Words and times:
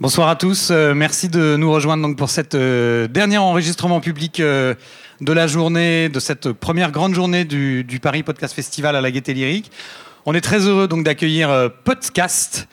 Bonsoir 0.00 0.28
à 0.28 0.36
tous, 0.36 0.68
euh, 0.70 0.94
merci 0.94 1.28
de 1.28 1.56
nous 1.56 1.72
rejoindre 1.72 2.04
donc 2.04 2.16
pour 2.16 2.30
cette 2.30 2.54
euh, 2.54 3.08
dernier 3.08 3.38
enregistrement 3.38 3.98
public 3.98 4.38
euh, 4.38 4.76
de 5.20 5.32
la 5.32 5.48
journée, 5.48 6.08
de 6.08 6.20
cette 6.20 6.52
première 6.52 6.92
grande 6.92 7.14
journée 7.14 7.44
du, 7.44 7.98
Paris 8.00 8.22
Podcast 8.22 8.54
Festival 8.54 8.94
à 8.94 9.00
la 9.00 9.10
Gaîté 9.10 9.34
Lyrique. 9.34 9.72
On 10.24 10.34
est 10.34 10.40
très 10.40 10.60
heureux 10.60 10.86
donc 10.86 11.02
d'accueillir 11.02 11.72
Podcast, 11.82 12.68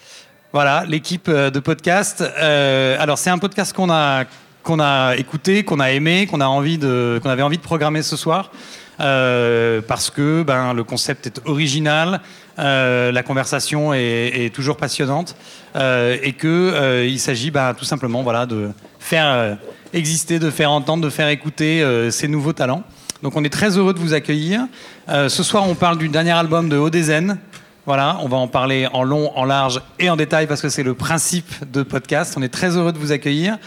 voilà 0.53 0.85
l'équipe 0.88 1.27
de 1.27 1.59
Podcast. 1.59 2.21
Alors 2.21 3.17
c'est 3.17 3.31
un 3.31 3.39
podcast 3.39 3.73
qu'on 3.73 3.89
a 3.89 4.26
qu'on 4.62 4.79
a 4.79 5.15
écouté, 5.15 5.63
qu'on 5.63 5.79
a 5.79 5.92
aimé, 5.94 6.28
qu'on 6.28 6.42
a 6.42 6.47
envie 6.47 6.78
de 6.78 7.19
qu'on 7.23 7.29
avait 7.31 7.42
envie 7.42 7.57
de 7.57 7.63
programmer 7.63 8.03
ce 8.03 8.17
soir. 8.17 8.51
Parce 8.99 10.12
que 10.12 10.44
ben, 10.44 10.73
le 10.76 10.83
concept 10.83 11.26
est 11.26 11.42
original, 11.46 12.21
euh, 12.58 13.12
la 13.12 13.24
conversation 13.24 13.94
est, 13.94 14.53
toujours 14.53 14.78
passionnante 14.78 15.35
euh, 15.76 16.17
et 16.23 16.34
que 16.34 16.48
euh, 16.48 17.17
s'agit 17.17 17.52
ben, 17.52 17.73
tout 17.73 17.85
simplement 17.85 18.23
voilà, 18.23 18.45
de 18.45 18.70
faire 18.99 19.57
exister, 19.93 20.39
de 20.39 20.49
faire 20.49 20.71
entendre, 20.71 21.03
de 21.03 21.09
faire 21.09 21.29
écouter 21.29 21.85
ces 22.12 22.27
nouveaux 22.27 22.53
talents. 22.53 22.84
Donc 23.23 23.35
on 23.35 23.43
est 23.43 23.49
très 23.49 23.77
heureux 23.77 23.93
de 23.93 23.99
vous 23.99 24.13
accueillir. 24.13 24.67
Ce 25.07 25.43
soir 25.43 25.67
on 25.67 25.76
parle 25.76 25.98
du 25.98 26.09
dernier 26.09 26.31
album 26.31 26.70
de 26.70 26.77
Odezen. 26.77 27.38
Voilà, 27.85 28.17
on 28.21 28.27
va 28.27 28.38
en 28.38 28.48
parler 28.48 28.87
en 28.93 29.03
long, 29.03 29.31
en 29.37 29.45
large 29.45 29.79
et 29.99 30.09
en 30.09 30.15
détail 30.15 30.48
parce 30.48 30.62
que 30.62 30.70
c'est 30.70 30.84
le 30.84 30.95
principe 30.95 31.71
de 31.71 31.84
podcast. 31.84 32.34
On 32.35 32.41
est 32.41 32.49
très 32.49 32.76
heureux 32.76 32.91
de 32.91 32.98
vous 32.98 33.12
accueillir. 33.12 33.57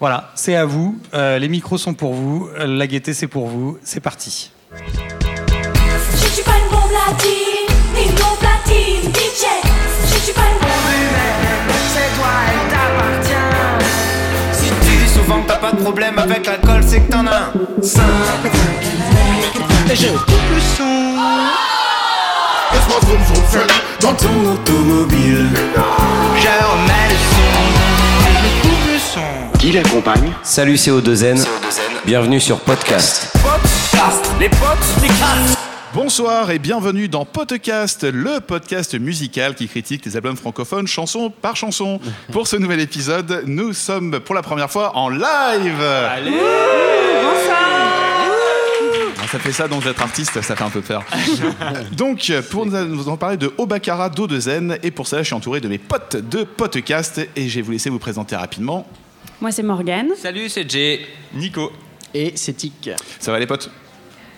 Voilà, 0.00 0.30
c'est 0.34 0.54
à 0.54 0.66
vous. 0.66 0.98
Les 1.14 1.48
micros 1.48 1.78
sont 1.78 1.94
pour 1.94 2.12
vous. 2.12 2.48
La 2.58 2.86
gaieté, 2.86 3.14
c'est 3.14 3.26
pour 3.26 3.46
vous. 3.46 3.78
C'est 3.82 4.00
parti. 4.00 4.50
Je 6.24 6.40
suis 6.40 6.42
pas 6.42 6.58
une 6.58 6.70
bombe 6.70 6.90
latine, 6.92 7.53
problème 15.84 16.18
avec 16.18 16.46
l'alcool, 16.46 16.82
c'est 16.86 17.00
que 17.00 17.10
t'en 17.10 17.26
as 17.26 17.36
un. 17.36 17.52
Simple, 17.82 18.08
tranquille. 18.42 19.92
Et 19.92 19.96
je 19.96 20.08
coupe 20.08 20.50
le 20.54 20.60
son. 20.76 21.16
Laisse-moi 22.72 22.98
vroom 23.02 23.22
vroom 23.22 23.44
vroom 23.50 23.66
Dans 24.00 24.14
ton 24.14 24.52
automobile, 24.52 25.48
je 26.36 26.48
remets 26.48 27.08
le 27.10 27.18
son. 27.34 27.50
Et 28.20 28.34
je 28.42 28.62
coupe 28.62 28.92
le 28.92 28.98
son. 28.98 29.58
Qui 29.58 29.72
l'accompagne 29.72 30.32
Salut, 30.42 30.76
c'est 30.76 30.90
O2N. 30.90 31.46
Bienvenue 32.04 32.40
sur 32.40 32.60
Podcast. 32.60 33.30
Podcast, 33.42 34.30
les 34.40 34.48
potes, 34.48 35.02
les 35.02 35.08
casses. 35.08 35.73
Bonsoir 35.94 36.50
et 36.50 36.58
bienvenue 36.58 37.08
dans 37.08 37.24
Podcast, 37.24 38.02
le 38.02 38.40
podcast 38.40 38.98
musical 38.98 39.54
qui 39.54 39.68
critique 39.68 40.04
les 40.04 40.16
albums 40.16 40.36
francophones 40.36 40.88
chanson 40.88 41.30
par 41.30 41.54
chanson. 41.56 42.00
Pour 42.32 42.48
ce 42.48 42.56
nouvel 42.56 42.80
épisode, 42.80 43.44
nous 43.46 43.72
sommes 43.72 44.18
pour 44.20 44.34
la 44.34 44.42
première 44.42 44.70
fois 44.70 44.96
en 44.96 45.08
live. 45.08 45.80
Ah, 45.80 46.16
Ça 49.30 49.38
fait 49.38 49.52
ça, 49.52 49.68
donc 49.68 49.84
d'être 49.84 50.02
artiste, 50.02 50.40
ça 50.42 50.56
fait 50.56 50.64
un 50.64 50.70
peu 50.70 50.80
peur. 50.80 51.04
donc, 51.92 52.32
pour 52.50 52.66
nous 52.66 52.84
nous 52.86 53.08
en 53.08 53.16
parler 53.16 53.36
de 53.36 53.52
Obakara 53.56 54.08
d'O2N, 54.10 54.78
et 54.82 54.90
pour 54.90 55.06
ça, 55.06 55.18
je 55.18 55.24
suis 55.24 55.34
entouré 55.34 55.60
de 55.60 55.68
mes 55.68 55.78
potes 55.78 56.16
de 56.16 56.42
podcast, 56.44 57.20
et 57.36 57.48
je 57.48 57.54
vais 57.56 57.62
vous 57.62 57.70
laisser 57.72 57.90
vous 57.90 57.98
présenter 58.00 58.34
rapidement. 58.36 58.86
Moi, 59.40 59.52
c'est 59.52 59.62
Morgane. 59.62 60.08
Salut, 60.16 60.48
c'est 60.48 60.68
Jay. 60.68 61.06
Nico, 61.34 61.70
Et 62.12 62.32
c'est 62.36 62.54
Tic. 62.54 62.90
ça 63.20 63.30
va 63.32 63.38
les 63.38 63.46
potes? 63.46 63.70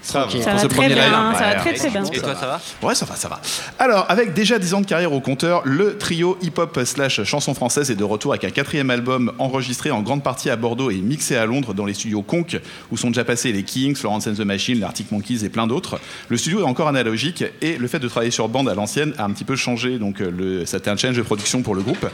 Ça 0.06 0.26
va 0.26 0.68
premier 0.68 0.94
bien, 0.94 1.34
ça 1.34 1.44
va 1.46 1.54
très 1.56 1.74
très 1.74 1.90
bien. 1.90 2.04
Et 2.04 2.20
toi, 2.20 2.34
ça 2.34 2.46
va 2.46 2.60
Ouais, 2.82 2.94
ça 2.94 3.04
va, 3.04 3.16
ça 3.16 3.28
va. 3.28 3.40
Alors, 3.78 4.06
avec 4.08 4.34
déjà 4.34 4.58
10 4.58 4.74
ans 4.74 4.80
de 4.80 4.86
carrière 4.86 5.12
au 5.12 5.20
compteur, 5.20 5.62
le 5.64 5.98
trio 5.98 6.38
hip-hop 6.42 6.78
slash 6.84 7.24
chanson 7.24 7.54
française 7.54 7.90
est 7.90 7.96
de 7.96 8.04
retour 8.04 8.32
avec 8.32 8.44
un 8.44 8.50
quatrième 8.50 8.90
album 8.90 9.32
enregistré 9.38 9.90
en 9.90 10.02
grande 10.02 10.22
partie 10.22 10.48
à 10.48 10.56
Bordeaux 10.56 10.90
et 10.90 10.96
mixé 10.96 11.36
à 11.36 11.44
Londres 11.46 11.74
dans 11.74 11.84
les 11.84 11.94
studios 11.94 12.22
Conk, 12.22 12.60
où 12.92 12.96
sont 12.96 13.08
déjà 13.08 13.24
passés 13.24 13.52
les 13.52 13.64
Kings, 13.64 13.96
Florence 13.96 14.26
and 14.26 14.34
the 14.34 14.40
Machine, 14.40 14.78
l'Arctic 14.80 15.10
Monkeys 15.10 15.44
et 15.44 15.48
plein 15.48 15.66
d'autres. 15.66 16.00
Le 16.28 16.36
studio 16.36 16.60
est 16.60 16.64
encore 16.64 16.88
analogique 16.88 17.44
et 17.60 17.76
le 17.76 17.88
fait 17.88 17.98
de 17.98 18.08
travailler 18.08 18.30
sur 18.30 18.48
bande 18.48 18.68
à 18.68 18.74
l'ancienne 18.74 19.12
a 19.18 19.24
un 19.24 19.30
petit 19.30 19.44
peu 19.44 19.56
changé, 19.56 19.98
donc 19.98 20.20
euh, 20.20 20.30
le, 20.30 20.66
c'était 20.66 20.90
un 20.90 20.96
change 20.96 21.16
de 21.16 21.22
production 21.22 21.62
pour 21.62 21.74
le 21.74 21.82
groupe. 21.82 22.06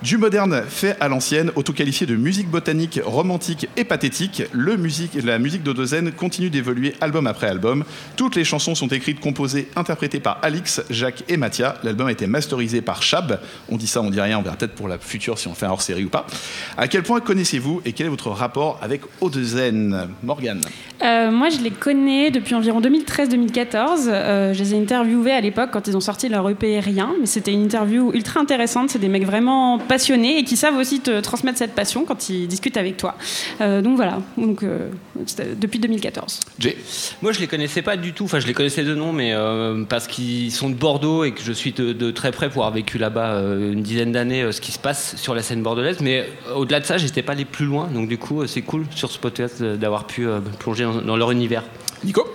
Du 0.00 0.16
moderne 0.16 0.62
fait 0.68 0.96
à 1.00 1.08
l'ancienne, 1.08 1.50
auto-qualifié 1.56 2.06
de 2.06 2.14
musique 2.14 2.48
botanique, 2.48 3.00
romantique 3.04 3.68
et 3.76 3.82
pathétique, 3.82 4.44
le 4.52 4.76
musique, 4.76 5.18
la 5.24 5.40
musique 5.40 5.64
d'Odozen 5.64 6.12
continue 6.12 6.50
d'évoluer 6.50 6.94
album 7.00 7.26
après 7.26 7.48
album. 7.48 7.82
Toutes 8.14 8.36
les 8.36 8.44
chansons 8.44 8.76
sont 8.76 8.86
écrites, 8.86 9.18
composées, 9.18 9.68
interprétées 9.74 10.20
par 10.20 10.38
Alix, 10.42 10.82
Jacques 10.88 11.24
et 11.26 11.36
Mathia. 11.36 11.74
L'album 11.82 12.06
a 12.06 12.12
été 12.12 12.28
masterisé 12.28 12.80
par 12.80 13.02
Chab. 13.02 13.40
On 13.68 13.76
dit 13.76 13.88
ça, 13.88 14.00
on 14.00 14.10
dit 14.10 14.20
rien, 14.20 14.38
on 14.38 14.42
verra 14.42 14.54
peut-être 14.54 14.76
pour 14.76 14.86
la 14.86 14.98
future 14.98 15.36
si 15.36 15.48
on 15.48 15.54
fait 15.54 15.66
un 15.66 15.70
hors-série 15.70 16.04
ou 16.04 16.10
pas. 16.10 16.28
À 16.76 16.86
quel 16.86 17.02
point 17.02 17.18
connaissez-vous 17.18 17.82
et 17.84 17.92
quel 17.92 18.06
est 18.06 18.10
votre 18.10 18.30
rapport 18.30 18.78
avec 18.80 19.00
Odozen 19.20 20.10
Morgane? 20.22 20.60
Euh, 21.02 21.32
moi, 21.32 21.48
je 21.48 21.58
les 21.58 21.72
connais 21.72 22.30
depuis 22.30 22.54
environ 22.54 22.80
2013-2014. 22.80 24.06
Euh, 24.06 24.54
je 24.54 24.62
les 24.62 24.74
ai 24.74 24.80
interviewés 24.80 25.32
à 25.32 25.40
l'époque 25.40 25.70
quand 25.72 25.88
ils 25.88 25.96
ont 25.96 26.00
sorti 26.00 26.28
leur 26.28 26.48
EP 26.48 26.78
Rien, 26.78 27.14
mais 27.18 27.26
c'était 27.26 27.52
une 27.52 27.64
interview 27.64 28.12
ultra 28.12 28.38
intéressante. 28.38 28.90
C'est 28.90 29.00
des 29.00 29.08
mecs 29.08 29.26
vraiment 29.26 29.80
passionnés 29.88 30.38
et 30.38 30.44
qui 30.44 30.56
savent 30.56 30.76
aussi 30.76 31.00
te 31.00 31.20
transmettre 31.20 31.58
cette 31.58 31.74
passion 31.74 32.04
quand 32.04 32.28
ils 32.28 32.46
discutent 32.46 32.76
avec 32.76 32.96
toi. 32.96 33.16
Euh, 33.60 33.82
donc 33.82 33.96
voilà, 33.96 34.20
donc, 34.36 34.62
euh, 34.62 34.90
c'était 35.26 35.54
depuis 35.56 35.78
2014. 35.80 36.40
Jay 36.58 36.76
Moi, 37.22 37.32
je 37.32 37.40
les 37.40 37.46
connaissais 37.46 37.82
pas 37.82 37.96
du 37.96 38.12
tout. 38.12 38.24
Enfin, 38.24 38.38
je 38.40 38.46
les 38.46 38.52
connaissais 38.54 38.84
de 38.84 38.94
nom, 38.94 39.12
mais 39.12 39.32
euh, 39.32 39.84
parce 39.88 40.06
qu'ils 40.06 40.52
sont 40.52 40.70
de 40.70 40.74
Bordeaux 40.74 41.24
et 41.24 41.32
que 41.32 41.42
je 41.42 41.52
suis 41.52 41.72
de, 41.72 41.92
de 41.92 42.10
très 42.10 42.30
près 42.30 42.48
pour 42.50 42.62
avoir 42.62 42.74
vécu 42.74 42.98
là-bas 42.98 43.32
euh, 43.34 43.72
une 43.72 43.82
dizaine 43.82 44.12
d'années, 44.12 44.42
euh, 44.42 44.52
ce 44.52 44.60
qui 44.60 44.72
se 44.72 44.78
passe 44.78 45.16
sur 45.16 45.34
la 45.34 45.42
scène 45.42 45.62
bordelaise. 45.62 45.98
Mais 46.00 46.26
euh, 46.48 46.54
au-delà 46.54 46.80
de 46.80 46.84
ça, 46.84 46.98
j'étais 46.98 47.22
pas 47.22 47.32
allé 47.32 47.44
plus 47.44 47.66
loin. 47.66 47.88
Donc, 47.88 48.08
du 48.08 48.18
coup, 48.18 48.42
euh, 48.42 48.46
c'est 48.46 48.62
cool 48.62 48.84
sur 48.94 49.10
ce 49.10 49.18
podcast 49.18 49.60
euh, 49.60 49.76
d'avoir 49.76 50.06
pu 50.06 50.26
euh, 50.26 50.40
plonger 50.58 50.84
dans, 50.84 51.00
dans 51.00 51.16
leur 51.16 51.30
univers. 51.30 51.64
Nico? 52.04 52.26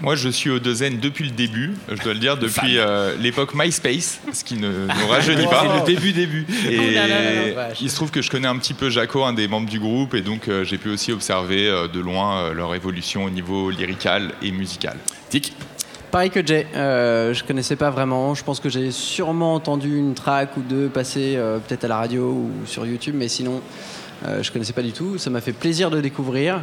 Moi, 0.00 0.14
je 0.14 0.28
suis 0.28 0.50
au 0.50 0.58
Dozen 0.58 0.98
depuis 0.98 1.24
le 1.24 1.30
début, 1.30 1.74
je 1.88 2.02
dois 2.02 2.14
le 2.14 2.18
dire, 2.18 2.38
depuis 2.38 2.78
euh, 2.78 3.16
l'époque 3.18 3.54
MySpace, 3.54 4.20
ce 4.32 4.44
qui 4.44 4.54
ne 4.54 4.68
nous 4.86 5.08
rajeunit 5.08 5.46
pas. 5.46 5.66
C'est 5.84 5.92
le 5.92 5.94
début, 5.94 6.12
début. 6.12 6.46
Et 6.68 6.78
Oh 6.78 6.94
là 6.94 7.06
là 7.06 7.22
là 7.22 7.54
là. 7.54 7.68
il 7.80 7.90
se 7.90 7.96
trouve 7.96 8.10
que 8.10 8.22
je 8.22 8.30
connais 8.30 8.48
un 8.48 8.56
petit 8.56 8.74
peu 8.74 8.88
Jaco, 8.88 9.24
un 9.24 9.34
des 9.34 9.46
membres 9.46 9.68
du 9.68 9.78
groupe, 9.78 10.14
et 10.14 10.22
donc 10.22 10.48
euh, 10.48 10.64
j'ai 10.64 10.78
pu 10.78 10.88
aussi 10.88 11.12
observer 11.12 11.68
euh, 11.68 11.86
de 11.86 12.00
loin 12.00 12.44
euh, 12.44 12.54
leur 12.54 12.74
évolution 12.74 13.24
au 13.24 13.30
niveau 13.30 13.70
lyrical 13.70 14.32
et 14.42 14.52
musical. 14.52 14.96
Tic 15.28 15.52
Pareil 16.10 16.30
que 16.30 16.44
Jay, 16.44 16.66
euh, 16.74 17.32
je 17.32 17.44
connaissais 17.44 17.76
pas 17.76 17.90
vraiment. 17.90 18.34
Je 18.34 18.42
pense 18.42 18.58
que 18.58 18.68
j'ai 18.68 18.90
sûrement 18.90 19.54
entendu 19.54 19.96
une 19.96 20.14
track 20.14 20.56
ou 20.56 20.60
deux 20.60 20.88
passer 20.88 21.34
euh, 21.36 21.58
peut-être 21.58 21.84
à 21.84 21.88
la 21.88 21.98
radio 21.98 22.30
ou 22.32 22.50
sur 22.66 22.84
YouTube, 22.84 23.14
mais 23.16 23.28
sinon, 23.28 23.60
euh, 24.26 24.42
je 24.42 24.50
connaissais 24.50 24.72
pas 24.72 24.82
du 24.82 24.90
tout. 24.90 25.18
Ça 25.18 25.30
m'a 25.30 25.40
fait 25.40 25.52
plaisir 25.52 25.88
de 25.88 26.00
découvrir. 26.00 26.62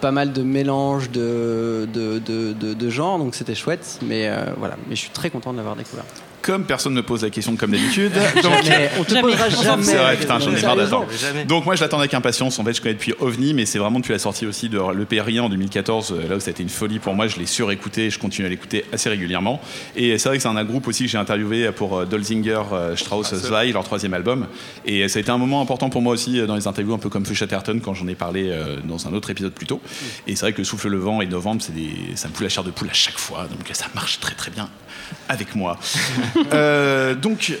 Pas 0.00 0.10
mal 0.12 0.32
de 0.32 0.42
mélanges 0.42 1.10
de, 1.10 1.86
de, 1.92 2.18
de, 2.18 2.52
de- 2.54 2.72
de 2.74 2.90
genres, 2.90 3.18
donc 3.18 3.34
c'était 3.34 3.54
chouette. 3.54 3.98
Mais 4.02 4.28
euh, 4.28 4.46
voilà, 4.56 4.76
mais 4.88 4.96
je 4.96 5.00
suis 5.02 5.10
très 5.10 5.28
content 5.30 5.52
de 5.52 5.58
l'avoir 5.58 5.76
découvert. 5.76 6.04
Comme 6.44 6.64
personne 6.64 6.92
ne 6.92 7.00
pose 7.00 7.22
la 7.22 7.30
question 7.30 7.56
comme 7.56 7.70
d'habitude, 7.70 8.12
donc 8.42 8.52
Mais 8.68 8.90
on 9.00 9.04
te 9.04 9.14
Jamais. 9.14 9.22
posera 9.32 9.48
jamais. 9.48 9.82
C'est 9.82 9.96
vrai, 9.96 10.14
putain, 10.18 10.38
j'en 10.38 10.54
ai 10.54 10.60
marre 10.60 10.76
d'attendre. 10.76 11.06
Jamais. 11.18 11.46
Donc 11.46 11.64
moi 11.64 11.74
je 11.74 11.80
l'attends 11.80 11.98
avec 11.98 12.12
impatience. 12.12 12.58
En 12.58 12.64
fait, 12.64 12.74
je 12.74 12.82
connais 12.82 12.92
depuis 12.92 13.14
OVNI, 13.18 13.54
mais 13.54 13.64
c'est 13.64 13.78
vraiment 13.78 13.98
depuis 13.98 14.12
la 14.12 14.18
sortie 14.18 14.44
aussi 14.44 14.68
de 14.68 14.78
l'EP 14.94 15.22
Rien 15.22 15.44
en 15.44 15.48
2014, 15.48 16.12
euh, 16.12 16.28
là 16.28 16.36
où 16.36 16.40
ça 16.40 16.48
a 16.48 16.50
été 16.50 16.62
une 16.62 16.68
folie 16.68 16.98
pour 16.98 17.14
moi. 17.14 17.28
Je 17.28 17.38
l'ai 17.38 17.46
surécouté, 17.46 18.10
je 18.10 18.18
continue 18.18 18.46
à 18.46 18.50
l'écouter 18.50 18.84
assez 18.92 19.08
régulièrement. 19.08 19.58
Et 19.96 20.18
c'est 20.18 20.28
vrai 20.28 20.36
que 20.36 20.42
c'est 20.42 20.48
un 20.50 20.64
groupe 20.64 20.86
aussi 20.86 21.04
que 21.04 21.10
j'ai 21.10 21.16
interviewé 21.16 21.72
pour 21.72 21.96
euh, 21.96 22.04
Dolzinger, 22.04 22.60
euh, 22.74 22.94
Strauss, 22.94 23.34
Zwei, 23.34 23.72
leur 23.72 23.84
troisième 23.84 24.12
album. 24.12 24.46
Et 24.84 25.08
ça 25.08 25.20
a 25.20 25.22
été 25.22 25.30
un 25.30 25.38
moment 25.38 25.62
important 25.62 25.88
pour 25.88 26.02
moi 26.02 26.12
aussi 26.12 26.46
dans 26.46 26.56
les 26.56 26.66
interviews, 26.66 26.92
un 26.92 26.98
peu 26.98 27.08
comme 27.08 27.24
Feu 27.24 27.32
Chatterton 27.32 27.80
quand 27.82 27.94
j'en 27.94 28.06
ai 28.06 28.14
parlé 28.14 28.54
dans 28.84 29.08
un 29.08 29.14
autre 29.14 29.30
épisode 29.30 29.54
plus 29.54 29.66
tôt. 29.66 29.80
Et 30.26 30.36
c'est 30.36 30.42
vrai 30.42 30.52
que 30.52 30.62
Souffle 30.62 30.88
le 30.88 30.98
vent 30.98 31.22
et 31.22 31.26
Novembre, 31.26 31.62
c'est 31.62 31.74
des... 31.74 31.90
ça 32.16 32.28
me 32.28 32.34
fout 32.34 32.42
la 32.42 32.50
chair 32.50 32.64
de 32.64 32.70
poule 32.70 32.90
à 32.90 32.92
chaque 32.92 33.18
fois. 33.18 33.46
Donc 33.50 33.60
ça 33.72 33.86
marche 33.94 34.20
très 34.20 34.34
très 34.34 34.50
bien 34.50 34.68
avec 35.28 35.54
moi. 35.54 35.78
Euh, 36.52 37.14
donc, 37.14 37.52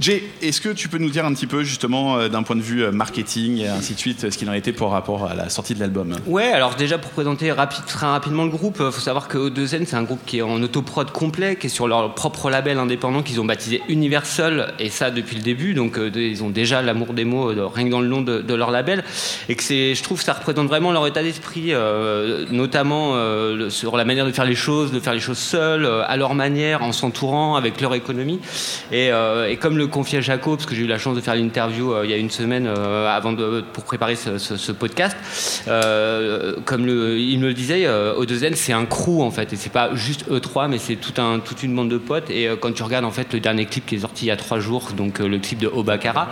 Jay, 0.00 0.22
est-ce 0.42 0.60
que 0.60 0.68
tu 0.68 0.88
peux 0.88 0.98
nous 0.98 1.10
dire 1.10 1.24
un 1.24 1.34
petit 1.34 1.46
peu 1.46 1.64
justement 1.64 2.16
euh, 2.18 2.28
d'un 2.28 2.42
point 2.42 2.56
de 2.56 2.60
vue 2.60 2.84
euh, 2.84 2.92
marketing 2.92 3.58
et 3.58 3.68
ainsi 3.68 3.94
de 3.94 3.98
suite 3.98 4.30
ce 4.30 4.38
qu'il 4.38 4.48
en 4.48 4.52
été 4.52 4.72
par 4.72 4.90
rapport 4.90 5.26
à 5.26 5.34
la 5.34 5.48
sortie 5.48 5.74
de 5.74 5.80
l'album? 5.80 6.14
Ouais, 6.26 6.52
alors 6.52 6.76
déjà 6.76 6.98
pour 6.98 7.10
présenter 7.10 7.52
très 7.86 8.06
rapidement 8.06 8.44
le 8.44 8.50
groupe, 8.50 8.76
il 8.80 8.92
faut 8.92 9.00
savoir 9.00 9.28
que 9.28 9.38
O2N 9.38 9.84
c'est 9.86 9.96
un 9.96 10.02
groupe 10.02 10.20
qui 10.24 10.38
est 10.38 10.42
en 10.42 10.62
autoprod 10.62 11.10
complet, 11.10 11.56
qui 11.56 11.66
est 11.66 11.70
sur 11.70 11.88
leur 11.88 12.14
propre 12.14 12.50
label 12.50 12.78
indépendant 12.78 13.22
qu'ils 13.22 13.40
ont 13.40 13.44
baptisé 13.44 13.82
Universal, 13.88 14.74
et 14.78 14.90
ça 14.90 15.10
depuis 15.10 15.36
le 15.36 15.42
début, 15.42 15.74
donc 15.74 15.98
euh, 15.98 16.10
ils 16.14 16.44
ont 16.44 16.50
déjà 16.50 16.80
l'amour 16.82 17.12
des 17.12 17.24
mots 17.24 17.50
euh, 17.50 17.66
rien 17.66 17.86
que 17.86 17.90
dans 17.90 18.00
le 18.00 18.08
nom 18.08 18.22
de, 18.22 18.54
leur 18.54 18.70
label, 18.70 19.04
et 19.48 19.56
que 19.56 19.62
je 19.62 20.02
trouve 20.02 20.22
ça 20.22 20.32
représente 20.32 20.68
vraiment 20.68 20.92
leur 20.92 21.06
état 21.06 21.22
d'esprit, 21.22 21.74
euh, 21.74 22.46
notamment 22.50 23.14
euh, 23.14 23.70
sur 23.70 23.96
la 23.96 24.04
manière 24.04 24.26
de 24.26 24.32
faire 24.32 24.44
les 24.44 24.54
choses, 24.54 24.92
de 24.92 25.00
faire 25.00 25.14
les 25.14 25.20
choses 25.20 25.38
seuls, 25.38 25.84
euh, 25.84 26.02
à 26.06 26.16
leur 26.16 26.34
manière, 26.34 26.82
en 26.82 26.92
s'entourant, 26.92 27.56
avec 27.56 27.80
leur 27.80 27.94
économie, 27.94 28.40
et, 28.92 29.10
euh, 29.10 29.48
et 29.48 29.56
comme 29.56 29.76
le 29.76 29.87
confier 29.88 30.18
à 30.18 30.20
Jaco, 30.20 30.56
parce 30.56 30.66
que 30.66 30.74
j'ai 30.74 30.82
eu 30.82 30.86
la 30.86 30.98
chance 30.98 31.16
de 31.16 31.20
faire 31.20 31.34
l'interview 31.34 31.92
euh, 31.92 32.04
il 32.04 32.10
y 32.10 32.14
a 32.14 32.16
une 32.16 32.30
semaine 32.30 32.66
euh, 32.66 33.08
avant 33.08 33.32
de, 33.32 33.62
pour 33.72 33.84
préparer 33.84 34.16
ce, 34.16 34.72
podcast. 34.72 35.16
Euh, 35.68 36.56
comme 36.64 36.88
il 36.88 37.38
me 37.38 37.46
le 37.46 37.54
disait, 37.54 37.86
euh, 37.86 38.20
O2N 38.20 38.54
c'est 38.54 38.72
un 38.72 38.84
crew 38.84 39.22
en 39.22 39.30
fait, 39.30 39.52
et 39.52 39.56
c'est 39.56 39.72
pas 39.72 39.94
juste 39.94 40.28
E3, 40.30 40.68
mais 40.68 40.78
c'est 40.78 40.96
tout 40.96 41.20
un, 41.20 41.38
toute 41.40 41.62
une 41.62 41.74
bande 41.74 41.90
de 41.90 41.98
potes. 41.98 42.30
Et 42.30 42.48
quand 42.60 42.72
tu 42.72 42.82
regardes 42.82 43.04
en 43.04 43.10
fait 43.10 43.32
le 43.32 43.40
dernier 43.40 43.66
clip 43.66 43.86
qui 43.86 43.96
est 43.96 44.00
sorti 44.00 44.26
il 44.26 44.28
y 44.28 44.30
a 44.30 44.36
trois 44.36 44.60
jours, 44.60 44.90
donc 44.96 45.18
le 45.18 45.38
clip 45.38 45.58
de 45.58 45.66
Obakara, 45.66 46.28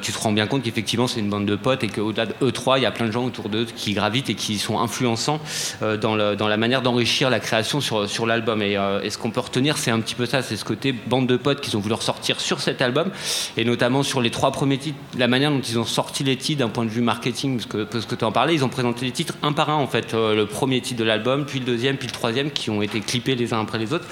tu 0.00 0.12
te 0.12 0.18
rends 0.18 0.32
bien 0.32 0.46
compte 0.46 0.62
qu'effectivement 0.62 1.06
c'est 1.06 1.20
une 1.20 1.30
bande 1.30 1.46
de 1.46 1.56
potes 1.56 1.84
et 1.84 1.88
qu'au-delà 1.88 2.26
de 2.26 2.34
E3, 2.42 2.78
il 2.78 2.82
y 2.82 2.86
a 2.86 2.90
plein 2.90 3.06
de 3.06 3.12
gens 3.12 3.24
autour 3.24 3.48
d'eux 3.48 3.64
qui 3.64 3.92
gravitent 3.94 4.30
et 4.30 4.34
qui 4.34 4.58
sont 4.58 4.78
influençants 4.78 5.40
dans, 5.80 6.16
la 6.16 6.56
manière 6.56 6.82
d'enrichir 6.82 7.30
la 7.30 7.40
création 7.40 7.80
sur, 7.80 8.26
l'album. 8.26 8.62
Et, 8.62 8.76
ce 9.10 9.18
qu'on 9.18 9.30
peut 9.30 9.40
retenir, 9.40 9.78
c'est 9.78 9.90
un 9.90 10.00
petit 10.00 10.14
peu 10.14 10.26
ça, 10.26 10.42
c'est 10.42 10.56
ce 10.56 10.64
côté 10.64 10.92
bande 10.92 11.26
de 11.26 11.36
potes 11.36 11.60
qu'ils 11.60 11.76
ont 11.76 11.80
voulu 11.80 11.94
ressortir 11.94 12.40
sur 12.40 12.60
cet 12.60 12.81
album, 12.82 13.10
et 13.56 13.64
notamment 13.64 14.02
sur 14.02 14.20
les 14.20 14.30
trois 14.30 14.52
premiers 14.52 14.78
titres, 14.78 14.98
la 15.18 15.28
manière 15.28 15.50
dont 15.50 15.60
ils 15.60 15.78
ont 15.78 15.84
sorti 15.84 16.24
les 16.24 16.36
titres 16.36 16.60
d'un 16.60 16.68
point 16.68 16.84
de 16.84 16.90
vue 16.90 17.00
marketing, 17.00 17.56
parce 17.56 17.66
que, 17.66 17.84
parce 17.84 18.06
que 18.06 18.14
tu 18.14 18.24
en 18.24 18.32
parlais, 18.32 18.54
ils 18.54 18.64
ont 18.64 18.68
présenté 18.68 19.04
les 19.04 19.12
titres 19.12 19.34
un 19.42 19.52
par 19.52 19.70
un, 19.70 19.76
en 19.76 19.86
fait, 19.86 20.14
Euh, 20.14 20.34
le 20.34 20.46
premier 20.46 20.80
titre 20.80 21.00
de 21.00 21.04
l'album, 21.04 21.44
puis 21.44 21.58
le 21.58 21.64
deuxième, 21.64 21.96
puis 21.96 22.06
le 22.06 22.12
troisième, 22.12 22.50
qui 22.50 22.70
ont 22.70 22.82
été 22.82 23.00
clippés 23.00 23.34
les 23.34 23.52
uns 23.52 23.60
après 23.60 23.78
les 23.78 23.92
autres. 23.92 24.06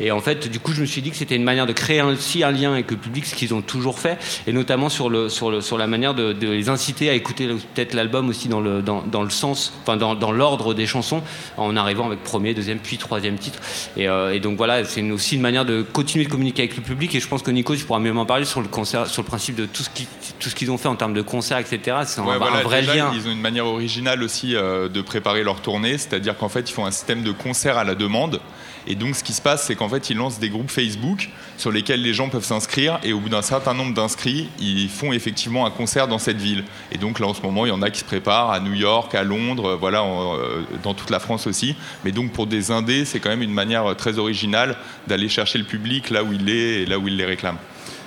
Et 0.00 0.10
en 0.10 0.20
fait, 0.20 0.50
du 0.50 0.60
coup, 0.60 0.72
je 0.72 0.80
me 0.80 0.86
suis 0.86 1.02
dit 1.02 1.10
que 1.10 1.16
c'était 1.16 1.36
une 1.36 1.44
manière 1.44 1.66
de 1.66 1.72
créer 1.72 2.02
aussi 2.02 2.42
un 2.42 2.50
lien 2.50 2.72
avec 2.72 2.90
le 2.90 2.96
public, 2.96 3.26
ce 3.26 3.34
qu'ils 3.34 3.54
ont 3.54 3.62
toujours 3.62 3.98
fait, 3.98 4.18
et 4.46 4.52
notamment 4.52 4.88
sur, 4.88 5.08
le, 5.08 5.28
sur, 5.28 5.50
le, 5.50 5.60
sur 5.60 5.78
la 5.78 5.86
manière 5.86 6.14
de, 6.14 6.34
les 6.40 6.68
inciter 6.68 7.08
à 7.08 7.14
écouter 7.14 7.48
peut-être 7.74 7.94
l'album 7.94 8.28
aussi 8.28 8.48
dans 8.48 8.60
le, 8.60 8.82
dans, 8.82 9.02
dans 9.02 9.22
le 9.22 9.30
sens, 9.30 9.72
enfin 9.82 9.96
dans, 9.96 10.14
dans 10.14 10.32
l'ordre 10.32 10.74
des 10.74 10.86
chansons, 10.86 11.22
en 11.56 11.76
arrivant 11.76 12.06
avec 12.06 12.22
premier, 12.22 12.54
deuxième, 12.54 12.78
puis 12.78 12.98
troisième 12.98 13.38
titre. 13.38 13.58
Et, 13.96 14.08
euh, 14.08 14.34
et 14.34 14.40
donc 14.40 14.56
voilà, 14.56 14.84
c'est 14.84 15.02
aussi 15.10 15.36
une 15.36 15.42
manière 15.42 15.64
de 15.64 15.82
continuer 15.82 16.24
de 16.24 16.30
communiquer 16.30 16.62
avec 16.62 16.76
le 16.76 16.82
public, 16.82 17.14
et 17.14 17.20
je 17.20 17.28
pense 17.28 17.42
que 17.42 17.50
Nico, 17.50 17.74
tu 17.76 17.84
pourras 17.84 18.00
mieux 18.00 18.11
m'en 18.12 18.26
parler 18.26 18.44
sur 18.44 18.60
le 18.60 18.68
concert, 18.68 19.06
sur 19.06 19.22
le 19.22 19.26
principe 19.26 19.54
de 19.56 19.66
tout 19.66 19.82
ce 19.82 19.90
qui- 19.90 20.06
tout 20.38 20.48
ce 20.50 20.54
qu'ils 20.54 20.70
ont 20.70 20.78
fait 20.78 20.88
en 20.88 20.96
termes 20.96 21.14
de 21.14 21.22
concert, 21.22 21.58
etc. 21.58 21.98
C'est 22.06 22.20
un, 22.20 22.24
Ouais, 22.24 22.34
un 22.34 22.38
voilà, 22.38 22.62
vrai 22.62 22.80
déjà, 22.80 22.94
lien. 22.94 23.12
Ils 23.14 23.28
ont 23.28 23.32
une 23.32 23.40
manière 23.40 23.66
originale 23.66 24.22
aussi 24.22 24.54
euh, 24.56 24.88
de 24.88 25.00
préparer 25.00 25.42
leur 25.44 25.60
tournée, 25.60 25.98
c'est-à-dire 25.98 26.36
qu'en 26.36 26.48
fait, 26.48 26.68
ils 26.70 26.72
font 26.72 26.86
un 26.86 26.90
système 26.90 27.22
de 27.22 27.32
concert 27.32 27.78
à 27.78 27.84
la 27.84 27.94
demande. 27.94 28.40
Et 28.88 28.96
donc, 28.96 29.14
ce 29.14 29.22
qui 29.22 29.32
se 29.32 29.40
passe, 29.40 29.64
c'est 29.68 29.76
qu'en 29.76 29.88
fait, 29.88 30.10
ils 30.10 30.16
lancent 30.16 30.40
des 30.40 30.48
groupes 30.50 30.68
Facebook 30.70 31.28
sur 31.56 31.70
lesquels 31.70 32.02
les 32.02 32.12
gens 32.12 32.28
peuvent 32.28 32.44
s'inscrire. 32.44 32.98
Et 33.04 33.12
au 33.12 33.20
bout 33.20 33.28
d'un 33.28 33.40
certain 33.42 33.74
nombre 33.74 33.94
d'inscrits, 33.94 34.48
ils 34.58 34.88
font 34.88 35.12
effectivement 35.12 35.64
un 35.66 35.70
concert 35.70 36.08
dans 36.08 36.18
cette 36.18 36.38
ville. 36.38 36.64
Et 36.90 36.98
donc, 36.98 37.20
là, 37.20 37.28
en 37.28 37.34
ce 37.34 37.42
moment, 37.42 37.64
il 37.64 37.68
y 37.68 37.72
en 37.72 37.80
a 37.80 37.90
qui 37.90 38.00
se 38.00 38.04
préparent 38.04 38.50
à 38.50 38.58
New 38.58 38.74
York, 38.74 39.14
à 39.14 39.22
Londres, 39.22 39.66
euh, 39.66 39.76
voilà, 39.76 40.02
en, 40.02 40.34
euh, 40.36 40.62
dans 40.82 40.94
toute 40.94 41.10
la 41.10 41.20
France 41.20 41.46
aussi. 41.46 41.76
Mais 42.04 42.10
donc, 42.10 42.32
pour 42.32 42.48
des 42.48 42.72
indés, 42.72 43.04
c'est 43.04 43.20
quand 43.20 43.30
même 43.30 43.42
une 43.42 43.54
manière 43.54 43.94
très 43.94 44.18
originale 44.18 44.76
d'aller 45.06 45.28
chercher 45.28 45.58
le 45.58 45.64
public 45.64 46.10
là 46.10 46.24
où 46.24 46.32
il 46.32 46.50
est 46.50 46.82
et 46.82 46.86
là 46.86 46.98
où 46.98 47.06
il 47.06 47.16
les 47.16 47.24
réclame. 47.24 47.58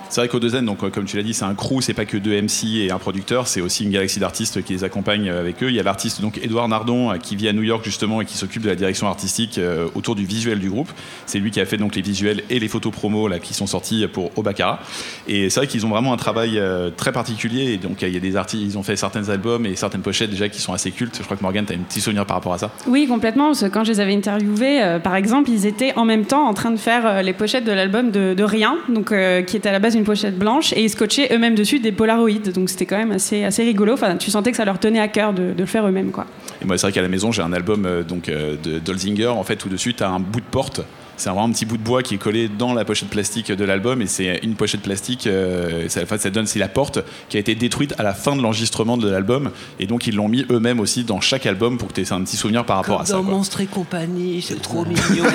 C'est 0.10 0.22
vrai 0.22 0.28
qu'au 0.28 0.40
2N, 0.40 0.66
donc, 0.66 0.84
euh, 0.84 0.90
comme 0.90 1.06
tu 1.06 1.18
l'as 1.18 1.24
dit, 1.24 1.34
c'est 1.34 1.46
un 1.46 1.56
crew, 1.56 1.82
c'est 1.82 1.94
pas 1.94 2.06
que 2.06 2.18
deux 2.18 2.40
MC 2.40 2.78
et 2.78 2.92
un 2.92 3.00
producteur, 3.00 3.48
c'est 3.48 3.62
aussi 3.62 3.84
une 3.84 3.90
galaxie 3.90 4.20
d'artistes 4.20 4.64
qui 4.64 4.74
les 4.74 4.84
accompagnent 4.84 5.30
euh, 5.30 5.40
avec 5.40 5.62
eux. 5.64 5.70
Il 5.70 5.76
y 5.76 5.80
a 5.80 5.84
l'artiste 5.84 6.22
donc 6.22 6.40
Edouard 6.44 6.68
Nardon 6.68 7.12
euh, 7.12 7.18
qui 7.18 7.36
vit 7.36 7.48
à 7.48 7.54
New 7.54 7.64
York 7.64 7.84
justement 7.84 8.22
et 8.22 8.26
qui 8.26 8.38
s'occupe 8.38 8.62
de 8.62 8.70
la 8.70 8.76
direction 8.76 9.08
artistique 9.08 9.60
autour 9.94 10.16
du 10.16 10.26
visuel 10.26 10.60
du 10.60 10.70
groupe. 10.70 10.90
C'est 11.26 11.40
lui 11.40 11.52
qui 11.52 11.60
a 11.60 11.66
fait 11.66 11.78
donc 11.78 11.96
les 11.96 12.02
visuels 12.02 12.44
et 12.50 12.60
les 12.60 12.68
photos 12.68 12.92
promo 12.92 13.30
qui 13.42 13.54
sont 13.54 13.68
sortis 13.68 14.06
pour 14.08 14.32
Obakara. 14.38 14.80
Et 15.28 15.50
c'est 15.50 15.60
vrai 15.60 15.68
qu'ils 15.68 15.86
ont 15.86 15.90
vraiment 15.90 16.14
un 16.14 16.18
travail 16.18 16.62
très 16.98 17.12
particulier. 17.12 17.74
Et 17.74 17.78
donc 17.78 18.02
il 18.02 18.14
y 18.14 18.18
a 18.18 18.20
des 18.20 18.36
artistes, 18.36 18.64
ils 18.64 18.78
ont 18.78 18.84
fait 18.84 18.96
certains 18.96 19.30
albums 19.30 19.66
et 19.66 19.76
certaines 19.76 20.02
pochettes 20.02 20.30
déjà 20.30 20.50
qui 20.50 20.62
sont 20.62 20.74
assez 20.74 20.92
cultes. 20.92 21.18
Je 21.18 21.24
crois 21.24 21.38
que 21.38 21.44
Morgan, 21.44 21.66
tu 21.66 21.74
as 21.74 21.76
un 21.76 21.80
petit 21.80 22.02
souvenir 22.02 22.26
par 22.26 22.38
rapport 22.38 22.54
à 22.54 22.58
ça? 22.58 22.72
Oui, 22.88 23.08
complètement. 23.08 23.52
Quand 23.72 23.84
je 23.84 23.92
les 23.92 24.00
avais 24.00 24.16
interviewés, 24.16 25.00
par 25.04 25.16
exemple, 25.16 25.50
ils 25.50 25.66
étaient 25.66 25.94
en 25.96 26.06
même 26.06 26.26
temps 26.26 26.46
en 26.48 26.54
train 26.54 26.72
de 26.72 26.78
faire 26.78 27.24
les 27.24 27.34
pochettes 27.34 27.66
de 27.66 27.72
l'album 27.72 28.12
de, 28.12 28.44
Rien, 28.46 28.78
donc 28.90 29.12
qui 29.48 29.58
était 29.58 29.70
à 29.70 29.72
la 29.72 29.80
base 29.80 29.95
une 29.96 30.04
pochette 30.06 30.38
blanche, 30.38 30.74
et 30.74 30.84
ils 30.84 30.90
scotchaient 30.90 31.30
eux-mêmes 31.34 31.56
dessus 31.56 31.80
des 31.80 31.92
polaroïdes. 31.92 32.52
Donc 32.52 32.70
c'était 32.70 32.86
quand 32.86 32.98
même 32.98 33.12
assez, 33.12 33.44
assez 33.44 33.64
rigolo. 33.64 33.94
Enfin, 33.94 34.16
tu 34.18 34.32
sentais 34.32 34.52
que 34.52 34.58
ça 34.58 34.66
leur 34.66 34.80
tenait 34.80 35.00
à 35.00 35.08
cœur 35.08 35.34
de, 35.34 35.54
de 35.54 35.60
le 35.60 35.66
faire 35.66 35.88
eux-mêmes, 35.88 36.12
quoi. 36.12 36.26
Et 36.62 36.66
moi, 36.66 36.78
c'est 36.78 36.88
vrai 36.88 36.94
qu'à 36.94 37.02
la 37.02 37.08
maison, 37.08 37.32
j'ai 37.32 37.42
un 37.42 37.54
album 37.54 37.86
euh, 37.86 38.04
donc, 38.04 38.30
euh, 38.30 38.56
de 38.62 38.80
Dolzinger, 38.80 39.28
en 39.28 39.44
fait, 39.44 39.64
où 39.66 39.70
dessus, 39.70 39.94
tu 39.94 40.04
as 40.04 40.10
un 40.10 40.20
bout 40.20 40.40
de 40.40 40.46
porte. 40.46 40.82
C'est 41.18 41.30
vraiment 41.30 41.46
un 41.46 41.52
petit 41.52 41.66
bout 41.66 41.78
de 41.78 41.84
bois 41.84 42.04
qui 42.04 42.16
est 42.16 42.18
collé 42.18 42.48
dans 42.50 42.74
la 42.74 42.86
pochette 42.86 43.10
plastique 43.10 43.52
de 43.52 43.66
l'album. 43.66 44.02
Et 44.02 44.08
c'est 44.08 44.40
une 44.44 44.56
pochette 44.56 44.82
plastique, 44.82 45.28
euh, 45.28 45.88
ça, 45.90 46.02
en 46.02 46.06
fait, 46.06 46.20
ça 46.20 46.30
donne, 46.30 46.46
c'est 46.46 46.60
la 46.60 46.68
porte 46.68 47.00
qui 47.30 47.38
a 47.38 47.40
été 47.40 47.56
détruite 47.56 47.94
à 47.98 48.04
la 48.04 48.14
fin 48.14 48.36
de 48.36 48.42
l'enregistrement 48.42 48.98
de 48.98 49.10
l'album. 49.10 49.52
Et 49.80 49.88
donc, 49.88 50.08
ils 50.08 50.16
l'ont 50.16 50.28
mis 50.28 50.46
eux-mêmes 50.50 50.80
aussi 50.80 51.04
dans 51.04 51.22
chaque 51.22 51.46
album 51.46 51.78
pour 51.78 51.90
que 51.90 51.94
tu 51.94 52.02
aies 52.02 52.14
un 52.14 52.24
petit 52.24 52.38
souvenir 52.38 52.66
par 52.66 52.78
rapport 52.78 53.02
à 53.02 53.06
ça. 53.06 53.14
Dans. 53.14 53.24
Monstre 53.24 53.62
et 53.62 53.66
compagnie, 53.66 54.42
c'est 54.42 54.62
trop 54.62 54.86
mignon. 54.86 55.26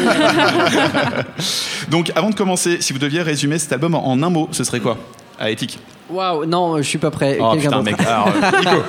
Donc, 1.91 2.13
avant 2.15 2.31
de 2.31 2.35
commencer, 2.35 2.81
si 2.81 2.93
vous 2.93 2.99
deviez 2.99 3.23
résumer 3.23 3.59
cet 3.59 3.73
album 3.73 3.95
en 3.95 4.23
un 4.23 4.31
mot, 4.31 4.49
ce 4.53 4.65
serait 4.65 4.81
quoi? 4.81 4.99
À 5.39 5.51
éthique. 5.51 5.79
Waouh, 6.11 6.45
non, 6.47 6.79
je 6.79 6.83
suis 6.83 6.99
pas 6.99 7.11
prêt. 7.11 7.39
Oh 7.41 7.53
Quelqu'un 7.53 7.83
putain, 7.83 7.83
d'autre. 7.83 7.99
mec. 7.99 8.07
Alors, 8.07 8.29
Nico. 8.59 8.83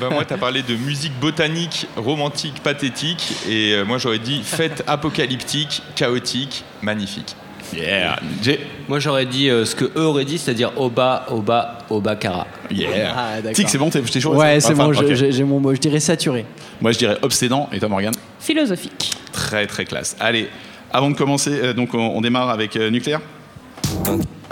Bah, 0.00 0.08
moi, 0.10 0.24
tu 0.24 0.32
as 0.34 0.38
parlé 0.38 0.62
de 0.62 0.74
musique 0.76 1.12
botanique, 1.20 1.86
romantique, 1.96 2.62
pathétique. 2.62 3.34
Et 3.48 3.72
euh, 3.74 3.84
moi, 3.84 3.98
j'aurais 3.98 4.18
dit 4.18 4.42
fête 4.42 4.82
apocalyptique, 4.86 5.82
chaotique, 5.94 6.64
magnifique. 6.82 7.36
Yeah. 7.74 8.16
Jay. 8.42 8.60
Moi 8.88 9.00
j'aurais 9.00 9.24
dit 9.26 9.48
euh, 9.48 9.64
ce 9.64 9.74
que 9.74 9.86
eux 9.96 10.04
auraient 10.04 10.26
dit, 10.26 10.38
c'est-à-dire 10.38 10.70
Oba, 10.76 11.26
Oba, 11.30 11.78
Obakara. 11.90 12.46
Yeah. 12.70 13.12
Ah, 13.16 13.36
d'accord. 13.36 13.52
Tic, 13.52 13.68
c'est 13.68 13.78
bon, 13.78 13.90
t'es 13.90 14.00
t'es 14.02 14.20
chaud 14.20 14.34
Ouais, 14.36 14.60
c'est 14.60 14.74
Enfin, 14.74 14.88
bon, 14.88 14.92
j'ai 14.92 15.32
j'ai 15.32 15.44
mon 15.44 15.58
mot. 15.60 15.74
Je 15.74 15.80
dirais 15.80 15.98
saturé. 15.98 16.44
Moi, 16.80 16.92
je 16.92 16.98
dirais 16.98 17.18
obsédant. 17.22 17.68
Et 17.72 17.80
toi, 17.80 17.88
Morgan 17.88 18.12
Philosophique. 18.38 19.12
Très, 19.32 19.66
très 19.66 19.86
classe. 19.86 20.14
Allez, 20.20 20.48
avant 20.92 21.10
de 21.10 21.16
commencer, 21.16 21.50
euh, 21.52 21.72
donc 21.72 21.94
on, 21.94 21.98
on 21.98 22.20
démarre 22.20 22.50
avec 22.50 22.76
euh, 22.76 22.90
Nucléaire? 22.90 23.20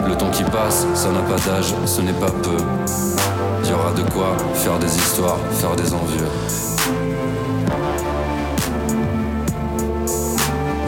Le 0.07 0.15
temps 0.17 0.29
qui 0.31 0.43
passe, 0.43 0.85
ça 0.93 1.09
n'a 1.09 1.21
pas 1.21 1.39
d'âge, 1.45 1.73
ce 1.85 2.01
n'est 2.01 2.13
pas 2.13 2.31
peu. 2.31 2.57
Il 3.63 3.69
y 3.69 3.73
aura 3.73 3.91
de 3.93 4.01
quoi 4.11 4.35
faire 4.53 4.77
des 4.79 4.95
histoires, 4.95 5.39
faire 5.51 5.75
des 5.75 5.93
envieux. 5.93 6.27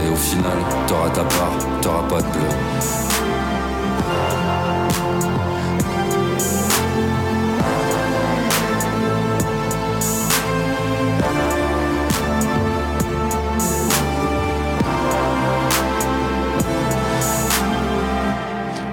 Et 0.03 0.11
au 0.11 0.15
final, 0.15 0.57
t'auras 0.87 1.09
ta 1.09 1.23
part, 1.23 1.57
t'auras 1.81 2.07
pas 2.09 2.21
de 2.21 2.27
bleu. 2.27 3.04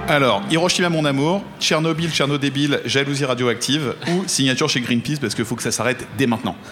Alors, 0.09 0.43
Hiroshima, 0.51 0.89
mon 0.89 1.05
amour, 1.05 1.41
Tchernobyl, 1.59 2.11
Tchernodébile, 2.11 2.81
jalousie 2.85 3.23
radioactive 3.25 3.95
ou 4.09 4.23
signature 4.27 4.69
chez 4.69 4.81
Greenpeace 4.81 5.17
parce 5.19 5.33
qu'il 5.33 5.45
faut 5.45 5.55
que 5.55 5.63
ça 5.63 5.71
s'arrête 5.71 6.05
dès 6.17 6.27
maintenant. 6.27 6.55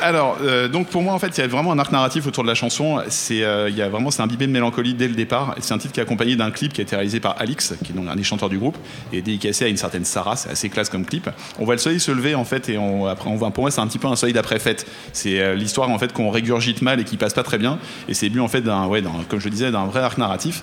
Alors, 0.00 0.38
euh, 0.42 0.66
donc 0.66 0.88
pour 0.88 1.02
moi, 1.02 1.12
en 1.12 1.18
fait, 1.18 1.36
il 1.36 1.40
y 1.40 1.44
a 1.44 1.46
vraiment 1.46 1.72
un 1.72 1.78
arc 1.78 1.92
narratif 1.92 2.26
autour 2.26 2.42
de 2.42 2.48
la 2.48 2.54
chanson. 2.54 3.00
C'est, 3.08 3.44
euh, 3.44 3.68
il 3.68 3.76
y 3.76 3.82
a 3.82 3.88
vraiment, 3.88 4.10
c'est 4.10 4.22
imbibé 4.22 4.46
de 4.46 4.52
mélancolie 4.52 4.94
dès 4.94 5.06
le 5.08 5.14
départ. 5.14 5.54
C'est 5.60 5.74
un 5.74 5.78
titre 5.78 5.92
qui 5.92 6.00
est 6.00 6.02
accompagné 6.02 6.36
d'un 6.36 6.50
clip 6.50 6.72
qui 6.72 6.80
a 6.80 6.84
été 6.84 6.96
réalisé 6.96 7.20
par 7.20 7.36
Alix, 7.38 7.74
qui 7.84 7.92
est 7.92 7.94
donc 7.94 8.08
un 8.08 8.16
des 8.16 8.22
chanteurs 8.24 8.48
du 8.48 8.58
groupe, 8.58 8.76
et 9.12 9.20
dédicacé 9.20 9.66
à 9.66 9.68
une 9.68 9.76
certaine 9.76 10.04
Sarah. 10.04 10.36
C'est 10.36 10.50
assez 10.50 10.68
classe 10.68 10.88
comme 10.88 11.04
clip. 11.04 11.28
On 11.58 11.64
voit 11.64 11.74
le 11.74 11.80
soleil 11.80 12.00
se 12.00 12.10
lever 12.10 12.34
en 12.34 12.44
fait, 12.44 12.68
et 12.70 12.78
on, 12.78 13.06
après, 13.06 13.28
on 13.30 13.36
voit. 13.36 13.50
Pour 13.50 13.62
moi, 13.64 13.70
c'est 13.70 13.80
un 13.80 13.86
petit 13.86 13.98
peu 13.98 14.08
un 14.08 14.16
soleil 14.16 14.32
d'après 14.32 14.58
fête. 14.58 14.86
C'est 15.12 15.38
euh, 15.40 15.54
l'histoire 15.54 15.90
en 15.90 15.98
fait 15.98 16.12
qu'on 16.12 16.30
régurgite 16.30 16.82
mal 16.82 16.98
et 16.98 17.04
qui 17.04 17.16
passe 17.16 17.34
pas 17.34 17.42
très 17.44 17.58
bien. 17.58 17.78
Et 18.08 18.14
c'est 18.14 18.30
bu 18.30 18.40
en 18.40 18.48
fait 18.48 18.62
d'un, 18.62 18.86
ouais, 18.86 19.02
d'un- 19.02 19.10
comme 19.28 19.38
je 19.38 19.44
le 19.44 19.50
disais, 19.52 19.70
d'un 19.70 19.84
vrai 19.84 20.00
arc 20.00 20.18
narratif. 20.18 20.62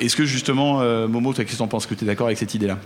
Est-ce 0.00 0.16
que 0.16 0.24
justement, 0.24 0.80
euh, 0.80 1.08
Momo, 1.08 1.32
toi, 1.32 1.44
qu'est-ce 1.44 1.54
que 1.56 1.58
t'en 1.58 1.68
penses? 1.68 1.86
Que 1.86 1.94
tu 1.94 2.04
es 2.04 2.06
d'accord 2.06 2.26
avec 2.26 2.38
cette 2.38 2.54
idée-là? 2.54 2.78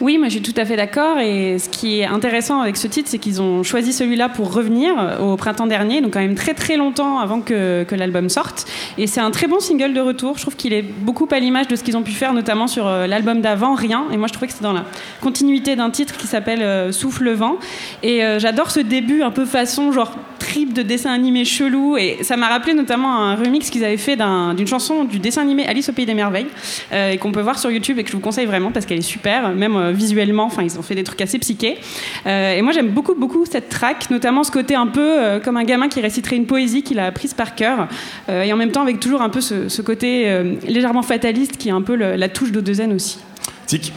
Oui, 0.00 0.18
moi 0.18 0.28
je 0.28 0.34
suis 0.34 0.42
tout 0.42 0.54
à 0.56 0.64
fait 0.64 0.76
d'accord. 0.76 1.18
Et 1.18 1.58
ce 1.58 1.68
qui 1.68 2.00
est 2.00 2.04
intéressant 2.06 2.60
avec 2.60 2.76
ce 2.76 2.86
titre, 2.86 3.08
c'est 3.10 3.18
qu'ils 3.18 3.40
ont 3.42 3.62
choisi 3.62 3.92
celui-là 3.92 4.28
pour 4.28 4.52
revenir 4.52 4.92
au 5.22 5.36
printemps 5.36 5.66
dernier, 5.66 6.00
donc 6.00 6.12
quand 6.12 6.20
même 6.20 6.34
très 6.34 6.54
très 6.54 6.76
longtemps 6.76 7.18
avant 7.18 7.40
que, 7.40 7.86
l'album 7.92 8.28
sorte. 8.28 8.66
Et 8.98 9.06
c'est 9.06 9.20
un 9.20 9.30
très 9.30 9.46
bon 9.46 9.60
single 9.60 9.94
de 9.94 10.00
retour. 10.00 10.36
Je 10.36 10.42
trouve 10.42 10.56
qu'il 10.56 10.72
est 10.72 10.82
beaucoup 10.82 11.28
à 11.30 11.38
l'image 11.38 11.68
de 11.68 11.76
ce 11.76 11.82
qu'ils 11.84 11.96
ont 11.96 12.02
pu 12.02 12.12
faire, 12.12 12.32
notamment 12.32 12.66
sur 12.66 12.86
euh, 12.86 13.06
l'album 13.06 13.40
d'avant, 13.40 13.74
Rien. 13.74 14.04
Et 14.12 14.16
moi 14.16 14.28
je 14.28 14.32
trouvais 14.32 14.46
que 14.46 14.52
c'est 14.52 14.62
dans 14.62 14.72
la 14.72 14.84
continuité 15.20 15.76
d'un 15.76 15.90
titre 15.90 16.16
qui 16.16 16.26
s'appelle 16.26 16.62
euh, 16.62 16.92
Souffle 16.92 17.24
le 17.24 17.32
vent. 17.32 17.56
Et 18.02 18.24
euh, 18.24 18.38
j'adore 18.38 18.70
ce 18.70 18.80
début 18.80 19.22
un 19.22 19.30
peu 19.30 19.44
façon 19.44 19.92
genre 19.92 20.12
trip 20.38 20.72
de 20.72 20.82
dessin 20.82 21.12
animé 21.12 21.44
chelou. 21.44 21.96
Et 21.96 22.18
ça 22.22 22.36
m'a 22.36 22.48
rappelé 22.48 22.74
notamment 22.74 23.16
un 23.16 23.34
remix 23.36 23.70
qu'ils 23.70 23.84
avaient 23.84 23.96
fait 23.96 24.16
d'un- 24.16 24.54
d'une 24.54 24.66
chanson 24.66 25.04
du 25.04 25.18
dessin 25.18 25.42
animé 25.42 25.66
Alice 25.66 25.88
au 25.88 25.92
pays 25.92 26.06
des 26.06 26.14
merveilles 26.14 26.46
euh, 26.92 27.10
et 27.10 27.18
qu'on 27.18 27.32
peut 27.32 27.40
voir 27.40 27.58
sur 27.58 27.70
YouTube 27.70 27.98
et 27.98 28.04
que 28.04 28.10
je 28.10 28.16
vous 28.16 28.22
conseille 28.22 28.46
vraiment 28.46 28.70
parce 28.70 28.86
qu'elle 28.86 28.98
est 28.98 29.02
super, 29.02 29.50
même 29.50 29.76
euh, 29.76 29.92
visuellement. 29.92 30.44
Enfin, 30.44 30.62
ils 30.62 30.78
ont 30.78 30.82
fait 30.82 30.94
des 30.94 31.04
trucs 31.04 31.20
assez 31.20 31.38
psychés. 31.38 31.78
Euh, 32.26 32.54
et 32.54 32.62
moi, 32.62 32.72
j'aime 32.72 32.88
beaucoup, 32.88 33.14
beaucoup 33.14 33.44
cette 33.46 33.68
track, 33.68 34.10
notamment 34.10 34.44
ce 34.44 34.50
côté 34.50 34.74
un 34.74 34.86
peu 34.86 35.40
comme 35.44 35.56
un 35.56 35.64
gamin 35.64 35.88
qui 35.88 36.00
réciterait 36.00 36.36
une 36.36 36.46
poésie 36.46 36.82
qu'il 36.82 36.98
a 36.98 37.06
apprise 37.06 37.34
par 37.34 37.54
cœur, 37.54 37.88
et 38.28 38.52
en 38.52 38.56
même 38.56 38.70
temps 38.70 38.82
avec 38.82 39.00
toujours 39.00 39.22
un 39.22 39.28
peu 39.28 39.40
ce, 39.40 39.82
côté 39.82 40.42
légèrement 40.66 41.02
fataliste 41.02 41.56
qui 41.56 41.68
est 41.68 41.72
un 41.72 41.82
peu 41.82 41.94
la 41.94 42.28
touche 42.28 42.52
d'Odezen 42.52 42.92
aussi. 42.92 43.18
Tic 43.66 43.92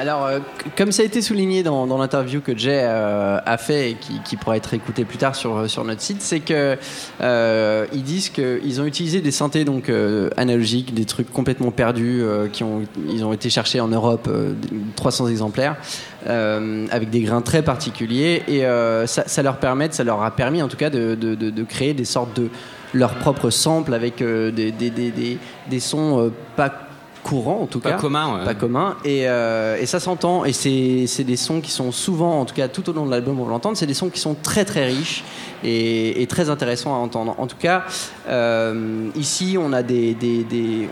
Alors, 0.00 0.24
euh, 0.24 0.38
comme 0.78 0.92
ça 0.92 1.02
a 1.02 1.04
été 1.04 1.20
souligné 1.20 1.62
dans, 1.62 1.98
l'interview 1.98 2.40
que 2.40 2.56
Jay 2.56 2.80
euh, 2.82 3.38
a 3.44 3.58
fait 3.58 3.90
et 3.90 3.96
qui, 4.24 4.36
pourra 4.38 4.56
être 4.56 4.72
écouté 4.72 5.04
plus 5.04 5.18
tard 5.18 5.34
sur, 5.36 5.84
notre 5.84 6.00
site, 6.00 6.22
c'est 6.22 6.40
que 6.40 6.78
euh, 7.20 7.86
ils 7.92 8.02
disent 8.02 8.30
qu'ils 8.30 8.80
ont 8.80 8.86
utilisé 8.86 9.20
des 9.20 9.30
synthés 9.30 9.66
donc 9.66 9.90
euh, 9.90 10.30
analogiques, 10.38 10.94
des 10.94 11.04
trucs 11.04 11.30
complètement 11.30 11.70
perdus, 11.70 12.24
qui 12.50 12.64
ont 12.64 12.80
ils 13.10 13.22
ont 13.26 13.34
été 13.34 13.50
cherchés 13.50 13.78
en 13.78 13.88
Europe, 13.88 14.26
euh, 14.30 14.54
300 14.96 15.28
exemplaires, 15.28 15.76
avec 16.24 17.10
des 17.10 17.20
grains 17.20 17.42
très 17.42 17.60
particuliers. 17.60 18.42
Et 18.48 18.62
ça, 19.06 19.42
leur 19.42 19.58
permet, 19.58 19.88
ça 19.90 20.02
leur 20.02 20.22
a 20.22 20.30
permis 20.30 20.62
en 20.62 20.68
tout 20.68 20.78
cas 20.78 20.88
de, 20.88 21.14
de- 21.14 21.62
créer 21.64 21.92
des 21.92 22.06
sortes 22.06 22.34
de 22.40 22.48
leurs 22.94 23.16
propres 23.16 23.50
samples 23.50 23.92
avec 23.92 24.22
des, 24.22 24.72
des, 24.72 25.80
sons 25.80 26.32
pas 26.56 26.89
courants 27.22 27.60
en 27.62 27.66
tout 27.66 27.80
Pas 27.80 27.92
cas. 27.92 27.96
commun, 27.98 28.38
ouais. 28.38 28.44
pas 28.44 28.54
commun. 28.54 28.96
Et, 29.04 29.28
euh, 29.28 29.76
et 29.80 29.86
ça 29.86 30.00
s'entend. 30.00 30.44
Et 30.44 30.52
c'est 30.52 31.04
c'est 31.06 31.24
des 31.24 31.36
sons 31.36 31.60
qui 31.60 31.70
sont 31.70 31.92
souvent 31.92 32.40
en 32.40 32.44
tout 32.44 32.54
cas 32.54 32.68
tout 32.68 32.88
au 32.88 32.92
long 32.92 33.06
de 33.06 33.10
l'album 33.10 33.38
on 33.40 33.44
va 33.44 33.50
l'entendre 33.50 33.76
c'est 33.76 33.86
des 33.86 33.94
sons 33.94 34.08
qui 34.10 34.20
sont 34.20 34.34
très 34.42 34.64
très 34.64 34.86
riches 34.86 35.24
et, 35.64 36.26
très 36.28 36.48
intéressants 36.50 36.94
à 36.94 36.98
entendre. 36.98 37.34
En 37.38 37.46
tout 37.46 37.56
cas 37.58 37.84
euh, 38.28 39.08
ici 39.16 39.56
on 39.58 39.72
a 39.72 39.82
des, 39.82 40.16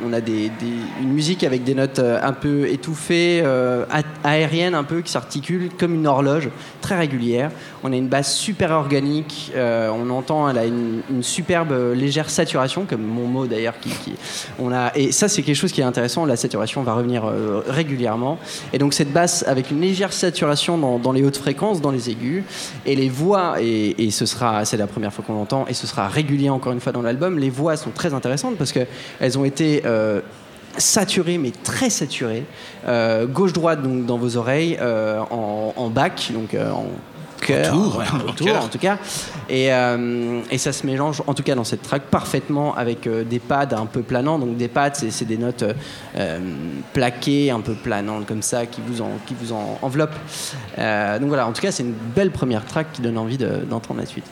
on 0.04 0.12
a 0.12 0.20
des, 0.20 0.50
une 1.00 1.12
musique 1.12 1.44
avec 1.44 1.64
des 1.64 1.74
notes 1.74 1.98
euh, 1.98 2.18
un 2.22 2.32
peu 2.32 2.68
étouffées 2.68 3.40
euh, 3.44 3.84
aériennes 4.24 4.74
un 4.74 4.84
peu 4.84 5.00
qui 5.00 5.12
s'articulent 5.12 5.70
comme 5.78 5.94
une 5.94 6.06
horloge 6.06 6.48
très 6.80 6.98
régulière. 6.98 7.50
On 7.84 7.92
a 7.92 7.96
une 7.96 8.08
basse 8.08 8.34
super 8.34 8.72
organique 8.72 9.52
euh, 9.54 9.90
on 9.90 10.10
entend 10.10 10.48
elle 10.48 10.58
a 10.58 10.64
une, 10.64 11.02
superbe 11.20 11.74
légère 11.94 12.30
saturation 12.30 12.86
comme 12.88 13.02
mon 13.02 13.26
mot 13.26 13.46
d'ailleurs 13.46 13.74
qui, 13.80 13.90
et 14.94 15.12
ça 15.12 15.28
c'est 15.28 15.42
quelque 15.42 15.56
chose 15.56 15.72
qui 15.72 15.80
est 15.80 15.84
intéressant 15.84 16.24
la 16.24 16.36
saturation 16.36 16.82
va 16.82 16.94
revenir 16.94 17.24
régulièrement. 17.66 18.38
Et 18.72 18.78
donc 18.78 18.94
cette 18.94 19.12
basse 19.12 19.44
avec 19.46 19.70
une 19.70 19.80
légère 19.80 20.12
saturation 20.12 20.78
dans, 20.78 20.98
dans 20.98 21.12
les 21.12 21.24
hautes 21.24 21.36
fréquences 21.36 21.80
dans 21.80 21.90
les 21.90 22.10
aigus 22.10 22.44
et 22.86 22.94
les 22.94 23.08
voix 23.08 23.56
et, 23.60 23.94
et 23.98 24.10
ce 24.10 24.26
sera 24.26 24.57
c'est 24.64 24.76
la 24.76 24.86
première 24.86 25.12
fois 25.12 25.24
qu'on 25.26 25.34
l'entend 25.34 25.66
et 25.68 25.74
ce 25.74 25.86
sera 25.86 26.08
régulier 26.08 26.50
encore 26.50 26.72
une 26.72 26.80
fois 26.80 26.92
dans 26.92 27.02
l'album. 27.02 27.38
Les 27.38 27.50
voix 27.50 27.76
sont 27.76 27.90
très 27.90 28.14
intéressantes 28.14 28.56
parce 28.56 28.72
que 28.72 28.80
elles 29.20 29.38
ont 29.38 29.44
été 29.44 29.82
euh, 29.86 30.20
saturées 30.76 31.38
mais 31.38 31.50
très 31.64 31.90
saturées 31.90 32.44
euh, 32.86 33.26
gauche 33.26 33.52
droite 33.52 33.82
donc 33.82 34.06
dans 34.06 34.18
vos 34.18 34.36
oreilles 34.36 34.78
euh, 34.80 35.18
en, 35.30 35.72
en 35.76 35.88
bac 35.88 36.30
donc 36.32 36.54
euh, 36.54 36.70
en 36.70 36.86
cœur 37.40 37.74
Autour, 37.74 38.02
autour, 38.28 38.56
en 38.64 38.66
tout 38.68 38.78
cas. 38.78 38.98
Et, 39.48 39.66
et 39.68 40.58
ça 40.58 40.72
se 40.72 40.84
mélange 40.84 41.22
en 41.28 41.34
tout 41.34 41.44
cas 41.44 41.54
dans 41.54 41.62
cette 41.62 41.82
track 41.82 42.02
parfaitement 42.10 42.74
avec 42.74 43.08
des 43.08 43.38
pads 43.38 43.68
un 43.76 43.86
peu 43.86 44.02
planants. 44.02 44.40
Donc 44.40 44.56
des 44.56 44.66
pads 44.66 44.94
c'est 44.94 45.24
des 45.24 45.38
notes 45.38 45.62
plaquées 46.92 47.50
un 47.52 47.60
peu 47.60 47.74
planantes 47.74 48.26
comme 48.26 48.42
ça 48.42 48.66
qui 48.66 48.80
vous 48.86 49.00
en, 49.02 49.10
qui 49.24 49.34
vous 49.40 49.52
en 49.52 49.78
enveloppent. 49.82 50.18
Donc 50.76 51.28
voilà 51.28 51.46
en 51.46 51.52
tout 51.52 51.62
cas 51.62 51.70
c'est 51.70 51.84
une 51.84 51.94
belle 52.14 52.32
première 52.32 52.64
track 52.66 52.88
qui 52.92 53.02
donne 53.02 53.16
envie 53.16 53.38
de- 53.38 53.64
d'entendre 53.70 54.00
la 54.00 54.06
suite. 54.06 54.24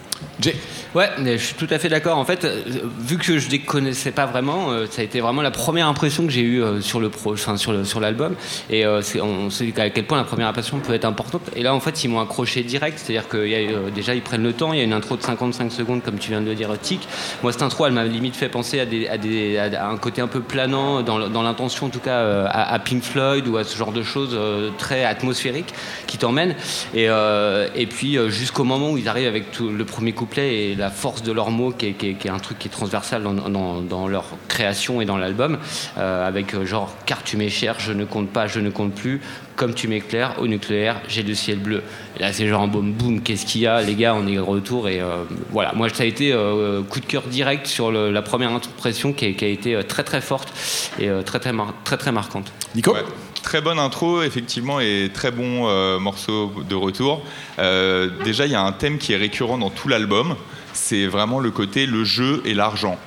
Ouais, 0.96 1.11
je 1.18 1.37
suis 1.37 1.54
tout 1.54 1.66
à 1.68 1.78
fait 1.78 1.90
d'accord. 1.90 2.16
En 2.16 2.25
fait, 2.25 2.44
euh, 2.44 2.62
vu 2.99 3.18
que 3.18 3.38
je 3.38 3.50
les 3.50 3.58
connaissais 3.58 4.12
pas 4.12 4.25
vraiment, 4.25 4.70
euh, 4.70 4.87
ça 4.90 5.02
a 5.02 5.04
été 5.04 5.20
vraiment 5.20 5.42
la 5.42 5.50
première 5.50 5.88
impression 5.88 6.25
que 6.25 6.32
j'ai 6.32 6.40
eue 6.40 6.62
euh, 6.62 6.80
sur 6.80 7.00
le 7.00 7.11
pro, 7.11 7.35
enfin 7.35 7.58
sur 7.58 7.73
le 7.73 7.85
sur 7.85 8.00
l'album. 8.00 8.35
Et 8.70 8.87
on 8.87 9.50
sait 9.50 9.73
à 9.76 9.90
quel 9.90 10.04
point 10.04 10.16
la 10.16 10.25
première 10.25 10.49
impression 10.49 10.78
peut 10.78 10.94
être 10.94 11.04
importante. 11.04 11.42
Et 11.54 11.62
là, 11.62 11.75
en 11.75 11.80
fait, 11.80 12.02
ils 12.04 12.08
m'ont 12.08 12.20
accroché 12.20 12.62
direct. 12.62 12.99
C'est-à-dire 12.99 13.28
que 13.28 13.90
déjà 13.90 14.14
ils 14.14 14.23
prennent 14.23 14.42
le 14.42 14.52
temps. 14.52 14.73
Il 14.73 14.78
y 14.78 14.80
a 14.80 14.85
une 14.85 14.92
intro 14.92 15.16
de 15.16 15.23
55 15.23 15.70
secondes, 15.70 16.02
comme 16.02 16.18
tu 16.18 16.30
viens 16.30 16.40
de 16.40 16.46
le 16.46 16.54
dire, 16.54 16.70
Tic. 16.80 17.06
Moi, 17.42 17.52
cette 17.52 17.62
intro, 17.62 17.87
elle 17.87 17.92
m'a 17.92 18.04
limite 18.04 18.37
fait 18.37 18.49
penser 18.49 18.80
à, 18.80 18.87
des, 18.87 19.58
à, 19.58 19.88
un 19.88 19.96
côté 19.99 20.23
un 20.23 20.28
peu 20.28 20.40
planant 20.40 21.02
dans, 21.02 21.42
l'intention, 21.42 21.87
en 21.87 21.90
tout 21.90 22.00
cas, 22.00 22.46
à, 22.46 22.78
Pink 22.78 23.02
Floyd 23.02 23.46
ou 23.49 23.56
à 23.56 23.64
ce 23.64 23.76
genre 23.76 23.92
de 23.92 24.02
choses 24.02 24.38
très 24.78 25.04
atmosphériques 25.04 25.75
qui 26.06 26.16
t'emmènent. 26.16 26.54
Et, 26.94 27.87
puis 27.90 28.18
jusqu'au 28.28 28.64
moment 28.64 28.92
où 28.92 28.99
ils 28.99 29.08
arrivent 29.08 29.28
avec 29.28 29.58
le 29.61 29.85
premier 29.85 30.06
couplet 30.13 30.71
et 30.71 30.75
la 30.75 30.91
force 30.91 31.23
de 31.23 31.33
leurs 31.33 31.51
mots, 31.51 31.73
qui 31.73 31.87
est, 31.87 32.29
un 32.29 32.39
truc 32.39 32.59
qui 32.59 32.69
est 32.69 32.71
transversal 32.71 33.23
dans 33.23 34.09
leur 34.09 34.25
création 34.49 35.01
et 35.01 35.05
dans 35.05 35.17
l'album, 35.17 35.59
euh, 35.99 36.27
avec 36.27 36.55
euh, 36.55 36.65
genre 36.65 36.95
car 37.07 37.23
tu 37.23 37.37
m'es 37.37 37.49
cher, 37.49 37.77
je 37.79 37.93
ne 37.93 38.05
compte 38.05 38.31
pas, 38.31 38.47
je 38.47 38.61
ne 38.61 38.71
compte 38.71 38.95
plus, 38.95 39.21
comme 39.57 39.75
tu 39.75 39.89
m'éclaires 39.89 40.35
au 40.39 40.47
nucléaire, 40.47 41.01
j'ai 41.09 41.23
le 41.23 41.35
ciel 41.35 41.59
bleu. 41.59 41.83
Et 42.19 42.21
là 42.21 42.33
c'est 42.33 42.47
genre 42.47 42.63
un 42.63 42.69
boum 42.69 42.93
boum, 42.93 43.23
qu'est-ce 43.23 43.47
qu'il 43.47 43.63
y 43.63 43.67
a, 43.67 43.81
les 43.83 43.95
gars, 43.95 44.15
on 44.15 44.27
est 44.29 44.35
de 44.37 44.41
retour 44.41 44.89
et 44.89 45.01
euh, 45.01 45.25
voilà. 45.51 45.73
Moi 45.75 45.89
ça 45.89 46.03
a 46.03 46.07
été 46.07 46.33
euh, 46.33 46.83
coup 46.83 47.01
de 47.01 47.07
cœur 47.07 47.23
direct 47.23 47.67
sur 47.67 47.91
le- 47.91 48.11
la 48.11 48.23
première 48.23 48.53
impression 48.53 49.13
qui 49.13 49.27
a, 49.27 49.33
qui 49.33 49.45
a 49.45 49.49
été 49.49 49.75
euh, 49.75 49.83
très 49.83 50.05
très 50.05 50.21
forte 50.21 50.53
et 50.99 51.09
euh, 51.09 51.23
très 51.23 51.41
très 51.41 51.53
mar- 51.53 51.75
très 51.85 51.97
très 51.97 52.13
marquante. 52.13 52.53
Nico 52.75 52.93
Ouais. 52.93 53.01
Très 53.43 53.61
bonne 53.61 53.79
intro, 53.79 54.23
effectivement, 54.23 54.81
et 54.81 55.09
très 55.15 55.31
bon 55.31 55.69
euh, 55.69 56.01
morceau 56.01 56.53
de 56.69 56.75
retour. 56.75 57.23
Euh, 57.61 58.09
déjà, 58.25 58.45
il 58.45 58.51
y 58.51 58.57
a 58.57 58.61
un 58.61 58.73
thème 58.73 58.99
qui 58.99 59.13
est 59.13 59.17
récurrent 59.17 59.57
dans 59.57 59.71
tout 59.71 59.87
l'album. 59.87 60.35
C'est 60.73 61.07
vraiment 61.07 61.39
le 61.39 61.53
côté 61.53 61.87
le 61.87 62.03
jeu 62.03 62.43
et 62.45 62.55
l'argent. 62.55 62.99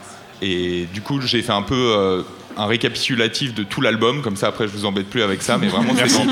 Et 0.41 0.87
du 0.93 1.01
coup, 1.01 1.19
j'ai 1.19 1.41
fait 1.41 1.51
un 1.51 1.61
peu 1.61 1.75
euh, 1.75 2.21
un 2.59 2.65
récapitulatif 2.65 3.53
de 3.53 3.63
tout 3.63 3.81
l'album. 3.81 4.21
Comme 4.21 4.35
ça, 4.35 4.47
après, 4.47 4.67
je 4.67 4.73
vous 4.73 4.85
embête 4.85 5.09
plus 5.09 5.23
avec 5.23 5.41
ça. 5.41 5.57
Mais 5.57 5.67
vraiment, 5.67 5.93
c'est 5.95 6.13
dans, 6.13 6.25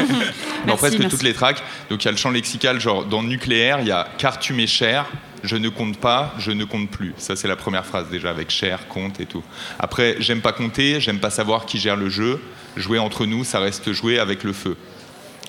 dans 0.67 0.75
presque 0.75 0.99
merci. 0.99 1.15
toutes 1.15 1.23
les 1.23 1.33
tracks. 1.33 1.63
Donc, 1.89 2.03
il 2.03 2.05
y 2.05 2.09
a 2.09 2.11
le 2.11 2.17
chant 2.17 2.31
lexical, 2.31 2.79
genre 2.79 3.05
dans 3.05 3.23
nucléaire, 3.23 3.79
il 3.79 3.87
y 3.87 3.91
a 3.91 4.07
car 4.17 4.37
tu 4.37 4.53
m'es 4.53 4.67
cher. 4.67 5.05
Je 5.43 5.55
ne 5.55 5.69
compte 5.69 5.97
pas, 5.97 6.33
je 6.39 6.51
ne 6.51 6.65
compte 6.65 6.89
plus. 6.89 7.13
Ça, 7.17 7.35
c'est 7.35 7.47
la 7.47 7.55
première 7.55 7.85
phrase 7.85 8.09
déjà, 8.09 8.31
avec 8.31 8.49
cher, 8.49 8.87
compte 8.87 9.19
et 9.21 9.25
tout. 9.25 9.43
Après, 9.79 10.17
j'aime 10.19 10.41
pas 10.41 10.51
compter, 10.51 10.99
j'aime 10.99 11.19
pas 11.19 11.29
savoir 11.29 11.65
qui 11.65 11.77
gère 11.77 11.95
le 11.95 12.09
jeu. 12.09 12.41
Jouer 12.75 12.99
entre 12.99 13.25
nous, 13.25 13.43
ça 13.43 13.59
reste 13.59 13.91
jouer 13.93 14.19
avec 14.19 14.43
le 14.43 14.51
feu. 14.51 14.75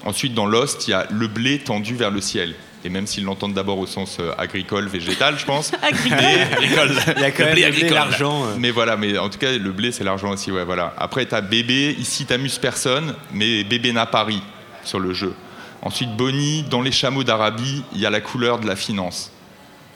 Ensuite, 0.05 0.35
dans 0.35 0.47
Lost, 0.47 0.87
il 0.87 0.93
y 0.93 0.95
a 0.95 1.07
le 1.11 1.27
blé 1.27 1.59
tendu 1.59 1.95
vers 1.95 2.11
le 2.11 2.21
ciel. 2.21 2.55
Et 2.85 2.91
même 2.91 3.07
s'ils 3.07 3.25
l'entendent 3.25 3.55
d'abord 3.55 3.79
au 3.79 3.87
sens 3.87 4.19
euh, 4.21 4.33
agricole, 4.39 4.87
végétal, 4.87 5.37
je 5.39 5.45
pense. 5.45 5.73
Agricole. 5.83 6.93
Il 7.17 7.23
y 7.23 7.25
a 7.25 7.31
quand 7.33 7.45
même 7.45 7.55
blé, 7.73 7.89
l'argent. 7.91 8.45
euh. 8.45 8.55
Mais 8.59 8.71
voilà, 8.71 8.97
mais 8.97 9.19
en 9.19 9.29
tout 9.29 9.39
cas, 9.39 9.51
le 9.57 9.73
blé, 9.73 9.91
c'est 9.91 10.05
l'argent 10.05 10.31
aussi, 10.31 10.53
ouais, 10.53 10.65
voilà. 10.65 10.95
Après, 10.97 11.27
t'as 11.27 11.41
bébé, 11.41 11.97
ici, 11.99 12.25
t'amuses 12.25 12.59
personne, 12.59 13.15
mais 13.33 13.65
bébé 13.65 13.93
n'a 13.93 14.07
Paris 14.07 14.43
sur 14.85 15.01
le 15.01 15.13
jeu. 15.13 15.35
Ensuite, 15.83 16.17
Bonnie, 16.17 16.65
dans 16.65 16.83
les 16.83 16.93
chameaux 16.93 17.25
d'Arabie, 17.25 17.83
il 17.95 18.01
y 18.01 18.07
a 18.07 18.11
la 18.11 18.21
couleur 18.21 18.59
de 18.59 18.67
la 18.67 18.77
finance. 18.77 19.33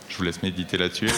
Je 0.08 0.16
vous 0.18 0.24
laisse 0.24 0.42
méditer 0.42 0.76
là-dessus. 0.76 1.08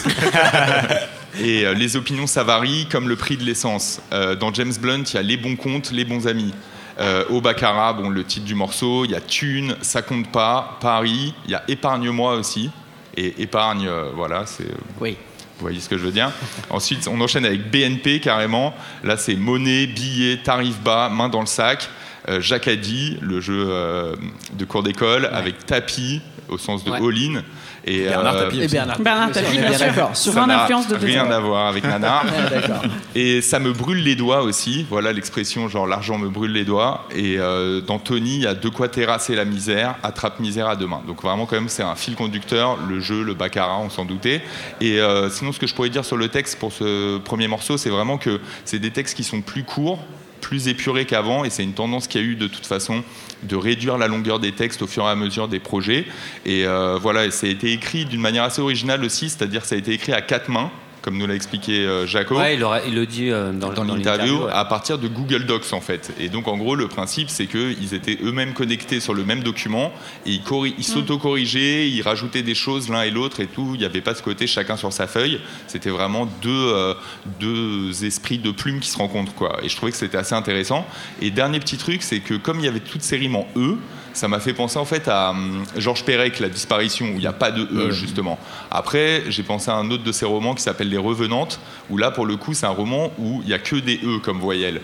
Et 1.39 1.65
euh, 1.65 1.73
les 1.73 1.97
opinions, 1.97 2.27
ça 2.27 2.43
varie, 2.43 2.87
comme 2.89 3.09
le 3.09 3.15
prix 3.15 3.35
de 3.37 3.43
l'essence. 3.43 4.01
Euh, 4.13 4.35
dans 4.35 4.53
James 4.53 4.73
Blunt, 4.79 5.03
il 5.03 5.15
y 5.15 5.17
a 5.17 5.21
les 5.21 5.37
bons 5.37 5.55
comptes, 5.55 5.91
les 5.91 6.05
bons 6.05 6.27
amis. 6.27 6.53
Euh, 6.99 7.25
au 7.29 7.41
Baccarat, 7.41 7.93
bon, 7.93 8.09
le 8.09 8.23
titre 8.23 8.45
du 8.45 8.55
morceau, 8.55 9.05
il 9.05 9.11
y 9.11 9.15
a 9.15 9.21
Thune, 9.21 9.75
ça 9.81 10.01
compte 10.01 10.31
pas, 10.31 10.77
Paris, 10.79 11.33
il 11.45 11.51
y 11.51 11.55
a 11.55 11.63
Épargne-moi 11.67 12.35
aussi. 12.35 12.69
Et 13.17 13.41
épargne, 13.41 13.87
euh, 13.87 14.11
voilà, 14.13 14.45
c'est. 14.45 14.67
oui 14.99 15.11
Vous 15.57 15.61
voyez 15.61 15.79
ce 15.79 15.87
que 15.87 15.97
je 15.97 16.03
veux 16.03 16.11
dire 16.11 16.31
Ensuite, 16.69 17.07
on 17.07 17.19
enchaîne 17.21 17.45
avec 17.45 17.71
BNP 17.71 18.19
carrément. 18.19 18.73
Là, 19.03 19.15
c'est 19.17 19.35
monnaie, 19.35 19.87
billets, 19.87 20.37
tarif 20.43 20.79
bas, 20.81 21.09
main 21.09 21.29
dans 21.29 21.39
le 21.39 21.45
sac. 21.45 21.89
Euh, 22.27 22.41
Jacadi, 22.41 23.17
le 23.21 23.39
jeu 23.39 23.65
euh, 23.69 24.15
de 24.53 24.65
cours 24.65 24.83
d'école, 24.83 25.29
avec 25.31 25.65
tapis 25.65 26.21
au 26.49 26.57
sens 26.57 26.83
de 26.83 26.91
Ouais. 26.91 26.97
all-in. 26.97 27.41
Et, 27.85 28.05
Bernard 28.05 28.35
euh, 28.35 28.43
Tapie 28.45 28.61
et. 28.61 28.67
Bernard, 28.67 28.99
Bernard 28.99 29.29
Bien 29.29 29.41
sûr, 29.41 29.43
Tapie, 29.43 29.57
bien 29.59 29.77
d'accord 29.77 30.15
Sur 30.17 30.33
ça 30.33 30.43
un 30.43 30.47
n'a 30.47 30.63
influence 30.63 30.87
de 30.87 30.95
rien 30.95 31.29
à 31.29 31.39
voir 31.39 31.67
avec 31.67 31.83
Nanar. 31.83 32.25
Ah, 32.67 32.81
Et 33.13 33.41
ça 33.41 33.59
me 33.59 33.73
brûle 33.73 34.01
les 34.01 34.15
doigts 34.15 34.41
aussi. 34.41 34.85
Voilà 34.89 35.13
l'expression, 35.13 35.67
genre 35.67 35.85
l'argent 35.85 36.17
me 36.17 36.29
brûle 36.29 36.51
les 36.51 36.65
doigts. 36.65 37.07
Et 37.13 37.37
euh, 37.37 37.81
dans 37.81 37.99
Tony, 37.99 38.35
il 38.37 38.41
y 38.41 38.47
a 38.47 38.55
de 38.55 38.69
quoi 38.69 38.87
terrasser 38.87 39.35
la 39.35 39.45
misère, 39.45 39.95
attrape 40.03 40.39
misère 40.39 40.67
à 40.67 40.75
deux 40.75 40.87
mains. 40.87 41.01
Donc 41.05 41.21
vraiment, 41.21 41.45
quand 41.45 41.55
même, 41.55 41.69
c'est 41.69 41.83
un 41.83 41.95
fil 41.95 42.15
conducteur. 42.15 42.77
Le 42.87 42.99
jeu, 42.99 43.23
le 43.23 43.33
baccarat, 43.33 43.77
on 43.79 43.89
s'en 43.89 44.05
doutait. 44.05 44.41
Et 44.81 44.99
euh, 44.99 45.29
sinon, 45.29 45.51
ce 45.51 45.59
que 45.59 45.67
je 45.67 45.75
pourrais 45.75 45.89
dire 45.89 46.05
sur 46.05 46.17
le 46.17 46.29
texte 46.29 46.57
pour 46.59 46.71
ce 46.71 47.17
premier 47.19 47.47
morceau, 47.47 47.77
c'est 47.77 47.89
vraiment 47.89 48.17
que 48.17 48.39
c'est 48.63 48.79
des 48.79 48.91
textes 48.91 49.15
qui 49.15 49.23
sont 49.23 49.41
plus 49.41 49.63
courts 49.63 49.99
plus 50.45 50.67
épurés 50.67 51.05
qu'avant 51.05 51.43
et 51.43 51.49
c'est 51.49 51.63
une 51.63 51.73
tendance 51.73 52.07
qu'il 52.07 52.21
y 52.21 52.23
a 52.23 52.27
eu 52.27 52.35
de 52.35 52.45
toute 52.45 52.67
façon 52.67 53.03
de 53.41 53.55
réduire 53.55 53.97
la 53.97 54.07
longueur 54.07 54.39
des 54.39 54.51
textes 54.51 54.83
au 54.83 54.87
fur 54.87 55.03
et 55.05 55.09
à 55.09 55.15
mesure 55.15 55.47
des 55.47 55.57
projets. 55.59 56.05
Et 56.45 56.67
euh, 56.67 56.99
voilà 57.01 57.25
et 57.25 57.31
ça 57.31 57.47
a 57.47 57.49
été 57.49 57.71
écrit 57.71 58.05
d'une 58.05 58.21
manière 58.21 58.43
assez 58.43 58.61
originale 58.61 59.03
aussi 59.03 59.29
c'est-à-dire 59.29 59.65
ça 59.65 59.73
a 59.73 59.79
été 59.79 59.91
écrit 59.91 60.13
à 60.13 60.21
quatre 60.21 60.49
mains 60.49 60.69
comme 61.05 61.19
nous 61.19 61.27
l'a 61.27 61.35
expliqué 61.35 61.85
euh, 61.85 62.07
Jaco 62.07 62.35
Ouais, 62.35 62.55
il, 62.55 62.63
aura- 62.63 62.81
il 62.83 62.95
le 62.95 63.05
dit 63.05 63.29
euh, 63.29 63.51
dans, 63.53 63.71
dans 63.71 63.85
dans 63.85 63.95
l'interview 63.95 64.45
ouais. 64.45 64.51
à 64.51 64.65
partir 64.65 64.97
de 64.97 65.07
Google 65.07 65.45
Docs 65.45 65.71
en 65.71 65.79
fait. 65.79 66.11
Et 66.19 66.29
donc 66.29 66.47
en 66.47 66.57
gros 66.57 66.73
le 66.75 66.87
principe 66.87 67.29
c'est 67.29 67.45
qu'ils 67.45 67.93
étaient 67.93 68.17
eux-mêmes 68.23 68.53
connectés 68.53 68.99
sur 68.99 69.13
le 69.13 69.23
même 69.23 69.43
document 69.43 69.93
et 70.25 70.31
ils, 70.31 70.41
ils 70.79 70.83
s'auto-corrigeaient, 70.83 71.87
ils 71.89 72.01
rajoutaient 72.01 72.41
des 72.41 72.55
choses 72.55 72.89
l'un 72.89 73.03
et 73.03 73.11
l'autre 73.11 73.39
et 73.39 73.45
tout. 73.45 73.71
Il 73.75 73.79
n'y 73.79 73.85
avait 73.85 74.01
pas 74.01 74.15
ce 74.15 74.23
côté 74.23 74.47
chacun 74.47 74.77
sur 74.77 74.91
sa 74.91 75.05
feuille. 75.05 75.39
C'était 75.67 75.91
vraiment 75.91 76.25
deux, 76.41 76.49
euh, 76.73 76.95
deux 77.39 78.03
esprits 78.03 78.39
de 78.39 78.51
plumes 78.51 78.79
qui 78.79 78.89
se 78.89 78.97
rencontrent 78.97 79.33
quoi. 79.35 79.59
Et 79.63 79.69
je 79.69 79.75
trouvais 79.75 79.91
que 79.91 79.97
c'était 79.97 80.17
assez 80.17 80.33
intéressant. 80.35 80.87
Et 81.21 81.29
dernier 81.31 81.59
petit 81.59 81.77
truc 81.77 82.01
c'est 82.01 82.19
que 82.19 82.33
comme 82.33 82.59
il 82.59 82.65
y 82.65 82.67
avait 82.67 82.79
toutes 82.79 83.03
ces 83.03 83.17
rimes 83.17 83.35
en 83.35 83.47
E, 83.55 83.77
ça 84.15 84.27
m'a 84.27 84.39
fait 84.39 84.53
penser 84.53 84.79
en 84.79 84.85
fait 84.85 85.07
à 85.07 85.31
hum, 85.31 85.63
Georges 85.77 86.03
Perec, 86.03 86.39
La 86.39 86.49
disparition, 86.49 87.05
où 87.05 87.13
il 87.13 87.19
n'y 87.19 87.27
a 87.27 87.33
pas 87.33 87.51
de 87.51 87.63
E 87.63 87.91
justement. 87.91 88.39
Après, 88.71 89.23
j'ai 89.29 89.43
pensé 89.43 89.69
à 89.69 89.75
un 89.75 89.91
autre 89.91 90.03
de 90.03 90.11
ses 90.11 90.25
romans 90.25 90.55
qui 90.55 90.63
s'appelle 90.63 90.89
Les 90.89 90.97
Revenantes, 90.97 91.59
où 91.89 91.97
là 91.97 92.11
pour 92.11 92.25
le 92.25 92.35
coup 92.37 92.53
c'est 92.53 92.65
un 92.65 92.69
roman 92.69 93.11
où 93.19 93.41
il 93.43 93.47
n'y 93.47 93.53
a 93.53 93.59
que 93.59 93.75
des 93.75 93.99
E 94.03 94.19
comme 94.19 94.39
voyelles. 94.39 94.81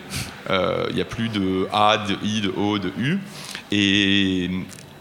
Euh, 0.50 0.86
Il 0.90 0.96
n'y 0.96 1.02
a 1.02 1.06
plus 1.06 1.28
de 1.28 1.66
A, 1.72 1.98
de 1.98 2.16
I, 2.24 2.40
de 2.42 2.52
O, 2.56 2.78
de 2.78 2.92
U. 2.98 3.18
Et 3.70 4.50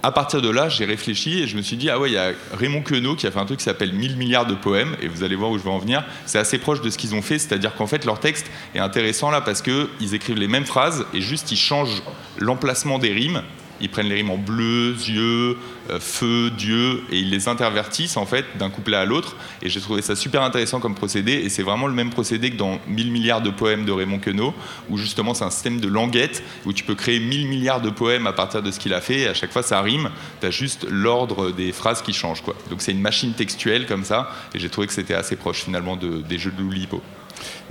à 0.04 0.12
partir 0.12 0.42
de 0.42 0.50
là, 0.50 0.70
j'ai 0.70 0.86
réfléchi 0.86 1.42
et 1.42 1.48
je 1.48 1.56
me 1.56 1.62
suis 1.62 1.78
dit, 1.78 1.90
ah 1.90 2.00
ouais, 2.00 2.10
il 2.10 2.14
y 2.14 2.18
a 2.18 2.32
Raymond 2.54 2.82
Queneau 2.82 3.16
qui 3.16 3.28
a 3.28 3.32
fait 3.32 3.40
un 3.40 3.46
truc 3.46 3.60
qui 3.60 3.66
s'appelle 3.66 3.94
1000 3.94 4.18
milliards 4.18 4.48
de 4.48 4.56
poèmes, 4.56 4.96
et 5.02 5.08
vous 5.08 5.24
allez 5.24 5.36
voir 5.36 5.52
où 5.52 5.58
je 5.58 5.64
vais 5.64 5.70
en 5.70 5.78
venir. 5.78 6.04
C'est 6.26 6.40
assez 6.40 6.58
proche 6.58 6.82
de 6.82 6.90
ce 6.90 6.98
qu'ils 6.98 7.14
ont 7.14 7.22
fait, 7.22 7.38
c'est-à-dire 7.38 7.76
qu'en 7.76 7.88
fait, 7.88 8.06
leur 8.06 8.20
texte 8.20 8.50
est 8.74 8.80
intéressant 8.80 9.30
là 9.30 9.42
parce 9.42 9.62
qu'ils 9.62 10.16
écrivent 10.16 10.40
les 10.40 10.48
mêmes 10.48 10.66
phrases 10.66 11.06
et 11.14 11.22
juste 11.22 11.52
ils 11.52 11.58
changent 11.58 12.02
l'emplacement 12.40 12.98
des 12.98 13.12
rimes. 13.12 13.44
Ils 13.82 13.90
prennent 13.90 14.08
les 14.08 14.16
rimes 14.16 14.30
en 14.30 14.38
bleu, 14.38 14.92
yeux, 14.94 15.58
euh, 15.90 16.00
feu, 16.00 16.52
Dieu, 16.56 17.02
et 17.12 17.18
ils 17.20 17.30
les 17.30 17.48
intervertissent 17.48 18.16
en 18.18 18.26
fait 18.26 18.46
d'un 18.58 18.70
couplet 18.70 18.96
à 18.98 19.06
l'autre. 19.06 19.36
Et 19.62 19.70
j'ai 19.70 19.82
trouvé 19.82 20.02
ça 20.02 20.16
super 20.16 20.44
intéressant 20.44 20.80
comme 20.80 20.96
procédé. 20.96 21.34
Et 21.34 21.50
c'est 21.50 21.64
vraiment 21.64 21.88
le 21.88 21.94
même 21.94 22.10
procédé 22.12 22.52
que 22.52 22.58
dans 22.58 22.80
1000 22.88 23.12
milliards 23.12 23.42
de 23.42 23.50
poèmes 23.50 23.86
de 23.86 23.92
Raymond 23.92 24.20
Queneau, 24.20 24.54
où 24.90 24.98
justement 24.98 25.34
c'est 25.34 25.44
un 25.44 25.50
système 25.50 25.80
de 25.80 25.88
languette, 25.88 26.44
où 26.66 26.74
tu 26.74 26.84
peux 26.84 26.96
créer 26.96 27.20
1000 27.20 27.48
milliards 27.48 27.82
de 27.82 27.90
poèmes 27.90 28.28
à 28.28 28.34
partir 28.34 28.62
de 28.62 28.72
ce 28.72 28.80
qu'il 28.80 28.94
a 28.94 29.02
fait. 29.02 29.22
Et 29.22 29.28
à 29.28 29.34
chaque 29.34 29.52
fois 29.52 29.64
ça 29.64 29.82
rime. 29.82 30.10
Tu 30.40 30.48
as 30.48 30.52
juste 30.52 30.86
l'ordre 30.90 31.52
des 31.52 31.72
phrases 31.72 32.02
qui 32.02 32.14
changent. 32.14 32.42
Quoi. 32.42 32.56
Donc 32.70 32.82
c'est 32.82 32.92
une 32.92 33.02
machine 33.02 33.34
textuelle 33.34 33.86
comme 33.88 34.04
ça. 34.06 34.30
Et 34.54 34.60
j'ai 34.60 34.70
trouvé 34.70 34.88
que 34.88 34.94
c'était 34.94 35.16
assez 35.16 35.36
proche 35.36 35.64
finalement 35.64 35.96
de- 35.96 36.22
des 36.22 36.38
jeux 36.38 36.52
de 36.52 36.62
Loulipo. 36.62 37.02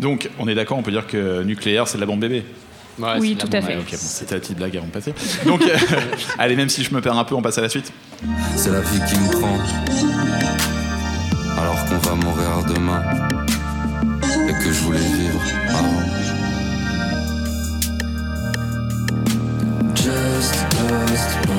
Donc, 0.01 0.29
on 0.39 0.49
est 0.49 0.55
d'accord, 0.57 0.79
on 0.79 0.83
peut 0.83 0.91
dire 0.91 1.07
que 1.07 1.43
nucléaire, 1.43 1.87
c'est 1.87 1.97
de 1.97 2.01
la 2.01 2.07
bombe 2.07 2.21
bébé. 2.21 2.43
Ouais, 2.99 3.19
Oui, 3.19 3.37
c'est 3.39 3.47
tout 3.47 3.57
à 3.57 3.63
fait. 3.63 3.77
Ouais, 3.77 3.81
ok, 3.81 3.91
bon, 3.93 3.99
c'était 3.99 4.35
la 4.35 4.41
petite 4.41 4.57
blague 4.57 4.77
avant 4.77 4.87
de 4.87 4.93
passer. 4.93 5.15
Donc, 5.47 5.63
euh, 5.63 5.77
allez, 6.39 6.57
même 6.57 6.69
si 6.69 6.85
je 6.85 6.95
me 6.95 7.01
perds 7.01 7.17
un 7.17 7.25
peu, 7.25 7.35
on 7.35 7.43
passe 7.43 7.59
à 7.59 7.63
la 7.63 7.69
suite. 7.69 7.93
C'est 8.57 8.71
la 8.71 8.81
vie 8.81 9.01
qui 9.09 9.19
me 9.19 9.31
prend. 9.31 9.59
Alors 11.61 11.85
qu'on 11.87 11.99
va 11.99 12.15
mourir 12.15 12.65
demain. 12.75 13.03
Et 14.49 14.53
que 14.53 14.73
je 14.73 14.81
voulais 14.81 14.99
vivre 14.99 15.41
avant. 15.69 16.03
Just 19.95 20.55
Just 20.89 21.51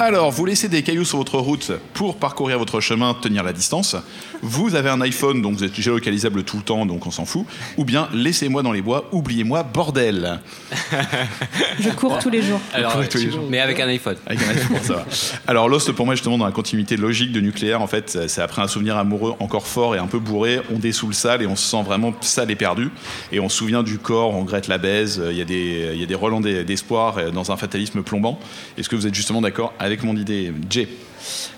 Alors, 0.00 0.30
vous 0.30 0.44
laissez 0.44 0.68
des 0.68 0.82
cailloux 0.82 1.04
sur 1.04 1.18
votre 1.18 1.38
route 1.38 1.72
pour 1.92 2.16
parcourir 2.18 2.56
votre 2.58 2.80
chemin, 2.80 3.14
tenir 3.14 3.42
la 3.42 3.52
distance. 3.52 3.96
Vous 4.42 4.76
avez 4.76 4.90
un 4.90 5.00
iPhone, 5.00 5.42
donc 5.42 5.56
vous 5.56 5.64
êtes 5.64 5.74
géolocalisable 5.74 6.44
tout 6.44 6.56
le 6.58 6.62
temps, 6.62 6.86
donc 6.86 7.04
on 7.06 7.10
s'en 7.10 7.24
fout. 7.24 7.44
Ou 7.76 7.84
bien, 7.84 8.08
laissez-moi 8.12 8.62
dans 8.62 8.70
les 8.70 8.80
bois, 8.80 9.08
oubliez-moi, 9.10 9.64
bordel. 9.64 10.38
Je 11.80 11.88
cours 11.90 12.16
tous 12.20 12.30
les 12.30 12.42
jours. 12.42 12.60
Alors, 12.72 12.92
Pour 12.92 13.08
tous 13.08 13.18
les 13.18 13.24
tu- 13.24 13.30
jours. 13.32 13.46
mais 13.50 13.58
avec 13.58 13.80
un 13.80 13.88
iPhone. 13.88 14.16
Avec 14.26 14.40
un 14.42 14.50
iPhone, 14.50 14.76
ça 14.82 14.94
va. 14.94 15.04
Alors, 15.48 15.68
Lost, 15.68 15.90
pour 15.90 16.06
moi, 16.06 16.14
justement, 16.14 16.38
dans 16.38 16.46
la 16.46 16.52
continuité 16.52 16.96
logique 16.96 17.32
de 17.32 17.40
nucléaire, 17.40 17.82
en 17.82 17.88
fait, 17.88 18.18
c'est 18.28 18.40
après 18.42 18.62
un 18.62 18.68
souvenir 18.68 18.96
amoureux 18.96 19.34
encore 19.40 19.66
fort 19.66 19.96
et 19.96 19.98
un 19.98 20.06
peu 20.06 20.20
bourré, 20.20 20.60
on 20.72 20.78
dessoule 20.78 21.14
sale 21.14 21.42
et 21.42 21.46
on 21.48 21.56
se 21.56 21.68
sent 21.68 21.82
vraiment 21.82 22.14
sale 22.20 22.52
et 22.52 22.56
perdu. 22.56 22.90
Et 23.32 23.40
on 23.40 23.48
se 23.48 23.56
souvient 23.56 23.82
du 23.82 23.98
corps, 23.98 24.32
on 24.32 24.42
regrette 24.42 24.68
la 24.68 24.78
baise, 24.78 25.20
il 25.28 25.36
y 25.36 25.42
a 25.42 25.44
des, 25.44 25.90
il 25.94 26.00
y 26.00 26.04
a 26.04 26.06
des 26.06 26.14
relents 26.14 26.40
d'e- 26.40 26.62
d'espoir 26.62 27.16
dans 27.32 27.50
un 27.50 27.56
fatalisme 27.56 28.02
plombant. 28.02 28.38
Est-ce 28.76 28.88
que 28.88 28.94
vous 28.94 29.08
êtes 29.08 29.14
justement 29.14 29.40
d'accord 29.40 29.72
avec 29.88 30.02
mon 30.02 30.14
idée, 30.16 30.52
Jay 30.68 30.86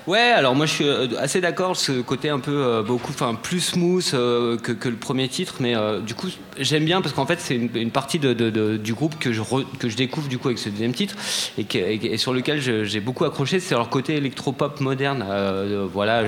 Ouais, 0.06 0.18
alors 0.18 0.54
moi 0.54 0.66
je 0.66 0.72
suis 0.72 0.88
euh, 0.88 1.06
assez 1.18 1.40
d'accord, 1.40 1.76
ce 1.76 2.00
côté 2.00 2.30
un 2.30 2.40
peu 2.40 2.64
euh, 2.64 2.82
beaucoup, 2.82 3.12
enfin 3.12 3.34
plus 3.34 3.60
smooth 3.60 4.10
euh, 4.14 4.56
que, 4.56 4.88
le 4.88 4.96
premier 4.96 5.28
titre, 5.28 5.56
mais 5.60 5.74
du 6.04 6.14
coup 6.14 6.28
j'aime 6.58 6.84
bien 6.84 7.00
parce 7.00 7.14
qu'en 7.14 7.26
fait 7.26 7.38
c'est 7.38 7.54
une, 7.54 7.90
partie 7.90 8.18
du 8.18 8.94
groupe 8.94 9.18
que 9.18 9.32
je, 9.32 9.42
que 9.78 9.88
je 9.88 9.96
découvre 9.96 10.28
du 10.28 10.38
coup 10.38 10.48
avec 10.48 10.58
ce 10.58 10.68
deuxième 10.68 10.92
titre 10.92 11.14
et, 11.58 12.16
sur 12.16 12.32
lequel 12.32 12.60
j'ai 12.60 13.00
beaucoup 13.00 13.24
accroché, 13.24 13.60
c'est 13.60 13.74
leur 13.74 13.88
côté 13.88 14.16
électropop 14.16 14.80
moderne. 14.80 15.24
Voilà, 15.92 16.24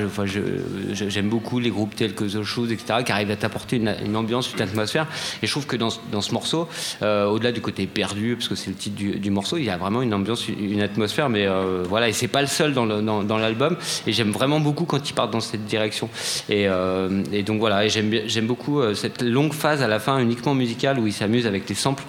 j'aime 0.92 1.28
beaucoup 1.28 1.58
les 1.58 1.70
groupes 1.70 1.96
tels 1.96 2.14
que 2.14 2.24
The 2.24 2.42
Shoes, 2.42 2.70
etc., 2.70 3.00
qui 3.04 3.12
arrivent 3.12 3.30
à 3.30 3.36
t'apporter 3.36 3.76
une, 3.76 4.16
ambiance, 4.16 4.52
une 4.52 4.62
atmosphère. 4.62 5.06
Et 5.42 5.46
je 5.46 5.50
trouve 5.50 5.66
que 5.66 5.76
dans, 5.76 5.88
dans 6.10 6.20
ce 6.20 6.32
morceau, 6.32 6.68
au-delà 7.00 7.52
du 7.52 7.60
côté 7.60 7.86
perdu, 7.86 8.36
parce 8.36 8.48
que 8.48 8.54
c'est 8.54 8.70
le 8.70 8.76
titre 8.76 8.96
du, 8.96 9.30
morceau, 9.30 9.56
il 9.56 9.64
y 9.64 9.70
a 9.70 9.76
vraiment 9.76 10.02
une 10.02 10.14
ambiance, 10.14 10.46
une, 10.48 10.82
atmosphère, 10.82 11.28
mais 11.28 11.46
voilà, 11.88 12.08
et 12.08 12.12
c'est 12.12 12.28
pas 12.28 12.42
le 12.42 12.48
seul 12.48 12.74
dans, 12.74 12.84
le- 12.84 13.02
dans, 13.02 13.21
dans 13.24 13.38
l'album. 13.38 13.76
Et 14.06 14.12
j'aime 14.12 14.30
vraiment 14.30 14.60
beaucoup 14.60 14.84
quand 14.84 15.08
ils 15.08 15.12
partent 15.12 15.32
dans 15.32 15.40
cette 15.40 15.64
direction. 15.64 16.08
Et, 16.48 16.68
euh, 16.68 17.22
et 17.32 17.42
donc 17.42 17.58
voilà, 17.60 17.84
et 17.84 17.88
j'aime, 17.88 18.46
beaucoup 18.46 18.80
euh, 18.80 18.94
cette 18.94 19.22
longue 19.22 19.52
phase 19.52 19.82
à 19.82 19.88
la 19.88 19.98
fin 20.00 20.18
uniquement 20.18 20.54
musicale 20.54 20.98
où 20.98 21.06
ils 21.06 21.12
s'amusent 21.12 21.46
avec 21.46 21.68
les 21.68 21.74
samples. 21.74 22.02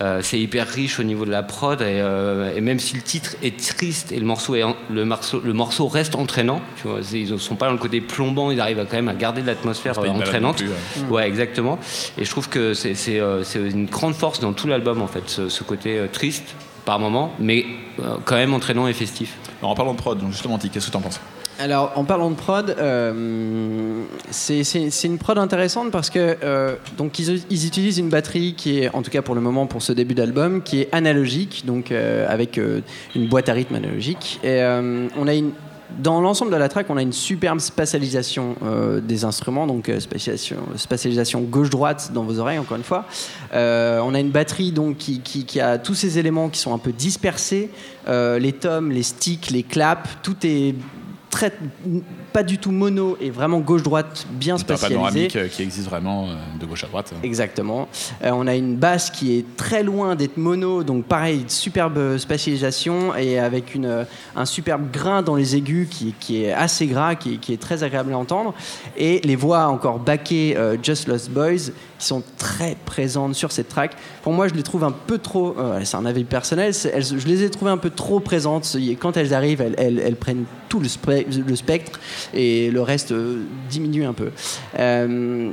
Euh, 0.00 0.20
c'est 0.22 0.38
hyper 0.38 0.66
riche 0.68 0.98
au 0.98 1.02
niveau 1.02 1.24
de 1.24 1.30
la 1.30 1.42
prod, 1.42 1.80
et, 1.80 1.84
euh, 1.84 2.54
et 2.56 2.60
même 2.60 2.78
si 2.80 2.96
le 2.96 3.02
titre 3.02 3.36
est 3.42 3.56
triste 3.58 4.12
et 4.12 4.18
le 4.18 4.26
morceau, 4.26 4.54
est 4.54 4.62
en- 4.62 4.76
le 4.90 5.04
morceau, 5.04 5.40
le 5.44 5.52
morceau 5.52 5.86
reste 5.88 6.14
entraînant, 6.14 6.60
tu 6.80 6.88
vois, 6.88 6.98
c'est- 7.02 7.20
ils 7.20 7.32
ne 7.32 7.38
sont 7.38 7.56
pas 7.56 7.66
dans 7.66 7.72
le 7.72 7.78
côté 7.78 8.00
plombant, 8.00 8.50
ils 8.50 8.60
arrivent 8.60 8.80
à 8.80 8.84
quand 8.84 8.96
même 8.96 9.08
à 9.08 9.14
garder 9.14 9.42
de 9.42 9.46
l'atmosphère 9.46 9.94
entraînante. 9.98 10.56
plus, 10.58 10.68
ouais. 10.68 11.08
Ouais, 11.10 11.26
exactement. 11.28 11.78
Et 12.18 12.24
je 12.24 12.30
trouve 12.30 12.48
que 12.48 12.74
c'est, 12.74 12.94
une 13.56 13.86
grande 13.86 14.14
force 14.14 14.40
dans 14.40 14.52
tout 14.52 14.66
l'album, 14.66 15.02
en 15.02 15.06
fait, 15.06 15.22
ce, 15.28 15.48
ce 15.48 15.62
côté 15.64 16.00
triste 16.12 16.54
par 16.84 16.98
moment, 16.98 17.32
mais 17.38 17.64
quand 18.24 18.36
même 18.36 18.54
entraînant 18.54 18.86
et 18.86 18.92
festif. 18.92 19.34
Alors, 19.60 19.70
en 19.70 19.74
parlant 19.74 19.92
de 19.92 19.98
prod, 19.98 20.20
justement, 20.30 20.58
qu'est-ce 20.58 20.86
que 20.86 20.90
tu 20.90 20.96
en 20.96 21.00
penses 21.00 21.20
Alors, 21.58 21.92
en 21.96 22.04
parlant 22.04 22.30
de 22.30 22.36
prod, 22.36 22.74
euh, 22.78 24.02
c'est 24.30 25.04
une 25.04 25.18
prod 25.18 25.38
intéressante 25.38 25.90
parce 25.90 26.10
que 26.10 26.36
euh, 26.42 26.76
donc 26.98 27.18
ils, 27.18 27.66
utilisent 27.66 27.98
une 27.98 28.10
batterie 28.10 28.54
qui 28.54 28.80
est, 28.80 28.94
en 28.94 29.02
tout 29.02 29.10
cas 29.10 29.22
pour 29.22 29.34
le 29.34 29.40
moment, 29.40 29.66
pour 29.66 29.82
ce 29.82 29.92
début 29.92 30.14
d'album, 30.14 30.62
qui 30.62 30.82
est 30.82 30.88
analogique, 30.92 31.64
donc 31.66 31.90
euh, 31.90 32.26
avec 32.28 32.58
une 32.58 33.28
boîte 33.28 33.48
à 33.48 33.54
rythme 33.54 33.74
analogique. 33.76 34.40
Et 34.44 34.60
on 34.62 35.26
a 35.26 35.34
une 35.34 35.52
dans 35.98 36.20
l'ensemble 36.20 36.50
de 36.50 36.56
la 36.56 36.68
track, 36.68 36.86
on 36.90 36.96
a 36.96 37.02
une 37.02 37.12
superbe 37.12 37.58
spatialisation 37.60 38.56
euh, 38.64 39.00
des 39.00 39.24
instruments, 39.24 39.66
donc 39.66 39.88
euh, 39.88 40.00
spatialisation, 40.76 41.40
gauche-droite 41.42 42.10
dans 42.12 42.24
vos 42.24 42.38
oreilles, 42.38 42.58
encore 42.58 42.76
une 42.76 42.82
fois. 42.82 43.04
Euh, 43.54 44.00
on 44.04 44.14
a 44.14 44.20
une 44.20 44.30
batterie 44.30 44.72
donc 44.72 44.96
qui, 44.98 45.20
qui- 45.20 45.44
qui 45.44 45.60
a 45.60 45.78
tous 45.78 45.94
ces 45.94 46.18
éléments 46.18 46.48
qui 46.48 46.58
sont 46.58 46.74
un 46.74 46.78
peu 46.78 46.92
dispersés, 46.92 47.70
les 48.08 48.52
tomes, 48.52 48.90
les 48.92 49.02
sticks, 49.02 49.50
les 49.50 49.62
claps, 49.62 50.08
tout 50.22 50.36
est 50.44 50.74
très 51.36 51.52
pas 52.32 52.42
du 52.42 52.56
tout 52.56 52.70
mono 52.70 53.18
et 53.20 53.30
vraiment 53.30 53.60
gauche-droite, 53.60 54.26
bien 54.30 54.56
C'est 54.56 54.70
un 54.70 54.76
panoramique 54.76 55.36
euh, 55.36 55.48
qui 55.48 55.62
existe 55.62 55.88
vraiment 55.88 56.28
euh, 56.28 56.34
de 56.58 56.64
gauche 56.64 56.84
à 56.84 56.86
droite. 56.86 57.12
Exactement. 57.22 57.88
Euh, 58.24 58.30
on 58.32 58.46
a 58.46 58.54
une 58.54 58.76
basse 58.76 59.10
qui 59.10 59.38
est 59.38 59.44
très 59.56 59.82
loin 59.82 60.16
d'être 60.16 60.38
mono, 60.38 60.82
donc 60.82 61.04
pareil, 61.04 61.44
superbe 61.48 62.16
spatialisation 62.16 63.14
et 63.14 63.38
avec 63.38 63.74
une, 63.74 64.06
un 64.34 64.44
superbe 64.46 64.90
grain 64.90 65.20
dans 65.20 65.36
les 65.36 65.56
aigus 65.56 65.88
qui, 65.90 66.14
qui 66.18 66.44
est 66.44 66.52
assez 66.52 66.86
gras, 66.86 67.14
qui, 67.16 67.38
qui 67.38 67.52
est 67.52 67.60
très 67.60 67.82
agréable 67.82 68.14
à 68.14 68.18
entendre. 68.18 68.54
Et 68.96 69.20
les 69.22 69.36
voix 69.36 69.66
encore 69.66 69.98
backées 69.98 70.56
euh, 70.56 70.76
Just 70.82 71.06
Lost 71.08 71.30
Boys 71.30 71.72
qui 71.98 72.06
sont 72.06 72.22
très 72.38 72.76
présentes 72.84 73.34
sur 73.34 73.52
cette 73.52 73.68
track. 73.68 73.92
Pour 74.22 74.32
moi, 74.32 74.48
je 74.48 74.54
les 74.54 74.62
trouve 74.62 74.84
un 74.84 74.92
peu 74.92 75.18
trop. 75.18 75.56
euh, 75.58 75.80
c'est 75.84 75.96
un 75.96 76.06
avis 76.06 76.24
personnel. 76.24 76.72
je 76.72 77.26
les 77.26 77.42
ai 77.42 77.50
trouvées 77.50 77.70
un 77.70 77.78
peu 77.78 77.90
trop 77.90 78.20
présentes. 78.20 78.76
Quand 79.00 79.16
elles 79.16 79.34
arrivent, 79.34 79.62
elles, 79.76 80.16
prennent 80.16 80.44
tout 80.68 80.80
le 80.80 80.88
spectre 81.56 82.00
et 82.34 82.70
le 82.70 82.82
reste 82.82 83.12
euh, 83.12 83.44
diminue 83.70 84.04
un 84.04 84.12
peu. 84.12 84.30
Euh, 84.78 85.50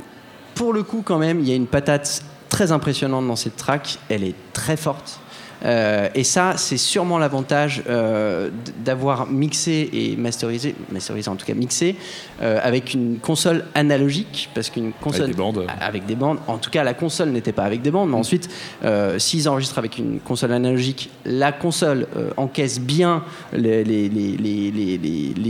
pour 0.54 0.72
le 0.72 0.82
coup, 0.82 1.02
quand 1.04 1.18
même, 1.18 1.40
il 1.40 1.48
y 1.48 1.52
a 1.52 1.56
une 1.56 1.66
patate 1.66 2.22
très 2.48 2.72
impressionnante 2.72 3.26
dans 3.26 3.36
cette 3.36 3.56
track. 3.56 3.98
Elle 4.08 4.24
est 4.24 4.36
très 4.52 4.76
forte. 4.76 5.20
Euh, 5.64 6.08
et 6.14 6.24
ça, 6.24 6.54
c'est 6.56 6.76
sûrement 6.76 7.18
l'avantage 7.18 7.82
euh, 7.88 8.50
d'avoir 8.84 9.26
mixé 9.26 9.88
et 9.92 10.16
masterisé, 10.16 10.74
masterisé 10.90 11.30
en 11.30 11.36
tout 11.36 11.46
cas 11.46 11.54
mixé, 11.54 11.96
euh, 12.42 12.58
avec 12.62 12.94
une 12.94 13.18
console 13.18 13.64
analogique, 13.74 14.50
parce 14.54 14.70
qu'une 14.70 14.92
console 14.92 15.28
des 15.28 15.34
bandes. 15.34 15.66
avec 15.80 16.06
des 16.06 16.16
bandes. 16.16 16.38
En 16.46 16.58
tout 16.58 16.70
cas, 16.70 16.84
la 16.84 16.94
console 16.94 17.30
n'était 17.30 17.52
pas 17.52 17.64
avec 17.64 17.82
des 17.82 17.90
bandes, 17.90 18.10
mais 18.10 18.16
ensuite, 18.16 18.48
euh, 18.84 19.18
s'ils 19.18 19.48
enregistrent 19.48 19.78
avec 19.78 19.98
une 19.98 20.20
console 20.20 20.52
analogique, 20.52 21.10
la 21.24 21.52
console 21.52 22.06
encaisse 22.36 22.80
bien 22.80 23.22
les, 23.52 23.84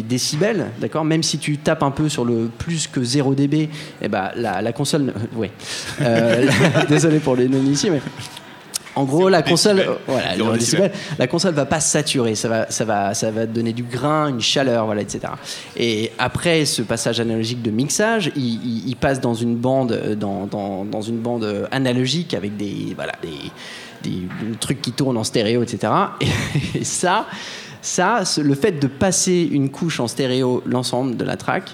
décibels, 0.09 0.67
d'accord? 0.81 1.05
Même 1.05 1.23
si 1.23 1.39
tu 1.39 1.59
tapes 1.59 1.83
un 1.83 1.91
peu 1.91 2.09
sur 2.09 2.25
le 2.25 2.51
plus 2.59 2.87
que 2.87 3.03
0 3.03 3.35
dB, 3.35 3.69
eh 4.03 4.09
ben, 4.09 4.31
la, 4.37 4.63
la 4.63 4.73
console. 4.73 5.13
ouais. 5.37 5.51
Désolé 6.89 7.19
pour 7.19 7.37
les 7.37 7.49
non-initiés, 7.49 7.91
mais. 7.91 8.01
En 8.97 9.05
gros, 9.05 9.29
la 9.29 9.43
console, 9.43 9.81
euh, 9.81 9.95
voilà, 10.07 10.35
Zéro 10.37 10.45
zéro 10.45 10.53
décibel. 10.57 10.91
décibel. 10.91 11.17
la 11.19 11.27
console 11.27 11.55
va 11.55 11.67
pas 11.67 11.81
saturer, 11.81 12.35
ça 12.37 12.49
va, 12.49 12.71
ça 12.71 12.85
va, 12.85 13.13
ça 13.15 13.31
va 13.33 13.45
donner 13.47 13.73
du 13.73 13.83
grain, 13.83 14.29
une 14.29 14.41
chaleur, 14.41 14.87
voilà, 14.87 15.01
etc. 15.03 15.21
Et 15.77 16.13
après 16.19 16.65
ce 16.65 16.83
passage 16.83 17.19
analogique 17.19 17.61
de 17.63 17.71
mixage, 17.73 18.31
il, 18.37 18.45
il- 18.45 18.89
il 18.89 18.97
passe 18.97 19.21
dans 19.21 19.35
une 19.35 19.57
bande, 19.57 19.93
euh, 19.93 20.15
dans, 20.15 20.47
dans, 20.47 20.85
dans 20.85 21.01
une 21.03 21.19
bande 21.19 21.45
euh, 21.45 21.67
analogique 21.73 22.35
avec 22.35 22.57
des, 22.57 22.93
voilà, 22.95 23.13
des, 23.23 24.09
des 24.09 24.21
trucs 24.61 24.81
qui 24.81 24.93
tournent 24.93 25.17
en 25.19 25.25
stéréo, 25.25 25.63
etc. 25.63 25.93
Et, 26.21 26.27
et 26.79 26.85
ça, 26.85 27.27
ça, 27.83 28.23
le 28.41 28.55
fait 28.55 28.73
de 28.73 28.87
passer 28.87 29.49
une 29.51 29.71
couche 29.71 29.99
en 30.01 30.07
stéréo, 30.09 30.63
l'ensemble 30.67 31.17
de 31.17 31.25
la 31.25 31.37
track, 31.37 31.65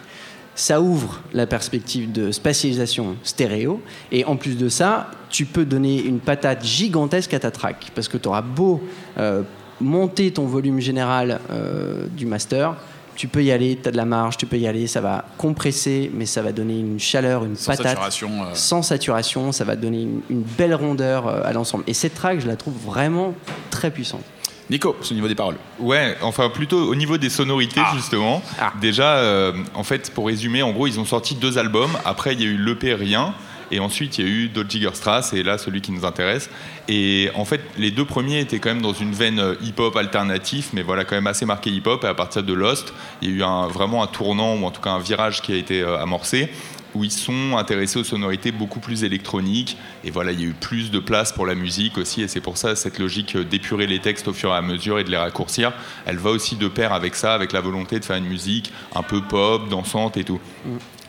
ça 0.61 0.83
ouvre 0.83 1.23
la 1.33 1.47
perspective 1.47 2.13
de 2.13 2.33
spatialisation 2.33 3.17
stéréo. 3.23 3.81
Et 4.13 4.27
en 4.27 4.37
plus 4.37 4.59
de 4.59 4.69
ça, 4.69 5.11
tu 5.31 5.47
peux 5.47 5.65
donner 5.65 6.03
une 6.03 6.21
patate 6.21 6.63
gigantesque 6.63 7.33
à 7.33 7.39
ta 7.39 7.51
track. 7.51 7.93
Parce 7.95 8.09
que 8.09 8.19
tu 8.19 8.29
auras 8.29 8.43
beau 8.43 8.83
euh, 9.17 9.43
monter 9.81 10.31
ton 10.31 10.45
volume 10.45 10.79
général 10.79 11.41
euh, 11.51 12.07
du 12.15 12.27
master, 12.27 12.77
tu 13.17 13.27
peux 13.27 13.43
y 13.43 13.51
aller, 13.51 13.79
tu 13.83 13.89
as 13.89 13.93
de 13.93 13.97
la 13.97 14.05
marge, 14.05 14.37
tu 14.37 14.45
peux 14.45 14.59
y 14.59 14.67
aller, 14.67 14.87
ça 14.87 15.01
va 15.01 15.25
compresser, 15.39 16.11
mais 16.13 16.27
ça 16.27 16.43
va 16.43 16.53
donner 16.53 16.79
une 16.79 17.01
chaleur, 17.01 17.47
une 17.47 17.57
Sans 17.57 17.73
patate. 17.73 17.87
saturation, 17.87 18.31
euh. 18.43 18.51
Sans 18.53 18.83
saturation, 18.83 19.53
ça 19.53 19.65
va 19.65 19.77
donner 19.77 20.03
une, 20.03 20.21
une 20.29 20.43
belle 20.43 20.75
rondeur 20.75 21.27
à 21.27 21.55
l'ensemble. 21.55 21.85
Et 21.87 21.95
cette 21.95 22.15
track, 22.15 22.39
je 22.41 22.47
la 22.47 22.57
trouve 22.57 22.75
vraiment 22.85 23.33
très 23.71 23.91
puissante. 23.91 24.25
Nico, 24.71 24.97
au 25.11 25.15
niveau 25.15 25.27
des 25.27 25.35
paroles. 25.35 25.57
Ouais, 25.81 26.17
enfin 26.23 26.49
plutôt 26.49 26.79
au 26.79 26.95
niveau 26.95 27.19
des 27.19 27.29
sonorités 27.29 27.81
justement. 27.95 28.41
Déjà, 28.81 29.17
euh, 29.17 29.53
en 29.75 29.83
fait, 29.83 30.13
pour 30.15 30.29
résumer, 30.29 30.63
en 30.63 30.71
gros, 30.71 30.87
ils 30.87 31.01
ont 31.01 31.05
sorti 31.05 31.35
deux 31.35 31.59
albums. 31.59 31.91
Après, 32.05 32.35
il 32.35 32.41
y 32.41 32.45
a 32.45 32.49
eu 32.49 32.57
l'EP 32.57 32.95
Rien. 32.95 33.35
Et 33.73 33.79
ensuite, 33.79 34.19
il 34.19 34.25
y 34.25 34.29
a 34.29 34.31
eu 34.31 34.51
Strass, 34.93 35.33
et 35.33 35.43
là, 35.43 35.57
celui 35.57 35.81
qui 35.81 35.93
nous 35.93 36.05
intéresse. 36.05 36.51
Et 36.89 37.31
en 37.37 37.45
fait, 37.45 37.61
les 37.79 37.91
deux 37.91 38.05
premiers 38.05 38.41
étaient 38.41 38.59
quand 38.59 38.71
même 38.71 38.83
dans 38.83 38.93
une 38.93 39.13
veine 39.13 39.39
euh, 39.39 39.55
hip-hop 39.63 39.97
alternatif, 39.97 40.71
mais 40.73 40.83
voilà, 40.83 41.05
quand 41.05 41.15
même 41.15 41.29
assez 41.29 41.47
marqué 41.47 41.71
hip-hop. 41.71 42.03
Et 42.03 42.09
à 42.09 42.15
partir 42.15 42.43
de 42.43 42.53
Lost, 42.53 42.93
il 43.23 43.31
y 43.31 43.33
a 43.33 43.37
eu 43.37 43.43
un, 43.45 43.69
vraiment 43.69 44.03
un 44.03 44.09
tournant, 44.09 44.57
ou 44.57 44.67
en 44.67 44.71
tout 44.73 44.81
cas 44.81 44.91
un 44.91 44.99
virage 44.99 45.41
qui 45.41 45.53
a 45.53 45.57
été 45.57 45.83
euh, 45.83 45.99
amorcé, 45.99 46.51
où 46.95 47.05
ils 47.05 47.11
sont 47.11 47.57
intéressés 47.57 47.99
aux 47.99 48.05
sonorités 48.05 48.53
beaucoup 48.53 48.81
plus 48.81 49.05
électroniques. 49.05 49.77
Et 50.05 50.11
voilà, 50.11 50.33
il 50.33 50.41
y 50.41 50.45
a 50.45 50.49
eu 50.49 50.55
plus 50.55 50.91
de 50.91 50.99
place 50.99 51.33
pour 51.33 51.47
la 51.47 51.55
musique 51.55 51.99
aussi. 51.99 52.23
Et 52.23 52.29
c'est 52.29 52.41
pour 52.41 52.57
ça, 52.57 52.77
cette 52.77 52.99
logique 52.99 53.37
d'épurer 53.37 53.87
les 53.87 54.01
textes 54.01 54.29
au 54.29 54.33
fur 54.33 54.51
et 54.51 54.57
à 54.57 54.63
mesure 54.63 54.99
et 54.99 55.05
de 55.05 55.11
les 55.11 55.17
raccourcir, 55.17 55.73
elle 56.07 56.19
va 56.19 56.31
aussi 56.31 56.57
de 56.57 56.69
pair 56.69 56.93
avec 56.93 57.15
ça, 57.15 57.35
avec 57.35 57.53
la 57.53 57.61
volonté 57.61 57.99
de 57.99 58.05
faire 58.05 58.17
une 58.17 58.27
musique 58.27 58.73
un 58.95 59.03
peu 59.03 59.21
pop, 59.23 59.69
dansante 59.69 60.17
et 60.17 60.25
tout. 60.25 60.41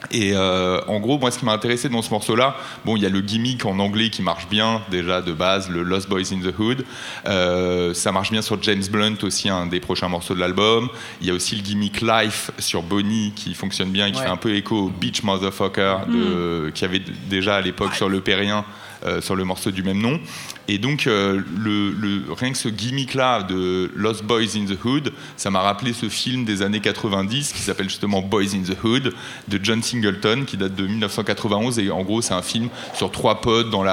Et 0.10 0.32
euh, 0.34 0.82
en 0.88 1.00
gros, 1.00 1.20
moi, 1.20 1.30
ce 1.30 1.38
qui 1.38 1.46
m'a 1.46 1.52
intéressé 1.54 1.88
dans 1.88 2.02
ce 2.02 2.10
morceau-là, 2.10 2.56
bon, 2.86 2.98
il 2.98 3.04
y 3.04 3.06
a 3.06 3.10
le 3.10 3.22
gimmick 3.22 3.66
en 3.66 3.78
anglais 3.80 4.10
qui 4.10 4.24
marche 4.24 4.48
bien 4.50 4.82
déjà 4.90 5.22
de 5.22 5.32
base, 5.32 5.70
le 5.70 5.84
Lost 5.84 6.10
Boys 6.10 6.34
in 6.34 6.40
the 6.42 6.58
Hood. 6.58 6.84
Euh, 7.28 7.94
ça 7.94 8.12
marche 8.12 8.32
bien 8.32 8.42
sur 8.42 8.62
James 8.64 8.84
Blunt 8.92 9.16
aussi, 9.24 9.48
un 9.50 9.68
des 9.68 9.80
prochains 9.80 10.10
morceaux 10.10 10.34
de 10.34 10.40
l'album. 10.40 10.90
Il 11.22 11.28
y 11.28 11.30
a 11.30 11.34
aussi 11.34 11.56
le 11.56 11.62
gimmick 11.62 12.02
Life 12.02 12.52
sur 12.58 12.82
Bonnie 12.82 13.32
qui 13.36 13.54
fonctionne 13.54 13.92
bien 13.92 14.08
et 14.08 14.12
qui 14.12 14.18
Ouais. 14.20 14.26
fait 14.26 14.32
un 14.32 14.38
peu 14.38 14.56
écho 14.56 14.76
au 14.86 14.90
Beach 14.90 15.24
Motherfucker 15.24 15.98
de, 16.08 16.72
qui 16.74 16.84
avait 16.84 17.02
déjà 17.30 17.56
à 17.58 17.62
l'époque 17.62 17.94
sur 17.96 18.10
le 18.10 18.22
Périen. 18.22 18.66
Euh, 19.06 19.22
sur 19.22 19.36
le 19.36 19.44
morceau 19.44 19.72
du 19.72 19.84
même 19.84 20.00
nom. 20.00 20.20
Et 20.68 20.78
donc, 20.78 21.08
euh, 21.08 21.42
le, 21.58 22.24
rien 22.34 22.52
que 22.52 22.58
ce 22.58 22.70
gimmick-là 22.70 23.44
de 23.44 23.92
Lost 23.96 24.24
Boys 24.24 24.56
in 24.56 24.66
the 24.66 24.78
Hood, 24.84 25.12
ça 25.38 25.50
m'a 25.50 25.62
rappelé 25.62 25.94
ce 25.94 26.08
film 26.08 26.46
des 26.46 26.62
années 26.62 26.80
90 26.80 27.54
qui 27.54 27.60
s'appelle 27.60 27.90
justement 27.90 28.22
Boys 28.22 28.56
in 28.56 28.62
the 28.62 28.78
Hood 28.84 29.14
de 29.48 29.60
John 29.62 29.82
Singleton 29.82 30.46
qui 30.46 30.58
date 30.58 30.76
de 30.76 30.86
1991. 30.86 31.80
Et 31.80 31.90
en 31.90 32.04
gros, 32.04 32.22
c'est 32.22 32.34
un 32.34 32.42
film 32.42 32.70
sur 32.94 33.12
trois 33.12 33.42
potes 33.42 33.70
dans, 33.70 33.84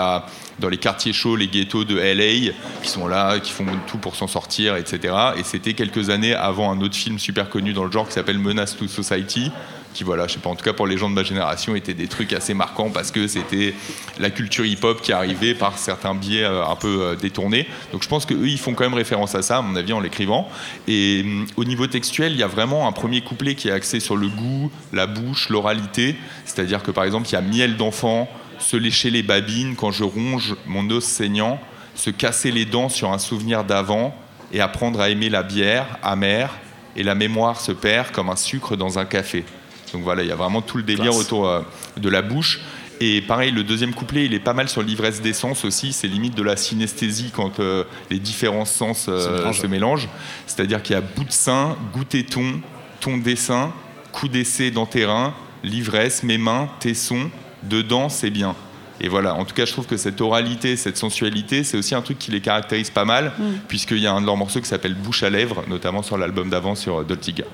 dans 0.58 0.68
les 0.68 0.78
quartiers 0.78 1.12
chauds, 1.12 1.36
les 1.36 1.48
ghettos 1.48 1.84
de 1.84 1.96
LA, 1.96 2.52
qui 2.82 2.88
sont 2.88 3.08
là, 3.08 3.40
qui 3.40 3.52
font 3.52 3.66
tout 3.86 3.98
pour 3.98 4.14
s'en 4.16 4.26
sortir, 4.26 4.76
etc. 4.76 5.14
Et 5.36 5.42
c'était 5.42 5.74
quelques 5.74 6.10
années 6.10 6.34
avant 6.34 6.70
un 6.70 6.80
autre 6.80 6.96
film 6.96 7.18
super 7.18 7.48
connu 7.48 7.72
dans 7.72 7.84
le 7.84 7.90
genre 7.90 8.06
qui 8.06 8.14
s'appelle 8.14 8.38
Menace 8.38 8.76
to 8.76 8.86
Society 8.88 9.50
qui 9.94 10.04
voilà, 10.04 10.26
je 10.26 10.34
sais 10.34 10.38
pas, 10.38 10.50
en 10.50 10.54
tout 10.54 10.64
cas 10.64 10.72
pour 10.72 10.86
les 10.86 10.98
gens 10.98 11.08
de 11.08 11.14
ma 11.14 11.22
génération, 11.22 11.74
étaient 11.74 11.94
des 11.94 12.08
trucs 12.08 12.32
assez 12.32 12.54
marquants 12.54 12.90
parce 12.90 13.10
que 13.10 13.26
c'était 13.26 13.74
la 14.18 14.30
culture 14.30 14.64
hip-hop 14.64 15.00
qui 15.00 15.12
arrivait 15.12 15.54
par 15.54 15.78
certains 15.78 16.14
biais 16.14 16.44
euh, 16.44 16.64
un 16.64 16.76
peu 16.76 17.02
euh, 17.02 17.16
détournés. 17.16 17.66
Donc 17.92 18.02
je 18.02 18.08
pense 18.08 18.26
qu'eux, 18.26 18.48
ils 18.48 18.58
font 18.58 18.74
quand 18.74 18.84
même 18.84 18.94
référence 18.94 19.34
à 19.34 19.42
ça, 19.42 19.58
à 19.58 19.62
mon 19.62 19.76
avis, 19.76 19.92
en 19.92 20.00
l'écrivant. 20.00 20.48
Et 20.86 21.22
hum, 21.24 21.46
au 21.56 21.64
niveau 21.64 21.86
textuel, 21.86 22.32
il 22.32 22.38
y 22.38 22.42
a 22.42 22.48
vraiment 22.48 22.86
un 22.86 22.92
premier 22.92 23.20
couplet 23.22 23.54
qui 23.54 23.68
est 23.68 23.72
axé 23.72 24.00
sur 24.00 24.16
le 24.16 24.28
goût, 24.28 24.70
la 24.92 25.06
bouche, 25.06 25.48
l'oralité. 25.48 26.16
C'est-à-dire 26.44 26.82
que 26.82 26.90
par 26.90 27.04
exemple, 27.04 27.28
il 27.28 27.32
y 27.32 27.36
a 27.36 27.42
miel 27.42 27.76
d'enfant, 27.76 28.28
se 28.58 28.76
lécher 28.76 29.10
les 29.10 29.22
babines 29.22 29.76
quand 29.76 29.90
je 29.90 30.04
ronge 30.04 30.56
mon 30.66 30.88
os 30.90 31.04
saignant, 31.04 31.60
se 31.94 32.10
casser 32.10 32.50
les 32.50 32.64
dents 32.64 32.88
sur 32.88 33.12
un 33.12 33.18
souvenir 33.18 33.64
d'avant 33.64 34.14
et 34.52 34.60
apprendre 34.60 35.00
à 35.00 35.10
aimer 35.10 35.28
la 35.28 35.42
bière 35.42 35.98
amère 36.02 36.54
et 36.96 37.02
la 37.02 37.14
mémoire 37.14 37.60
se 37.60 37.72
perd 37.72 38.10
comme 38.10 38.28
un 38.28 38.36
sucre 38.36 38.76
dans 38.76 38.98
un 38.98 39.04
café. 39.04 39.44
Donc 39.92 40.02
voilà, 40.02 40.22
il 40.22 40.28
y 40.28 40.32
a 40.32 40.36
vraiment 40.36 40.62
tout 40.62 40.76
le 40.76 40.82
délire 40.82 41.12
Classe. 41.12 41.20
autour 41.20 41.48
euh, 41.48 41.60
de 41.96 42.08
la 42.08 42.22
bouche. 42.22 42.60
Et 43.00 43.22
pareil, 43.22 43.52
le 43.52 43.62
deuxième 43.62 43.94
couplet, 43.94 44.24
il 44.24 44.34
est 44.34 44.40
pas 44.40 44.54
mal 44.54 44.68
sur 44.68 44.82
l'ivresse 44.82 45.20
d'essence 45.22 45.64
aussi. 45.64 45.92
C'est 45.92 46.08
limite 46.08 46.34
de 46.34 46.42
la 46.42 46.56
synesthésie 46.56 47.30
quand 47.32 47.60
euh, 47.60 47.84
les 48.10 48.18
différents 48.18 48.64
sens 48.64 49.06
euh, 49.08 49.52
Se 49.52 49.66
mélangent. 49.66 50.08
C'est-à-dire 50.46 50.82
qu'il 50.82 50.94
y 50.94 50.98
a 50.98 51.00
bout 51.00 51.24
de 51.24 51.32
sein, 51.32 51.76
goûter 51.92 52.24
ton, 52.24 52.60
ton 53.00 53.16
dessin, 53.16 53.72
coup 54.10 54.28
d'essai 54.28 54.72
dans 54.72 54.86
tes 54.86 55.04
reins, 55.04 55.32
l'ivresse, 55.62 56.24
mes 56.24 56.38
mains, 56.38 56.68
tes 56.80 56.94
sons, 56.94 57.30
dedans, 57.62 58.08
c'est 58.08 58.30
bien. 58.30 58.56
Et 59.00 59.08
voilà, 59.08 59.34
en 59.34 59.44
tout 59.44 59.54
cas, 59.54 59.64
je 59.64 59.72
trouve 59.72 59.86
que 59.86 59.96
cette 59.96 60.20
oralité, 60.20 60.76
cette 60.76 60.96
sensualité, 60.96 61.62
c'est 61.62 61.76
aussi 61.76 61.94
un 61.94 62.02
truc 62.02 62.18
qui 62.18 62.32
les 62.32 62.40
caractérise 62.40 62.90
pas 62.90 63.04
mal, 63.04 63.32
puisqu'il 63.68 63.98
y 63.98 64.08
a 64.08 64.12
un 64.12 64.20
de 64.20 64.26
leurs 64.26 64.36
morceaux 64.36 64.60
qui 64.60 64.66
s'appelle 64.66 64.94
Bouche 64.94 65.22
à 65.22 65.30
lèvres, 65.30 65.62
notamment 65.68 66.02
sur 66.02 66.18
l'album 66.18 66.50
d'avant 66.50 66.74
sur 66.74 67.04
Doltiga. 67.04 67.44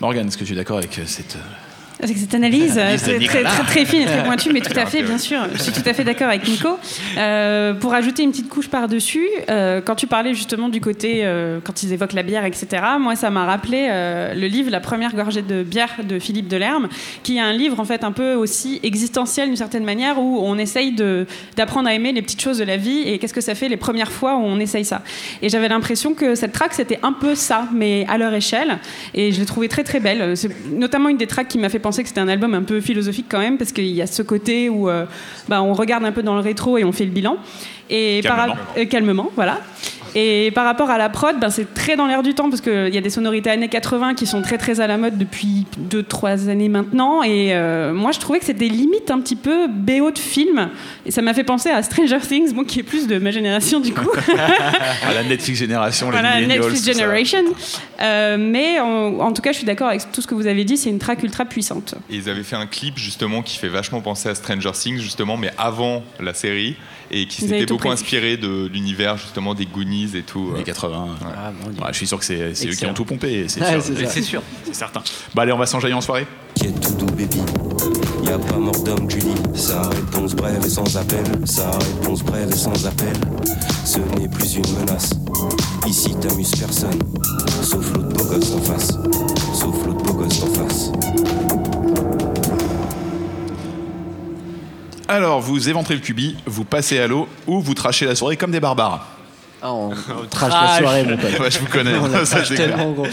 Morgane, 0.00 0.28
est-ce 0.28 0.38
que 0.38 0.44
tu 0.44 0.52
es 0.52 0.56
d'accord 0.56 0.78
avec 0.78 0.96
euh, 1.00 1.06
cette. 1.06 1.36
Avec 2.00 2.16
cette 2.16 2.34
analyse 2.34 2.78
euh, 2.78 2.96
très, 2.96 3.42
très, 3.42 3.84
fine 3.84 4.02
et 4.02 4.06
très 4.06 4.22
pointue, 4.22 4.52
mais 4.52 4.60
tout 4.60 4.78
à 4.78 4.86
fait, 4.86 5.02
bien 5.02 5.18
sûr. 5.18 5.40
Je 5.52 5.62
suis 5.62 5.72
tout 5.72 5.82
à 5.84 5.92
fait 5.92 6.04
d'accord 6.04 6.28
avec 6.28 6.46
Nico. 6.46 6.78
Euh, 7.16 7.74
pour 7.74 7.92
ajouter 7.92 8.22
une 8.22 8.30
petite 8.30 8.48
couche 8.48 8.68
par-dessus, 8.68 9.26
euh, 9.50 9.80
quand 9.84 9.96
tu 9.96 10.06
parlais 10.06 10.32
justement 10.32 10.68
du 10.68 10.80
côté, 10.80 11.22
euh, 11.24 11.58
quand 11.62 11.82
ils 11.82 11.92
évoquent 11.92 12.12
la 12.12 12.22
bière, 12.22 12.44
etc., 12.44 12.82
moi, 13.00 13.16
ça 13.16 13.30
m'a 13.30 13.44
rappelé 13.44 13.88
le 13.88 14.46
livre 14.46 14.70
La 14.70 14.78
première 14.78 15.14
gorgée 15.14 15.42
de 15.42 15.64
bière 15.64 15.96
de 16.04 16.20
Philippe 16.20 16.46
Delerme, 16.46 16.88
qui 17.24 17.38
est 17.38 17.40
un 17.40 17.52
livre 17.52 17.80
en 17.80 17.84
fait 17.84 18.04
un 18.04 18.12
peu 18.12 18.34
aussi 18.34 18.78
existentiel 18.84 19.48
d'une 19.48 19.56
certaine 19.56 19.84
manière, 19.84 20.20
où 20.20 20.38
on 20.40 20.56
essaye 20.56 20.94
d'apprendre 21.56 21.88
à 21.88 21.94
aimer 21.94 22.12
les 22.12 22.22
petites 22.22 22.42
choses 22.42 22.58
de 22.58 22.64
la 22.64 22.76
vie 22.76 23.02
et 23.06 23.18
qu'est-ce 23.18 23.34
que 23.34 23.40
ça 23.40 23.56
fait 23.56 23.68
les 23.68 23.76
premières 23.76 24.12
fois 24.12 24.36
où 24.36 24.42
on 24.42 24.60
essaye 24.60 24.84
ça. 24.84 25.02
Et 25.42 25.48
j'avais 25.48 25.68
l'impression 25.68 26.14
que 26.14 26.36
cette 26.36 26.52
track, 26.52 26.74
c'était 26.74 27.00
un 27.02 27.12
peu 27.12 27.34
ça, 27.34 27.68
mais 27.72 28.06
à 28.08 28.18
leur 28.18 28.32
échelle. 28.34 28.78
Et 29.14 29.32
je 29.32 29.40
l'ai 29.40 29.46
trouvée 29.46 29.68
très 29.68 29.82
très 29.82 29.98
belle. 29.98 30.36
C'est 30.36 30.50
notamment 30.70 31.08
une 31.08 31.16
des 31.16 31.26
tracks 31.26 31.48
qui 31.48 31.58
m'a 31.58 31.68
fait 31.68 31.78
penser 31.78 31.87
que 31.96 32.08
c'était 32.08 32.20
un 32.20 32.28
album 32.28 32.54
un 32.54 32.62
peu 32.62 32.80
philosophique 32.80 33.26
quand 33.28 33.38
même, 33.38 33.56
parce 33.58 33.72
qu'il 33.72 33.86
y 33.86 34.02
a 34.02 34.06
ce 34.06 34.22
côté 34.22 34.68
où 34.68 34.88
euh, 34.88 35.06
bah, 35.48 35.62
on 35.62 35.72
regarde 35.72 36.04
un 36.04 36.12
peu 36.12 36.22
dans 36.22 36.34
le 36.34 36.40
rétro 36.40 36.76
et 36.78 36.84
on 36.84 36.92
fait 36.92 37.04
le 37.04 37.10
bilan. 37.10 37.36
Et 37.90 38.20
par 38.22 38.36
Calmement. 38.36 38.54
rap- 38.54 38.78
euh, 38.78 38.84
calmement, 38.84 39.30
voilà. 39.34 39.60
Et 40.14 40.50
par 40.52 40.64
rapport 40.64 40.90
à 40.90 40.98
la 40.98 41.08
prod, 41.08 41.38
ben, 41.38 41.50
c'est 41.50 41.74
très 41.74 41.96
dans 41.96 42.06
l'air 42.06 42.22
du 42.22 42.34
temps 42.34 42.50
parce 42.50 42.60
qu'il 42.60 42.94
y 42.94 42.98
a 42.98 43.00
des 43.00 43.10
sonorités 43.10 43.50
années 43.50 43.68
80 43.68 44.14
qui 44.14 44.26
sont 44.26 44.42
très 44.42 44.58
très 44.58 44.80
à 44.80 44.86
la 44.86 44.96
mode 44.96 45.18
depuis 45.18 45.66
2-3 45.90 46.48
années 46.48 46.68
maintenant. 46.68 47.22
Et 47.22 47.54
euh, 47.54 47.92
moi, 47.92 48.12
je 48.12 48.18
trouvais 48.18 48.38
que 48.38 48.44
c'était 48.44 48.68
limite 48.68 49.10
un 49.10 49.20
petit 49.20 49.36
peu 49.36 49.68
BO 49.68 50.10
de 50.10 50.18
film. 50.18 50.70
Et 51.06 51.10
ça 51.10 51.22
m'a 51.22 51.34
fait 51.34 51.44
penser 51.44 51.70
à 51.70 51.82
Stranger 51.82 52.20
Things, 52.20 52.52
bon, 52.52 52.64
qui 52.64 52.80
est 52.80 52.84
plus 52.84 53.06
de 53.06 53.18
ma 53.18 53.30
génération 53.30 53.80
du 53.80 53.92
coup. 53.92 54.10
à 55.08 55.14
la 55.14 55.22
Netflix 55.22 55.58
Génération, 55.58 56.06
les 56.10 56.18
voilà, 56.18 56.36
millennials, 56.36 56.60
Netflix. 56.60 56.86
Generation. 56.86 57.44
Euh, 58.00 58.36
mais 58.38 58.80
en, 58.80 59.20
en 59.20 59.32
tout 59.32 59.42
cas, 59.42 59.52
je 59.52 59.58
suis 59.58 59.66
d'accord 59.66 59.88
avec 59.88 60.10
tout 60.12 60.20
ce 60.20 60.26
que 60.26 60.34
vous 60.34 60.46
avez 60.46 60.64
dit. 60.64 60.76
C'est 60.76 60.90
une 60.90 60.98
track 60.98 61.22
ultra 61.22 61.44
puissante. 61.44 61.94
Et 62.10 62.16
ils 62.16 62.28
avaient 62.28 62.42
fait 62.42 62.56
un 62.56 62.66
clip 62.66 62.98
justement 62.98 63.42
qui 63.42 63.58
fait 63.58 63.68
vachement 63.68 64.00
penser 64.00 64.28
à 64.28 64.34
Stranger 64.34 64.72
Things 64.72 64.98
justement, 64.98 65.36
mais 65.36 65.50
avant 65.58 66.02
la 66.20 66.34
série 66.34 66.76
et 67.10 67.26
qui 67.26 67.42
s'était 67.42 67.66
beaucoup 67.66 67.90
inspiré 67.90 68.36
de 68.36 68.66
l'univers 68.72 69.16
justement 69.16 69.54
des 69.54 69.66
Goonies 69.66 70.10
et 70.16 70.22
tout. 70.22 70.52
Les 70.56 70.62
80. 70.64 71.06
Ah, 71.22 71.52
mon 71.62 71.70
Dieu. 71.70 71.80
Ouais, 71.82 71.88
je 71.92 71.96
suis 71.96 72.06
sûr 72.06 72.18
que 72.18 72.24
c'est 72.24 72.54
c'est 72.54 72.68
eux 72.68 72.74
qui 72.74 72.86
ont 72.86 72.94
tout 72.94 73.04
pompé, 73.04 73.46
c'est 73.48 73.60
Ouais, 73.60 73.80
sûr. 74.22 74.42
c'est 74.64 74.74
certain. 74.74 75.02
Bah 75.34 75.42
allez, 75.42 75.52
on 75.52 75.58
va 75.58 75.66
s'enjailler 75.66 75.94
en 75.94 76.00
soirée. 76.00 76.26
Qui 76.54 76.66
est 76.66 76.80
tout 76.80 76.92
doux, 76.94 77.06
baby? 77.06 77.38
Y 78.24 78.30
a 78.30 78.38
pas 78.38 78.56
mort 78.58 78.82
d'homme, 78.82 79.06
tu 79.08 79.18
dis. 79.18 79.34
Sa 79.54 79.82
réponse 79.88 80.34
brève 80.34 80.60
et 80.64 80.68
sans 80.68 80.96
appel. 80.96 81.24
Sa 81.44 81.70
réponse 81.70 82.22
brève 82.22 82.50
et 82.52 82.56
sans 82.56 82.86
appel. 82.86 83.12
Ce 83.84 83.98
n'est 84.18 84.28
plus 84.28 84.56
une 84.56 84.78
menace. 84.80 85.10
Ici, 85.86 86.14
t'amuses 86.20 86.54
personne. 86.56 86.98
Sauf 87.62 87.92
l'autre 87.94 88.08
beau 88.08 88.24
gosse 88.24 88.50
d'en 88.50 88.60
face. 88.62 88.88
Sauf 89.54 89.86
l'autre 89.86 90.02
beau 90.02 90.12
gosse 90.14 90.40
d'en 90.40 90.46
face. 90.66 90.90
Alors, 95.10 95.40
vous 95.40 95.70
éventrez 95.70 95.94
le 95.94 96.00
cubi, 96.00 96.36
vous 96.44 96.64
passez 96.64 96.98
à 96.98 97.06
l'eau 97.06 97.28
ou 97.46 97.62
vous 97.62 97.72
trachez 97.72 98.04
la 98.04 98.14
soirée 98.14 98.36
comme 98.36 98.50
des 98.50 98.60
barbares. 98.60 99.17
Ah, 99.62 99.72
on 99.72 99.90
trash 100.30 100.52
la 100.52 100.78
soirée, 100.78 101.04
mon 101.04 101.16
pote. 101.16 101.28
Ouais, 101.40 101.50
je 101.50 101.58
vous 101.58 101.66
connais, 101.66 101.94
ça, 102.24 102.42
tellement, 102.42 102.92
gros. 102.92 103.06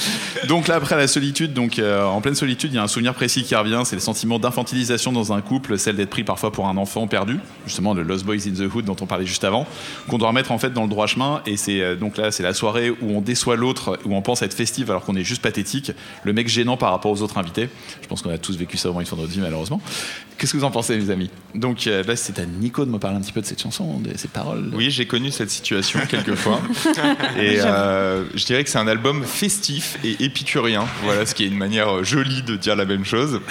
Donc 0.47 0.67
là, 0.67 0.75
après 0.75 0.95
la 0.95 1.07
solitude, 1.07 1.53
donc 1.53 1.79
euh, 1.79 2.03
en 2.03 2.21
pleine 2.21 2.35
solitude, 2.35 2.71
il 2.71 2.75
y 2.75 2.79
a 2.79 2.83
un 2.83 2.87
souvenir 2.87 3.13
précis 3.13 3.43
qui 3.43 3.55
revient, 3.55 3.81
c'est 3.85 3.95
le 3.95 4.01
sentiment 4.01 4.39
d'infantilisation 4.39 5.11
dans 5.11 5.33
un 5.33 5.41
couple, 5.41 5.77
celle 5.77 5.95
d'être 5.95 6.09
pris 6.09 6.23
parfois 6.23 6.51
pour 6.51 6.67
un 6.67 6.77
enfant 6.77 7.07
perdu, 7.07 7.39
justement 7.65 7.93
le 7.93 8.03
Lost 8.03 8.25
Boys 8.25 8.47
in 8.47 8.51
the 8.51 8.73
Hood 8.73 8.85
dont 8.85 8.95
on 9.01 9.05
parlait 9.05 9.25
juste 9.25 9.43
avant, 9.43 9.65
qu'on 10.07 10.17
doit 10.17 10.29
remettre 10.29 10.51
en 10.51 10.57
fait 10.57 10.71
dans 10.71 10.83
le 10.83 10.89
droit 10.89 11.07
chemin. 11.07 11.41
Et 11.45 11.57
c'est 11.57 11.81
euh, 11.81 11.95
donc 11.95 12.17
là, 12.17 12.31
c'est 12.31 12.43
la 12.43 12.53
soirée 12.53 12.89
où 12.89 13.15
on 13.15 13.21
déçoit 13.21 13.55
l'autre, 13.55 13.99
où 14.05 14.15
on 14.15 14.21
pense 14.21 14.41
être 14.41 14.53
festive 14.53 14.89
alors 14.89 15.03
qu'on 15.03 15.15
est 15.15 15.23
juste 15.23 15.41
pathétique, 15.41 15.91
le 16.23 16.33
mec 16.33 16.47
gênant 16.47 16.77
par 16.77 16.91
rapport 16.91 17.11
aux 17.11 17.21
autres 17.21 17.37
invités. 17.37 17.69
Je 18.01 18.07
pense 18.07 18.21
qu'on 18.21 18.31
a 18.31 18.37
tous 18.37 18.57
vécu 18.57 18.77
ça 18.77 18.89
au 18.89 18.93
moins 18.93 19.01
une 19.01 19.07
fois 19.07 19.17
dans 19.17 19.23
notre 19.23 19.33
vie, 19.33 19.41
malheureusement. 19.41 19.81
Qu'est-ce 20.37 20.51
que 20.51 20.57
vous 20.57 20.65
en 20.65 20.71
pensez, 20.71 20.97
mes 20.97 21.09
amis? 21.09 21.29
Donc 21.53 21.87
euh, 21.87 22.03
là, 22.03 22.15
c'est 22.15 22.39
à 22.39 22.45
Nico 22.45 22.85
de 22.85 22.91
me 22.91 22.99
parler 22.99 23.17
un 23.17 23.21
petit 23.21 23.31
peu 23.31 23.41
de 23.41 23.45
cette 23.45 23.61
chanson, 23.61 23.99
de 23.99 24.17
ses 24.17 24.27
paroles. 24.27 24.69
Oui, 24.73 24.91
j'ai 24.91 25.05
connu 25.05 25.31
cette 25.31 25.49
situation 25.49 25.99
quelques 26.09 26.34
fois. 26.35 26.61
Et 27.37 27.59
euh, 27.61 28.23
je 28.35 28.45
dirais 28.45 28.63
que 28.63 28.69
c'est 28.69 28.77
un 28.77 28.87
album 28.87 29.23
festif 29.23 29.97
et 30.03 30.23
épicurien. 30.23 30.85
Voilà, 31.03 31.25
ce 31.25 31.35
qui 31.35 31.43
est 31.43 31.47
une 31.47 31.57
manière 31.57 32.03
jolie 32.03 32.41
de 32.43 32.55
dire 32.55 32.75
la 32.75 32.85
même 32.85 33.05
chose. 33.05 33.39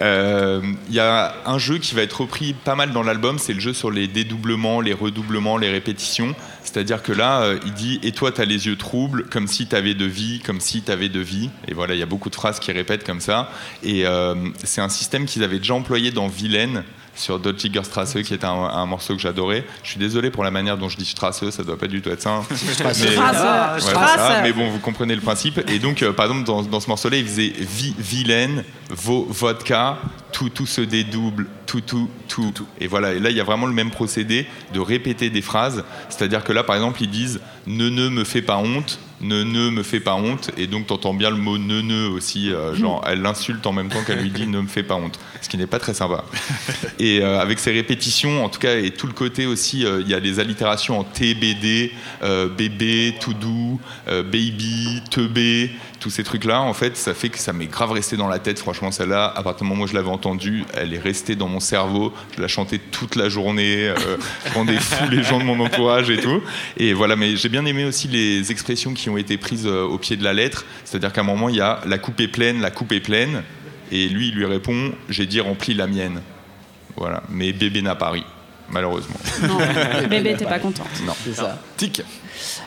Euh, 0.00 0.60
Il 0.88 0.94
y 0.94 1.00
a 1.00 1.34
un 1.44 1.58
jeu 1.58 1.78
qui 1.78 1.96
va 1.96 2.02
être 2.02 2.20
repris 2.20 2.52
pas 2.52 2.76
mal 2.76 2.92
dans 2.92 3.02
l'album, 3.02 3.38
c'est 3.38 3.52
le 3.52 3.58
jeu 3.58 3.72
sur 3.72 3.90
les 3.90 4.06
dédoublements, 4.06 4.80
les 4.80 4.92
redoublements, 4.92 5.56
les 5.56 5.70
répétitions. 5.70 6.36
C'est-à-dire 6.62 7.02
que 7.02 7.12
là, 7.12 7.42
euh, 7.42 7.58
il 7.64 7.72
dit 7.72 7.98
Et 8.02 8.12
toi, 8.12 8.30
t'as 8.30 8.44
les 8.44 8.66
yeux 8.66 8.76
troubles, 8.76 9.24
comme 9.24 9.46
si 9.46 9.66
t'avais 9.66 9.94
de 9.94 10.04
vie, 10.04 10.40
comme 10.44 10.60
si 10.60 10.82
t'avais 10.82 11.08
de 11.08 11.20
vie. 11.20 11.50
Et 11.66 11.74
voilà, 11.74 11.94
il 11.94 12.00
y 12.00 12.02
a 12.02 12.06
beaucoup 12.06 12.30
de 12.30 12.34
phrases 12.34 12.60
qui 12.60 12.70
répètent 12.72 13.04
comme 13.04 13.20
ça. 13.20 13.50
Et 13.82 14.06
euh, 14.06 14.34
c'est 14.62 14.80
un 14.80 14.88
système 14.88 15.26
qu'ils 15.26 15.42
avaient 15.42 15.58
déjà 15.58 15.74
employé 15.74 16.10
dans 16.10 16.28
Vilaine 16.28 16.84
sur 17.18 17.38
Dodgiger 17.38 17.82
Strasse, 17.84 18.14
qui 18.24 18.32
est 18.34 18.44
un, 18.44 18.48
un 18.50 18.86
morceau 18.86 19.14
que 19.14 19.20
j'adorais. 19.20 19.64
Je 19.82 19.90
suis 19.90 19.98
désolé 19.98 20.30
pour 20.30 20.44
la 20.44 20.50
manière 20.50 20.78
dont 20.78 20.88
je 20.88 20.96
dis 20.96 21.04
Strasse, 21.04 21.48
ça 21.50 21.62
doit 21.64 21.78
pas 21.78 21.86
du 21.88 22.00
tout 22.00 22.10
être 22.10 22.22
ça. 22.22 22.30
hein. 22.30 22.42
Mais-. 23.10 23.16
Ouais, 23.74 23.80
ça, 24.16 24.40
mais 24.42 24.52
bon, 24.52 24.70
vous 24.70 24.78
comprenez 24.78 25.14
le 25.14 25.20
principe. 25.20 25.60
Et 25.68 25.78
donc, 25.78 26.02
euh, 26.02 26.12
par 26.12 26.26
exemple, 26.26 26.44
dans, 26.44 26.62
dans 26.62 26.80
ce 26.80 26.88
morceau-là, 26.88 27.16
il 27.16 27.26
faisait 27.26 27.52
vi, 27.58 27.94
vilaine, 27.98 28.64
vo, 28.90 29.26
vodka, 29.30 29.98
tout, 30.32 30.48
tout 30.48 30.66
se 30.66 30.80
dédouble, 30.80 31.46
tout, 31.66 31.80
tout, 31.80 32.08
tout. 32.28 32.66
Et 32.80 32.86
voilà, 32.86 33.14
et 33.14 33.18
là, 33.18 33.30
il 33.30 33.36
y 33.36 33.40
a 33.40 33.44
vraiment 33.44 33.66
le 33.66 33.72
même 33.72 33.90
procédé 33.90 34.46
de 34.72 34.80
répéter 34.80 35.30
des 35.30 35.42
phrases. 35.42 35.84
C'est-à-dire 36.08 36.44
que 36.44 36.52
là, 36.52 36.62
par 36.62 36.76
exemple, 36.76 37.02
ils 37.02 37.10
disent 37.10 37.40
ne, 37.66 37.88
ne 37.88 38.08
me 38.08 38.24
fais 38.24 38.42
pas 38.42 38.56
honte. 38.56 38.98
Ne, 39.20 39.42
ne 39.42 39.68
me 39.70 39.82
fais 39.82 39.98
pas 39.98 40.14
honte. 40.14 40.50
Et 40.56 40.68
donc, 40.68 40.86
t'entends 40.86 41.12
bien 41.12 41.30
le 41.30 41.36
mot 41.36 41.58
ne, 41.58 41.80
ne 41.80 42.06
aussi. 42.06 42.52
euh, 42.52 42.74
genre, 42.74 43.04
elle 43.06 43.20
l'insulte 43.20 43.66
en 43.66 43.72
même 43.72 43.88
temps 43.88 44.02
qu'elle 44.06 44.20
lui 44.20 44.30
dit 44.30 44.46
ne 44.46 44.60
me 44.60 44.68
fais 44.68 44.84
pas 44.84 44.94
honte. 44.94 45.18
Ce 45.40 45.48
qui 45.48 45.56
n'est 45.56 45.66
pas 45.66 45.80
très 45.80 45.94
sympa. 45.94 46.24
Et 47.00 47.20
euh, 47.20 47.40
avec 47.40 47.58
ces 47.58 47.72
répétitions, 47.72 48.44
en 48.44 48.48
tout 48.48 48.60
cas, 48.60 48.76
et 48.76 48.90
tout 48.92 49.06
le 49.08 49.12
côté 49.12 49.46
aussi, 49.46 49.84
euh, 49.84 50.00
il 50.02 50.08
y 50.08 50.14
a 50.14 50.20
des 50.20 50.38
allitérations 50.38 50.98
en 51.00 51.04
TBD, 51.04 51.92
bébé, 52.56 53.14
tout 53.20 53.34
doux, 53.34 53.80
baby, 54.06 55.02
teubé, 55.10 55.72
tous 56.00 56.10
ces 56.10 56.22
trucs-là, 56.22 56.60
en 56.60 56.74
fait, 56.74 56.96
ça 56.96 57.14
fait 57.14 57.28
que 57.28 57.38
ça 57.38 57.52
m'est 57.52 57.66
grave 57.66 57.92
resté 57.92 58.16
dans 58.16 58.28
la 58.28 58.38
tête. 58.38 58.58
Franchement, 58.58 58.90
celle-là, 58.90 59.32
à 59.34 59.42
partir 59.42 59.64
du 59.64 59.70
moment 59.70 59.84
où 59.84 59.86
je 59.86 59.94
l'avais 59.94 60.08
entendue, 60.08 60.64
elle 60.74 60.94
est 60.94 60.98
restée 60.98 61.34
dans 61.36 61.48
mon 61.48 61.60
cerveau. 61.60 62.12
Je 62.36 62.42
la 62.42 62.48
chantais 62.48 62.78
toute 62.78 63.16
la 63.16 63.28
journée, 63.28 63.88
euh, 63.88 64.16
je 64.46 64.54
rendais 64.54 64.76
fou 64.76 65.08
les 65.10 65.22
gens 65.22 65.38
de 65.38 65.44
mon 65.44 65.58
entourage 65.60 66.10
et 66.10 66.18
tout. 66.18 66.40
Et 66.76 66.92
voilà, 66.92 67.16
mais 67.16 67.36
j'ai 67.36 67.48
bien 67.48 67.64
aimé 67.64 67.84
aussi 67.84 68.08
les 68.08 68.50
expressions 68.50 68.94
qui 68.94 69.10
ont 69.10 69.16
été 69.16 69.36
prises 69.36 69.66
euh, 69.66 69.82
au 69.84 69.98
pied 69.98 70.16
de 70.16 70.24
la 70.24 70.32
lettre. 70.32 70.64
C'est-à-dire 70.84 71.12
qu'à 71.12 71.22
un 71.22 71.24
moment, 71.24 71.48
il 71.48 71.56
y 71.56 71.60
a 71.60 71.80
la 71.86 71.98
coupe 71.98 72.20
est 72.20 72.28
pleine, 72.28 72.60
la 72.60 72.70
coupe 72.70 72.92
est 72.92 73.00
pleine. 73.00 73.42
Et 73.90 74.08
lui, 74.08 74.28
il 74.28 74.34
lui 74.34 74.44
répond 74.44 74.92
J'ai 75.08 75.26
dit 75.26 75.40
remplis 75.40 75.74
la 75.74 75.86
mienne. 75.86 76.20
Voilà. 76.96 77.22
Mais 77.28 77.52
bébé 77.52 77.82
n'a 77.82 77.94
pas 77.94 78.10
ri, 78.10 78.24
malheureusement. 78.70 79.16
Non, 79.42 79.58
bébé, 80.08 80.34
t'es 80.36 80.44
pas 80.44 80.58
contente. 80.58 80.88
Non. 81.06 81.14
C'est 81.24 81.34
ça. 81.34 81.60
Tic. 81.76 82.02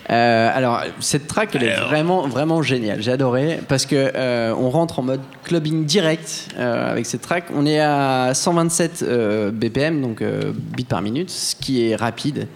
Euh, 0.10 0.50
alors 0.54 0.82
cette 1.00 1.28
track 1.28 1.56
elle 1.56 1.64
est 1.64 1.76
vraiment 1.76 2.28
vraiment 2.28 2.62
géniale. 2.62 3.02
J'ai 3.02 3.12
adoré 3.12 3.60
parce 3.68 3.86
que 3.86 4.12
euh, 4.16 4.54
on 4.58 4.70
rentre 4.70 5.00
en 5.00 5.04
mode 5.04 5.22
clubbing 5.44 5.86
direct 5.86 6.50
euh, 6.58 6.92
avec 6.92 7.06
cette 7.06 7.22
track. 7.22 7.46
On 7.56 7.66
est 7.66 7.80
à 7.80 8.34
127 8.34 9.04
euh, 9.04 9.52
BPM 9.52 10.02
donc 10.02 10.24
bits 10.24 10.84
par 10.84 11.02
minute, 11.02 11.30
ce 11.30 11.56
qui 11.56 11.88
est 11.88 11.96
rapide. 11.96 12.48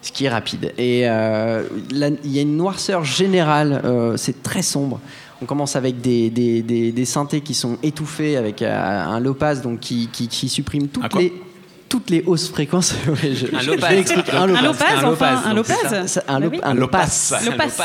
Ce 0.00 0.12
qui 0.12 0.26
est 0.26 0.28
rapide. 0.28 0.72
Et 0.78 1.00
il 1.00 1.06
y 1.06 2.38
a 2.38 2.42
une 2.42 2.56
noirceur 2.56 3.04
générale. 3.04 3.82
c'est 4.16 4.42
très 4.42 4.62
sombre. 4.62 5.00
On 5.42 5.44
commence 5.44 5.76
avec 5.76 6.00
des, 6.00 6.30
des, 6.30 6.62
des, 6.62 6.92
des 6.92 7.04
synthés 7.04 7.40
qui 7.40 7.54
sont 7.54 7.78
étouffés 7.82 8.36
avec 8.36 8.62
un 8.62 9.18
low 9.20 9.34
pass 9.34 9.60
donc 9.60 9.80
qui, 9.80 10.08
qui, 10.12 10.28
qui 10.28 10.48
supprime 10.48 10.88
toutes 10.88 11.14
les 11.14 11.32
toutes 11.88 12.10
les 12.10 12.22
hausses 12.26 12.48
fréquences. 12.48 12.94
Ouais, 13.08 13.34
je- 13.34 13.46
Un 13.54 13.60
je- 13.60 13.70
je. 13.70 14.36
Un 14.36 14.42
Un 14.42 14.62
lopaz, 14.62 14.86
un 14.90 14.96
enfin, 14.96 15.08
lopaz, 15.10 15.38
un 15.46 15.54
lopaz. 15.54 16.20
Un, 16.28 16.34
Bah 16.34 16.40
lo- 16.40 16.50
oui. 16.50 16.60
un. 16.62 16.74
Lopass. 16.74 17.34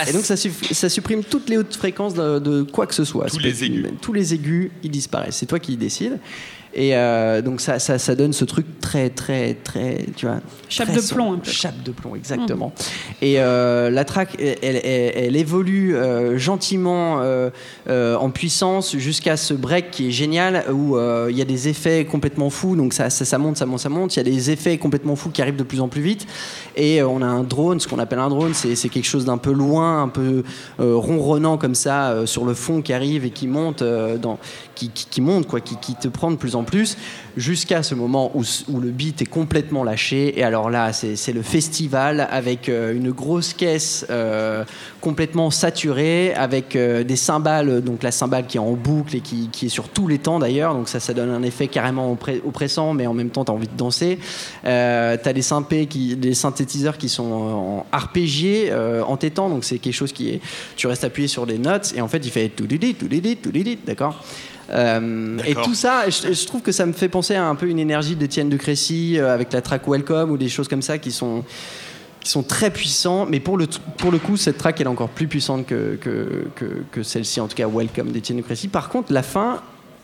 Et 0.10 0.13
donc 0.13 0.26
ça, 0.26 0.36
suff- 0.36 0.74
ça 0.74 0.89
supprime 0.89 1.24
toutes 1.24 1.50
les 1.50 1.58
hautes 1.58 1.76
fréquences 1.76 2.13
de, 2.13 2.39
de 2.39 2.63
quoi 2.63 2.86
que 2.88 2.94
ce 2.96 3.04
soit. 3.06 3.28
Tous 3.30 3.39
les 3.39 3.63
aigus. 3.63 3.86
Tous 4.02 4.13
les 4.13 4.34
aigus, 4.34 4.72
ils 4.84 4.92
disparaissent. 4.92 5.38
C'est 5.38 5.46
toi 5.46 5.60
qui 5.60 5.78
décides. 5.78 6.20
Et 6.76 6.96
euh, 6.96 7.42
donc 7.42 7.62
ça, 7.62 7.78
ça, 7.78 8.00
ça 8.00 8.16
donne 8.16 8.34
ce 8.34 8.46
truc 8.46 8.66
très, 8.80 9.10
très, 9.10 9.54
très, 9.54 10.08
tu 10.16 10.26
vois. 10.26 10.38
Chape 10.70 10.92
de 10.92 11.00
sombre. 11.00 11.14
plomb, 11.16 11.34
un 11.34 11.38
peu. 11.38 11.52
Chape 11.52 11.84
de 11.84 11.92
plomb, 11.92 12.16
exactement. 12.16 12.74
Et 13.22 13.36
euh, 13.40 13.92
la 13.92 14.06
track, 14.06 14.36
elle, 14.40 14.82
elle- 14.84 15.36
évolue 15.36 15.96
euh, 15.96 16.38
gentiment 16.38 17.22
en 17.88 18.30
puissance 18.32 18.98
jusqu'à 18.98 19.38
ce 19.38 19.54
break 19.54 19.92
qui 19.92 20.08
est 20.08 20.12
génial 20.12 20.66
où 20.72 20.98
il 21.30 21.38
y 21.38 21.42
a 21.42 21.46
des 21.46 21.68
effets 21.68 22.06
complètement 22.06 22.50
fous. 22.50 22.76
Donc 22.76 22.94
ça, 22.94 23.10
ça, 23.10 23.24
ça 23.26 23.38
monte, 23.38 23.58
ça 23.58 23.66
monte, 23.66 23.80
ça 23.80 23.90
monte. 23.90 24.16
Il 24.16 24.18
y 24.18 24.22
a 24.22 24.24
des 24.24 24.50
effets 24.52 24.78
complètement 24.78 25.16
fous 25.16 25.30
qui 25.30 25.42
arrivent 25.42 25.56
de 25.56 25.64
plus 25.64 25.80
en 25.82 25.88
plus 25.88 26.02
vite. 26.02 26.26
Et 26.76 27.04
on 27.04 27.22
a 27.22 27.26
un 27.28 27.44
drone, 27.44 27.80
ce 27.80 27.88
qu'on 27.88 28.00
appelle 28.00 28.20
un 28.20 28.30
drone, 28.30 28.54
c'est 28.54 28.90
quelque 28.90 29.06
chose 29.06 29.26
d'un 29.26 29.38
peu 29.38 29.52
loin, 29.52 30.02
un 30.02 30.10
peu 30.10 30.44
ronronnant 30.80 31.58
comme 31.58 31.76
ça 31.76 32.26
sur 32.26 32.46
le 32.46 32.56
fond 32.56 32.82
qui 32.82 32.94
arrive 32.94 33.26
et 33.26 33.30
qui 33.30 33.48
monte, 33.48 33.84
dans, 33.84 34.40
qui, 34.74 34.90
qui, 34.90 35.06
qui 35.06 35.22
monte 35.22 35.48
quoi, 35.48 35.60
qui, 35.62 35.76
qui 35.78 35.96
te 35.96 36.08
prend 36.08 36.32
de 36.32 36.36
plus 36.36 36.56
en 36.56 36.62
plus 36.63 36.97
jusqu'à 37.38 37.84
ce 37.84 37.95
moment 37.95 38.32
où, 38.36 38.43
le 38.80 38.91
beat 38.91 39.21
est 39.21 39.26
complètement 39.26 39.84
lâché. 39.84 40.39
Et 40.39 40.43
alors 40.43 40.69
là, 40.69 40.93
c'est 40.93 41.34
le 41.34 41.41
festival 41.41 42.28
avec 42.32 42.69
euh, 42.69 42.95
une 42.95 43.12
grosse 43.12 43.54
caisse 43.54 44.06
euh, 44.10 44.63
complètement 45.02 45.52
saturée, 45.52 46.34
avec 46.34 46.76
euh, 46.76 47.04
des 47.04 47.15
cymbales, 47.15 47.82
donc 47.82 48.04
la 48.04 48.12
cymbale 48.12 48.47
qui 48.47 48.58
est 48.58 48.62
en 48.62 48.71
boucle 48.71 49.17
et 49.17 49.19
qui, 49.19 49.49
est 49.63 49.69
sur 49.69 49.89
tous 49.89 50.08
les 50.08 50.17
temps 50.17 50.39
d'ailleurs. 50.39 50.73
Donc 50.73 50.88
ça, 50.88 50.99
ça 50.99 51.13
donne 51.13 51.30
un 51.30 51.43
effet 51.43 51.67
carrément 51.67 52.17
oppressant, 52.45 52.93
mais 52.93 53.08
en 53.08 53.13
même 53.13 53.30
temps, 53.30 53.43
tu 53.43 53.52
as 53.52 53.54
envie 53.54 53.67
de 53.67 53.78
danser. 53.78 54.19
Euh, 54.65 55.17
tu 55.21 55.30
as 55.30 55.34
des, 55.34 55.88
qui, 55.88 56.15
des 56.15 56.34
synthétiseurs 56.34 56.97
qui 56.97 57.10
sont 57.10 57.32
en 57.32 57.86
arpégiés, 57.91 58.69
euh, 58.71 59.04
entêtants. 59.04 59.49
Donc 59.49 59.63
c'est 59.63 59.80
quelque 59.80 59.93
chose 59.93 60.13
qui 60.13 60.30
est. 60.30 60.41
Tu 60.76 60.88
restes 60.88 61.04
appuyé 61.04 61.28
sur 61.28 61.45
des 61.45 61.58
notes 61.58 61.93
et 61.95 62.02
en 62.02 62.08
fait, 62.08 62.26
il 62.26 62.32
fait 62.32 62.49
tout 62.49 62.67
dit, 62.67 62.95
tout 62.95 63.08
dit, 63.08 63.38
tout 63.38 63.52
dit, 63.52 63.78
d'accord? 63.86 64.23
Euh, 64.69 65.38
et 65.45 65.56
tout 65.56 65.73
ça, 65.73 66.10
je, 66.10 66.34
je 66.34 66.45
trouve 66.45 66.62
que 66.62 66.71
ça 66.71 66.86
me 66.86 66.93
fait 66.93 67.10
penser 67.10 67.36
à 67.36 67.45
un 67.45 67.56
peu 67.56 67.67
une 67.67 67.80
énergie 67.80 68.15
d'Étienne 68.15 68.49
de 68.49 68.58
Crécy 68.58 69.17
euh, 69.17 69.34
avec 69.34 69.52
la 69.52 69.62
track 69.62 69.88
Welcome 69.88 70.32
ou 70.32 70.38
des 70.38 70.49
choses 70.49 70.67
comme 70.67 70.82
ça 70.82 70.97
qui 70.97 71.12
sont, 71.12 71.43
qui 72.21 72.30
sont 72.30 72.43
très 72.43 72.71
puissants. 72.71 73.26
Mais 73.26 73.39
pour 73.39 73.58
le, 73.58 73.67
pour 73.97 74.12
le 74.12 74.19
coup, 74.19 74.38
cette 74.38 74.58
track 74.58 74.80
elle 74.80 74.88
est 74.88 74.89
encore 74.89 75.10
plus 75.10 75.28
puissante 75.28 75.65
que, 75.65 75.97
que, 75.99 76.47
que, 76.56 76.84
que 76.91 77.04
celle-ci, 77.04 77.41
en 77.41 77.47
tout 77.47 77.56
cas 77.56 77.67
Welcome 77.67 78.12
d'Étienne 78.12 78.38
de 78.38 78.43
Crécy. 78.43 78.67
Par 78.67 78.89
contre, 78.89 79.12
la 79.12 79.23
fin, 79.23 79.62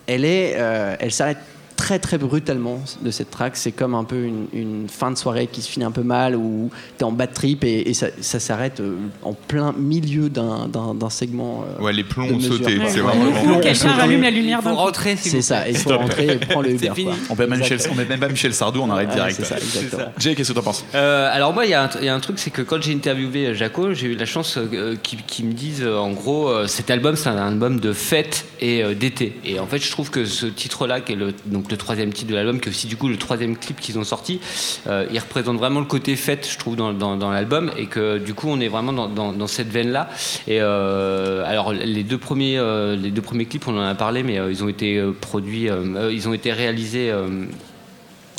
elle, 0.07 0.25
est, 0.25 0.55
euh, 0.57 0.95
elle 0.99 1.11
s'arrête 1.11 1.37
très 1.79 1.97
très 1.97 2.17
brutalement 2.17 2.81
de 3.01 3.09
cette 3.09 3.31
track. 3.31 3.55
C'est 3.55 3.71
comme 3.71 3.95
un 3.95 4.03
peu 4.03 4.21
une, 4.25 4.47
une 4.51 4.89
fin 4.89 5.11
de 5.11 5.17
soirée 5.17 5.47
qui 5.47 5.61
se 5.61 5.69
finit 5.69 5.85
un 5.85 5.91
peu 5.91 6.03
mal 6.03 6.35
où 6.35 6.69
tu 6.97 7.01
es 7.01 7.03
en 7.05 7.13
bad 7.13 7.31
trip 7.33 7.63
et, 7.63 7.89
et 7.89 7.93
ça, 7.93 8.07
ça 8.19 8.39
s'arrête 8.41 8.81
euh, 8.81 8.95
en 9.23 9.31
plein 9.33 9.73
milieu 9.77 10.29
d'un 10.29 10.67
d'un- 10.67 10.93
d'un 10.93 11.09
segment. 11.09 11.63
euh, 11.79 11.81
Ouais, 11.81 11.93
les 11.93 12.03
plombs 12.03 12.27
ont 12.29 12.39
sauté. 12.41 12.77
Ouais, 12.77 12.89
C'est 12.89 12.99
vraiment 12.99 13.59
Quelqu'un 13.61 13.93
rallume 13.93 14.21
la 14.23 14.29
lumière 14.31 14.61
faut 14.61 14.75
rentrer, 14.75 15.15
C'est 15.15 15.41
ça, 15.41 15.69
il 15.69 15.77
faut 15.77 15.97
rentrer 15.97 16.27
et 16.27 16.35
prendre 16.45 16.67
le 16.67 16.73
Uber. 16.73 16.89
quoi. 17.03 17.13
On 17.29 17.35
met, 17.35 17.47
même 17.47 17.59
Michel, 17.59 17.73
Exactement. 17.75 17.95
on 17.95 18.03
met 18.03 18.09
même 18.09 18.19
pas 18.19 18.27
Michel 18.29 18.53
Sardou, 18.53 18.81
on 18.81 18.89
arrête 18.91 19.07
Ouais, 19.09 19.15
direct. 19.15 19.35
c'est 19.37 19.45
ça, 19.45 19.57
exactement. 19.57 20.11
Jay, 20.17 20.35
qu'est-ce 20.35 20.49
que 20.49 20.53
t'en 20.57 20.63
penses? 20.63 20.83
Euh, 20.95 21.29
alors 21.33 21.53
moi, 21.53 21.65
il 21.65 21.71
y, 21.71 21.73
a 21.73 21.85
un- 21.85 21.89
il 21.99 22.05
y 22.05 22.09
a 22.09 22.13
un 22.15 22.19
truc, 22.19 22.39
c'est 22.39 22.49
que 22.51 22.61
quand 22.61 22.81
j'ai 22.81 22.93
interviewé 22.93 23.55
Jaco, 23.55 23.93
j'ai 23.93 24.07
eu 24.07 24.15
la 24.15 24.25
chance 24.25 24.57
euh, 24.57 24.95
qu'ils 25.01 25.45
me 25.45 25.53
disent, 25.53 25.81
euh, 25.83 25.97
en 25.97 26.11
gros, 26.11 26.49
euh, 26.49 26.67
cet 26.67 26.91
album, 26.91 27.15
c'est 27.15 27.29
un 27.29 27.37
album 27.37 27.79
de 27.79 27.93
fête 27.93 28.45
et 28.59 28.83
euh, 28.83 28.93
d'été. 28.93 29.39
Et 29.45 29.59
en 29.59 29.65
fait, 29.67 29.77
je 29.79 29.89
trouve 29.91 30.09
que 30.09 30.25
ce 30.25 30.45
titre-là, 30.45 30.99
qui 31.01 31.13
est 31.13 31.15
le, 31.15 31.33
donc 31.45 31.68
le 31.71 31.77
troisième 31.77 32.11
titre 32.13 32.29
de 32.31 32.35
l'album, 32.35 32.59
qui 32.59 32.69
est 32.69 32.71
aussi 32.71 32.87
du 32.87 32.97
coup 32.97 33.07
le 33.07 33.17
troisième 33.17 33.57
clip 33.57 33.79
qu'ils 33.79 33.97
ont 33.99 34.03
sorti, 34.03 34.39
euh, 34.87 35.05
il 35.11 35.19
représente 35.19 35.57
vraiment 35.57 35.79
le 35.79 35.85
côté 35.85 36.15
fête, 36.15 36.47
je 36.51 36.57
trouve, 36.57 36.75
dans, 36.75 36.93
dans- 36.93 37.17
dans 37.17 37.31
l'album, 37.31 37.71
et 37.77 37.85
que 37.87 38.17
du 38.17 38.33
coup, 38.33 38.47
on 38.49 38.59
est 38.59 38.67
vraiment 38.67 38.93
dans, 38.93 39.07
dans- 39.07 39.47
cette 39.47 39.69
veine-là. 39.69 40.09
Et 40.47 40.59
euh, 40.61 41.43
alors, 41.45 41.73
les 41.73 42.03
deux 42.03 42.17
premiers, 42.17 42.57
euh, 42.57 42.95
les 42.95 43.11
deux 43.11 43.21
premiers 43.21 43.45
clips, 43.45 43.67
on 43.67 43.77
en 43.77 43.81
a 43.83 43.95
parlé, 43.95 44.23
mais 44.23 44.35
ils 44.49 44.63
ont 44.63 44.69
été 44.69 45.01
produits, 45.21 45.67
ils 46.11 46.27
ont 46.27 46.33
été 46.33 46.51
réalisés. 46.53 47.11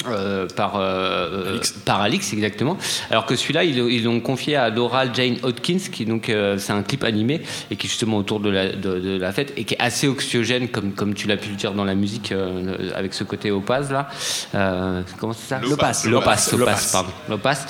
Euh, 0.06 0.30
euh, 0.30 0.46
par, 0.54 0.76
euh, 0.76 1.50
Alix. 1.50 1.72
par 1.84 2.00
Alix 2.00 2.32
exactement 2.32 2.76
alors 3.10 3.26
que 3.26 3.36
celui-là 3.36 3.64
ils 3.64 3.78
ils 3.78 4.04
l'ont 4.04 4.20
confié 4.20 4.56
à 4.56 4.70
Laura 4.70 5.12
Jane 5.12 5.36
Hodkins 5.42 5.78
qui 5.92 6.04
donc 6.04 6.28
euh, 6.28 6.58
c'est 6.58 6.72
un 6.72 6.82
clip 6.82 7.04
animé 7.04 7.40
et 7.70 7.76
qui 7.76 7.86
est 7.86 7.90
justement 7.90 8.18
autour 8.18 8.40
de 8.40 8.50
la, 8.50 8.68
de, 8.72 8.98
de 8.98 9.18
la 9.18 9.32
fête 9.32 9.52
et 9.56 9.64
qui 9.64 9.74
est 9.74 9.80
assez 9.80 10.06
oxygène 10.08 10.68
comme, 10.68 10.92
comme 10.92 11.14
tu 11.14 11.26
l'as 11.26 11.36
pu 11.36 11.50
le 11.50 11.56
dire 11.56 11.72
dans 11.72 11.84
la 11.84 11.94
musique 11.94 12.32
euh, 12.32 12.90
avec 12.94 13.14
ce 13.14 13.24
côté 13.24 13.50
opaz 13.50 13.90
là 13.90 14.08
Euh, 14.54 15.02
comment 15.18 15.32
c'est 15.32 15.48
ça 15.48 15.60
Lopas. 15.60 16.04
Lopas 16.06 16.06
Lopas. 16.06 16.50
Lopas 16.52 16.56
Lopas. 16.58 16.88
pardon 16.92 17.10
Lopas 17.28 17.66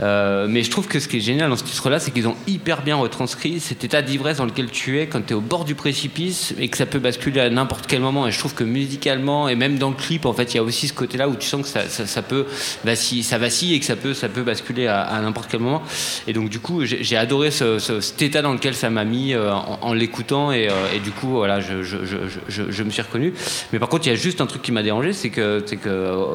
Euh, 0.00 0.46
mais 0.48 0.62
je 0.62 0.70
trouve 0.70 0.86
que 0.88 0.98
ce 1.00 1.08
qui 1.08 1.18
est 1.18 1.20
génial 1.20 1.50
dans 1.50 1.56
ce 1.56 1.64
titre 1.64 1.90
là 1.90 1.98
c'est 1.98 2.10
qu'ils 2.10 2.28
ont 2.28 2.36
hyper 2.46 2.82
bien 2.82 2.96
retranscrit 2.96 3.60
cet 3.60 3.84
état 3.84 4.02
d'ivresse 4.02 4.38
dans 4.38 4.46
lequel 4.46 4.70
tu 4.70 4.98
es 5.00 5.06
quand 5.06 5.22
tu 5.26 5.32
es 5.32 5.36
au 5.36 5.40
bord 5.40 5.64
du 5.64 5.74
précipice 5.74 6.54
et 6.58 6.68
que 6.68 6.76
ça 6.76 6.86
peut 6.86 6.98
basculer 6.98 7.40
à 7.40 7.50
n'importe 7.50 7.86
quel 7.86 8.00
moment 8.00 8.26
et 8.26 8.32
je 8.32 8.38
trouve 8.38 8.54
que 8.54 8.64
musicalement 8.64 9.48
et 9.48 9.54
même 9.56 9.78
dans 9.78 9.90
le 9.90 9.94
clip 9.96 10.26
en 10.26 10.32
fait 10.32 10.54
il 10.54 10.56
y 10.56 10.60
a 10.60 10.62
aussi 10.62 10.88
ce 10.88 10.92
côté 10.92 11.16
là 11.18 11.28
où 11.28 11.34
tu 11.36 11.46
sens 11.46 11.62
que 11.62 11.68
ça, 11.88 12.22
peut 12.22 12.46
vaciller, 12.84 13.22
ça 13.22 13.38
vacille 13.38 13.74
et 13.74 13.80
que 13.80 13.86
ça 13.86 13.96
peut, 13.96 14.42
basculer 14.42 14.86
à, 14.86 15.18
n'importe 15.22 15.48
quel 15.50 15.60
moment. 15.60 15.82
Et 16.26 16.32
donc 16.32 16.48
du 16.48 16.60
coup 16.60 16.84
j'ai 16.84 17.16
adoré 17.16 17.50
ce, 17.50 17.78
ce- 17.78 18.00
cet 18.00 18.22
état 18.22 18.42
dans 18.42 18.52
lequel 18.52 18.74
ça 18.74 18.90
m'a 18.90 19.04
mis 19.04 19.34
euh, 19.34 19.52
en, 19.52 19.92
l'écoutant 19.94 20.52
et, 20.52 20.68
euh, 20.68 20.72
et 20.94 21.00
du 21.00 21.10
coup 21.10 21.28
voilà 21.28 21.60
je, 21.60 22.82
me 22.82 22.90
suis 22.90 23.02
reconnu. 23.02 23.34
Mais 23.72 23.78
par 23.78 23.88
contre 23.88 24.06
il 24.06 24.10
y 24.10 24.12
a 24.12 24.16
juste 24.16 24.40
un 24.40 24.46
truc 24.46 24.62
qui 24.62 24.72
m'a 24.72 24.82
dérangé 24.82 25.12
c'est 25.12 25.30
que, 25.30 25.64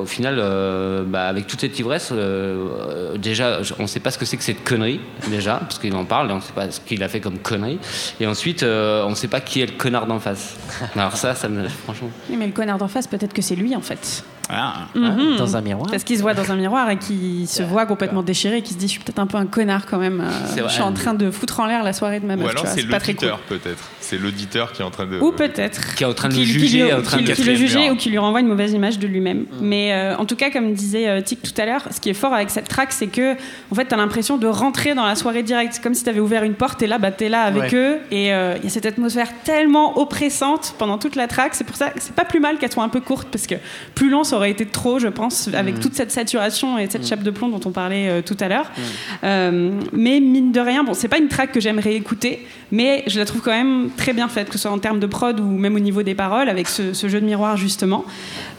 final 0.06 0.38
euh, 0.40 1.04
bah, 1.06 1.28
avec 1.28 1.48
toute 1.48 1.62
cette 1.62 1.78
ivresse 1.80 2.14
déjà 3.18 3.62
on 3.80 3.88
sait 3.88 4.00
pas 4.00 4.12
ce 4.12 4.18
que 4.18 4.26
c'est 4.26 4.38
que 4.38 4.44
cette 4.44 4.64
connerie 4.64 5.00
déjà 5.28 5.58
parce 5.58 5.80
qu'il 5.80 5.94
en 5.96 6.06
parle 6.06 6.30
et 6.32 6.34
on 6.34 6.42
sait 6.42 6.54
pas 6.54 6.72
ce 6.72 6.80
qu'il 6.80 7.04
a 7.04 7.10
fait 7.10 7.20
comme 7.20 7.40
connerie. 7.40 7.80
Et 8.20 8.28
ensuite 8.28 8.64
on 8.64 9.16
sait 9.16 9.28
pas 9.28 9.42
qui 9.42 9.62
est 9.62 9.66
le 9.66 9.78
connard 9.78 10.08
d'en 10.08 10.20
face. 10.20 10.56
Alors 10.96 11.18
ça 11.18 11.36
ça 11.36 11.50
me 11.50 11.68
franchement. 11.68 12.10
Mais 12.30 12.46
le 12.46 12.54
connard 12.54 12.78
d'en 12.78 12.88
face, 12.88 13.08
peut-être 13.08 13.34
que 13.34 13.42
c'est 13.42 13.56
lui 13.56 13.76
en 13.76 13.82
fait. 13.82 14.24
Ah. 14.50 14.88
Mhm. 14.96 15.38
Dans 15.38 15.56
un 15.56 15.62
miroir. 15.62 15.90
Parce 15.92 16.04
qu'il 16.04 16.18
se 16.18 16.22
voit 16.24 16.34
dans 16.34 16.52
un 16.52 16.56
miroir 16.56 16.90
et 16.90 16.98
qu'il 16.98 17.48
se 17.48 17.62
voit 17.64 17.86
complètement 17.86 18.24
déchiré 18.24 18.58
et 18.58 18.62
qu'il 18.62 18.74
se 18.76 18.80
dit 18.80 18.88
je 18.88 18.92
suis 18.94 19.00
peut-être 19.00 19.20
un 19.20 19.28
peu 19.28 19.38
un 19.38 19.46
connard 19.46 19.86
quand 19.86 20.00
même. 20.00 20.22
euh, 20.22 20.30
C'est 20.48 20.62
vrai. 20.62 20.70
je 20.70 20.74
suis 20.74 20.82
en 20.82 20.92
train 20.94 21.14
de 21.14 21.30
foutre 21.30 21.60
en 21.60 21.68
l'air 21.68 21.84
la 21.84 21.94
soirée 21.94 22.20
de 22.20 22.26
ma 22.26 22.34
Ou 22.34 22.38
meuf. 22.38 22.46
tu 22.48 22.52
alors 22.58 22.66
vois, 22.66 22.74
c'est 22.74 22.88
pas 22.88 23.00
très 23.00 23.14
cool. 23.14 23.28
l'auditeur 23.30 23.60
peut-être. 23.60 23.84
C'est 24.02 24.18
l'auditeur 24.18 24.72
qui 24.74 24.82
est 24.82 24.86
en 24.86 24.90
train 24.90 25.06
de. 25.06 25.20
Ou 25.20 25.32
peut-être. 25.32 25.94
Qui 25.96 26.04
est 26.04 26.08
en 26.08 26.14
train 26.14 26.30
de 26.30 26.36
le 26.36 26.42
juger, 26.42 26.84
lui- 26.86 26.94
en 26.94 27.02
train 27.04 27.20
qui- 27.20 27.26
de 27.26 27.34
qui 27.34 27.44
le 27.44 27.54
juger 27.56 27.92
ou 27.92 27.96
qui 27.96 28.10
lui 28.10 28.18
renvoie 28.18 28.40
une 28.40 28.48
mauvaise 28.48 28.74
image 28.74 28.98
de 28.98 29.06
lui-même. 29.06 29.46
Mais 29.62 29.94
euh, 29.94 30.18
en 30.18 30.26
tout 30.26 30.36
cas, 30.36 30.50
comme 30.50 30.74
disait 30.74 31.08
euh, 31.08 31.22
Tic 31.22 31.44
tout 31.44 31.62
à 31.62 31.66
l'heure, 31.66 31.84
ce 31.92 32.00
qui 32.02 32.10
est 32.10 32.14
fort 32.16 32.34
avec 32.34 32.50
cette 32.50 32.68
track, 32.68 32.92
c'est 32.92 33.06
que 33.08 33.34
en 33.72 33.76
fait, 33.76 33.86
tu 33.86 33.94
as 33.94 33.98
l'impression 33.98 34.38
de 34.38 34.48
rentrer 34.48 34.96
dans 34.96 35.06
la 35.06 35.16
soirée 35.16 35.44
directe. 35.44 35.74
C'est 35.76 35.84
comme 35.84 35.94
si 35.94 36.04
tu 36.04 36.10
avais 36.10 36.20
ouvert 36.22 36.44
une 36.44 36.56
porte 36.56 36.82
et 36.82 36.88
là, 36.88 36.98
bah, 36.98 37.12
tu 37.12 37.26
es 37.26 37.30
là 37.30 37.44
avec 37.44 37.72
Ouais. 37.72 37.76
eux. 37.76 37.98
Et 38.10 38.34
euh, 38.34 38.56
il 38.58 38.64
y 38.64 38.68
a 38.68 38.70
cette 38.72 38.88
atmosphère 38.88 39.28
tellement 39.44 40.00
oppressante 40.00 40.74
pendant 40.80 40.98
toute 40.98 41.16
la 41.16 41.28
track. 41.28 41.54
C'est 41.54 41.64
pour 41.66 41.76
ça 41.76 41.90
que 41.90 42.00
c'est 42.02 42.16
pas 42.16 42.26
plus 42.26 42.40
mal 42.40 42.58
qu'elle 42.58 42.72
soit 42.72 42.84
un 42.84 42.90
peu 42.90 43.02
courte 43.02 43.28
parce 43.32 43.46
que 43.46 43.56
plus 43.94 44.10
long, 44.10 44.24
ça 44.24 44.39
aurait 44.40 44.52
été 44.52 44.66
trop, 44.66 45.00
je 45.00 45.08
pense, 45.08 45.50
avec 45.54 45.80
toute 45.80 45.94
cette 45.94 46.12
saturation 46.12 46.78
et 46.78 46.90
cette 46.90 47.06
chape 47.06 47.24
de 47.24 47.32
plomb 47.32 47.50
dont 47.50 47.60
on 47.66 47.72
parlait 47.72 48.10
euh, 48.10 48.22
tout 48.22 48.38
à 48.40 48.48
l'heure. 48.48 48.72
Euh, 49.24 49.72
mais 49.94 50.20
mine 50.20 50.52
de 50.52 50.60
rien, 50.60 50.84
bon, 50.84 50.94
c'est 50.94 51.08
pas 51.08 51.18
une 51.18 51.28
track 51.28 51.52
que 51.52 51.60
j'aimerais 51.60 51.94
écouter, 51.94 52.48
mais 52.72 53.04
je 53.08 53.20
la 53.20 53.26
trouve 53.26 53.42
quand 53.42 53.52
même 53.52 53.90
très 53.96 54.14
bien 54.14 54.28
faite, 54.28 54.48
que 54.48 54.54
ce 54.54 54.60
soit 54.60 54.72
en 54.72 54.80
termes 54.80 55.00
de 55.00 55.08
prod 55.08 55.40
ou 55.40 55.44
même 55.44 55.76
au 55.76 55.80
niveau 55.80 56.04
des 56.04 56.16
paroles, 56.16 56.50
avec 56.50 56.68
ce, 56.68 56.94
ce 56.94 57.08
jeu 57.08 57.20
de 57.20 57.26
miroir 57.26 57.58
justement. 57.58 58.06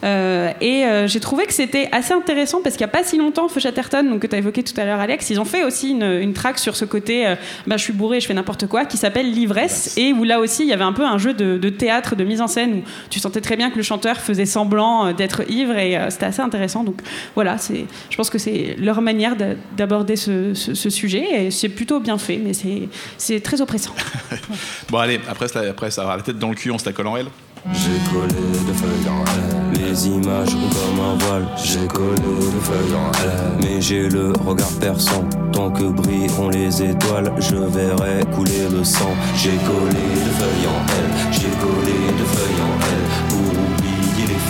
Euh, 0.04 0.50
et 0.60 0.84
j'ai 1.06 1.20
trouvé 1.20 1.46
que 1.46 1.52
c'était 1.52 1.88
assez 1.92 2.12
intéressant 2.12 2.60
parce 2.62 2.76
qu'il 2.76 2.84
n'y 2.84 2.90
a 2.90 2.92
pas 2.92 3.04
si 3.04 3.16
longtemps, 3.16 3.48
Feu 3.48 3.60
Chatterton, 3.60 4.08
donc, 4.08 4.20
que 4.20 4.26
tu 4.26 4.34
as 4.34 4.38
évoqué 4.38 4.62
tout 4.62 4.78
à 4.78 4.84
l'heure, 4.84 5.00
Alex, 5.00 5.30
ils 5.30 5.40
ont 5.40 5.44
fait 5.44 5.64
aussi 5.64 5.90
une, 5.90 6.04
une 6.04 6.32
track 6.32 6.58
sur 6.58 6.76
ce 6.76 6.84
côté 6.84 7.34
bah, 7.66 7.76
je 7.76 7.84
suis 7.84 7.92
bourré, 7.92 8.20
je 8.20 8.26
fais 8.26 8.34
n'importe 8.34 8.66
quoi, 8.66 8.84
qui 8.84 8.96
s'appelle 8.96 9.30
L'ivresse, 9.30 9.96
et 9.96 10.12
où 10.12 10.24
là 10.24 10.40
aussi 10.40 10.62
il 10.62 10.68
y 10.68 10.72
avait 10.72 10.84
un 10.84 10.92
peu 10.92 11.04
un 11.04 11.18
jeu 11.18 11.32
de, 11.32 11.58
de 11.58 11.68
théâtre, 11.68 12.16
de 12.16 12.24
mise 12.24 12.40
en 12.40 12.48
scène, 12.48 12.74
où 12.74 12.82
tu 13.08 13.20
sentais 13.20 13.40
très 13.40 13.56
bien 13.56 13.70
que 13.70 13.76
le 13.76 13.82
chanteur 13.82 14.16
faisait 14.18 14.46
semblant 14.46 15.12
d'être 15.12 15.48
ivre, 15.50 15.69
et 15.76 15.96
euh, 15.96 16.10
c'était 16.10 16.26
assez 16.26 16.42
intéressant. 16.42 16.84
Donc 16.84 17.00
voilà, 17.34 17.58
c'est, 17.58 17.84
je 18.10 18.16
pense 18.16 18.30
que 18.30 18.38
c'est 18.38 18.76
leur 18.78 19.00
manière 19.02 19.36
d'a- 19.36 19.54
d'aborder 19.76 20.16
ce, 20.16 20.54
ce- 20.54 20.74
ce 20.74 20.90
sujet, 20.90 21.46
et 21.46 21.50
c'est 21.50 21.68
plutôt 21.68 22.00
bien 22.00 22.18
fait, 22.18 22.36
mais 22.38 22.52
c'est, 22.54 22.88
c'est 23.18 23.40
très 23.40 23.60
oppressant. 23.60 23.94
Bon, 24.90 24.98
allez, 24.98 25.20
après, 25.28 25.48
ça- 25.48 25.60
après 25.70 25.90
ça 25.90 26.02
avoir 26.02 26.16
la 26.16 26.22
tête 26.22 26.38
dans 26.38 26.48
le 26.50 26.54
cul, 26.54 26.70
on 26.70 26.78
se 26.78 26.84
la 26.86 26.92
colle 26.92 27.06
en 27.06 27.16
L. 27.16 27.26
J'ai 27.74 28.10
collé 28.10 28.28
de 28.34 28.72
feuilles 28.72 29.08
en 29.10 29.22
L. 29.22 29.80
Les 29.86 30.08
images 30.08 30.48
comme 30.48 31.00
un 31.04 31.14
voile. 31.24 31.46
J'ai 31.62 31.86
collé 31.86 32.16
de 32.16 32.60
feuilles 32.60 32.94
en 32.96 33.12
L. 33.22 33.30
Mais 33.62 33.80
j'ai 33.82 34.08
le 34.08 34.32
regard 34.46 34.70
perçant. 34.80 35.28
Tant 35.52 35.70
que 35.70 35.82
brilleront 35.84 36.48
les 36.48 36.82
étoiles, 36.82 37.30
je 37.38 37.56
verrai 37.56 38.24
couler 38.34 38.66
le 38.72 38.82
sang. 38.82 39.10
J'ai 39.36 39.50
collé 39.50 39.90
de 39.90 40.30
feuilles 40.38 40.68
en 40.68 40.80
L. 40.88 41.32
J'ai 41.32 41.50
collé 41.60 42.09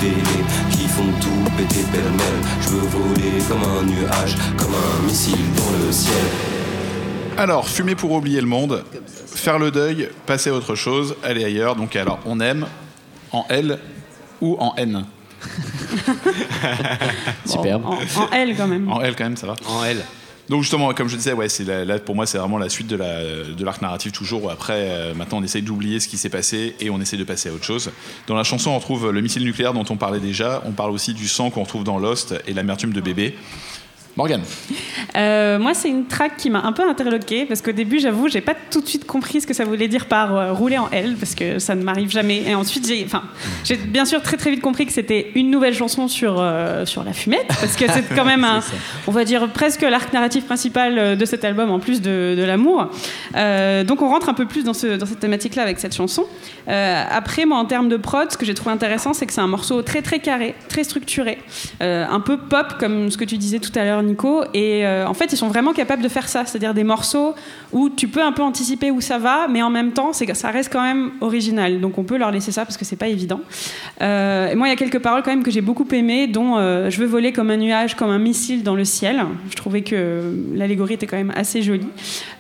fêlés 0.01 0.45
qui 0.71 0.89
font 0.89 1.13
tout 1.21 1.51
péter 1.57 1.85
pêle-mêle. 1.93 2.41
Je 2.63 2.69
veux 2.71 2.89
voler 2.89 3.39
comme 3.49 3.63
un 3.63 3.83
nuage, 3.83 4.35
comme 4.57 4.73
un 4.75 5.03
missile 5.07 5.37
dans 5.57 5.87
le 5.87 5.93
ciel. 5.93 6.15
Alors, 7.37 7.69
fumer 7.69 7.95
pour 7.95 8.13
oublier 8.13 8.41
le 8.41 8.47
monde, 8.47 8.83
faire 9.07 9.59
le 9.59 9.71
deuil, 9.71 10.09
passer 10.27 10.51
à 10.51 10.55
autre 10.55 10.75
chose, 10.75 11.17
aller 11.23 11.45
ailleurs. 11.45 11.77
Donc, 11.77 11.97
alors, 11.97 12.19
on 12.25 12.41
aime 12.41 12.67
en 13.33 13.45
L 13.51 13.79
ou 14.41 14.57
en 14.59 14.75
N 14.77 15.05
Superbe. 17.47 17.85
En, 17.87 18.23
en 18.23 18.31
L 18.31 18.55
quand 18.57 18.67
même. 18.67 18.91
En 18.91 19.01
L 19.03 19.15
quand 19.17 19.25
même, 19.25 19.37
ça 19.37 19.47
va 19.47 19.55
En 19.69 19.85
L. 19.85 20.03
Donc 20.51 20.63
justement, 20.63 20.93
comme 20.95 21.07
je 21.07 21.15
disais, 21.15 21.33
ouais, 21.33 21.49
c'est 21.49 21.63
là, 21.63 21.99
pour 22.01 22.17
moi, 22.17 22.27
c'est 22.27 22.37
vraiment 22.37 22.59
la 22.59 22.69
suite 22.69 22.89
de 22.89 22.97
la- 22.97 23.45
de 23.45 23.65
l'arc 23.65 23.81
narratif 23.83 24.11
toujours. 24.11 24.51
Après, 24.51 24.89
euh, 24.91 25.15
maintenant, 25.15 25.39
on 25.39 25.45
essaye 25.45 25.63
d'oublier 25.63 26.01
ce 26.01 26.09
qui 26.09 26.19
s'est 26.19 26.29
passé 26.29 26.75
et 26.81 26.91
on 26.91 27.01
essaie 27.01 27.17
de 27.17 27.23
passer 27.23 27.51
à 27.51 27.53
autre 27.53 27.65
chose. 27.65 27.93
Dans 28.27 28.35
la 28.35 28.43
chanson, 28.43 28.71
on 28.73 28.77
retrouve 28.79 29.13
le 29.13 29.21
missile 29.21 29.45
nucléaire 29.45 29.73
dont 29.75 29.85
on 29.91 29.97
parlait 29.97 30.19
déjà. 30.19 30.61
On 30.67 30.73
parle 30.73 30.91
aussi 30.91 31.15
du 31.15 31.29
sang 31.29 31.51
qu'on 31.51 31.63
retrouve 31.63 31.85
dans 31.85 32.01
Lost 32.01 32.35
et 32.49 32.53
l'amertume 32.53 32.93
de 32.93 33.01
bébé. 33.01 33.37
Morgane. 34.17 34.43
Euh, 35.17 35.59
moi, 35.59 35.73
c'est 35.73 35.89
une 35.89 36.07
track 36.07 36.37
qui 36.37 36.51
m'a 36.51 36.63
un 36.63 36.73
peu 36.73 36.83
interloquée 36.89 37.45
parce 37.45 37.63
qu'au 37.63 37.73
début, 37.73 38.01
j'avoue, 38.01 38.29
j'ai 38.29 38.41
pas 38.41 38.55
tout 38.71 38.81
de 38.81 38.89
suite 38.89 39.07
compris 39.07 39.41
ce 39.41 39.47
que 39.47 39.55
ça 39.55 39.65
voulait 39.65 39.89
dire 39.89 40.07
par 40.07 40.35
euh, 40.35 40.53
rouler 40.53 40.79
en 40.79 40.91
L 40.91 41.17
parce 41.19 41.35
que 41.35 41.59
ça 41.59 41.75
ne 41.75 41.83
m'arrive 41.83 42.11
jamais. 42.11 42.43
Et 42.47 42.55
ensuite, 42.55 42.87
j'ai, 42.87 43.05
enfin, 43.05 43.23
j'ai 43.65 43.77
bien 43.77 44.05
sûr 44.05 44.21
très 44.23 44.37
très 44.37 44.51
vite 44.51 44.63
compris 44.63 44.87
que 44.87 44.93
c'était 44.93 45.31
une 45.37 45.51
nouvelle 45.51 45.75
chanson 45.75 46.09
sur 46.09 46.37
euh, 46.39 46.85
sur 46.87 47.05
la 47.05 47.13
fumette 47.13 47.47
parce 47.47 47.77
que 47.77 47.85
c'est 47.91 48.15
quand 48.15 48.25
même 48.25 48.45
un, 48.45 48.61
on 49.07 49.13
va 49.13 49.25
dire 49.25 49.49
presque 49.53 49.83
l'arc 49.83 50.13
narratif 50.13 50.45
principal 50.45 51.17
de 51.17 51.25
cet 51.25 51.45
album 51.45 51.71
en 51.71 51.79
plus 51.79 52.03
de, 52.03 52.35
de 52.37 52.43
l'amour. 52.43 52.89
Donc, 53.35 54.03
on 54.03 54.09
rentre 54.09 54.29
un 54.29 54.35
peu 54.35 54.47
plus 54.47 54.65
dans 54.65 54.75
ce 54.75 54.97
dans 54.97 55.07
cette 55.07 55.21
thématique-là 55.21 55.63
avec 55.63 55.79
cette 55.79 55.95
chanson. 55.95 56.25
Après, 56.67 57.45
moi, 57.47 57.59
en 57.59 57.65
termes 57.65 57.89
de 57.89 57.97
prod, 57.97 58.31
ce 58.31 58.37
que 58.37 58.45
j'ai 58.45 58.55
trouvé 58.55 58.73
intéressant, 58.73 59.13
c'est 59.13 59.27
que 59.27 59.33
c'est 59.33 59.41
un 59.41 59.47
morceau 59.47 59.83
très 59.83 60.03
très 60.03 60.19
carré, 60.19 60.55
très 60.69 60.85
structuré, 60.85 61.39
un 61.81 62.21
peu 62.21 62.37
pop 62.37 62.75
comme 62.79 63.11
ce 63.11 63.17
que 63.17 63.25
tu 63.25 63.39
disais 63.39 63.59
tout 63.59 63.73
à 63.77 63.85
l'heure, 63.85 64.00
Nico. 64.03 64.43
Et 64.55 64.87
euh, 64.87 65.07
en 65.07 65.15
fait, 65.15 65.33
ils 65.33 65.37
sont 65.37 65.49
vraiment 65.49 65.73
capables 65.73 66.03
de 66.03 66.09
faire 66.09 66.29
ça, 66.29 66.45
c'est-à-dire 66.45 66.75
des 66.75 66.85
morceaux 66.85 67.35
où 67.73 67.89
tu 67.89 68.09
peux 68.09 68.23
un 68.23 68.33
peu 68.33 68.43
anticiper 68.43 68.91
où 68.91 69.01
ça 69.01 69.19
va, 69.19 69.49
mais 69.49 69.63
en 69.63 69.71
même 69.71 69.93
temps, 69.93 70.13
ça 70.13 70.51
reste 70.51 70.73
quand 70.73 70.83
même 70.83 71.13
original. 71.21 71.81
Donc 71.81 71.99
on 71.99 72.05
peut 72.05 72.17
leur 72.17 72.31
laisser 72.31 72.53
ça 72.53 72.65
parce 72.65 72.77
que 72.77 72.85
c'est 72.85 72.97
pas 72.97 73.09
évident. 73.09 73.41
Euh, 74.03 74.51
et 74.51 74.55
moi, 74.55 74.69
il 74.69 74.71
y 74.71 74.73
a 74.73 74.77
quelques 74.77 75.01
paroles 75.01 75.23
quand 75.23 75.31
même 75.31 75.43
que 75.43 75.51
j'ai 75.51 75.61
beaucoup 75.61 75.87
aimées, 75.93 76.27
dont 76.27 76.57
euh, 76.57 76.91
je 76.91 77.01
veux 77.01 77.07
voler 77.07 77.33
comme 77.33 77.51
un 77.51 77.57
nuage, 77.57 77.95
comme 77.95 78.11
un 78.11 78.19
missile 78.19 78.63
dans 78.63 78.75
le 78.75 78.85
ciel. 78.85 79.25
Je 79.51 79.57
trouvais 79.57 79.83
que 79.83 80.35
l'allégorie 80.55 80.95
était 80.95 81.07
quand 81.07 81.17
même 81.17 81.33
assez 81.35 81.63
jolie. 81.63 81.89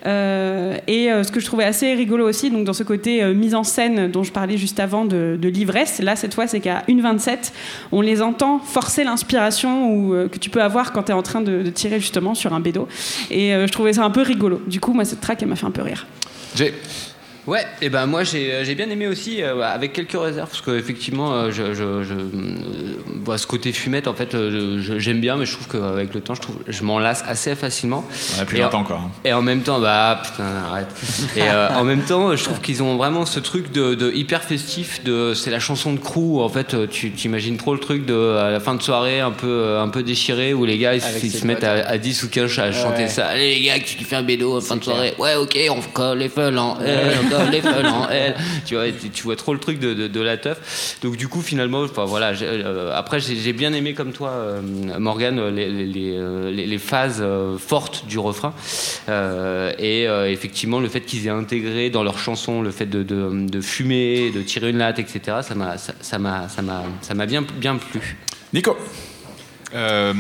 Et 0.05 1.09
ce 1.11 1.31
que 1.31 1.41
je 1.41 1.47
trouvais 1.47 1.65
assez 1.65 1.95
rigolo 1.95 2.29
aussi, 2.29 2.51
donc 2.51 2.65
dans 2.65 2.73
ce 2.73 2.83
côté 2.83 3.25
mise 3.35 3.55
en 3.55 3.65
scène 3.65 4.11
dont 4.11 4.23
je 4.23 4.33
parlais 4.33 4.57
juste 4.57 4.81
avant 4.81 5.05
de, 5.05 5.39
l'ivresse, 5.43 6.01
là 6.01 6.17
cette 6.17 6.35
fois 6.35 6.47
c'est 6.47 6.61
qu'à 6.61 6.85
1,27, 6.89 7.53
on 7.93 8.01
les 8.01 8.23
entend 8.23 8.59
forcer 8.61 9.05
l'inspiration 9.05 9.93
ou, 9.93 10.29
que 10.29 10.39
tu 10.39 10.51
peux 10.51 10.63
avoir 10.63 10.93
quand 10.93 11.05
tu 11.05 11.13
es 11.13 11.15
en 11.15 11.23
train 11.23 11.41
de, 11.41 11.50
de 11.51 11.71
tirer 11.71 12.01
justement 12.01 12.35
sur 12.35 12.53
un 12.53 12.61
bédo. 12.61 12.89
Et 13.31 13.55
euh, 13.55 13.67
je 13.67 13.73
trouvais 13.73 13.93
ça 13.93 14.05
un 14.05 14.11
peu 14.11 14.23
rigolo. 14.23 14.61
Du 14.67 14.81
coup, 14.81 14.93
moi 14.93 15.05
cette 15.05 15.21
track 15.21 15.43
elle 15.43 15.49
m'a 15.49 15.57
fait 15.57 15.67
un 15.67 15.71
peu 15.71 15.83
rire. 15.83 16.07
Ouais, 17.47 17.65
et 17.81 17.89
ben 17.89 18.07
moi 18.07 18.23
j'ai 18.23 18.65
j'ai 18.65 18.75
bien 18.75 18.89
aimé 18.91 19.07
aussi, 19.07 19.43
euh, 19.43 19.63
avec 19.63 19.93
quelques 19.93 20.13
réserves, 20.21 20.49
parce 20.51 20.61
qu'effectivement, 20.61 21.33
euh, 21.35 21.51
je, 21.51 21.73
je, 21.75 22.03
je, 22.05 22.15
euh, 22.15 22.97
bah, 23.25 23.39
ce 23.39 23.47
côté 23.47 23.73
fumette, 23.73 24.09
en 24.09 24.15
fait, 24.15 24.35
euh, 24.35 24.81
j'aime 24.99 25.21
bien, 25.21 25.37
mais 25.37 25.47
je 25.47 25.53
trouve 25.57 25.67
qu'avec 25.69 26.13
le 26.15 26.21
temps, 26.21 26.35
je, 26.35 26.41
trouve, 26.43 26.57
je 26.69 26.83
m'en 26.85 26.99
lasse 26.99 27.25
assez 27.27 27.55
facilement. 27.55 28.05
On 28.39 28.43
a 28.43 28.45
plus 28.45 28.59
Et 28.59 28.61
en- 28.61 28.65
longtemps 28.67 28.81
encore. 28.81 29.01
hein. 29.01 29.11
Et 29.25 29.33
en 29.33 29.43
même 29.43 29.63
temps, 29.63 29.81
bah 29.81 30.21
putain, 30.23 30.45
arrête. 30.71 30.89
Et 31.37 31.43
euh, 31.43 31.69
en 31.71 31.85
même 31.85 32.03
temps, 32.03 32.37
je 32.37 32.45
trouve 32.45 32.61
qu'ils 32.61 32.83
ont 32.83 32.97
vraiment 32.97 33.25
ce 33.27 33.41
truc 33.41 33.73
de, 33.73 33.95
de 33.95 34.13
hyper 34.13 34.43
festif. 34.45 35.03
De, 35.05 35.33
c'est 35.35 35.51
la 35.51 35.61
chanson 35.61 35.93
de 35.95 35.99
crew. 35.99 36.41
En 36.41 36.49
fait, 36.51 36.75
euh, 36.75 36.87
tu 36.87 37.11
t'imagines 37.11 37.57
trop 37.57 37.73
le 37.73 37.81
truc 37.81 38.05
de 38.05 38.37
à 38.37 38.51
la 38.51 38.61
fin 38.61 38.75
de 38.75 38.83
soirée 38.83 39.21
un 39.21 39.31
peu 39.31 39.79
un 39.79 39.89
peu 39.89 40.03
déchiré 40.03 40.53
où 40.53 40.65
les 40.67 40.77
gars 40.79 40.95
ils, 40.95 41.03
Avec 41.03 41.23
ils 41.23 41.31
ses 41.31 41.39
se 41.39 41.47
mettent 41.47 41.65
à, 41.65 41.87
à 41.89 41.97
10 41.99 42.23
ou 42.25 42.29
15 42.29 42.59
à 42.59 42.71
chanter 42.73 43.03
Ouais. 43.05 43.09
ça. 43.09 43.27
Allez 43.29 43.55
les 43.55 43.63
gars, 43.67 43.79
tu 43.79 44.05
fais 44.05 44.17
un 44.17 44.23
bédo 44.23 44.59
en 44.59 44.61
fin 44.61 44.77
de 44.77 44.85
soirée. 44.85 45.15
Ouais, 45.19 45.37
ok, 45.37 45.59
on 45.71 45.81
colle 45.93 46.19
les 46.19 46.29
feuilles 46.29 46.57
en 46.59 46.79
L, 46.81 47.13
les 47.51 47.61
feuilles 47.61 47.87
en 47.87 48.09
L. 48.09 48.35
Tu 48.67 48.75
vois, 48.75 48.85
tu, 49.13 49.23
vois 49.23 49.37
trop 49.37 49.53
le 49.55 49.61
truc 49.61 49.79
de, 49.79 49.95
de, 49.95 50.07
de 50.09 50.21
la 50.21 50.37
teuf. 50.37 50.97
Donc 51.03 51.17
du 51.17 51.29
coup, 51.29 51.41
finalement, 51.43 51.83
enfin 51.83 52.05
voilà. 52.05 52.35
j'ai- 52.35 52.47
euh, 52.49 52.93
après, 52.97 53.21
j'ai, 53.21 53.37
j'ai 53.37 53.53
bien 53.53 53.73
aimé 53.73 53.95
comme 53.95 54.13
toi, 54.13 54.31
euh, 54.31 54.61
Morgane, 54.99 55.49
les, 55.49 55.69
les, 55.71 55.87
les, 55.87 56.17
euh, 56.17 56.51
les- 56.51 56.67
les 56.67 56.79
phases 56.79 57.19
euh, 57.21 57.57
fortes 57.59 58.07
du 58.07 58.19
refrain. 58.19 58.53
Euh, 59.09 59.73
et 59.79 60.07
euh, 60.09 60.31
effectivement, 60.31 60.81
le 60.81 60.89
fait 60.89 61.01
qu'ils 61.03 61.27
aient 61.27 61.31
intégré 61.31 61.91
dans 61.91 62.03
leur 62.03 62.19
chanson 62.19 62.63
le 62.63 62.71
fait 62.71 62.87
de, 62.87 63.03
de, 63.03 63.47
de 63.49 63.61
fumer, 63.61 64.31
de 64.31 64.43
tirer 64.43 64.71
une 64.71 64.79
latte, 64.79 64.99
etc., 64.99 65.39
ça 65.43 65.55
m'a, 65.55 65.79
ça, 65.79 65.93
ça 66.01 66.19
m'a, 66.19 66.49
ça 66.49 66.63
m'a, 66.63 66.83
ça 67.03 67.15
m'a 67.15 67.27
bien, 67.27 67.43
bien 67.43 67.77
plu. 67.77 68.17
Nico. 68.53 68.77
Euh, 69.75 70.13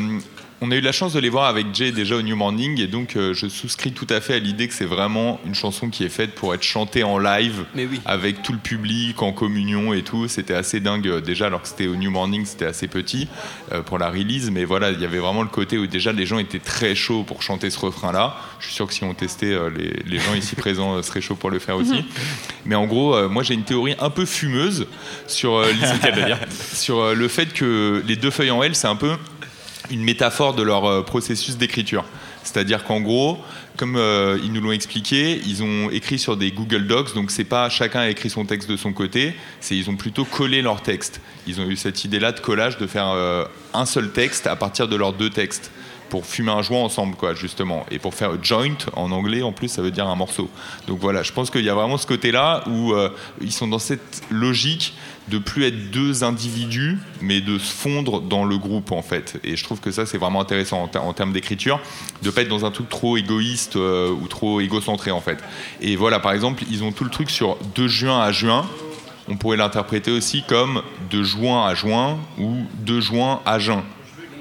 on 0.62 0.70
a 0.70 0.76
eu 0.76 0.80
la 0.80 0.92
chance 0.92 1.14
de 1.14 1.20
les 1.20 1.30
voir 1.30 1.46
avec 1.46 1.74
Jay 1.74 1.90
déjà 1.90 2.16
au 2.16 2.22
New 2.22 2.36
Morning 2.36 2.78
et 2.80 2.86
donc 2.86 3.16
euh, 3.16 3.32
je 3.32 3.48
souscris 3.48 3.92
tout 3.92 4.06
à 4.10 4.20
fait 4.20 4.34
à 4.34 4.38
l'idée 4.38 4.68
que 4.68 4.74
c'est 4.74 4.84
vraiment 4.84 5.40
une 5.46 5.54
chanson 5.54 5.88
qui 5.88 6.04
est 6.04 6.10
faite 6.10 6.34
pour 6.34 6.52
être 6.54 6.62
chantée 6.62 7.02
en 7.02 7.18
live 7.18 7.64
Mais 7.74 7.86
oui. 7.86 8.00
avec 8.04 8.42
tout 8.42 8.52
le 8.52 8.58
public 8.58 9.22
en 9.22 9.32
communion 9.32 9.94
et 9.94 10.02
tout. 10.02 10.28
C'était 10.28 10.54
assez 10.54 10.80
dingue 10.80 11.08
euh, 11.08 11.20
déjà 11.22 11.46
alors 11.46 11.62
que 11.62 11.68
c'était 11.68 11.86
au 11.86 11.96
New 11.96 12.10
Morning, 12.10 12.44
c'était 12.44 12.66
assez 12.66 12.88
petit 12.88 13.28
euh, 13.72 13.82
pour 13.82 13.98
la 13.98 14.10
release, 14.10 14.50
mais 14.50 14.64
voilà, 14.64 14.90
il 14.90 15.00
y 15.00 15.04
avait 15.04 15.18
vraiment 15.18 15.42
le 15.42 15.48
côté 15.48 15.78
où 15.78 15.86
déjà 15.86 16.12
les 16.12 16.26
gens 16.26 16.38
étaient 16.38 16.58
très 16.58 16.94
chauds 16.94 17.22
pour 17.22 17.42
chanter 17.42 17.70
ce 17.70 17.78
refrain-là. 17.78 18.36
Je 18.58 18.66
suis 18.66 18.74
sûr 18.74 18.86
que 18.86 18.92
si 18.92 19.04
on 19.04 19.14
testait, 19.14 19.54
euh, 19.54 19.70
les, 19.70 19.94
les 20.04 20.18
gens 20.18 20.34
ici 20.34 20.56
présents 20.56 21.02
seraient 21.02 21.22
chauds 21.22 21.36
pour 21.36 21.50
le 21.50 21.58
faire 21.58 21.76
aussi. 21.76 22.04
Mais 22.66 22.74
en 22.74 22.86
gros, 22.86 23.28
moi 23.28 23.42
j'ai 23.42 23.54
une 23.54 23.64
théorie 23.64 23.94
un 23.98 24.10
peu 24.10 24.26
fumeuse 24.26 24.86
sur 25.26 25.64
sur 26.74 27.14
le 27.14 27.28
fait 27.28 27.52
que 27.54 28.02
les 28.06 28.16
deux 28.16 28.30
feuilles 28.30 28.50
en 28.50 28.62
L, 28.62 28.74
c'est 28.74 28.86
un 28.86 28.96
peu 28.96 29.16
une 29.90 30.02
métaphore 30.02 30.54
de 30.54 30.62
leur 30.62 30.84
euh, 30.84 31.02
processus 31.02 31.56
d'écriture. 31.56 32.04
C'est-à-dire 32.42 32.84
qu'en 32.84 33.00
gros, 33.00 33.38
comme 33.76 33.96
euh, 33.96 34.38
ils 34.42 34.52
nous 34.52 34.60
l'ont 34.60 34.72
expliqué, 34.72 35.40
ils 35.46 35.62
ont 35.62 35.90
écrit 35.90 36.18
sur 36.18 36.36
des 36.36 36.52
Google 36.52 36.86
Docs, 36.86 37.14
donc 37.14 37.30
c'est 37.30 37.44
pas 37.44 37.68
chacun 37.68 38.00
a 38.00 38.08
écrit 38.08 38.30
son 38.30 38.44
texte 38.44 38.68
de 38.68 38.76
son 38.76 38.92
côté, 38.92 39.34
c'est 39.60 39.76
ils 39.76 39.90
ont 39.90 39.96
plutôt 39.96 40.24
collé 40.24 40.62
leur 40.62 40.82
texte. 40.82 41.20
Ils 41.46 41.60
ont 41.60 41.66
eu 41.68 41.76
cette 41.76 42.04
idée-là 42.04 42.32
de 42.32 42.40
collage, 42.40 42.78
de 42.78 42.86
faire 42.86 43.08
euh, 43.08 43.44
un 43.74 43.86
seul 43.86 44.10
texte 44.10 44.46
à 44.46 44.56
partir 44.56 44.88
de 44.88 44.96
leurs 44.96 45.12
deux 45.12 45.30
textes. 45.30 45.70
Pour 46.10 46.26
fumer 46.26 46.52
un 46.52 46.60
joint 46.60 46.80
ensemble, 46.80 47.16
quoi, 47.16 47.34
justement. 47.34 47.86
Et 47.90 47.98
pour 47.98 48.12
faire 48.14 48.32
joint 48.42 48.76
en 48.94 49.10
anglais, 49.12 49.42
en 49.42 49.52
plus, 49.52 49.68
ça 49.68 49.80
veut 49.80 49.90
dire 49.90 50.06
un 50.06 50.16
morceau. 50.16 50.50
Donc 50.86 50.98
voilà, 50.98 51.22
je 51.22 51.32
pense 51.32 51.50
qu'il 51.50 51.64
y 51.64 51.70
a 51.70 51.74
vraiment 51.74 51.96
ce 51.96 52.06
côté-là 52.06 52.64
où 52.68 52.92
euh, 52.92 53.08
ils 53.40 53.52
sont 53.52 53.68
dans 53.68 53.78
cette 53.78 54.22
logique 54.30 54.92
de 55.28 55.38
plus 55.38 55.64
être 55.64 55.92
deux 55.92 56.24
individus, 56.24 56.98
mais 57.20 57.40
de 57.40 57.56
se 57.58 57.72
fondre 57.72 58.20
dans 58.20 58.44
le 58.44 58.58
groupe 58.58 58.90
en 58.90 59.02
fait. 59.02 59.38
Et 59.44 59.54
je 59.54 59.62
trouve 59.62 59.78
que 59.78 59.92
ça 59.92 60.04
c'est 60.04 60.18
vraiment 60.18 60.40
intéressant 60.40 60.82
en, 60.82 60.88
ter- 60.88 61.04
en 61.04 61.12
termes 61.12 61.32
d'écriture, 61.32 61.78
de 62.22 62.30
pas 62.30 62.42
être 62.42 62.48
dans 62.48 62.64
un 62.64 62.72
truc 62.72 62.88
trop 62.88 63.16
égoïste 63.16 63.76
euh, 63.76 64.10
ou 64.10 64.26
trop 64.26 64.60
égocentré 64.60 65.12
en 65.12 65.20
fait. 65.20 65.38
Et 65.80 65.94
voilà, 65.94 66.18
par 66.18 66.32
exemple, 66.32 66.64
ils 66.68 66.82
ont 66.82 66.90
tout 66.90 67.04
le 67.04 67.10
truc 67.10 67.30
sur 67.30 67.56
de 67.76 67.86
juin 67.86 68.20
à 68.20 68.32
juin. 68.32 68.66
On 69.28 69.36
pourrait 69.36 69.56
l'interpréter 69.56 70.10
aussi 70.10 70.42
comme 70.42 70.82
de 71.12 71.22
juin 71.22 71.64
à 71.64 71.74
juin 71.76 72.18
ou 72.36 72.56
de 72.80 73.00
juin 73.00 73.40
à 73.46 73.60
juin. 73.60 73.84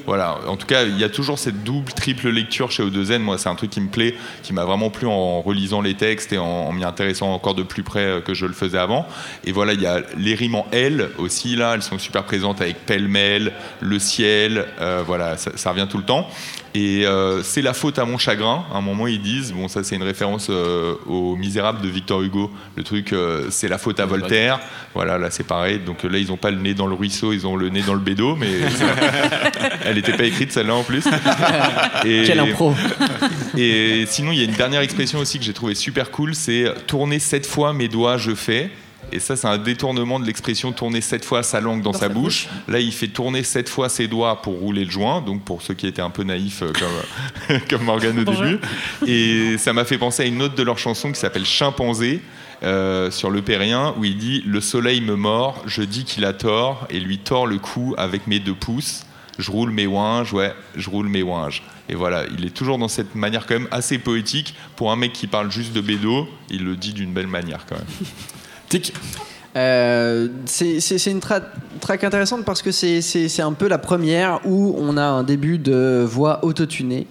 Voilà, 0.10 0.39
en 0.47 0.57
tout 0.57 0.66
cas, 0.66 0.86
il 0.86 0.97
y 0.97 1.03
a 1.03 1.10
toujours 1.10 1.38
cette 1.38 1.64
double, 1.64 1.93
triple 1.93 2.30
lecture 2.30 2.72
chez 2.72 2.82
O2N. 2.82 3.20
Moi, 3.20 3.38
c'est 3.38 3.47
un 3.47 3.53
truc 3.53 3.70
qui 3.70 3.80
me 3.80 3.89
plaît, 3.89 4.16
qui 4.41 4.53
m'a 4.53 4.66
vraiment 4.66 4.89
plu 4.89 5.05
en 5.05 5.39
relisant 5.43 5.82
les 5.82 5.93
textes 5.93 6.34
et 6.34 6.39
en, 6.39 6.72
m'y 6.72 6.84
intéressant 6.84 7.32
encore 7.32 7.53
de 7.53 7.62
plus 7.62 7.84
près 7.84 8.05
euh, 8.05 8.20
que 8.20 8.34
je 8.34 8.47
le 8.47 8.53
faisais 8.53 8.80
avant. 8.80 9.05
Et 9.43 9.51
voilà, 9.51 9.74
il 9.74 9.82
y 9.82 9.86
a 9.86 10.01
les 10.18 10.34
rimes 10.34 10.55
en 10.55 10.66
L 10.72 11.12
aussi, 11.20 11.55
là, 11.55 11.76
elles 11.76 11.84
sont 11.84 11.99
super 11.99 12.24
présentes 12.24 12.60
avec 12.60 12.88
pêle-mêle, 12.88 13.53
le 13.82 13.99
ciel, 13.99 14.66
euh, 14.82 15.03
voilà, 15.05 15.38
ça, 15.38 15.51
ça 15.53 15.70
revient 15.70 15.86
tout 15.88 15.99
le 15.99 16.05
temps. 16.05 16.28
Et 16.76 17.03
euh, 17.05 17.41
c'est 17.41 17.63
la 17.63 17.74
faute 17.74 17.97
à 17.97 18.05
mon 18.05 18.17
chagrin. 18.20 18.63
À 18.72 18.78
un 18.78 18.82
moment, 18.82 19.07
ils 19.07 19.22
disent, 19.22 19.51
bon, 19.53 19.67
ça 19.67 19.84
c'est 19.84 19.95
une 19.95 20.03
référence 20.03 20.47
euh, 20.51 20.93
au 21.07 21.36
Misérable 21.36 21.82
de 21.82 21.88
Victor 21.88 22.22
Hugo. 22.22 22.51
Le 22.76 22.84
truc, 22.84 23.11
euh, 23.11 23.47
c'est 23.49 23.67
la 23.67 23.80
faute 23.80 23.99
à 23.99 24.05
Voltaire. 24.05 24.59
Voilà, 24.93 25.17
là 25.17 25.32
c'est 25.32 25.45
pareil. 25.45 25.80
Donc 25.80 26.03
là, 26.03 26.17
ils 26.20 26.28
n'ont 26.28 26.38
pas 26.38 26.51
le 26.51 26.57
nez 26.57 26.76
dans 26.76 26.86
le 26.86 26.93
ruisseau, 26.93 27.34
ils 27.34 27.47
ont 27.47 27.55
le 27.55 27.70
nez 27.70 27.82
dans 27.82 27.95
le 27.95 27.99
bédo, 27.99 28.36
mais 28.36 28.49
elle 29.86 29.95
n'était 29.95 30.13
pas 30.15 30.26
écrite 30.26 30.51
celle-là 30.51 30.76
en 30.76 30.84
plus. 30.84 31.07
Et- 32.05 32.24
Quelle 32.26 32.39
impro. 32.39 32.74
Et 33.57 34.05
sinon, 34.07 34.32
il 34.32 34.38
y 34.38 34.41
a 34.41 34.45
une 34.45 34.51
dernière 34.51 34.82
expression 34.82 35.20
aussi 35.20 35.39
que 35.39 35.45
j'ai 35.45 35.53
trouvé 35.53 35.74
super 35.76 36.11
cool, 36.11 36.36
c'est 36.36 36.65
tourner 36.86 37.17
sept 37.20 37.45
fois 37.47 37.74
mes 37.74 37.88
doigts, 37.88 38.17
je 38.17 38.36
fais. 38.36 38.70
Et 39.12 39.20
ça, 39.20 39.36
c'est 39.36 39.47
un 39.47 39.57
détournement 39.57 40.20
de 40.20 40.26
l'expression 40.26 40.72
tourner 40.72 41.01
sept 41.01 41.26
fois 41.26 41.43
sa 41.43 41.62
langue 41.62 41.82
dans, 41.82 41.93
sa, 41.93 42.10
bouche. 42.10 42.47
Là, 42.68 42.80
il 42.80 42.91
fait 42.91 43.07
tourner 43.07 43.43
sept 43.43 43.70
fois 43.70 43.89
ses 43.89 44.07
doigts 44.07 44.41
pour 44.41 44.53
rouler 44.60 44.86
le 44.86 44.91
joint. 44.91 45.22
Donc, 45.22 45.43
pour 45.43 45.62
ceux 45.62 45.74
qui 45.74 45.88
étaient 45.88 46.01
un 46.01 46.10
peu 46.10 46.24
naïfs 46.24 46.64
euh, 46.64 46.72
comme, 46.72 47.60
comme 47.70 47.84
Morgane 47.84 48.20
au 48.20 48.24
début. 48.24 48.60
Et 49.07 49.57
ça 49.57 49.74
m'a 49.74 49.86
fait 49.86 49.97
penser 49.97 50.24
à 50.24 50.26
une 50.26 50.41
autre 50.41 50.55
de 50.55 50.64
leurs 50.64 50.80
chansons 50.80 51.12
qui 51.12 51.20
s'appelle 51.20 51.45
Chimpanzé. 51.45 52.22
euh, 52.62 53.10
sur 53.10 53.30
le 53.30 53.41
Périen 53.41 53.93
où 53.97 54.03
il 54.03 54.18
dit 54.18 54.43
le 54.45 54.60
soleil 54.60 54.99
me 54.99 55.16
mord 55.16 55.64
je 55.66 55.82
dis 55.82 56.03
qu'il 56.03 56.26
a 56.26 56.34
tort 56.34 56.88
et 56.89 56.99
lui 56.99 57.18
tord 57.18 57.47
le 57.47 57.57
cou 57.57 57.95
avec 57.97 58.28
mes 58.28 58.41
deux 58.41 58.53
pouces 58.53 59.05
je 59.39 59.51
roule 59.51 59.72
mes 59.72 59.88
ouinges, 59.88 60.34
ouais, 60.34 60.53
je 60.76 60.89
roule 60.89 61.07
mes 61.07 61.24
ouinges. 61.24 61.64
Et 61.88 61.95
voilà, 61.95 62.26
il 62.38 62.45
est 62.45 62.49
toujours 62.49 62.78
dans 62.78 62.89
cette 62.89 63.16
manière 63.16 63.47
quand 63.47 63.55
même 63.55 63.70
assez 63.72 63.97
poétique. 63.97 64.53
Pour 64.76 64.91
un 64.91 64.97
mec 64.97 65.14
qui 65.14 65.28
parle 65.28 65.49
juste 65.49 65.72
de 65.74 65.82
bédo, 65.82 66.28
il 66.49 66.66
le 66.66 66.76
dit 66.76 66.93
d'une 66.93 67.14
belle 67.14 67.28
manière 67.28 67.66
quand 67.66 67.76
même. 67.78 67.86
Euh, 69.55 70.28
c'est 70.45 70.78
une 71.07 71.20
tra- 71.20 71.41
track 71.82 72.03
intéressante 72.03 72.45
parce 72.45 72.61
que 72.61 72.72
c'est- 72.72 73.39
un 73.41 73.53
peu 73.53 73.67
la 73.67 73.80
première 73.80 74.41
où 74.45 74.76
on 74.78 74.95
a 74.95 75.01
un 75.03 75.24
début 75.24 75.57
de 75.57 76.05
voix 76.07 76.45
autotunée. 76.45 77.07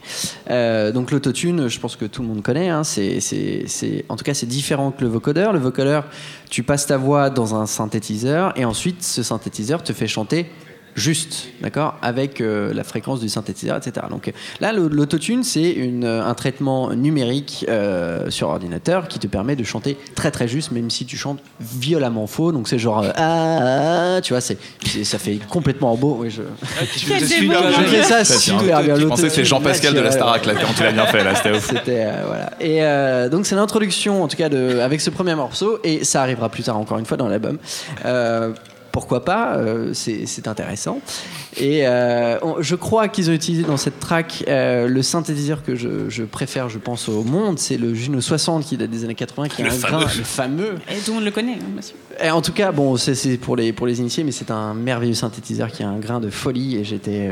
Euh, 0.50 0.92
donc 0.92 1.10
l'autotune, 1.10 1.66
je 1.68 1.80
pense 1.80 1.96
que 1.96 2.04
tout 2.04 2.22
le 2.22 2.28
monde 2.28 2.42
connaît. 2.42 2.68
hein, 2.68 2.84
c'est- 2.84 4.04
en 4.08 4.14
tout 4.16 4.24
cas, 4.24 4.34
c'est 4.34 4.46
différent 4.46 4.92
que 4.92 5.02
le 5.02 5.08
vocodeur. 5.10 5.52
Le 5.52 5.58
vocodeur, 5.58 6.04
tu 6.48 6.62
passes 6.62 6.86
ta 6.86 6.96
voix 6.96 7.28
dans 7.28 7.56
un 7.56 7.66
synthétiseur 7.66 8.52
et 8.56 8.64
ensuite 8.64 9.02
ce 9.02 9.22
synthétiseur 9.24 9.82
te 9.82 9.92
fait 9.92 10.06
chanter 10.06 10.46
juste, 10.98 11.48
d'accord, 11.62 11.96
avec 12.02 12.40
euh, 12.40 12.72
la 12.74 12.84
fréquence 12.84 13.20
du 13.20 13.28
synthétiseur, 13.28 13.76
etc. 13.76 14.06
Donc 14.10 14.32
là, 14.60 14.72
l'autotune, 14.72 15.44
c'est 15.44 15.76
un 16.04 16.34
traitement 16.34 16.92
numérique 16.92 17.64
euh, 17.68 18.30
sur 18.30 18.48
ordinateur 18.48 19.08
qui 19.08 19.18
te 19.18 19.26
permet 19.26 19.56
de 19.56 19.64
chanter 19.64 19.96
très 20.14 20.30
très 20.30 20.48
juste, 20.48 20.72
même 20.72 20.90
si 20.90 21.06
tu 21.06 21.16
chantes 21.16 21.40
violemment 21.60 22.26
faux. 22.26 22.52
Donc 22.52 22.68
c'est 22.68 22.78
genre 22.78 23.02
euh, 23.02 23.10
ah, 23.16 24.16
ah, 24.16 24.20
tu 24.20 24.32
vois, 24.32 24.40
c'est 24.40 24.58
ça 25.04 25.18
fait 25.18 25.38
complètement 25.48 25.94
beau. 25.96 26.18
Oui, 26.20 26.30
je. 26.30 26.42
Quel 27.06 27.20
Je 27.20 27.40
démon. 27.40 27.54
fais 27.86 28.02
ça 28.02 28.24
super 28.24 28.82
bien. 28.82 28.96
Je 28.96 29.06
pensais 29.06 29.28
que 29.28 29.32
c'est 29.32 29.44
Jean-Pascal 29.44 29.94
de 29.94 30.00
la 30.00 30.10
Starac 30.10 30.44
là, 30.46 30.54
quand 30.54 30.72
tu 30.74 30.82
l'as 30.82 30.92
bien 30.92 31.06
fait 31.06 31.24
là, 31.24 31.34
c'était 31.34 31.52
ouf. 31.52 31.68
c'était 31.68 32.04
euh, 32.06 32.22
voilà. 32.26 32.50
Et 32.60 32.82
euh, 32.82 33.28
donc 33.28 33.46
c'est 33.46 33.54
l'introduction 33.54 34.22
en 34.22 34.28
tout 34.28 34.36
cas 34.36 34.48
de, 34.48 34.78
avec 34.80 35.00
ce 35.00 35.10
premier 35.10 35.34
morceau 35.34 35.78
et 35.84 36.04
ça 36.04 36.22
arrivera 36.22 36.48
plus 36.48 36.62
tard 36.62 36.78
encore 36.78 36.98
une 36.98 37.06
fois 37.06 37.16
dans 37.16 37.28
l'album. 37.28 37.58
Pourquoi 38.92 39.24
pas 39.24 39.56
euh, 39.56 39.92
C'est 39.94 40.48
intéressant. 40.48 41.00
Et 41.56 41.86
euh, 41.86 42.38
on- 42.42 42.56
je 42.60 42.74
crois 42.74 43.08
qu'ils 43.08 43.30
ont 43.30 43.32
utilisé 43.32 43.64
dans 43.64 43.76
cette 43.76 43.98
track 44.00 44.44
euh, 44.48 44.86
le 44.88 45.02
synthétiseur 45.02 45.62
que 45.62 45.74
je, 45.74 46.08
je 46.08 46.22
préfère, 46.24 46.68
je 46.68 46.78
pense, 46.78 47.08
au 47.08 47.22
monde. 47.24 47.58
C'est 47.58 47.76
le 47.76 47.94
Juno 47.94 48.20
60 48.20 48.64
qui 48.64 48.76
date 48.76 48.90
des 48.90 49.04
années 49.04 49.14
80, 49.14 49.48
qui 49.48 49.62
a 49.62 49.64
Le 49.66 49.70
un 49.70 49.74
fameux. 49.74 49.96
grain, 50.04 50.14
le 50.16 50.24
fameux. 50.24 50.74
Et 50.90 50.96
tout 51.00 51.10
le 51.10 51.14
monde 51.16 51.24
le 51.24 51.30
connaît, 51.30 51.54
hein, 51.54 51.66
bien 51.72 51.82
sûr. 51.82 51.96
Et 52.22 52.30
en 52.30 52.42
tout 52.42 52.52
cas, 52.52 52.72
bon, 52.72 52.96
c'est- 52.96 53.38
pour 53.38 53.56
les, 53.56 53.72
pour 53.72 53.86
les 53.86 54.00
initiés, 54.00 54.24
mais 54.24 54.32
c'est 54.32 54.50
un 54.50 54.74
merveilleux 54.74 55.14
synthétiseur 55.14 55.70
qui 55.70 55.82
a 55.82 55.88
un 55.88 55.98
grain 55.98 56.20
de 56.20 56.30
folie 56.30 56.76
et 56.76 56.84
j'étais 56.84 57.30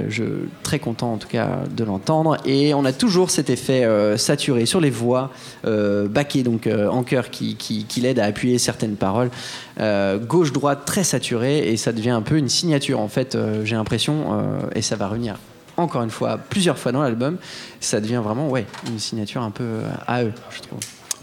très 0.62 0.78
content 0.78 1.12
en 1.14 1.18
tout 1.18 1.28
cas 1.28 1.61
de 1.76 1.84
l'entendre. 1.84 2.36
Et 2.44 2.74
on 2.74 2.84
a 2.84 2.92
toujours 2.92 3.30
cet 3.30 3.50
effet 3.50 3.84
euh, 3.84 4.16
saturé 4.16 4.66
sur 4.66 4.80
les 4.80 4.90
voix, 4.90 5.30
euh, 5.66 6.07
baqué 6.09 6.42
donc 6.42 6.66
euh, 6.66 6.88
en 6.88 7.02
chœur 7.02 7.30
qui, 7.30 7.57
qui, 7.57 7.84
qui 7.84 8.00
l'aide 8.00 8.18
à 8.18 8.24
appuyer 8.24 8.59
certaines 8.59 8.96
paroles, 8.96 9.30
euh, 9.78 10.18
gauche-droite 10.18 10.84
très 10.86 11.04
saturé 11.04 11.70
et 11.70 11.76
ça 11.76 11.92
devient 11.92 12.10
un 12.10 12.22
peu 12.22 12.38
une 12.38 12.48
signature 12.48 13.00
en 13.00 13.08
fait, 13.08 13.34
euh, 13.34 13.64
j'ai 13.64 13.76
l'impression, 13.76 14.32
euh, 14.32 14.70
et 14.74 14.82
ça 14.82 14.96
va 14.96 15.08
revenir 15.08 15.36
encore 15.76 16.02
une 16.02 16.10
fois, 16.10 16.38
plusieurs 16.38 16.78
fois 16.78 16.92
dans 16.92 17.02
l'album, 17.02 17.36
ça 17.80 18.00
devient 18.00 18.22
vraiment 18.24 18.48
ouais, 18.48 18.64
une 18.88 18.98
signature 18.98 19.42
un 19.42 19.50
peu 19.50 19.80
à 20.06 20.24
eux, 20.24 20.32
je 20.50 20.62
trouve. 20.62 20.78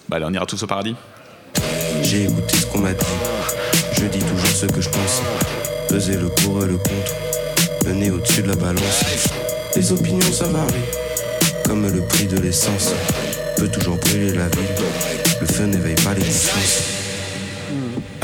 Bah 0.08 0.18
allez, 0.18 0.26
on 0.28 0.34
ira 0.34 0.46
tous 0.46 0.62
au 0.62 0.68
paradis. 0.68 0.96
J'ai 2.04 2.26
écouté 2.26 2.58
ce 2.58 2.66
qu'on 2.68 2.80
m'a 2.80 2.94
dit. 2.94 3.06
Je 3.94 4.06
dis 4.06 4.20
toujours 4.20 4.48
ce 4.48 4.66
que 4.68 4.82
je 4.82 4.90
pense. 4.90 5.22
Peser 5.90 6.18
le 6.18 6.30
pour 6.30 6.64
et 6.64 6.68
le 6.68 6.78
contre. 6.78 7.14
Le 7.86 7.94
nez 7.94 8.12
au-dessus 8.12 8.44
de 8.44 8.50
la 8.50 8.56
balance. 8.56 9.04
Les 9.76 9.92
opinions 9.92 10.32
ça 10.32 10.46
varie. 10.46 10.74
Comme 11.66 11.88
le 11.88 12.02
prix 12.08 12.28
de 12.28 12.38
l'essence. 12.38 12.94
Peut 13.58 13.70
toujours 13.70 13.98
brûler 13.98 14.34
la 14.34 14.50
ville. 14.50 14.76
Le 15.42 15.48
feu 15.48 15.66
n'éveille 15.66 15.96
pas 15.96 16.14
les 16.14 16.22
consciences. 16.22 17.03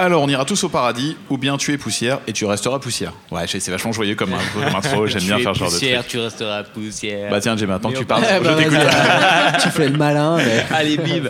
Alors, 0.01 0.23
on 0.23 0.29
ira 0.29 0.45
tous 0.45 0.63
au 0.63 0.69
paradis, 0.69 1.17
ou 1.29 1.37
bien 1.37 1.57
tu 1.57 1.73
es 1.73 1.77
poussière 1.77 2.19
et 2.25 2.31
tu 2.31 2.45
resteras 2.45 2.79
poussière. 2.79 3.11
Ouais, 3.31 3.41
c'est 3.47 3.67
vachement 3.69 3.91
joyeux 3.91 4.15
comme, 4.15 4.29
comme 4.53 4.63
intro, 4.73 5.05
j'aime 5.07 5.23
bien 5.23 5.39
faire 5.39 5.53
ce 5.53 5.59
genre 5.59 5.67
de 5.67 5.73
poussière, 5.73 5.99
truc. 5.99 6.11
tu 6.11 6.19
resteras 6.19 6.63
poussière. 6.63 7.29
Bah 7.29 7.41
tiens, 7.41 7.57
j'ai 7.57 7.65
maintenant 7.65 7.91
que 7.91 7.97
tu 7.97 8.05
parles, 8.05 8.23
je 8.23 8.49
t'écoute. 8.63 8.73
vas-y, 8.77 9.57
tu 9.61 9.69
fais 9.71 9.89
le 9.89 9.97
malin. 9.97 10.37
mais- 10.37 10.65
Allez, 10.73 10.95
bim 10.95 11.29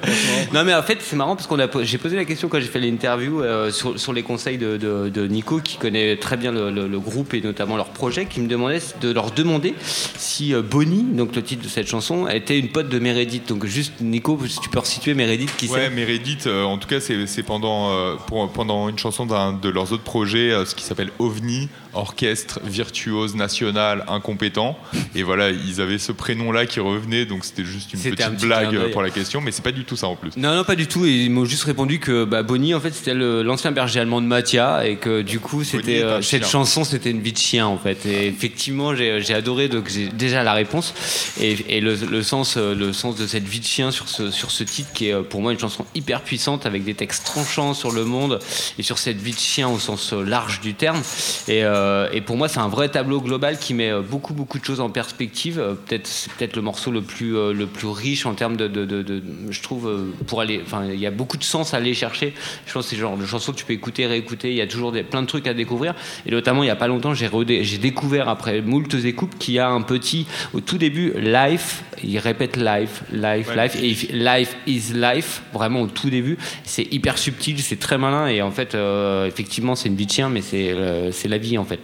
Non, 0.53 0.63
mais 0.63 0.75
en 0.75 0.83
fait, 0.83 0.99
c'est 1.01 1.15
marrant 1.15 1.35
parce 1.35 1.47
qu'on 1.47 1.57
a, 1.57 1.67
po- 1.67 1.83
j'ai 1.83 1.97
posé 1.97 2.15
la 2.15 2.25
question 2.25 2.47
quand 2.47 2.59
j'ai 2.59 2.67
fait 2.67 2.79
l'interview 2.79 3.41
euh, 3.41 3.71
sur, 3.71 3.99
sur 3.99 4.13
les 4.13 4.21
conseils 4.21 4.59
de, 4.59 4.77
de- 4.77 5.09
de 5.09 5.25
Nico, 5.25 5.61
qui 5.61 5.77
connaît 5.77 6.15
très 6.17 6.37
bien 6.37 6.51
le, 6.51 6.69
le- 6.69 6.87
le 6.87 6.99
groupe 6.99 7.33
et 7.33 7.41
notamment 7.41 7.75
leur 7.75 7.87
projet, 7.89 8.27
qui 8.27 8.39
me 8.39 8.47
demandait 8.47 8.81
de 9.01 9.11
leur 9.11 9.31
demander 9.31 9.73
si 9.81 10.53
euh, 10.53 10.61
Bonnie, 10.61 11.05
donc 11.13 11.35
le 11.35 11.41
titre 11.41 11.63
de 11.63 11.69
cette 11.69 11.87
chanson, 11.89 12.27
était 12.27 12.59
une 12.59 12.67
pote 12.69 12.87
de 12.89 12.99
Meredith. 12.99 13.47
Donc, 13.49 13.65
juste, 13.65 13.93
Nico, 13.99 14.37
si 14.47 14.59
tu 14.59 14.69
peux 14.69 14.77
resituer 14.77 15.15
Meredith, 15.15 15.55
qui 15.57 15.67
Ouais, 15.69 15.85
c'est? 15.85 15.89
Meredith, 15.89 16.45
euh, 16.45 16.61
en 16.65 16.77
tout 16.77 16.87
cas, 16.87 16.99
c'est 16.99 17.43
pendant, 17.43 17.93
euh, 17.95 18.13
pour- 18.27 18.47
pendant 18.59 18.89
une 18.89 18.99
chanson 18.99 19.25
d'un 19.25 19.53
de 19.53 19.69
leurs 19.69 19.93
autres 19.93 20.03
projets, 20.03 20.51
euh, 20.51 20.65
ce 20.65 20.75
qui 20.75 20.83
s'appelle 20.83 21.11
OVNI, 21.17 21.69
Orchestre 21.93 22.59
Virtuose 22.65 23.33
National 23.35 24.03
Incompétent. 24.09 24.77
Et 25.15 25.23
voilà, 25.23 25.49
ils 25.49 25.79
avaient 25.79 25.97
ce 25.97 26.11
prénom-là 26.11 26.65
qui 26.65 26.81
revenait, 26.81 27.25
donc 27.25 27.45
c'était 27.45 27.63
juste 27.63 27.93
une 27.93 27.99
un 27.99 28.03
petite 28.03 28.31
petit 28.31 28.45
blague 28.45 28.91
pour 28.91 29.01
la 29.01 29.11
question, 29.11 29.39
mais 29.39 29.51
c'est 29.51 29.63
pas 29.63 29.71
du 29.71 29.85
tout 29.85 29.95
ça 29.95 30.07
en 30.07 30.17
plus. 30.17 30.35
Non, 30.35 30.53
non, 30.53 30.65
pas 30.65 30.75
du 30.75 30.87
tout. 30.87 31.05
Et 31.05 31.11
ils 31.11 31.31
m'ont 31.31 31.45
juste 31.45 31.63
répondu 31.63 31.99
que 31.99 32.25
bah, 32.25 32.43
Bonnie, 32.43 32.73
en 32.73 32.81
fait, 32.81 32.91
c'était 32.91 33.13
l'ancien 33.13 33.71
berger 33.71 34.01
allemand 34.01 34.21
de 34.21 34.27
Mathia 34.27 34.85
et 34.85 34.97
que 34.97 35.21
du 35.21 35.39
coup, 35.39 35.63
c'était 35.63 36.03
euh, 36.03 36.21
cette 36.21 36.45
chanson, 36.45 36.83
c'était 36.83 37.11
une 37.11 37.21
vie 37.21 37.31
de 37.31 37.37
chien, 37.37 37.65
en 37.65 37.77
fait. 37.77 38.05
Et 38.05 38.27
effectivement, 38.27 38.93
j'ai 38.93 39.33
adoré. 39.33 39.69
Donc, 39.69 39.87
j'ai 39.89 40.09
déjà 40.09 40.43
la 40.43 40.51
réponse 40.51 40.93
et, 41.39 41.77
et 41.77 41.79
le, 41.79 41.95
le 41.95 42.23
sens, 42.23 42.55
euh, 42.57 42.75
le 42.75 42.91
sens 42.91 43.15
de 43.15 43.25
cette 43.25 43.47
vie 43.47 43.61
de 43.61 43.65
chien 43.65 43.91
sur 43.91 44.09
ce 44.09 44.31
sur 44.31 44.51
ce 44.51 44.65
titre 44.65 44.89
qui 44.93 45.07
est 45.07 45.23
pour 45.23 45.39
moi 45.41 45.53
une 45.53 45.59
chanson 45.59 45.85
hyper 45.95 46.21
puissante 46.23 46.65
avec 46.65 46.83
des 46.83 46.93
textes 46.93 47.25
tranchants 47.25 47.73
sur 47.73 47.91
le 47.91 48.03
monde 48.03 48.39
et 48.77 48.83
sur 48.83 48.97
cette 48.97 49.17
vie 49.17 49.33
de 49.33 49.39
chien 49.39 49.67
au 49.69 49.79
sens 49.79 50.13
euh, 50.13 50.23
large 50.23 50.59
du 50.61 50.73
terme. 50.73 51.01
Et, 51.47 51.63
euh, 51.63 52.07
et 52.11 52.21
pour 52.21 52.37
moi, 52.37 52.47
c'est 52.47 52.59
un 52.59 52.67
vrai 52.67 52.89
tableau 52.89 53.21
global 53.21 53.57
qui 53.59 53.73
met 53.73 53.89
euh, 53.89 54.01
beaucoup 54.01 54.33
beaucoup 54.33 54.59
de 54.59 54.65
choses 54.65 54.79
en 54.79 54.89
perspective. 54.89 55.55
Peut-être 55.85 56.07
c'est 56.07 56.31
peut-être 56.33 56.55
le 56.55 56.61
morceau 56.61 56.91
le 56.91 57.01
plus 57.01 57.31
le 57.53 57.65
plus 57.65 57.87
riche 57.87 58.25
en 58.25 58.33
termes 58.33 58.57
de, 58.57 58.67
de, 58.67 58.85
de- 58.85 59.01
de- 59.01 59.23
je 59.49 59.61
trouve 59.61 59.89
pour 60.27 60.41
aller. 60.41 60.61
Enfin, 60.65 60.85
il 60.91 60.99
y 60.99 61.05
a 61.05 61.11
beaucoup 61.11 61.37
de 61.37 61.43
sens 61.43 61.73
à 61.73 61.77
aller 61.77 61.93
chercher. 61.93 62.33
Je 62.65 62.73
pense 62.73 62.85
que 62.85 62.89
c'est 62.91 62.95
le 62.95 63.01
genre 63.01 63.17
de 63.17 63.25
chanson 63.25 63.51
que 63.51 63.57
tu 63.57 63.65
peux 63.65 63.73
écouter, 63.73 64.05
réécouter. 64.05 64.49
Il 64.51 64.55
y 64.57 64.61
a 64.61 64.67
toujours 64.67 64.91
des, 64.91 65.03
plein 65.03 65.21
de 65.21 65.27
trucs 65.27 65.47
à 65.47 65.53
découvrir. 65.53 65.93
Et 66.25 66.31
notamment, 66.31 66.63
il 66.63 66.67
y 66.67 66.71
a 66.71 66.75
pas 66.75 66.87
longtemps, 66.87 67.13
j'ai 67.13 67.27
redé- 67.27 67.63
j'ai 67.63 67.77
découvert 67.77 68.29
après 68.29 68.61
moultes 68.61 68.95
écoupes 69.05 69.37
qu'il 69.39 69.55
y 69.55 69.59
a 69.59 69.67
un 69.69 69.81
petit 69.81 70.25
au 70.53 70.61
tout 70.61 70.77
début 70.77 71.13
life. 71.19 71.83
Il 72.03 72.17
répète 72.19 72.57
life, 72.57 73.03
life, 73.11 73.49
Ouais. 73.49 73.63
life 73.67 73.75
et 73.81 74.13
life 74.13 74.55
is 74.67 74.93
life. 74.93 75.41
Vraiment 75.53 75.81
au 75.81 75.87
tout 75.87 76.09
début, 76.09 76.37
c'est 76.63 76.87
hyper 76.93 77.17
subtil, 77.17 77.59
c'est 77.61 77.79
très 77.79 77.97
malin 77.97 78.27
et 78.29 78.41
en 78.41 78.51
fait, 78.51 78.75
euh, 78.75 79.25
effectivement, 79.27 79.75
c'est 79.75 79.89
une 79.89 79.95
vie 79.95 80.05
de 80.05 80.11
chien, 80.11 80.29
mais 80.29 80.41
c'est 80.41 80.71
euh, 80.71 81.11
c'est 81.11 81.27
la 81.27 81.37
vie 81.37 81.57
en 81.57 81.65
fait. 81.65 81.79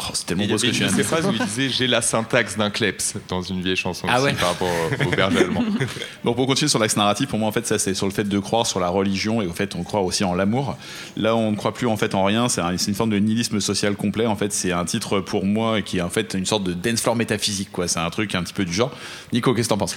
Oh, 0.00 0.10
c'est 0.12 0.26
tellement 0.26 0.44
beau 0.48 0.58
ce 0.58 0.66
que 0.66 0.72
tu 0.72 0.82
viens 0.82 0.92
de 0.92 1.02
phrases 1.04 1.24
où 1.24 1.30
il 1.30 1.38
disait 1.38 1.68
j'ai 1.68 1.86
la 1.86 2.02
syntaxe 2.02 2.56
d'un 2.56 2.68
kleps 2.68 3.14
dans 3.28 3.42
une 3.42 3.62
vieille 3.62 3.76
chanson 3.76 4.08
Ah 4.10 4.16
aussi 4.16 4.24
ouais. 4.24 4.32
par 4.32 4.48
rapport 4.48 4.66
au 5.06 5.10
berger 5.14 5.38
allemand. 5.38 5.62
Donc 6.24 6.34
pour 6.34 6.48
continuer 6.48 6.68
sur 6.68 6.80
l'axe 6.80 6.96
narratif, 6.96 7.28
pour 7.28 7.38
moi 7.38 7.48
en 7.48 7.52
fait 7.52 7.64
ça 7.64 7.78
c'est 7.78 7.94
sur 7.94 8.06
le 8.06 8.12
fait 8.12 8.24
de 8.24 8.38
croire 8.40 8.66
sur 8.66 8.80
la 8.80 8.88
religion 8.88 9.40
et 9.40 9.46
au 9.46 9.52
fait 9.52 9.76
on 9.76 9.84
croit 9.84 10.00
aussi 10.00 10.24
en 10.24 10.34
l'amour. 10.34 10.76
Là 11.16 11.36
on 11.36 11.52
ne 11.52 11.56
croit 11.56 11.72
plus 11.72 11.86
en 11.86 11.96
fait 11.96 12.12
en 12.16 12.24
rien, 12.24 12.48
c'est 12.48 12.60
un- 12.60 12.76
c'est 12.76 12.88
une 12.88 12.96
forme 12.96 13.10
de 13.10 13.18
nihilisme 13.20 13.60
social 13.60 13.94
complet. 13.94 14.26
En 14.26 14.34
fait 14.34 14.52
c'est 14.52 14.72
un 14.72 14.84
titre 14.84 15.20
pour 15.20 15.44
moi 15.44 15.80
qui 15.80 15.98
est 15.98 16.02
en 16.02 16.10
fait 16.10 16.34
une 16.34 16.44
sorte 16.44 16.64
de 16.64 16.72
dance 16.72 17.00
floor 17.00 17.14
métaphysique 17.14 17.70
quoi. 17.70 17.86
C'est 17.86 18.00
un 18.00 18.10
truc 18.10 18.34
un 18.34 18.42
petit 18.42 18.52
peu 18.52 18.64
du 18.64 18.72
genre. 18.72 18.90
Nico 19.32 19.54
qu'est-ce 19.54 19.68
que 19.68 19.74
t'en 19.74 19.78
penses? 19.78 19.96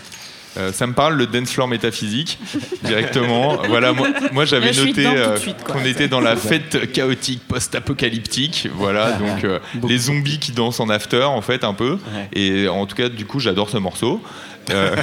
Euh, 0.57 0.71
ça 0.71 0.87
me 0.87 0.93
parle 0.93 1.15
le 1.15 1.27
dance 1.27 1.51
floor 1.51 1.67
métaphysique 1.67 2.39
directement. 2.83 3.57
voilà, 3.67 3.93
moi, 3.93 4.07
moi, 4.31 4.45
j'avais 4.45 4.71
noté 4.71 5.05
euh, 5.05 5.37
qu'on 5.65 5.85
était 5.85 6.07
dans 6.07 6.21
la 6.21 6.35
fête 6.35 6.91
chaotique 6.91 7.41
post-apocalyptique. 7.47 8.67
Voilà, 8.73 9.11
donc 9.19 9.43
euh, 9.43 9.59
les 9.87 9.97
zombies 9.97 10.39
qui 10.39 10.51
dansent 10.51 10.79
en 10.79 10.89
after 10.89 11.23
en 11.23 11.41
fait 11.41 11.63
un 11.63 11.73
peu. 11.73 11.97
Et 12.33 12.67
en 12.67 12.85
tout 12.85 12.95
cas, 12.95 13.09
du 13.09 13.25
coup, 13.25 13.39
j'adore 13.39 13.69
ce 13.69 13.77
morceau. 13.77 14.21
Euh, 14.69 14.95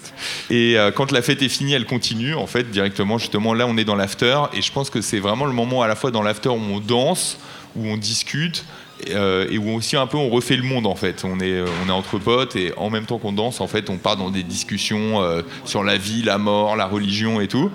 et 0.50 0.76
quand 0.94 1.10
la 1.10 1.22
fête 1.22 1.42
est 1.42 1.48
finie, 1.48 1.72
elle 1.72 1.86
continue 1.86 2.34
en 2.34 2.46
fait 2.46 2.70
directement. 2.70 3.18
Justement, 3.18 3.54
là, 3.54 3.66
on 3.66 3.76
est 3.76 3.84
dans 3.84 3.96
l'after 3.96 4.38
et 4.52 4.62
je 4.62 4.72
pense 4.72 4.90
que 4.90 5.00
c'est 5.00 5.20
vraiment 5.20 5.46
le 5.46 5.52
moment 5.52 5.82
à 5.82 5.88
la 5.88 5.96
fois 5.96 6.10
dans 6.10 6.22
l'after 6.22 6.50
où 6.50 6.60
on 6.70 6.80
danse, 6.80 7.38
où 7.76 7.86
on 7.86 7.96
discute. 7.96 8.64
Euh, 9.10 9.46
et 9.50 9.58
où 9.58 9.70
aussi 9.70 9.96
un 9.96 10.06
peu 10.06 10.16
on 10.16 10.28
refait 10.28 10.56
le 10.56 10.62
monde 10.62 10.86
en 10.86 10.94
fait. 10.94 11.24
On 11.24 11.38
est, 11.40 11.52
euh, 11.52 11.66
on 11.84 11.88
est 11.88 11.92
entre 11.92 12.18
potes 12.18 12.56
et 12.56 12.72
en 12.76 12.90
même 12.90 13.06
temps 13.06 13.18
qu'on 13.18 13.32
danse, 13.32 13.60
en 13.60 13.66
fait, 13.66 13.90
on 13.90 13.96
part 13.96 14.16
dans 14.16 14.30
des 14.30 14.42
discussions 14.42 15.22
euh, 15.22 15.42
sur 15.64 15.84
la 15.84 15.96
vie, 15.96 16.22
la 16.22 16.38
mort, 16.38 16.76
la 16.76 16.86
religion 16.86 17.40
et 17.40 17.48
tout. 17.48 17.70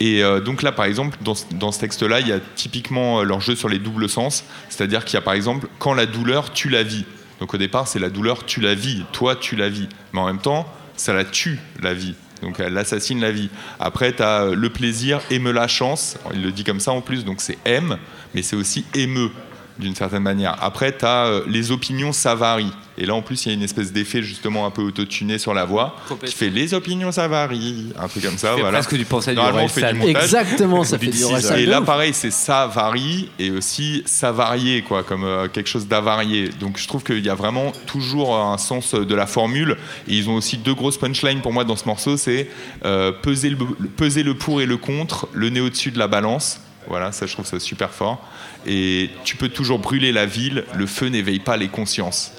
Et 0.00 0.22
donc 0.44 0.62
là, 0.62 0.70
par 0.70 0.84
exemple, 0.84 1.18
dans, 1.22 1.34
dans 1.54 1.72
ce 1.72 1.80
texte-là, 1.80 2.20
il 2.20 2.28
y 2.28 2.32
a 2.32 2.38
typiquement 2.54 3.24
leur 3.24 3.40
jeu 3.40 3.56
sur 3.56 3.68
les 3.68 3.80
doubles 3.80 4.08
sens, 4.08 4.44
c'est-à-dire 4.68 5.04
qu'il 5.04 5.14
y 5.14 5.16
a 5.16 5.22
par 5.22 5.34
exemple 5.34 5.66
quand 5.80 5.92
la 5.92 6.06
douleur 6.06 6.52
tue 6.52 6.68
la 6.68 6.84
vie. 6.84 7.04
Donc 7.40 7.52
au 7.52 7.56
départ, 7.56 7.88
c'est 7.88 7.98
la 7.98 8.08
douleur 8.08 8.46
tue 8.46 8.60
la 8.60 8.76
vie, 8.76 9.02
toi 9.10 9.34
tu 9.34 9.56
la 9.56 9.68
vie, 9.68 9.88
mais 10.12 10.20
en 10.20 10.26
même 10.26 10.38
temps, 10.38 10.72
ça 10.94 11.14
la 11.14 11.24
tue 11.24 11.58
la 11.82 11.94
vie. 11.94 12.14
Donc 12.42 12.60
elle 12.60 12.78
assassine 12.78 13.20
la 13.20 13.32
vie. 13.32 13.50
Après, 13.80 14.12
tu 14.12 14.22
as 14.22 14.50
le 14.54 14.70
plaisir, 14.70 15.20
aime 15.32 15.50
la 15.50 15.66
chance. 15.66 16.16
Il 16.32 16.42
le 16.42 16.52
dit 16.52 16.62
comme 16.62 16.78
ça 16.78 16.92
en 16.92 17.00
plus, 17.00 17.24
donc 17.24 17.40
c'est 17.40 17.58
aime, 17.64 17.98
mais 18.34 18.42
c'est 18.42 18.54
aussi 18.54 18.84
émeux 18.94 19.32
d'une 19.78 19.94
certaine 19.94 20.22
manière. 20.22 20.56
Après, 20.60 20.96
tu 20.96 21.04
as 21.04 21.42
les 21.46 21.70
opinions, 21.70 22.12
ça 22.12 22.34
varie. 22.34 22.72
Et 23.00 23.06
là, 23.06 23.14
en 23.14 23.22
plus, 23.22 23.46
il 23.46 23.48
y 23.50 23.52
a 23.52 23.54
une 23.54 23.62
espèce 23.62 23.92
d'effet 23.92 24.22
justement 24.22 24.66
un 24.66 24.70
peu 24.70 24.82
autotuné 24.82 25.38
sur 25.38 25.54
la 25.54 25.64
voix 25.64 25.94
qui 26.24 26.34
fait 26.34 26.50
les 26.50 26.74
opinions, 26.74 27.12
ça 27.12 27.28
varie. 27.28 27.92
Un 27.96 28.08
truc 28.08 28.24
comme 28.24 28.36
ça. 28.36 28.54
fait 28.54 28.60
voilà. 28.60 28.78
presque 28.78 28.96
du 28.96 29.04
pensée 29.04 29.34
du 29.34 29.38
Orelsan. 29.38 30.00
Exactement, 30.02 30.82
ça 30.82 30.98
fait 30.98 31.06
du. 31.06 31.22
Orelsan 31.22 31.56
Et 31.56 31.66
là, 31.66 31.80
pareil, 31.80 32.12
c'est 32.12 32.32
ça 32.32 32.66
varie 32.66 33.30
et 33.38 33.52
aussi 33.52 34.02
ça 34.04 34.32
varié, 34.32 34.82
quoi, 34.82 35.04
comme 35.04 35.22
euh, 35.22 35.46
quelque 35.46 35.68
chose 35.68 35.86
d'avarié. 35.86 36.48
Donc, 36.58 36.76
je 36.78 36.88
trouve 36.88 37.04
qu'il 37.04 37.24
y 37.24 37.30
a 37.30 37.36
vraiment 37.36 37.72
toujours 37.86 38.36
un 38.36 38.58
sens 38.58 38.94
de 38.94 39.14
la 39.14 39.26
formule. 39.26 39.76
Et 40.08 40.16
ils 40.16 40.28
ont 40.28 40.34
aussi 40.34 40.56
deux 40.56 40.74
grosses 40.74 40.98
punchlines 40.98 41.40
pour 41.40 41.52
moi 41.52 41.64
dans 41.64 41.76
ce 41.76 41.84
morceau 41.84 42.16
c'est 42.16 42.48
euh, 42.84 43.12
peser, 43.12 43.50
le, 43.50 43.56
peser 43.96 44.22
le 44.22 44.34
pour 44.34 44.60
et 44.60 44.66
le 44.66 44.76
contre, 44.76 45.28
le 45.32 45.50
nez 45.50 45.60
au-dessus 45.60 45.90
de 45.90 45.98
la 45.98 46.08
balance. 46.08 46.60
Voilà, 46.88 47.12
ça, 47.12 47.26
je 47.26 47.32
trouve 47.32 47.46
ça 47.46 47.60
super 47.60 47.90
fort. 47.90 48.20
Et 48.66 49.10
tu 49.24 49.36
peux 49.36 49.48
toujours 49.48 49.78
brûler 49.78 50.12
la 50.12 50.26
ville, 50.26 50.64
le 50.74 50.86
feu 50.86 51.08
n'éveille 51.08 51.40
pas 51.40 51.56
les 51.56 51.68
consciences. 51.68 52.32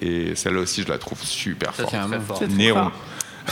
Et 0.00 0.34
celle-là 0.34 0.60
aussi, 0.60 0.82
je 0.82 0.88
la 0.88 0.98
trouve 0.98 1.22
super 1.22 1.74
forte. 1.74 1.94
fort. 2.20 2.38
Fort. 2.74 2.92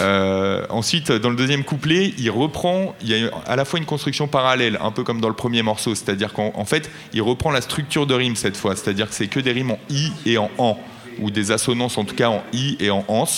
Euh, 0.00 0.66
ensuite, 0.70 1.10
dans 1.10 1.30
le 1.30 1.36
deuxième 1.36 1.64
couplet, 1.64 2.14
il 2.18 2.30
reprend, 2.30 2.94
il 3.02 3.08
y 3.08 3.24
a 3.24 3.30
à 3.46 3.56
la 3.56 3.64
fois 3.64 3.78
une 3.78 3.86
construction 3.86 4.28
parallèle, 4.28 4.78
un 4.80 4.92
peu 4.92 5.02
comme 5.02 5.20
dans 5.20 5.28
le 5.28 5.34
premier 5.34 5.62
morceau, 5.62 5.94
c'est-à-dire 5.94 6.32
qu'en 6.32 6.52
en 6.54 6.64
fait, 6.64 6.90
il 7.12 7.22
reprend 7.22 7.50
la 7.50 7.60
structure 7.60 8.06
de 8.06 8.14
rime 8.14 8.36
cette 8.36 8.56
fois, 8.56 8.76
c'est-à-dire 8.76 9.08
que 9.08 9.14
c'est 9.14 9.26
que 9.26 9.40
des 9.40 9.52
rimes 9.52 9.72
en 9.72 9.78
i 9.88 10.12
et 10.26 10.38
en 10.38 10.50
an, 10.58 10.78
ou 11.18 11.30
des 11.30 11.50
assonances 11.50 11.98
en 11.98 12.04
tout 12.04 12.14
cas 12.14 12.28
en 12.28 12.42
i 12.52 12.76
et 12.78 12.90
en 12.90 13.04
ans. 13.08 13.28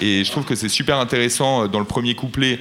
Et 0.00 0.24
je 0.24 0.30
trouve 0.30 0.44
que 0.44 0.54
c'est 0.54 0.68
super 0.68 0.98
intéressant 0.98 1.64
euh, 1.64 1.68
dans 1.68 1.78
le 1.78 1.84
premier 1.84 2.14
couplet. 2.14 2.58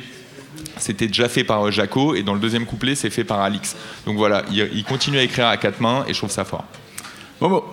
C'était 0.79 1.07
déjà 1.07 1.29
fait 1.29 1.43
par 1.43 1.67
euh, 1.67 1.71
Jaco 1.71 2.15
et 2.15 2.23
dans 2.23 2.33
le 2.33 2.39
deuxième 2.39 2.65
couplet 2.65 2.95
c'est 2.95 3.09
fait 3.09 3.23
par 3.23 3.41
Alix. 3.41 3.75
Donc 4.05 4.17
voilà, 4.17 4.43
il, 4.51 4.69
il 4.73 4.83
continue 4.83 5.17
à 5.17 5.23
écrire 5.23 5.47
à 5.47 5.57
quatre 5.57 5.81
mains 5.81 6.05
et 6.07 6.13
je 6.13 6.17
trouve 6.17 6.31
ça 6.31 6.45
fort. 6.45 6.65
Momo. 7.41 7.63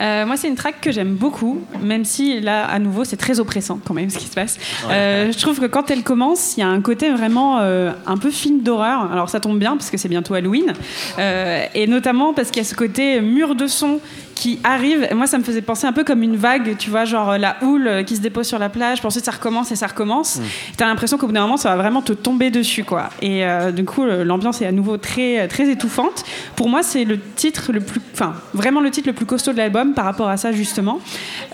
Euh, 0.00 0.26
moi, 0.26 0.36
c'est 0.36 0.48
une 0.48 0.56
track 0.56 0.80
que 0.80 0.90
j'aime 0.90 1.14
beaucoup, 1.14 1.60
même 1.80 2.04
si 2.04 2.40
là, 2.40 2.64
à 2.64 2.78
nouveau, 2.80 3.04
c'est 3.04 3.18
très 3.18 3.38
oppressant 3.38 3.78
quand 3.84 3.94
même 3.94 4.10
ce 4.10 4.18
qui 4.18 4.26
se 4.26 4.34
passe. 4.34 4.58
Euh, 4.88 5.30
je 5.30 5.38
trouve 5.38 5.60
que 5.60 5.66
quand 5.66 5.90
elle 5.92 6.02
commence, 6.02 6.56
il 6.56 6.60
y 6.60 6.62
a 6.64 6.68
un 6.68 6.80
côté 6.80 7.10
vraiment 7.10 7.60
euh, 7.60 7.92
un 8.06 8.16
peu 8.16 8.30
film 8.30 8.62
d'horreur. 8.62 9.12
Alors 9.12 9.28
ça 9.28 9.38
tombe 9.38 9.58
bien 9.58 9.76
parce 9.76 9.90
que 9.90 9.98
c'est 9.98 10.08
bientôt 10.08 10.34
Halloween, 10.34 10.72
Euh, 11.18 11.64
et 11.74 11.86
notamment 11.86 12.32
parce 12.32 12.50
qu'il 12.50 12.62
y 12.62 12.66
a 12.66 12.68
ce 12.68 12.74
côté 12.74 13.20
mur 13.20 13.54
de 13.54 13.66
son 13.66 14.00
qui 14.42 14.58
arrive. 14.64 15.06
Et 15.08 15.14
moi, 15.14 15.28
ça 15.28 15.38
me 15.38 15.44
faisait 15.44 15.62
penser 15.62 15.86
un 15.86 15.92
peu 15.92 16.02
comme 16.02 16.24
une 16.24 16.34
vague, 16.34 16.76
tu 16.76 16.90
vois, 16.90 17.04
genre 17.04 17.38
la 17.38 17.58
houle 17.62 17.86
euh, 17.86 18.02
qui 18.02 18.16
se 18.16 18.20
dépose 18.20 18.44
sur 18.44 18.58
la 18.58 18.68
plage. 18.68 18.98
Puis 18.98 19.06
ensuite, 19.06 19.24
ça 19.24 19.30
recommence 19.30 19.70
et 19.70 19.76
ça 19.76 19.86
recommence. 19.86 20.40
T'as 20.76 20.86
l'impression 20.86 21.16
qu'au 21.16 21.28
bout 21.28 21.32
d'un 21.32 21.42
moment, 21.42 21.56
ça 21.56 21.70
va 21.70 21.76
vraiment 21.76 22.02
te 22.02 22.12
tomber 22.12 22.50
dessus, 22.50 22.82
quoi. 22.82 23.10
Et 23.20 23.46
euh, 23.46 23.70
du 23.70 23.84
coup, 23.84 24.04
l'ambiance 24.04 24.60
est 24.60 24.66
à 24.66 24.72
nouveau 24.72 24.96
très, 24.96 25.46
très 25.46 25.70
étouffante. 25.70 26.24
Pour 26.56 26.68
moi, 26.68 26.82
c'est 26.82 27.04
le 27.04 27.20
titre 27.20 27.72
le 27.72 27.78
plus, 27.78 28.00
enfin, 28.14 28.34
vraiment 28.52 28.80
le 28.80 28.90
titre 28.90 29.06
le 29.06 29.12
plus 29.12 29.26
costaud 29.26 29.52
de 29.52 29.58
l'album 29.58 29.94
par 29.94 30.06
rapport 30.06 30.28
à 30.28 30.36
ça, 30.36 30.50
justement, 30.50 30.98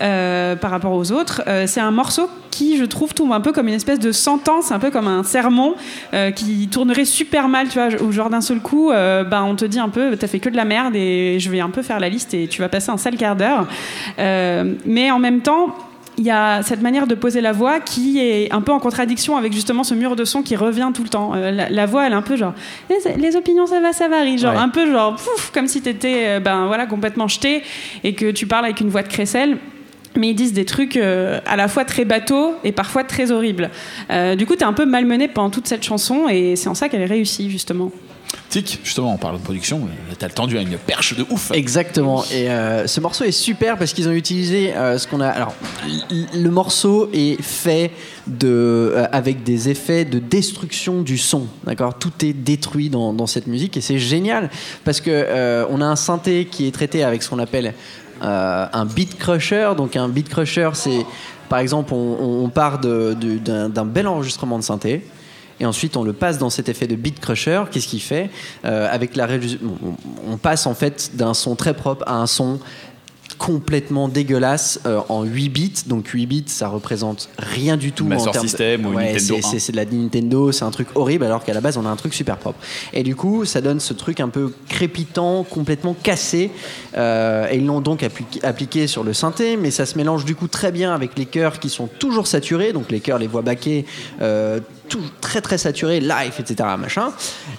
euh, 0.01 0.55
par 0.55 0.71
rapport 0.71 0.93
aux 0.93 1.11
autres. 1.11 1.43
Euh, 1.45 1.67
c'est 1.67 1.81
un 1.81 1.91
morceau 1.91 2.27
qui, 2.49 2.77
je 2.77 2.83
trouve, 2.83 3.13
tombe 3.13 3.31
un 3.31 3.41
peu 3.41 3.51
comme 3.51 3.67
une 3.67 3.73
espèce 3.73 3.99
de 3.99 4.11
sentence, 4.11 4.71
un 4.71 4.79
peu 4.79 4.91
comme 4.91 5.07
un 5.07 5.23
sermon 5.23 5.75
euh, 6.13 6.31
qui 6.31 6.67
tournerait 6.67 7.05
super 7.05 7.47
mal, 7.47 7.69
tu 7.69 7.79
vois, 7.79 7.87
où 8.01 8.11
genre 8.11 8.29
d'un 8.29 8.41
seul 8.41 8.59
coup, 8.59 8.91
euh, 8.91 9.23
bah, 9.23 9.43
on 9.45 9.55
te 9.55 9.65
dit 9.65 9.79
un 9.79 9.89
peu, 9.89 10.17
t'as 10.17 10.27
fait 10.27 10.39
que 10.39 10.49
de 10.49 10.55
la 10.55 10.65
merde 10.65 10.95
et 10.95 11.39
je 11.39 11.49
vais 11.49 11.59
un 11.59 11.69
peu 11.69 11.81
faire 11.81 11.99
la 11.99 12.09
liste 12.09 12.33
et 12.33 12.47
tu 12.47 12.61
vas 12.61 12.69
passer 12.79 12.91
un 12.91 12.97
sale 12.97 13.17
quart 13.17 13.35
d'heure. 13.35 13.67
Euh, 14.19 14.73
mais 14.85 15.11
en 15.11 15.19
même 15.19 15.41
temps, 15.41 15.75
il 16.17 16.25
y 16.25 16.31
a 16.31 16.61
cette 16.63 16.81
manière 16.81 17.07
de 17.07 17.15
poser 17.15 17.39
la 17.41 17.53
voix 17.53 17.79
qui 17.79 18.19
est 18.19 18.51
un 18.53 18.61
peu 18.61 18.71
en 18.73 18.79
contradiction 18.79 19.37
avec 19.37 19.53
justement 19.53 19.83
ce 19.85 19.93
mur 19.93 20.15
de 20.17 20.25
son 20.25 20.41
qui 20.41 20.55
revient 20.57 20.91
tout 20.93 21.03
le 21.03 21.09
temps. 21.09 21.31
Euh, 21.35 21.51
la, 21.51 21.69
la 21.69 21.85
voix, 21.85 22.05
elle 22.05 22.11
est 22.13 22.15
un 22.15 22.21
peu 22.21 22.35
genre 22.35 22.53
les, 22.89 23.15
les 23.15 23.35
opinions, 23.37 23.65
ça 23.67 23.79
va, 23.79 23.93
ça 23.93 24.07
varie, 24.09 24.37
genre 24.37 24.53
Ouais. 24.53 24.59
un 24.59 24.69
peu 24.69 24.91
genre 24.91 25.15
pouf, 25.15 25.51
comme 25.53 25.67
si 25.67 25.81
t'étais 25.81 26.23
euh, 26.27 26.39
ben 26.41 26.67
voilà 26.67 26.85
complètement 26.87 27.27
jeté 27.29 27.63
et 28.03 28.13
que 28.15 28.31
tu 28.31 28.47
parles 28.47 28.65
avec 28.65 28.81
une 28.81 28.89
voix 28.89 29.01
de 29.03 29.07
crécelle. 29.07 29.57
Mais 30.17 30.29
ils 30.29 30.35
disent 30.35 30.53
des 30.53 30.65
trucs 30.65 30.97
euh, 30.97 31.39
à 31.45 31.55
la 31.55 31.67
fois 31.69 31.85
très 31.85 32.03
bateaux 32.03 32.53
et 32.65 32.71
parfois 32.73 33.03
très 33.05 33.31
horribles. 33.31 33.69
Du 34.37 34.45
coup, 34.45 34.55
t'es 34.55 34.65
un 34.65 34.73
peu 34.73 34.85
malmené 34.85 35.27
pendant 35.29 35.51
toute 35.51 35.67
cette 35.67 35.83
chanson 35.83 36.27
et 36.27 36.55
c'est 36.57 36.67
en 36.67 36.73
ça 36.73 36.89
qu'elle 36.89 37.01
est 37.01 37.05
réussie 37.17 37.49
justement. 37.49 37.91
Tic, 38.49 38.79
justement, 38.83 39.13
on 39.13 39.17
parle 39.17 39.37
de 39.37 39.43
production, 39.43 39.87
t'as 40.17 40.27
le 40.27 40.33
tendu 40.33 40.57
à 40.57 40.61
une 40.61 40.77
perche 40.77 41.15
de 41.15 41.23
ouf. 41.29 41.51
Exactement. 41.51 42.23
Et 42.31 42.49
euh, 42.49 42.87
ce 42.87 42.99
morceau 42.99 43.23
est 43.23 43.31
super 43.31 43.77
parce 43.77 43.93
qu'ils 43.93 44.09
ont 44.09 44.13
utilisé 44.13 44.75
euh, 44.75 44.97
ce 44.97 45.07
qu'on 45.07 45.21
a. 45.21 45.27
Alors, 45.27 45.53
le 46.09 46.49
morceau 46.49 47.09
est 47.13 47.39
fait 47.41 47.91
de 48.25 48.47
euh, 48.95 49.07
avec 49.11 49.43
des 49.43 49.69
effets 49.69 50.03
de 50.03 50.17
destruction 50.17 51.03
du 51.03 51.19
son. 51.19 51.45
D'accord? 51.63 51.99
Tout 51.99 52.25
est 52.25 52.33
détruit 52.33 52.89
dans, 52.89 53.27
cette 53.27 53.45
musique 53.45 53.77
et 53.77 53.81
c'est 53.81 53.99
génial 53.99 54.49
parce 54.83 55.01
que 55.01 55.65
on 55.69 55.81
a 55.81 55.85
un 55.85 55.95
synthé 55.95 56.45
qui 56.45 56.67
est 56.67 56.71
traité 56.71 57.03
avec 57.03 57.21
ce 57.21 57.29
qu'on 57.29 57.39
appelle 57.39 57.73
un 58.21 58.85
beat 58.85 59.17
crusher. 59.19 59.71
Donc 59.77 59.95
un 59.95 60.09
beat 60.09 60.29
crusher, 60.29 60.71
c'est 60.73 61.05
par 61.49 61.59
exemple, 61.59 61.93
on, 61.93 62.49
part 62.49 62.79
d'un 62.79 63.85
bel 63.85 64.07
enregistrement 64.07 64.57
de 64.57 64.63
synthé. 64.63 65.03
Et 65.59 65.65
ensuite, 65.65 65.97
on 65.97 66.03
le 66.03 66.13
passe 66.13 66.37
dans 66.37 66.49
cet 66.49 66.69
effet 66.69 66.87
de 66.87 66.95
beat 66.95 67.19
crusher. 67.19 67.63
Qu'est-ce 67.71 67.87
qu'il 67.87 68.01
fait 68.01 68.29
Euh, 68.65 68.87
Avec 68.91 69.15
la 69.15 69.27
on, 70.27 70.37
passe 70.37 70.65
en 70.65 70.73
fait 70.73 71.11
d'un 71.15 71.33
son 71.33 71.55
très 71.55 71.73
propre 71.73 72.03
à 72.07 72.15
un 72.15 72.27
son 72.27 72.59
complètement 73.37 74.09
dégueulasse 74.09 74.81
euh, 74.85 74.99
en 75.07 75.23
8 75.23 75.49
bits. 75.49 75.73
Donc 75.87 76.07
8 76.07 76.25
bits, 76.25 76.43
ça 76.47 76.67
représente 76.67 77.29
rien 77.37 77.77
du 77.77 77.91
tout 77.93 78.03
Master 78.05 78.29
en 78.29 78.31
termes 78.31 78.47
de- 78.47 78.85
ou 78.87 78.93
Ouais, 78.95 79.13
Nintendo 79.13 79.35
c'est- 79.39 79.45
1. 79.45 79.49
c'est- 79.51 79.59
C'est 79.59 79.71
de 79.71 79.77
la 79.77 79.85
Nintendo, 79.85 80.51
c'est 80.51 80.65
un 80.65 80.71
truc 80.71 80.87
horrible 80.95 81.23
alors 81.25 81.43
qu'à 81.45 81.53
la 81.53 81.61
base 81.61 81.77
on 81.77 81.85
a 81.85 81.89
un 81.89 81.95
truc 81.95 82.13
super 82.13 82.37
propre. 82.37 82.59
Et 82.91 83.03
du 83.03 83.15
coup, 83.15 83.45
ça 83.45 83.61
donne 83.61 83.79
ce 83.79 83.93
truc 83.93 84.19
un 84.19 84.29
peu 84.29 84.51
crépitant, 84.67 85.43
complètement 85.43 85.93
cassé. 85.93 86.51
Euh, 86.97 87.47
et 87.49 87.57
ils 87.57 87.65
l'ont 87.65 87.81
donc 87.81 88.03
appliqué, 88.03 88.43
appliqué 88.43 88.87
sur 88.87 89.03
le 89.03 89.13
synthé, 89.13 89.55
mais 89.57 89.71
ça 89.71 89.85
se 89.85 89.97
mélange 89.97 90.25
du 90.25 90.35
coup 90.35 90.47
très 90.47 90.71
bien 90.71 90.93
avec 90.93 91.17
les 91.17 91.25
chœurs 91.25 91.59
qui 91.59 91.69
sont 91.69 91.87
toujours 91.87 92.27
saturés, 92.27 92.73
donc 92.73 92.91
les 92.91 92.99
chœurs, 92.99 93.19
les 93.19 93.27
voix 93.27 93.41
baquées, 93.43 93.85
euh, 94.21 94.59
tout, 94.89 95.03
très 95.21 95.41
très 95.41 95.57
saturés, 95.57 95.99
live, 95.99 96.33
etc. 96.39 96.69
Machin. 96.77 97.11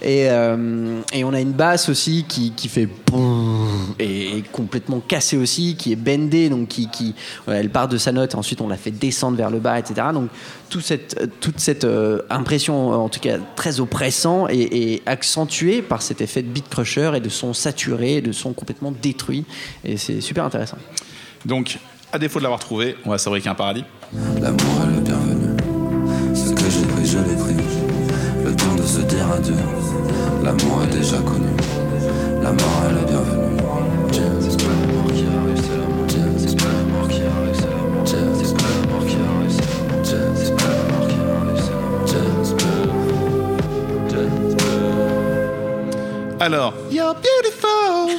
Et, 0.02 0.28
euh, 0.28 1.00
et 1.12 1.24
on 1.24 1.32
a 1.32 1.40
une 1.40 1.52
basse 1.52 1.88
aussi 1.88 2.24
qui, 2.28 2.52
qui 2.52 2.68
fait 2.68 2.86
boum 3.06 3.94
et, 3.98 4.38
et 4.38 4.42
complètement 4.42 5.00
cassée 5.00 5.36
aussi, 5.36 5.76
qui 5.76 5.92
est 5.92 5.96
bendée, 5.96 6.48
donc 6.48 6.68
qui, 6.68 6.88
qui 6.88 7.14
elle 7.46 7.70
part 7.70 7.88
de 7.88 7.96
sa 7.96 8.12
note, 8.12 8.34
ensuite 8.34 8.60
on 8.60 8.68
la 8.68 8.76
fait 8.76 8.90
descendre 8.90 9.36
vers 9.36 9.50
le 9.50 9.58
bas, 9.58 9.78
etc. 9.78 10.08
Donc 10.12 10.28
tout 10.68 10.80
cette, 10.80 11.16
euh, 11.20 11.26
toute 11.40 11.60
cette 11.60 11.84
euh, 11.84 12.22
impression, 12.30 12.90
en 12.90 13.08
tout 13.08 13.20
cas 13.20 13.38
très 13.56 13.80
oppressant, 13.80 14.46
et, 14.48 14.92
et 14.94 15.02
accentuée 15.06 15.82
par 15.82 16.02
cet 16.02 16.20
effet 16.20 16.42
de 16.42 16.48
beat 16.48 16.68
crusher 16.68 17.12
et 17.14 17.20
de 17.20 17.28
son 17.28 17.54
saturé, 17.54 18.20
de 18.20 18.32
son 18.32 18.52
complètement 18.52 18.92
détruit. 18.92 19.44
Et 19.84 19.96
c'est 19.96 20.20
super 20.20 20.44
intéressant. 20.44 20.78
Donc, 21.44 21.78
à 22.12 22.18
défaut 22.18 22.38
de 22.38 22.44
l'avoir 22.44 22.60
trouvé, 22.60 22.96
on 23.04 23.10
va 23.10 23.18
fabriquer 23.18 23.48
un 23.48 23.54
paradis. 23.54 23.84
L'amour 24.40 24.79
Alors, 46.40 46.74
You're 46.90 47.14
beautiful. 47.14 48.16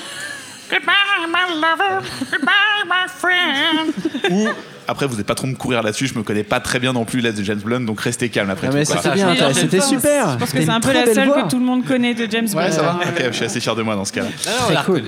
Goodbye, 0.69 1.27
my 1.27 1.55
lover. 1.55 2.07
Goodbye, 2.31 2.85
my 2.85 3.07
friend. 3.09 3.93
Ou, 4.31 4.47
après, 4.87 5.07
vous 5.07 5.15
n'êtes 5.17 5.25
pas 5.25 5.35
trop 5.35 5.47
me 5.47 5.55
courir 5.55 5.81
là-dessus, 5.83 6.07
je 6.07 6.13
me 6.17 6.23
connais 6.23 6.43
pas 6.43 6.59
très 6.59 6.79
bien 6.79 6.93
non 6.93 7.03
plus 7.03 7.19
les 7.21 7.33
de 7.33 7.43
James 7.43 7.59
Blunt, 7.59 7.81
donc 7.81 7.99
restez 8.01 8.29
calme 8.29 8.49
après 8.49 8.67
Ah, 8.67 8.71
tout. 8.71 8.77
mais 8.77 8.85
c'était 8.85 9.09
bien, 9.11 9.33
super. 9.81 10.31
Je 10.33 10.37
pense 10.37 10.51
que 10.51 10.61
c'est 10.61 10.69
un 10.69 10.79
peu 10.79 10.93
la 10.93 11.13
seule 11.13 11.27
voix. 11.27 11.43
que 11.43 11.49
tout 11.49 11.59
le 11.59 11.65
monde 11.65 11.85
connaît 11.85 12.13
de 12.13 12.29
James 12.29 12.47
Bond. 12.49 12.57
Ouais, 12.59 12.71
ça 12.71 12.81
va 12.83 12.95
Ok, 12.95 13.23
je 13.27 13.31
suis 13.31 13.45
assez 13.45 13.59
fier 13.59 13.75
de 13.75 13.81
moi 13.81 13.95
dans 13.95 14.05
ce 14.05 14.13
cas-là. 14.13 14.27
on 14.69 14.73
la 14.73 14.83
cool. 14.83 15.03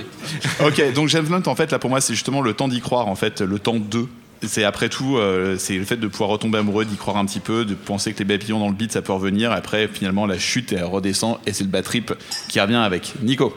Ok, 0.66 0.92
donc 0.94 1.08
James 1.08 1.24
Blunt, 1.26 1.42
en 1.46 1.54
fait, 1.54 1.70
là 1.70 1.78
pour 1.78 1.90
moi, 1.90 2.00
c'est 2.00 2.14
justement 2.14 2.40
le 2.40 2.52
temps 2.52 2.68
d'y 2.68 2.80
croire, 2.80 3.06
en 3.08 3.14
fait, 3.14 3.40
le 3.40 3.58
temps 3.58 3.76
de. 3.78 4.06
C'est 4.48 4.64
après 4.64 4.88
tout, 4.88 5.16
euh, 5.16 5.56
c'est 5.58 5.76
le 5.76 5.84
fait 5.84 5.96
de 5.96 6.06
pouvoir 6.06 6.30
retomber 6.30 6.58
amoureux, 6.58 6.84
d'y 6.84 6.96
croire 6.96 7.16
un 7.16 7.26
petit 7.26 7.40
peu, 7.40 7.64
de 7.64 7.74
penser 7.74 8.12
que 8.12 8.18
les 8.18 8.24
papillons 8.24 8.58
dans 8.58 8.68
le 8.68 8.74
beat 8.74 8.92
ça 8.92 9.02
peut 9.02 9.12
revenir. 9.12 9.52
Après, 9.52 9.88
finalement, 9.88 10.26
la 10.26 10.38
chute 10.38 10.72
elle 10.72 10.84
redescend 10.84 11.38
et 11.46 11.52
c'est 11.52 11.64
le 11.64 11.70
bad 11.70 11.84
trip 11.84 12.12
qui 12.48 12.60
revient 12.60 12.74
avec. 12.74 13.14
Nico. 13.22 13.54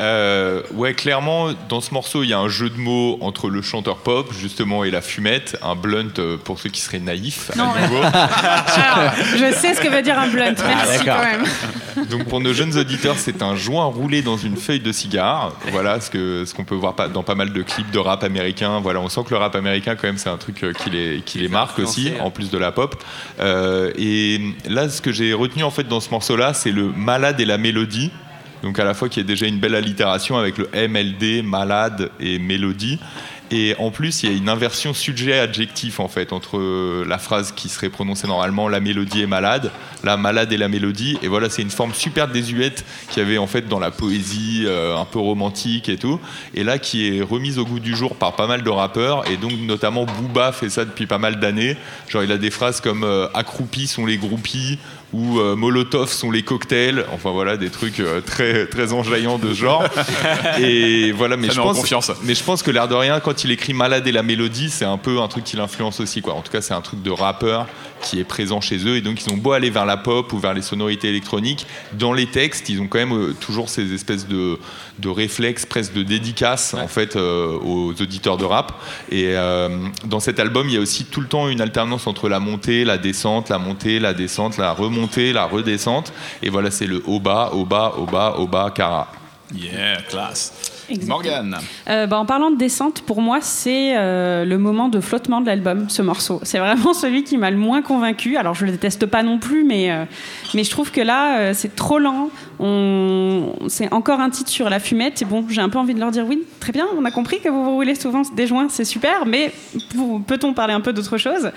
Euh, 0.00 0.62
ouais, 0.74 0.94
clairement, 0.94 1.50
dans 1.68 1.80
ce 1.80 1.94
morceau, 1.94 2.22
il 2.22 2.30
y 2.30 2.32
a 2.32 2.38
un 2.38 2.48
jeu 2.48 2.68
de 2.68 2.78
mots 2.78 3.18
entre 3.20 3.48
le 3.48 3.62
chanteur 3.62 3.98
pop, 3.98 4.32
justement, 4.32 4.84
et 4.84 4.90
la 4.90 5.00
fumette. 5.00 5.56
Un 5.62 5.76
blunt 5.76 6.18
euh, 6.18 6.36
pour 6.36 6.58
ceux 6.58 6.70
qui 6.70 6.80
seraient 6.80 6.98
naïfs. 6.98 7.50
à 7.52 7.56
Non, 7.56 7.66
nouveau. 7.80 8.02
Ah, 8.86 9.12
je 9.36 9.52
sais 9.52 9.74
ce 9.74 9.80
que 9.80 9.88
veut 9.88 10.02
dire 10.02 10.18
un 10.18 10.28
blunt. 10.28 10.54
Merci 10.66 11.04
quand 11.04 11.18
même. 11.18 11.44
Donc 12.08 12.24
pour 12.24 12.40
nos 12.40 12.52
jeunes 12.52 12.76
auditeurs, 12.76 13.16
c'est 13.18 13.42
un 13.42 13.54
joint 13.54 13.84
roulé 13.86 14.22
dans 14.22 14.36
une 14.36 14.56
feuille 14.56 14.80
de 14.80 14.92
cigare. 14.92 15.52
Voilà 15.70 16.00
ce 16.00 16.10
que 16.10 16.44
ce 16.44 16.54
qu'on 16.54 16.64
peut 16.64 16.74
voir 16.74 16.94
dans 17.12 17.22
pas 17.22 17.34
mal 17.34 17.52
de 17.52 17.62
clips 17.62 17.90
de 17.90 17.98
rap 17.98 18.24
américain. 18.24 18.80
Voilà, 18.80 19.00
on 19.00 19.08
sent 19.08 19.22
que 19.24 19.30
le 19.30 19.36
rap 19.36 19.54
américain 19.54 19.94
quand 19.96 20.06
même 20.06 20.18
c'est 20.18 20.28
un 20.30 20.36
truc 20.36 20.62
euh, 20.64 20.72
qui 20.72 20.90
les 20.90 21.22
qui 21.24 21.38
les 21.38 21.48
marque 21.48 21.78
aussi, 21.78 22.08
influencé, 22.08 22.20
en 22.20 22.30
plus 22.30 22.50
de 22.50 22.58
la 22.58 22.72
pop. 22.72 23.02
Euh, 23.40 23.92
et 23.96 24.40
là, 24.68 24.88
ce 24.88 25.00
que 25.00 25.12
j'ai 25.12 25.32
retenu 25.32 25.62
en 25.62 25.70
fait 25.70 25.84
dans 25.88 26.00
ce 26.00 26.10
morceau-là, 26.10 26.54
c'est 26.54 26.72
le 26.72 26.88
malade 26.88 27.40
et 27.40 27.44
la 27.44 27.58
mélodie. 27.58 28.10
Donc 28.62 28.78
à 28.78 28.84
la 28.84 28.94
fois 28.94 29.08
qu'il 29.08 29.22
y 29.22 29.26
a 29.26 29.28
déjà 29.28 29.46
une 29.46 29.58
belle 29.58 29.74
allitération 29.74 30.38
avec 30.38 30.58
le 30.58 30.68
MLD, 30.74 31.42
malade 31.42 32.10
et 32.20 32.38
mélodie. 32.38 32.98
Et 33.50 33.76
en 33.78 33.90
plus, 33.90 34.22
il 34.22 34.30
y 34.30 34.34
a 34.34 34.36
une 34.36 34.48
inversion 34.48 34.94
sujet-adjectif 34.94 36.00
en 36.00 36.08
fait 36.08 36.32
entre 36.32 36.58
euh, 36.58 37.04
la 37.06 37.18
phrase 37.18 37.52
qui 37.52 37.68
serait 37.68 37.90
prononcée 37.90 38.26
normalement 38.26 38.68
la 38.68 38.80
mélodie 38.80 39.22
est 39.22 39.26
malade, 39.26 39.70
la 40.02 40.16
malade 40.16 40.52
et 40.52 40.56
la 40.56 40.68
mélodie. 40.68 41.18
Et 41.22 41.28
voilà, 41.28 41.50
c'est 41.50 41.60
une 41.60 41.70
forme 41.70 41.92
super 41.92 42.26
désuète 42.26 42.84
qu'il 43.10 43.22
y 43.22 43.26
avait 43.26 43.38
en 43.38 43.46
fait 43.46 43.68
dans 43.68 43.78
la 43.78 43.90
poésie 43.90 44.64
euh, 44.64 44.96
un 44.96 45.04
peu 45.04 45.18
romantique 45.18 45.90
et 45.90 45.98
tout. 45.98 46.18
Et 46.54 46.64
là, 46.64 46.78
qui 46.78 47.06
est 47.06 47.22
remise 47.22 47.58
au 47.58 47.66
goût 47.66 47.80
du 47.80 47.94
jour 47.94 48.16
par 48.16 48.34
pas 48.34 48.46
mal 48.46 48.62
de 48.62 48.70
rappeurs. 48.70 49.30
Et 49.30 49.36
donc 49.36 49.52
notamment 49.52 50.06
Booba 50.06 50.50
fait 50.50 50.70
ça 50.70 50.86
depuis 50.86 51.06
pas 51.06 51.18
mal 51.18 51.38
d'années. 51.38 51.76
Genre 52.08 52.24
il 52.24 52.32
a 52.32 52.38
des 52.38 52.50
phrases 52.50 52.80
comme 52.80 53.04
euh, 53.04 53.28
accroupis 53.34 53.86
sont 53.86 54.06
les 54.06 54.16
groupies 54.16 54.78
ou 55.14 55.38
euh, 55.38 55.54
Molotov 55.54 56.10
sont 56.10 56.32
les 56.32 56.42
cocktails. 56.42 57.06
Enfin 57.12 57.30
voilà, 57.30 57.56
des 57.56 57.70
trucs 57.70 58.00
euh, 58.00 58.20
très 58.20 58.66
très 58.66 58.92
enjaillants 58.92 59.38
de 59.38 59.50
ce 59.50 59.60
genre. 59.60 59.84
Et 60.58 61.12
voilà, 61.12 61.36
mais 61.36 61.46
Ça 61.48 61.54
je 61.54 61.60
pense, 61.60 61.76
confiance. 61.76 62.10
mais 62.24 62.34
je 62.34 62.42
pense 62.42 62.64
que 62.64 62.72
l'air 62.72 62.88
de 62.88 62.94
rien, 62.94 63.20
quand 63.20 63.44
il 63.44 63.52
écrit 63.52 63.74
Malade 63.74 64.06
et 64.08 64.12
la 64.12 64.24
mélodie, 64.24 64.70
c'est 64.70 64.84
un 64.84 64.98
peu 64.98 65.20
un 65.20 65.28
truc 65.28 65.44
qui 65.44 65.56
l'influence 65.56 66.00
aussi. 66.00 66.20
Quoi. 66.20 66.34
En 66.34 66.40
tout 66.40 66.50
cas, 66.50 66.60
c'est 66.60 66.74
un 66.74 66.80
truc 66.80 67.00
de 67.02 67.10
rappeur 67.12 67.66
qui 68.02 68.18
est 68.18 68.24
présent 68.24 68.60
chez 68.60 68.78
eux. 68.86 68.96
Et 68.96 69.00
donc, 69.00 69.24
ils 69.24 69.32
ont 69.32 69.36
beau 69.36 69.52
aller 69.52 69.70
vers 69.70 69.86
la 69.86 69.96
pop 69.96 70.32
ou 70.32 70.38
vers 70.38 70.52
les 70.52 70.62
sonorités 70.62 71.08
électroniques, 71.08 71.66
dans 71.92 72.12
les 72.12 72.26
textes, 72.26 72.68
ils 72.68 72.80
ont 72.80 72.86
quand 72.86 72.98
même 72.98 73.14
euh, 73.14 73.32
toujours 73.32 73.68
ces 73.68 73.94
espèces 73.94 74.26
de, 74.26 74.58
de 74.98 75.08
réflexes, 75.08 75.64
presque 75.64 75.94
de 75.94 76.02
dédicaces, 76.02 76.74
en 76.74 76.88
fait, 76.88 77.16
aux 77.16 77.94
auditeurs 78.00 78.36
de 78.36 78.44
rap. 78.44 78.72
Et 79.10 79.34
dans 80.04 80.20
cet 80.20 80.38
album, 80.38 80.68
il 80.68 80.74
y 80.74 80.76
a 80.76 80.80
aussi 80.80 81.04
tout 81.04 81.20
le 81.20 81.26
temps 81.26 81.48
une 81.48 81.60
alternance 81.60 82.06
entre 82.06 82.28
la 82.28 82.40
montée, 82.40 82.84
la 82.84 82.98
descente, 82.98 83.48
la 83.48 83.58
montée, 83.58 83.98
la 83.98 84.14
descente, 84.14 84.56
la 84.58 84.72
remontée, 84.72 85.03
la 85.32 85.46
redescente. 85.46 86.12
Et 86.42 86.50
voilà, 86.50 86.70
c'est 86.70 86.86
le 86.86 87.02
haut 87.06 87.20
bas, 87.20 87.50
haut 87.52 87.64
bas, 87.64 87.94
haut 87.96 88.06
bas, 88.06 88.34
haut 88.38 88.46
bas, 88.46 88.70
cara. 88.74 89.08
Yeah, 89.54 90.02
classe. 90.02 90.73
Morgane. 91.06 91.56
Euh, 91.88 92.06
bah, 92.06 92.18
en 92.18 92.26
parlant 92.26 92.50
de 92.50 92.56
descente, 92.56 93.02
pour 93.02 93.20
moi, 93.20 93.38
c'est 93.40 93.96
euh, 93.96 94.44
le 94.44 94.58
moment 94.58 94.88
de 94.88 95.00
flottement 95.00 95.40
de 95.40 95.46
l'album, 95.46 95.86
ce 95.88 96.02
morceau. 96.02 96.40
C'est 96.42 96.58
vraiment 96.58 96.92
celui 96.94 97.24
qui 97.24 97.36
m'a 97.36 97.50
le 97.50 97.56
moins 97.56 97.82
convaincu. 97.82 98.36
Alors, 98.36 98.54
je 98.54 98.64
le 98.64 98.72
déteste 98.72 99.06
pas 99.06 99.22
non 99.22 99.38
plus, 99.38 99.64
mais, 99.64 99.90
euh, 99.90 100.04
mais 100.54 100.64
je 100.64 100.70
trouve 100.70 100.90
que 100.90 101.00
là, 101.00 101.54
c'est 101.54 101.74
trop 101.74 101.98
lent. 101.98 102.30
On... 102.60 103.52
C'est 103.68 103.92
encore 103.92 104.20
un 104.20 104.30
titre 104.30 104.50
sur 104.50 104.70
la 104.70 104.78
fumette. 104.78 105.22
Et 105.22 105.24
bon, 105.24 105.44
j'ai 105.48 105.60
un 105.60 105.68
peu 105.68 105.78
envie 105.78 105.94
de 105.94 106.00
leur 106.00 106.10
dire 106.10 106.24
oui, 106.28 106.42
très 106.60 106.72
bien, 106.72 106.86
on 106.98 107.04
a 107.04 107.10
compris 107.10 107.40
que 107.40 107.48
vous 107.48 107.64
vous 107.64 107.74
roulez 107.74 107.94
souvent 107.94 108.22
des 108.36 108.46
joints, 108.46 108.68
c'est 108.68 108.84
super, 108.84 109.26
mais 109.26 109.52
pour- 109.94 110.22
peut-on 110.22 110.52
parler 110.54 110.74
un 110.74 110.80
peu 110.80 110.92
d'autre 110.92 111.18
chose? 111.18 111.50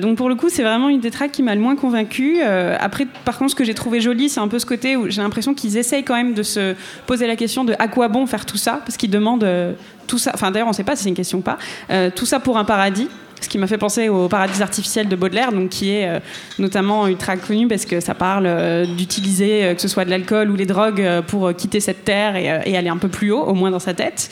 Donc, 0.00 0.16
pour 0.16 0.28
le 0.28 0.34
coup, 0.34 0.48
c'est 0.48 0.62
vraiment 0.62 0.88
une 0.88 1.00
des 1.00 1.10
tracks 1.10 1.32
qui 1.32 1.42
m'a 1.42 1.54
le 1.54 1.60
moins 1.60 1.76
convaincu. 1.76 2.40
Après, 2.42 3.06
par 3.24 3.38
contre, 3.38 3.50
ce 3.52 3.56
que 3.56 3.64
j'ai 3.64 3.74
trouvé 3.74 4.00
joli, 4.00 4.28
c'est 4.28 4.40
un 4.40 4.48
peu 4.48 4.58
ce 4.58 4.66
côté 4.66 4.96
où 4.96 5.08
j'ai 5.10 5.22
l'impression 5.22 5.54
qu'ils 5.54 5.76
essayent 5.76 6.04
quand 6.04 6.14
même 6.14 6.34
de 6.34 6.42
se 6.42 6.74
poser 7.06 7.26
la 7.26 7.36
question 7.36 7.64
de 7.64 7.74
à 7.78 7.88
quoi 7.88 8.08
bon 8.08 8.26
faire 8.26 8.41
tout 8.46 8.56
ça, 8.56 8.80
parce 8.84 8.96
qu'ils 8.96 9.10
demandent 9.10 9.44
euh, 9.44 9.72
tout 10.06 10.18
ça. 10.18 10.32
Enfin, 10.34 10.50
d'ailleurs, 10.50 10.68
on 10.68 10.70
ne 10.70 10.76
sait 10.76 10.84
pas 10.84 10.96
si 10.96 11.04
c'est 11.04 11.08
une 11.08 11.14
question 11.14 11.38
ou 11.38 11.42
pas. 11.42 11.58
Euh, 11.90 12.10
tout 12.14 12.26
ça 12.26 12.40
pour 12.40 12.58
un 12.58 12.64
paradis. 12.64 13.08
Ce 13.42 13.48
qui 13.48 13.58
m'a 13.58 13.66
fait 13.66 13.78
penser 13.78 14.08
au 14.08 14.28
paradis 14.28 14.62
artificiel 14.62 15.08
de 15.08 15.16
Baudelaire, 15.16 15.52
donc 15.52 15.68
qui 15.70 15.90
est 15.90 16.08
euh, 16.08 16.20
notamment 16.58 17.06
ultra 17.06 17.36
connu 17.36 17.68
parce 17.68 17.84
que 17.84 18.00
ça 18.00 18.14
parle 18.14 18.46
euh, 18.46 18.84
d'utiliser 18.86 19.64
euh, 19.64 19.74
que 19.74 19.80
ce 19.80 19.88
soit 19.88 20.04
de 20.04 20.10
l'alcool 20.10 20.50
ou 20.50 20.56
les 20.56 20.66
drogues 20.66 21.00
euh, 21.00 21.22
pour 21.22 21.54
quitter 21.54 21.80
cette 21.80 22.04
terre 22.04 22.36
et, 22.36 22.76
aller 22.76 22.88
un 22.88 22.96
peu 22.96 23.08
plus 23.08 23.30
haut, 23.30 23.42
au 23.42 23.54
moins 23.54 23.70
dans 23.70 23.78
sa 23.78 23.94
tête. 23.94 24.30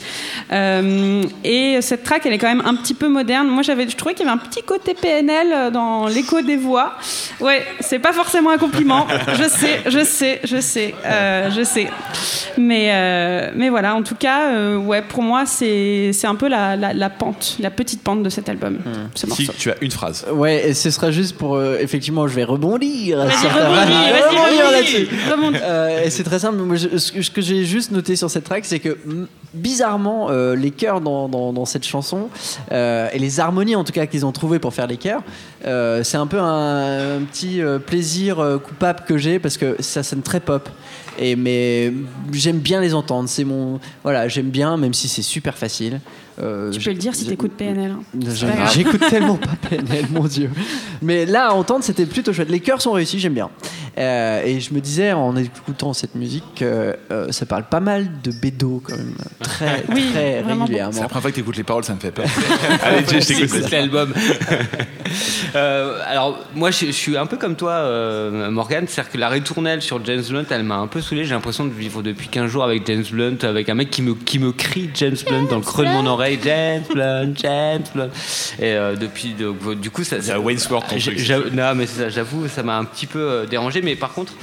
Et 1.43 1.79
cette 1.81 2.03
track, 2.03 2.25
elle 2.25 2.33
est 2.33 2.37
quand 2.37 2.47
même 2.47 2.63
un 2.65 2.75
petit 2.75 2.93
peu 2.93 3.07
moderne. 3.07 3.47
Moi, 3.47 3.61
j'avais, 3.61 3.87
je 3.87 3.95
trouvais 3.95 4.13
qu'il 4.13 4.25
y 4.25 4.29
avait 4.29 4.39
un 4.39 4.43
petit 4.43 4.63
côté 4.63 4.93
PNL 4.93 5.71
dans 5.71 6.07
l'écho 6.07 6.41
des 6.41 6.57
voix. 6.57 6.93
Ouais, 7.39 7.63
c'est 7.79 7.99
pas 7.99 8.13
forcément 8.13 8.49
un 8.49 8.57
compliment. 8.57 9.07
Je 9.27 9.43
sais, 9.43 9.81
je 9.85 10.03
sais, 10.03 10.41
je 10.43 10.59
sais, 10.59 10.93
je 11.49 11.63
sais. 11.63 11.87
Mais, 12.57 13.51
mais 13.55 13.69
voilà, 13.69 13.95
en 13.95 14.03
tout 14.03 14.15
cas, 14.15 14.75
ouais, 14.77 15.01
pour 15.01 15.21
moi, 15.21 15.45
c'est, 15.45 16.11
c'est 16.13 16.27
un 16.27 16.35
peu 16.35 16.47
la, 16.47 17.09
pente, 17.09 17.57
la 17.59 17.69
petite 17.69 18.01
pente 18.01 18.23
de 18.23 18.29
cet 18.29 18.49
album, 18.49 18.79
ce 19.15 19.27
Si 19.27 19.47
tu 19.57 19.69
as 19.71 19.75
une 19.81 19.91
phrase. 19.91 20.25
Ouais, 20.31 20.69
et 20.69 20.73
ce 20.73 20.89
sera 20.91 21.11
juste 21.11 21.35
pour. 21.37 21.55
euh, 21.55 21.77
effectivement, 21.79 22.27
je 22.27 22.35
vais 22.35 22.43
rebondir. 22.43 23.17
Vas-y, 23.17 23.31
sur 23.37 23.49
ta- 23.49 23.69
rebondis, 23.69 23.91
vas-y, 23.91 24.21
rebondir 24.21 24.65
rebondis. 24.65 24.71
là-dessus. 24.71 25.07
Rebondis. 25.31 25.57
Euh, 25.63 26.03
et 26.05 26.09
c'est 26.09 26.23
très 26.23 26.39
simple. 26.39 26.57
Moi, 26.57 26.75
je- 26.75 26.97
ce 26.97 27.11
que- 27.11 27.21
ce 27.21 27.31
que 27.31 27.41
j'ai 27.41 27.65
juste 27.65 27.91
noté 27.91 28.15
sur 28.15 28.29
cette 28.29 28.43
track, 28.43 28.65
c'est 28.65 28.79
que 28.79 28.97
mm, 29.05 29.27
bizarrement, 29.53 30.27
euh, 30.29 30.55
les 30.55 30.71
chœurs 30.71 31.01
dans, 31.01 31.27
dans- 31.29 31.53
dans 31.53 31.65
cette 31.65 31.85
chanson 31.85 32.29
euh, 32.71 33.07
et 33.13 33.19
les 33.19 33.39
harmonies 33.39 33.75
en 33.75 33.83
tout 33.83 33.91
cas 33.93 34.05
qu'ils 34.05 34.25
ont 34.25 34.31
trouvées 34.31 34.59
pour 34.59 34.73
faire 34.73 34.87
les 34.87 34.97
chœurs, 34.97 35.21
euh, 35.65 36.03
c'est 36.03 36.17
un 36.17 36.27
peu 36.27 36.39
un, 36.39 37.17
un 37.17 37.21
petit 37.21 37.61
euh, 37.61 37.77
plaisir 37.79 38.39
euh, 38.39 38.57
coupable 38.57 39.01
que 39.07 39.17
j'ai 39.17 39.39
parce 39.39 39.57
que 39.57 39.75
ça 39.79 40.03
sonne 40.03 40.21
très 40.21 40.39
pop. 40.39 40.69
Et 41.19 41.35
mais 41.35 41.91
j'aime 42.31 42.59
bien 42.59 42.79
les 42.79 42.93
entendre. 42.93 43.27
C'est 43.27 43.43
mon 43.43 43.79
voilà, 44.03 44.27
j'aime 44.29 44.49
bien, 44.49 44.77
même 44.77 44.93
si 44.93 45.07
c'est 45.09 45.21
super 45.21 45.57
facile. 45.57 45.99
Euh, 46.39 46.71
Tu 46.71 46.79
peux 46.79 46.91
le 46.91 46.97
dire 46.97 47.15
si 47.15 47.25
t'écoutes 47.25 47.53
PNL. 47.53 47.95
J'écoute 48.73 49.01
tellement 49.09 49.35
pas 49.35 49.55
PNL, 49.69 50.05
mon 50.11 50.25
dieu. 50.25 50.49
Mais 51.01 51.25
là, 51.25 51.49
à 51.49 51.51
entendre, 51.53 51.83
c'était 51.83 52.05
plutôt 52.05 52.33
chouette. 52.33 52.49
Les 52.49 52.59
chœurs 52.59 52.81
sont 52.81 52.91
réussis, 52.91 53.19
j'aime 53.19 53.33
bien. 53.33 53.49
Euh, 53.97 54.43
et 54.45 54.59
je 54.61 54.73
me 54.73 54.79
disais, 54.79 55.11
en 55.11 55.35
écoutant 55.35 55.93
cette 55.93 56.15
musique, 56.15 56.43
que 56.55 56.95
euh, 57.11 57.31
ça 57.31 57.45
parle 57.45 57.65
pas 57.65 57.81
mal 57.81 58.07
de 58.23 58.31
bédo, 58.31 58.81
quand 58.83 58.95
même. 58.95 59.15
Très, 59.41 59.83
Oui, 59.93 60.05
très 60.11 60.41
régulièrement. 60.41 60.91
C'est 60.93 61.01
la 61.01 61.07
première 61.07 61.21
fois 61.21 61.31
que 61.31 61.35
tu 61.35 61.41
écoutes 61.41 61.57
les 61.57 61.63
paroles, 61.63 61.83
ça 61.83 61.93
me 61.93 61.99
fait 61.99 62.11
peur. 62.11 62.25
Allez, 62.83 63.03
je 63.05 63.27
t'écoute. 63.27 63.69
l'album. 63.71 64.13
Euh, 65.55 65.99
alors, 66.07 66.39
moi, 66.55 66.71
je, 66.71 66.85
je 66.85 66.91
suis 66.91 67.17
un 67.17 67.25
peu 67.25 67.37
comme 67.37 67.55
toi, 67.55 67.71
euh, 67.71 68.49
Morgan. 68.49 68.85
C'est-à-dire 68.87 69.11
que 69.11 69.17
la 69.17 69.29
ritournelle 69.29 69.81
sur 69.81 70.03
James 70.05 70.23
Blunt, 70.29 70.45
elle 70.49 70.63
m'a 70.63 70.77
un 70.77 70.87
peu 70.87 71.01
saoulé. 71.01 71.25
J'ai 71.25 71.33
l'impression 71.33 71.65
de 71.65 71.73
vivre 71.73 72.01
depuis 72.01 72.29
15 72.29 72.49
jours 72.49 72.63
avec 72.63 72.85
James 72.87 73.03
Blunt, 73.11 73.37
avec 73.43 73.69
un 73.69 73.73
mec 73.73 73.89
qui 73.89 74.01
me, 74.01 74.13
qui 74.13 74.39
me 74.39 74.51
crie 74.51 74.89
James 74.93 75.17
Blunt 75.27 75.47
dans 75.49 75.57
le 75.57 75.61
creux 75.63 75.85
de 75.85 75.91
mon 75.91 76.05
oreille. 76.05 76.30
James 76.43 76.83
Blunt, 76.93 77.33
James 77.35 77.83
Blunt. 77.93 78.09
Et 78.59 78.73
euh, 78.73 78.95
depuis, 78.95 79.29
donc, 79.33 79.79
du 79.79 79.89
coup, 79.89 80.03
ça. 80.03 80.17
Ton 80.87 80.97
J'ai- 80.97 81.11
truc. 81.13 81.23
j'avoue- 81.25 81.49
non, 81.53 81.73
mais 81.75 81.87
c'est 81.87 82.03
ça, 82.03 82.09
j'avoue, 82.09 82.47
ça 82.47 82.63
m'a 82.63 82.77
un 82.77 82.85
petit 82.85 83.07
peu 83.07 83.19
euh, 83.19 83.45
dérangé. 83.45 83.81
Mais 83.81 83.95
par 83.95 84.13
contre, 84.13 84.33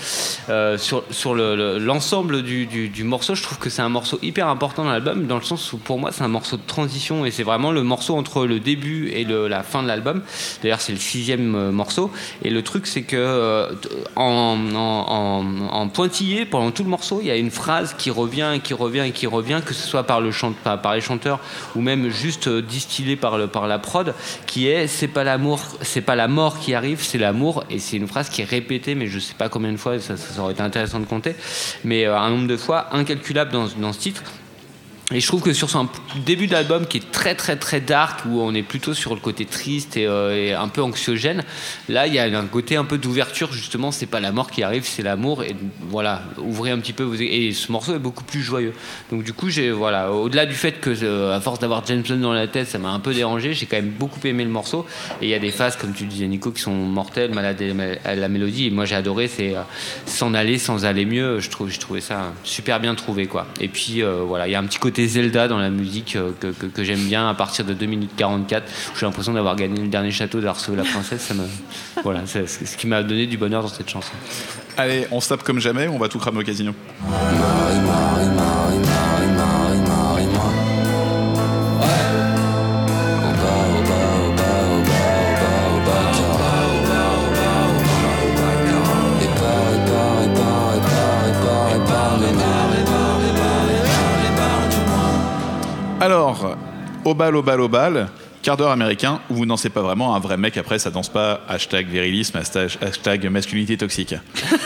euh, 0.49 0.79
sur, 0.79 1.05
sur 1.11 1.35
le- 1.35 1.55
le- 1.57 1.79
l'ensemble 1.79 2.43
du, 2.43 2.67
du- 2.67 2.89
du 2.89 3.05
morceau, 3.05 3.35
je 3.35 3.43
trouve 3.43 3.59
que 3.59 3.71
c'est 3.71 3.83
un 3.83 3.89
morceau 3.89 4.19
hyper 4.23 4.49
important 4.49 4.85
dans 4.85 4.91
l'album, 4.93 5.27
dans 5.27 5.37
le 5.39 5.43
sens 5.45 5.73
où 5.73 5.79
pour 5.79 5.99
moi, 5.99 6.11
c'est 6.13 6.23
un 6.23 6.29
morceau 6.29 6.57
de 6.57 6.63
transition 6.67 7.25
et 7.25 7.31
c'est 7.31 7.43
vraiment 7.43 7.71
le 7.73 7.83
morceau 7.83 8.17
entre 8.17 8.47
le 8.47 8.61
début 8.61 9.09
et 9.11 9.25
le- 9.25 9.49
la 9.49 9.63
fin 9.63 9.83
de 9.83 9.89
l'album. 9.89 10.23
D'ailleurs, 10.63 10.81
c'est 10.81 10.93
le 10.93 10.99
sixième 10.99 11.71
morceau. 11.71 12.11
Et 12.43 12.51
le 12.51 12.63
truc, 12.63 12.87
c'est 12.87 13.03
que 13.03 13.17
euh, 13.17 13.69
en, 14.17 14.57
en- 14.75 14.79
en- 14.79 15.69
en 15.73 15.89
pointillé, 15.89 16.45
pendant 16.45 16.71
tout 16.71 16.83
le 16.85 16.91
morceau, 16.91 17.19
il 17.21 17.27
y 17.29 17.31
a 17.31 17.37
une 17.37 17.51
phrase 17.51 17.95
qui 17.97 18.11
revient 18.11 18.47
qui 18.63 18.75
revient 18.75 19.05
et 19.07 19.11
qui 19.13 19.27
revient, 19.27 19.61
que 19.65 19.75
ce 19.75 19.87
soit 19.87 20.03
par, 20.05 20.21
le 20.21 20.31
chant, 20.33 20.53
par, 20.65 20.81
par 20.81 20.95
les 20.95 21.01
chanteurs 21.01 21.39
ou 21.75 21.81
même 21.81 22.09
juste 22.09 22.49
distillé 22.49 23.17
par, 23.17 23.39
le, 23.39 23.47
par 23.47 23.67
la 23.67 23.79
prod, 23.79 24.15
qui 24.47 24.69
est 24.69 24.87
c'est 24.87 25.09
pas 25.09 25.25
l'amour, 25.25 25.61
c'est 25.83 26.01
pas 26.01 26.17
la 26.17 26.29
mort 26.29 26.59
qui 26.59 26.75
arrive, 26.75 27.03
c'est 27.03 27.19
l'amour. 27.19 27.65
Et 27.71 27.79
c'est 27.79 27.97
une 27.97 28.09
phrase 28.09 28.29
qui 28.29 28.43
est 28.43 28.45
répétée, 28.45 28.95
mais 28.95 29.07
je 29.07 29.19
sais 29.19 29.35
pas 29.35 29.49
combien 29.49 29.73
de 29.73 29.77
fois, 29.77 29.99
ça, 29.99 30.17
ça 30.17 30.41
aurait 30.41 30.53
été 30.53 30.63
intéressant 30.63 31.01
de 31.01 31.07
compter, 31.07 31.35
mais 31.85 32.07
euh, 32.07 32.19
un 32.19 32.31
nombre 32.31 32.49
de 32.49 32.57
fois 32.57 32.95
incalculable 32.95 33.53
dans, 33.53 33.69
dans 33.79 33.93
ce 33.93 33.99
titre. 33.99 34.23
Et 35.15 35.21
je 35.21 35.27
trouve 35.27 35.41
que 35.41 35.55
sur 35.55 35.71
son 35.71 35.89
début 36.27 36.49
d'album 36.49 36.87
qui 36.87 36.99
est 36.99 37.11
très 37.11 37.35
très 37.35 37.57
très 37.57 37.81
dark, 37.81 38.27
où 38.27 38.43
on 38.43 38.53
est 38.53 38.63
plutôt 38.63 38.93
sur 38.93 39.15
le 39.15 39.21
côté 39.21 39.47
triste 39.47 39.97
et, 39.97 40.07
euh, 40.07 40.37
et 40.37 40.53
un 40.53 40.69
peu 40.69 40.83
anxiogène, 40.83 41.45
là 41.89 42.07
il 42.07 42.13
y 42.13 42.19
a 42.19 42.25
un 42.25 42.45
côté 42.45 42.77
un 42.77 42.85
peu 42.85 42.99
d'ouverture 42.99 43.51
justement, 43.51 43.91
c'est 43.91 44.05
pas 44.05 44.21
la 44.21 44.33
mort 44.33 44.51
qui 44.51 44.63
arrive, 44.63 44.85
c'est 44.85 45.03
l'amour. 45.03 45.45
Et 45.45 45.57
voilà, 45.89 46.25
ouvrez 46.37 46.73
un 46.73 46.79
petit 46.79 46.93
peu. 46.93 47.11
Et 47.23 47.53
ce 47.55 47.73
morceau 47.73 47.95
est 47.95 47.99
beaucoup 47.99 48.23
plus 48.23 48.43
joyeux. 48.43 48.75
Donc 49.11 49.25
du 49.25 49.33
coup, 49.33 49.49
j'ai 49.49 49.71
voilà, 49.71 50.13
au-delà 50.13 50.45
du 50.45 50.55
fait 50.55 50.73
que 50.73 50.91
euh, 51.03 51.35
à 51.35 51.41
force 51.41 51.59
d'avoir 51.59 51.87
James 51.87 52.03
dans 52.03 52.35
la 52.35 52.47
tête, 52.47 52.69
ça 52.69 52.77
m'a 52.77 52.91
un 52.91 53.01
peu 53.01 53.15
dérangé, 53.15 53.55
j'ai 53.55 53.65
quand 53.65 53.77
même 53.77 53.89
beaucoup 53.89 54.21
aimé 54.27 54.45
le 54.45 54.51
morceau. 54.51 54.85
Et 55.23 55.27
il 55.27 55.31
y 55.31 55.35
a 55.35 55.39
des 55.39 55.53
phases, 55.53 55.77
comme 55.77 55.95
tu 55.95 56.05
disais 56.05 56.27
Nico, 56.27 56.51
qui 56.51 56.61
sont 56.61 56.75
mortelles, 56.75 57.33
malades 57.33 57.63
à 58.05 58.15
la 58.15 58.29
mélodie. 58.29 58.67
Et 58.67 58.71
moi 58.71 58.85
j'ai 58.85 58.97
adoré, 58.97 59.27
c'est 59.27 59.57
euh, 59.57 59.63
s'en 60.05 60.35
aller 60.35 60.59
sans 60.59 60.85
aller 60.85 61.07
mieux. 61.07 61.41
Je 61.41 61.49
trouve, 61.49 61.71
j'ai 61.71 61.79
trouvé 61.79 62.03
ça 62.03 62.35
super 62.45 62.79
bien 62.79 62.95
trouvé 62.95 63.27
quoi. 63.27 63.47
Et 63.59 63.69
puis 63.69 64.03
voilà, 64.03 64.47
il 64.49 64.51
y 64.51 64.55
a 64.55 64.59
un 64.59 64.65
petit 64.65 64.79
côté 64.79 64.98
Zelda 65.07 65.47
dans 65.49 65.59
la 65.59 65.71
musique 65.71 66.17
euh, 66.17 66.33
que, 66.41 66.49
que- 66.49 66.67
que 66.67 66.85
j'aime 66.85 67.05
bien 67.05 67.29
à 67.29 67.35
partir 67.35 67.65
de 67.65 67.75
2 67.75 67.87
minutes 67.87 68.11
44. 68.17 68.65
où 68.67 68.99
J'ai 68.99 69.07
l'impression 69.07 69.33
d'avoir 69.33 69.55
gagné 69.57 69.81
le 69.81 69.89
dernier 69.89 70.11
château 70.11 70.41
d'Arceau 70.41 70.75
la 70.75 70.83
princesse. 70.85 71.23
Ça 71.23 71.35
me, 71.35 71.45
voilà, 72.03 72.23
c'est 72.27 72.47
ce 72.49 72.77
qui 72.77 72.87
m'a 72.87 73.03
donné 73.03 73.27
du 73.27 73.37
bonheur 73.37 73.63
dans 73.63 73.69
cette 73.69 73.89
chanson. 73.91 74.13
Allez, 74.77 75.07
on 75.11 75.21
se 75.21 75.29
tape 75.29 75.43
comme 75.43 75.59
jamais, 75.61 75.89
on 75.89 75.99
va 75.99 76.09
tout 76.09 76.19
cramer 76.19 76.39
au 76.41 76.43
casino. 76.45 76.73
Marie, 77.09 77.37
Marie, 77.39 77.81
Marie, 77.81 78.27
Marie, 78.37 78.79
Marie, 78.79 78.88
au 97.09 97.15
bal, 97.15 97.35
au 97.37 97.43
bal, 97.43 97.61
au 97.61 97.69
bal, 97.69 98.09
quart 98.49 98.57
d'heure 98.57 98.71
américain 98.71 99.21
où 99.29 99.35
vous 99.35 99.45
dansez 99.45 99.69
pas 99.69 99.83
vraiment, 99.83 100.15
un 100.15 100.21
vrai 100.21 100.39
mec 100.39 100.57
après 100.57 100.79
ça 100.79 100.91
danse 100.91 101.11
pas, 101.11 101.43
hashtag 101.51 101.87
virilisme, 101.87 102.39
hashtag, 102.39 102.71
hashtag 102.81 103.27
masculinité 103.27 103.77
toxique. 103.77 104.15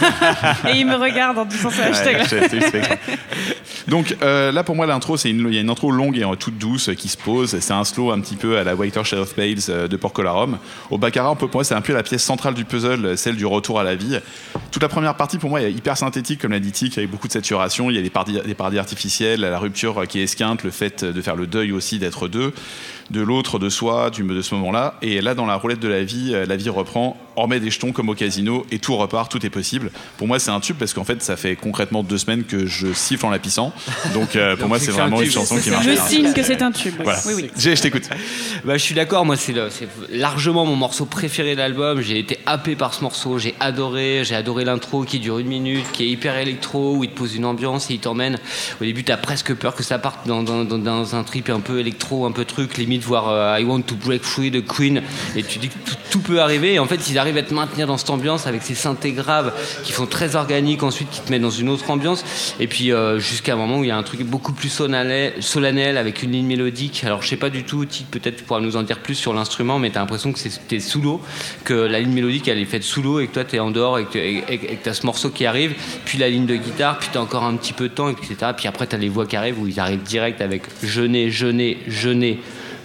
Et 0.69 0.77
il 0.77 0.87
me 0.87 0.95
regarde 0.95 1.37
en 1.37 1.45
disant 1.45 1.69
ce 1.69 1.83
hashtag. 1.83 2.19
Ouais, 2.31 2.99
Donc 3.89 4.17
euh, 4.23 4.53
là 4.53 4.63
pour 4.63 4.77
moi 4.77 4.87
l'intro 4.87 5.17
c'est 5.17 5.31
une, 5.31 5.49
il 5.49 5.55
y 5.55 5.59
a 5.59 5.63
une 5.63 5.69
intro 5.71 5.91
longue 5.91 6.17
et 6.17 6.37
toute 6.39 6.59
douce 6.59 6.91
qui 6.97 7.09
se 7.09 7.17
pose, 7.17 7.59
c'est 7.59 7.73
un 7.73 7.83
slow 7.83 8.13
un 8.13 8.21
petit 8.21 8.37
peu 8.37 8.57
à 8.57 8.63
la 8.63 8.77
Whiter 8.77 9.03
Shade 9.03 9.19
of 9.19 9.35
Pales 9.35 9.57
euh, 9.69 9.89
de 9.89 9.97
Porco 9.97 10.23
la 10.23 10.31
Rome. 10.31 10.59
Au 10.91 10.97
Baccarat 10.99 11.33
on 11.33 11.35
peut, 11.35 11.49
pour 11.49 11.57
moi 11.57 11.65
c'est 11.65 11.75
un 11.75 11.81
peu 11.81 11.93
la 11.93 12.05
pièce 12.05 12.23
centrale 12.23 12.55
du 12.55 12.65
puzzle, 12.65 13.05
euh, 13.05 13.17
celle 13.17 13.35
du 13.35 13.47
retour 13.47 13.81
à 13.81 13.83
la 13.83 13.97
vie. 13.97 14.17
Toute 14.71 14.83
la 14.83 14.89
première 14.89 15.17
partie 15.17 15.39
pour 15.39 15.51
moi 15.51 15.61
est 15.61 15.73
hyper 15.73 15.97
synthétique 15.97 16.41
comme 16.41 16.53
l'a 16.53 16.61
dit 16.61 16.71
Tic, 16.71 16.99
avec 16.99 17.11
beaucoup 17.11 17.27
de 17.27 17.33
saturation, 17.33 17.91
il 17.91 17.97
y 17.97 17.99
a 17.99 18.03
des 18.03 18.55
paradis 18.55 18.79
artificiels, 18.79 19.41
la 19.41 19.59
rupture 19.59 20.07
qui 20.07 20.21
est 20.21 20.23
esquinte, 20.23 20.63
le 20.63 20.71
fait 20.71 21.05
de 21.05 21.21
faire 21.21 21.35
le 21.35 21.49
deuil 21.49 21.73
aussi 21.73 21.99
d'être 21.99 22.29
deux 22.29 22.55
de 23.11 23.21
l'autre, 23.21 23.59
de 23.59 23.69
soi, 23.69 24.11
du, 24.11 24.23
de 24.23 24.43
ce 24.43 24.55
moment-là. 24.55 24.95
Et 25.03 25.21
là, 25.21 25.35
dans 25.35 25.47
la 25.47 25.55
roulette 25.57 25.81
de 25.81 25.89
la 25.89 26.03
vie, 26.05 26.33
euh, 26.35 26.47
la 26.47 26.57
vie 26.57 26.69
reprend, 26.69 27.17
on 27.37 27.43
remet 27.43 27.61
des 27.61 27.71
jetons 27.71 27.93
comme 27.93 28.09
au 28.11 28.15
casino 28.15 28.67
et 28.71 28.79
tout 28.79 28.97
repart, 28.97 29.31
tout 29.31 29.45
est 29.47 29.51
possible. 29.51 29.91
Pour 30.19 30.27
moi, 30.27 30.39
c'est 30.39 30.51
un 30.51 30.61
tube 30.61 30.77
parce 30.79 30.93
qu'en 30.93 31.05
fait, 31.05 31.23
ça 31.23 31.37
fait 31.37 31.57
concrètement 31.57 32.03
deux 32.03 32.19
semaines 32.19 32.45
que 32.45 32.67
je 32.67 32.93
siffle 32.93 33.25
en 33.27 33.31
la 33.31 33.39
pissant. 33.39 33.73
Donc, 34.13 34.37
euh, 34.37 34.51
pour 34.57 34.61
Donc, 34.63 34.69
moi, 34.69 34.79
c'est 34.79 34.91
un 34.91 34.95
vraiment 34.95 35.23
une 35.23 35.31
chanson 35.31 35.59
qui 35.59 35.71
marche 35.71 35.87
Je 35.87 35.97
signe 35.97 36.33
que 36.33 36.43
c'est 36.43 36.61
un 36.63 36.71
tube. 36.73 36.95
Voilà. 37.03 37.19
Oui, 37.27 37.33
oui. 37.37 37.51
Jay, 37.57 37.75
je 37.75 37.83
t'écoute. 37.83 38.03
Bah, 38.65 38.77
je 38.77 38.83
suis 38.83 38.95
d'accord, 38.95 39.25
moi 39.25 39.37
c'est 39.37 39.53
le- 39.53 39.71
c'est 39.71 39.89
largement 40.11 40.65
mon 40.67 40.77
morceau 40.77 41.07
préféré 41.07 41.53
de 41.55 41.59
l'album. 41.61 42.01
J'ai 42.03 42.19
été 42.19 42.39
happé 42.47 42.77
par 42.77 42.93
ce 42.95 43.03
morceau, 43.03 43.39
j'ai 43.39 43.55
adoré, 43.61 44.23
j'ai 44.25 44.35
adoré 44.35 44.65
l'intro 44.65 45.05
qui 45.05 45.19
dure 45.19 45.39
une 45.39 45.47
minute, 45.49 45.85
qui 45.93 46.05
est 46.05 46.09
hyper 46.09 46.37
électro, 46.37 46.97
où 46.97 47.05
il 47.05 47.11
te 47.11 47.17
pose 47.17 47.35
une 47.35 47.45
ambiance 47.47 47.91
et 47.91 47.95
il 47.95 48.01
t'emmène. 48.01 48.39
Au 48.81 48.85
début, 48.85 49.05
t'as 49.05 49.17
presque 49.17 49.55
peur 49.55 49.75
que 49.75 49.83
ça 49.83 49.99
parte 49.99 50.27
dans, 50.27 50.43
dans- 50.43 50.65
dans- 50.65 50.79
dans 50.79 51.17
un 51.17 51.25
trip 51.25 51.49
un 51.49 51.61
peu 51.61 51.79
électro, 51.81 52.27
un 52.27 52.33
peu 52.33 52.45
truc, 52.45 52.77
limite 52.77 52.92
voir 52.99 53.29
euh, 53.29 53.59
I 53.61 53.65
Want 53.65 53.83
to 53.83 53.95
Break 53.95 54.23
Free 54.23 54.51
de 54.51 54.61
Queen, 54.61 55.03
et 55.37 55.43
tu 55.43 55.59
dis 55.59 55.69
que 55.69 55.75
tout, 56.11 56.21
peut 56.21 56.41
arriver. 56.43 56.75
Et 56.75 56.79
en 56.79 56.87
fait, 56.87 57.09
ils 57.09 57.19
arrivent 57.19 57.39
à 57.39 57.43
te 57.43 57.55
maintenir 57.55 57.87
dans 57.87 57.97
cette 57.97 58.11
ambiance 58.11 58.47
avec 58.47 58.63
ces 58.63 58.75
synthés 58.75 59.13
graves 59.13 59.53
qui 59.83 59.93
font 59.93 60.07
très 60.07 60.37
organiques, 60.37 60.83
ensuite 60.83 61.09
qui 61.11 61.21
te 61.21 61.31
mettent 61.31 61.43
dans 61.43 61.51
une 61.51 61.69
autre 61.71 61.91
ambiance, 61.91 62.25
et 62.61 62.67
puis 62.67 62.93
euh, 62.93 63.19
jusqu'à 63.19 63.55
un 63.55 63.57
moment 63.57 63.79
où 63.79 63.85
il 63.85 63.89
y 63.89 63.91
a 63.91 63.97
un 63.97 64.03
truc 64.03 64.23
beaucoup 64.23 64.53
plus 64.53 64.69
solennel, 64.69 65.97
avec 65.97 66.23
une 66.23 66.33
ligne 66.33 66.47
mélodique. 66.47 67.03
Alors 67.05 67.23
je 67.23 67.29
sais 67.29 67.37
pas 67.37 67.51
du 67.51 67.65
tout, 67.65 67.85
Tic, 67.85 68.11
peut-être 68.11 68.37
tu 68.47 68.63
nous 68.63 68.77
en 68.77 68.83
dire 68.83 68.99
plus 68.99 69.15
sur 69.15 69.33
l'instrument, 69.33 69.79
mais 69.79 69.91
t'as 69.91 70.01
l'impression 70.01 70.33
que 70.33 70.39
t'es 70.69 70.81
sous 70.81 71.01
l'eau, 71.01 71.21
que 71.65 71.75
la 71.75 72.01
ligne 72.01 72.13
mélodique 72.13 72.47
elle 72.49 72.59
est 72.59 72.65
faite 72.67 72.83
sous 72.83 73.03
l'eau 73.03 73.21
et 73.21 73.27
que 73.27 73.33
toi 73.33 73.45
t'es 73.45 73.59
en 73.59 73.71
dehors 73.71 73.99
et 73.99 74.05
que, 74.05 74.19
et- 74.19 74.43
que 74.43 74.85
t'as 74.85 74.95
ce 74.95 75.07
morceau 75.07 75.31
qui 75.31 75.47
arrive, 75.47 75.75
puis 76.05 76.19
la 76.19 76.29
ligne 76.29 76.47
de 76.47 76.57
guitare, 76.57 76.99
puis 76.99 77.09
t'as 77.13 77.21
encore 77.21 77.45
un 77.45 77.57
petit 77.57 77.73
peu 77.73 77.89
de 77.89 77.95
temps, 77.95 78.09
etc. 78.11 78.35
Puis 78.57 78.69
après 78.69 78.87
t'as 78.87 78.99
les 78.99 79.09
voix 79.09 79.27
qui 79.27 79.37
arrivent 79.37 79.59
où 79.61 79.67
ils 79.67 79.81
arrivent 79.81 80.03
direct 80.03 80.41
avec 80.41 80.63
je 80.83 81.01
n'ai, 81.03 81.31
je 81.31 81.47
n'ai, 81.47 81.79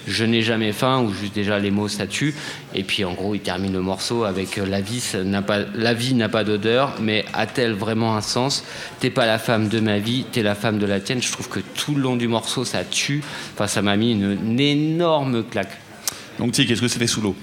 je 0.07 0.23
n'ai. 0.23 0.37
Jamais 0.47 0.71
faim, 0.71 1.01
ou 1.01 1.13
juste 1.13 1.35
déjà 1.35 1.59
les 1.59 1.71
mots 1.71 1.89
ça 1.89 2.07
tue. 2.07 2.33
Et 2.73 2.83
puis 2.83 3.03
en 3.03 3.13
gros, 3.13 3.35
il 3.35 3.41
termine 3.41 3.73
le 3.73 3.81
morceau 3.81 4.23
avec 4.23 4.57
euh, 4.57 4.65
la 4.65 4.79
vie 4.79 5.03
n'a 5.25 5.41
pas, 5.41 5.59
la 5.75 5.93
vie 5.93 6.13
n'a 6.13 6.29
pas 6.29 6.45
d'odeur, 6.45 6.95
mais 7.01 7.25
a-t-elle 7.33 7.73
vraiment 7.73 8.15
un 8.15 8.21
sens? 8.21 8.63
T'es 9.01 9.09
pas 9.09 9.25
la 9.25 9.39
femme 9.39 9.67
de 9.67 9.81
ma 9.81 9.99
vie, 9.99 10.25
t'es 10.31 10.41
la 10.41 10.55
femme 10.55 10.79
de 10.79 10.85
la 10.85 11.01
tienne. 11.01 11.21
Je 11.21 11.29
trouve 11.31 11.49
que 11.49 11.59
tout 11.59 11.95
le 11.95 12.01
long 12.01 12.15
du 12.15 12.29
morceau, 12.29 12.63
ça 12.63 12.85
tue. 12.85 13.21
Enfin, 13.53 13.67
ça 13.67 13.81
m'a 13.81 13.97
mis 13.97 14.13
une, 14.13 14.57
énorme 14.57 15.43
claque. 15.43 15.77
Donc, 16.39 16.53
Tic, 16.53 16.71
est-ce 16.71 16.81
que 16.81 16.87
c'était 16.87 17.07
sous 17.07 17.19
l'eau? 17.19 17.35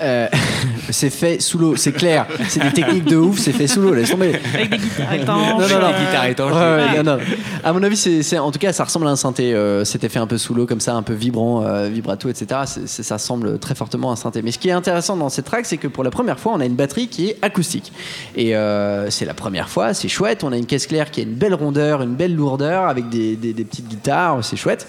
Euh, 0.00 0.28
c'est 0.90 1.10
fait 1.10 1.40
sous 1.40 1.58
l'eau, 1.58 1.76
c'est 1.76 1.92
clair. 1.92 2.26
C'est 2.48 2.62
des 2.62 2.72
techniques 2.72 3.04
de 3.04 3.16
ouf, 3.16 3.38
c'est 3.38 3.52
fait 3.52 3.66
sous 3.66 3.80
l'eau, 3.80 3.92
laisse 3.94 4.10
tomber. 4.10 4.38
Avec 4.54 4.70
des 4.70 4.78
guitares 4.78 5.12
étanches. 5.14 5.26
Non, 5.26 5.58
non, 5.68 5.80
non. 5.80 5.88
Les 5.88 6.04
guitares 6.06 6.24
étanches, 6.26 6.52
Ouais, 6.52 6.58
ouais, 6.58 6.90
Ouais. 6.96 7.02
non, 7.02 7.16
non. 7.16 7.18
À 7.64 7.72
mon 7.72 7.82
avis, 7.82 7.96
c'est, 7.96 8.38
en 8.38 8.50
tout 8.50 8.58
cas, 8.58 8.72
ça 8.72 8.84
ressemble 8.84 9.06
à 9.06 9.10
un 9.10 9.16
synthé. 9.16 9.52
euh, 9.54 9.84
C'était 9.84 10.08
fait 10.08 10.18
un 10.18 10.26
peu 10.26 10.38
sous 10.38 10.54
l'eau, 10.54 10.66
comme 10.66 10.80
ça, 10.80 10.94
un 10.94 11.02
peu 11.02 11.12
vibrant, 11.14 11.64
euh, 11.64 11.88
vibrato, 11.88 12.28
etc. 12.28 12.60
Ça 12.86 13.18
semble 13.18 13.58
très 13.58 13.74
fortement 13.74 14.10
à 14.10 14.12
un 14.12 14.16
synthé. 14.16 14.42
Mais 14.42 14.52
ce 14.52 14.58
qui 14.58 14.68
est 14.68 14.72
intéressant 14.72 15.16
dans 15.16 15.28
cette 15.28 15.44
track, 15.46 15.66
c'est 15.66 15.76
que 15.78 15.88
pour 15.88 16.04
la 16.04 16.10
première 16.10 16.38
fois, 16.38 16.52
on 16.54 16.60
a 16.60 16.64
une 16.64 16.76
batterie 16.76 17.08
qui 17.08 17.28
est 17.30 17.38
acoustique. 17.42 17.92
Et 18.36 18.54
euh, 18.56 19.10
c'est 19.10 19.24
la 19.24 19.34
première 19.34 19.68
fois, 19.68 19.94
c'est 19.94 20.08
chouette. 20.08 20.44
On 20.44 20.52
a 20.52 20.56
une 20.56 20.66
caisse 20.66 20.86
claire 20.86 21.10
qui 21.10 21.20
a 21.20 21.22
une 21.24 21.34
belle 21.34 21.54
rondeur, 21.54 22.02
une 22.02 22.14
belle 22.14 22.34
lourdeur, 22.34 22.84
avec 22.84 23.08
des, 23.08 23.36
des- 23.36 23.52
des 23.52 23.64
petites 23.64 23.88
guitares, 23.88 24.44
c'est 24.44 24.56
chouette. 24.56 24.86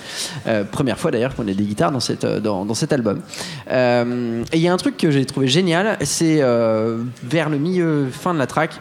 Première 0.72 1.00
fois 1.00 1.12
d'ailleurs 1.12 1.36
qu'on 1.36 1.48
a 1.48 1.54
des 1.54 1.64
guitares 1.64 1.92
dans, 1.92 2.00
cette, 2.00 2.26
dans, 2.26 2.66
dans 2.66 2.74
cet 2.74 2.94
album. 2.94 3.22
Et 3.70 4.58
il 4.58 4.60
y 4.62 4.68
a 4.68 4.74
un 4.74 4.78
truc 4.78 4.99
que 5.00 5.10
j'ai 5.12 5.26
trouvé 5.26 5.48
génial, 5.48 5.98
c'est 6.02 6.42
euh, 6.42 7.04
vers 7.24 7.50
le 7.50 7.58
milieu, 7.58 8.08
fin 8.12 8.34
de 8.34 8.40
la 8.40 8.48
track, 8.48 8.80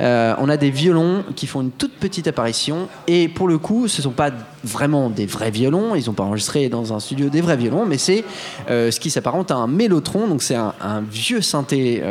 euh, 0.00 0.34
on 0.38 0.48
a 0.48 0.56
des 0.56 0.70
violons 0.70 1.24
qui 1.36 1.46
font 1.46 1.62
une 1.62 1.70
toute 1.70 1.94
petite 1.94 2.26
apparition. 2.26 2.88
Et 3.06 3.28
pour 3.28 3.48
le 3.48 3.56
coup, 3.56 3.88
ce 3.88 4.02
sont 4.02 4.10
pas 4.10 4.30
vraiment 4.64 5.08
des 5.08 5.26
vrais 5.26 5.50
violons, 5.50 5.94
ils 5.94 6.06
n'ont 6.06 6.12
pas 6.12 6.24
enregistré 6.24 6.68
dans 6.68 6.92
un 6.92 7.00
studio 7.00 7.28
des 7.28 7.40
vrais 7.40 7.56
violons, 7.56 7.86
mais 7.86 7.98
c'est 7.98 8.24
euh, 8.68 8.90
ce 8.90 9.00
qui 9.00 9.10
s'apparente 9.10 9.50
à 9.50 9.56
un 9.56 9.68
mélotron, 9.68 10.26
donc 10.26 10.42
c'est 10.42 10.56
un, 10.56 10.74
vieux 11.10 11.40
synthé 11.40 12.02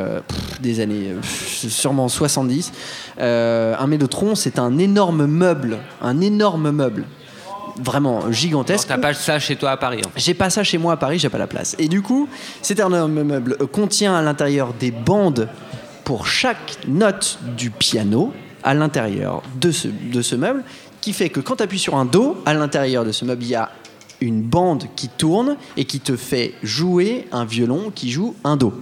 des 0.62 0.80
années 0.80 1.14
sûrement 1.22 2.08
70. 2.08 2.72
Euh, 3.20 3.76
un 3.78 3.88
mélotron, 3.88 4.36
c'est 4.36 4.60
un 4.60 4.78
énorme 4.78 5.26
meuble, 5.26 5.78
un 6.02 6.22
énorme 6.22 6.72
meuble. 6.72 7.06
Vraiment 7.78 8.32
gigantesque. 8.32 8.88
T'as 8.88 8.98
pas 8.98 9.14
ça 9.14 9.40
chez 9.40 9.56
toi 9.56 9.72
à 9.72 9.78
Paris. 9.78 10.02
en 10.06 10.10
fait. 10.10 10.20
J'ai 10.20 10.34
pas 10.34 10.50
ça 10.50 10.64
chez 10.64 10.78
moi 10.78 10.94
à 10.94 10.98
Paris, 10.98 11.20
j'ai 11.20 11.30
pas 11.30 11.38
la 11.38 11.48
place. 11.48 11.76
Et 11.80 11.88
du 11.88 12.02
coup, 12.02 12.28
cet 12.62 12.80
énorme 12.80 13.24
meuble 13.24 13.58
contient 13.72 14.16
à 14.16 14.22
l'intérieur 14.22 14.74
des 14.74 14.92
bandes 14.92 15.48
pour 16.04 16.28
chaque 16.28 16.78
note 16.88 17.40
du 17.58 17.70
piano 17.70 18.34
à 18.64 18.74
l'intérieur 18.74 19.42
de 19.60 19.72
ce, 19.72 19.88
de 19.88 20.22
ce 20.22 20.36
meuble, 20.36 20.64
qui 21.02 21.14
fait 21.14 21.30
que 21.30 21.40
quand 21.40 21.58
tu 21.58 21.64
appuies 21.64 21.80
sur 21.80 21.96
un 21.96 22.06
Do, 22.06 22.42
à 22.46 22.54
l'intérieur 22.54 23.06
de 23.06 23.12
ce 23.12 23.26
meuble, 23.26 23.44
il 23.44 23.50
y 23.50 23.56
a 23.56 23.70
une 24.22 24.42
bande 24.42 24.86
qui 24.96 25.08
tourne 25.08 25.56
et 25.78 25.86
qui 25.86 26.00
te 26.00 26.16
fait 26.16 26.54
jouer 26.62 27.28
un 27.32 27.46
violon 27.46 27.92
qui 27.94 28.12
joue 28.12 28.36
un 28.44 28.58
Do. 28.58 28.74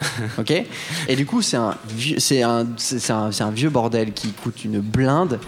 ok 0.38 0.64
Et 1.08 1.16
du 1.16 1.24
coup, 1.26 1.42
c'est 1.42 1.56
un, 1.56 1.74
vieux- 1.88 2.18
un, 2.42 2.66
un, 3.08 3.30
un 3.40 3.50
vieux 3.50 3.70
bordel 3.70 4.12
qui 4.12 4.28
coûte 4.32 4.64
une 4.64 4.80
blinde. 4.80 5.38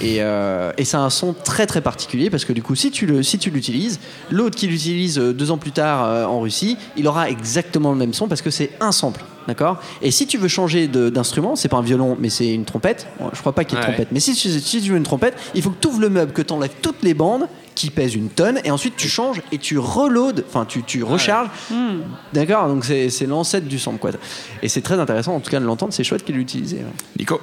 Et, 0.00 0.18
euh, 0.20 0.72
et 0.76 0.84
c'est 0.84 0.96
un 0.98 1.10
son 1.10 1.32
très 1.32 1.66
très 1.66 1.80
particulier 1.80 2.28
parce 2.30 2.44
que 2.44 2.52
du 2.52 2.62
coup, 2.62 2.74
si 2.74 2.90
tu 2.90 3.06
si 3.24 3.38
l'utilises, 3.50 3.98
l'autre 4.30 4.56
qui 4.56 4.66
l'utilise 4.66 5.18
euh, 5.18 5.32
deux 5.32 5.50
ans 5.50 5.58
plus 5.58 5.72
tard 5.72 6.04
euh, 6.04 6.24
en 6.24 6.40
Russie, 6.40 6.76
il 6.96 7.08
aura 7.08 7.30
exactement 7.30 7.92
le 7.92 7.98
même 7.98 8.12
son 8.12 8.28
parce 8.28 8.42
que 8.42 8.50
c'est 8.50 8.70
un 8.80 8.92
sample. 8.92 9.24
D'accord 9.48 9.80
Et 10.02 10.10
si 10.10 10.26
tu 10.26 10.38
veux 10.38 10.48
changer 10.48 10.88
d'instrument, 10.88 11.54
c'est 11.56 11.68
pas 11.68 11.76
un 11.76 11.82
violon, 11.82 12.16
mais 12.20 12.30
c'est 12.30 12.52
une 12.52 12.64
trompette. 12.64 13.06
Bon, 13.20 13.30
Je 13.32 13.40
crois 13.40 13.52
pas 13.52 13.64
qu'il 13.64 13.78
y 13.78 13.80
ait 13.80 13.84
de 13.84 13.86
Ouais. 13.88 13.92
trompette. 13.94 14.12
Mais 14.12 14.20
si 14.20 14.34
tu, 14.34 14.48
si 14.48 14.80
tu 14.82 14.90
veux 14.90 14.96
une 14.96 15.02
trompette, 15.04 15.34
il 15.54 15.62
faut 15.62 15.70
que 15.70 15.80
tu 15.80 15.88
ouvres 15.88 16.00
le 16.00 16.10
meuble, 16.10 16.32
que 16.32 16.42
tu 16.42 16.52
enlèves 16.52 16.72
toutes 16.82 17.02
les 17.02 17.14
bandes 17.14 17.46
qui 17.74 17.90
pèsent 17.90 18.14
une 18.14 18.30
tonne, 18.30 18.58
et 18.64 18.70
ensuite 18.70 18.96
tu 18.96 19.06
changes 19.08 19.42
et 19.52 19.58
tu 19.58 19.78
reloads, 19.78 20.42
enfin 20.48 20.64
tu, 20.64 20.82
tu 20.82 21.02
recharges. 21.02 21.48
D'accord 22.32 22.68
Donc 22.68 22.84
c'est 22.84 23.26
l'ancêtre 23.26 23.66
du 23.66 23.78
sample, 23.78 23.98
quoi. 23.98 24.10
Et 24.62 24.68
c'est 24.68 24.80
très 24.82 24.98
intéressant, 24.98 25.34
en 25.34 25.40
tout 25.40 25.50
cas, 25.50 25.60
de 25.60 25.64
l'entendre, 25.66 25.92
c'est 25.92 26.04
chouette 26.04 26.24
qu'il 26.24 26.36
l'utilise. 26.36 26.72
ouais. 26.74 26.80
Nico 27.18 27.40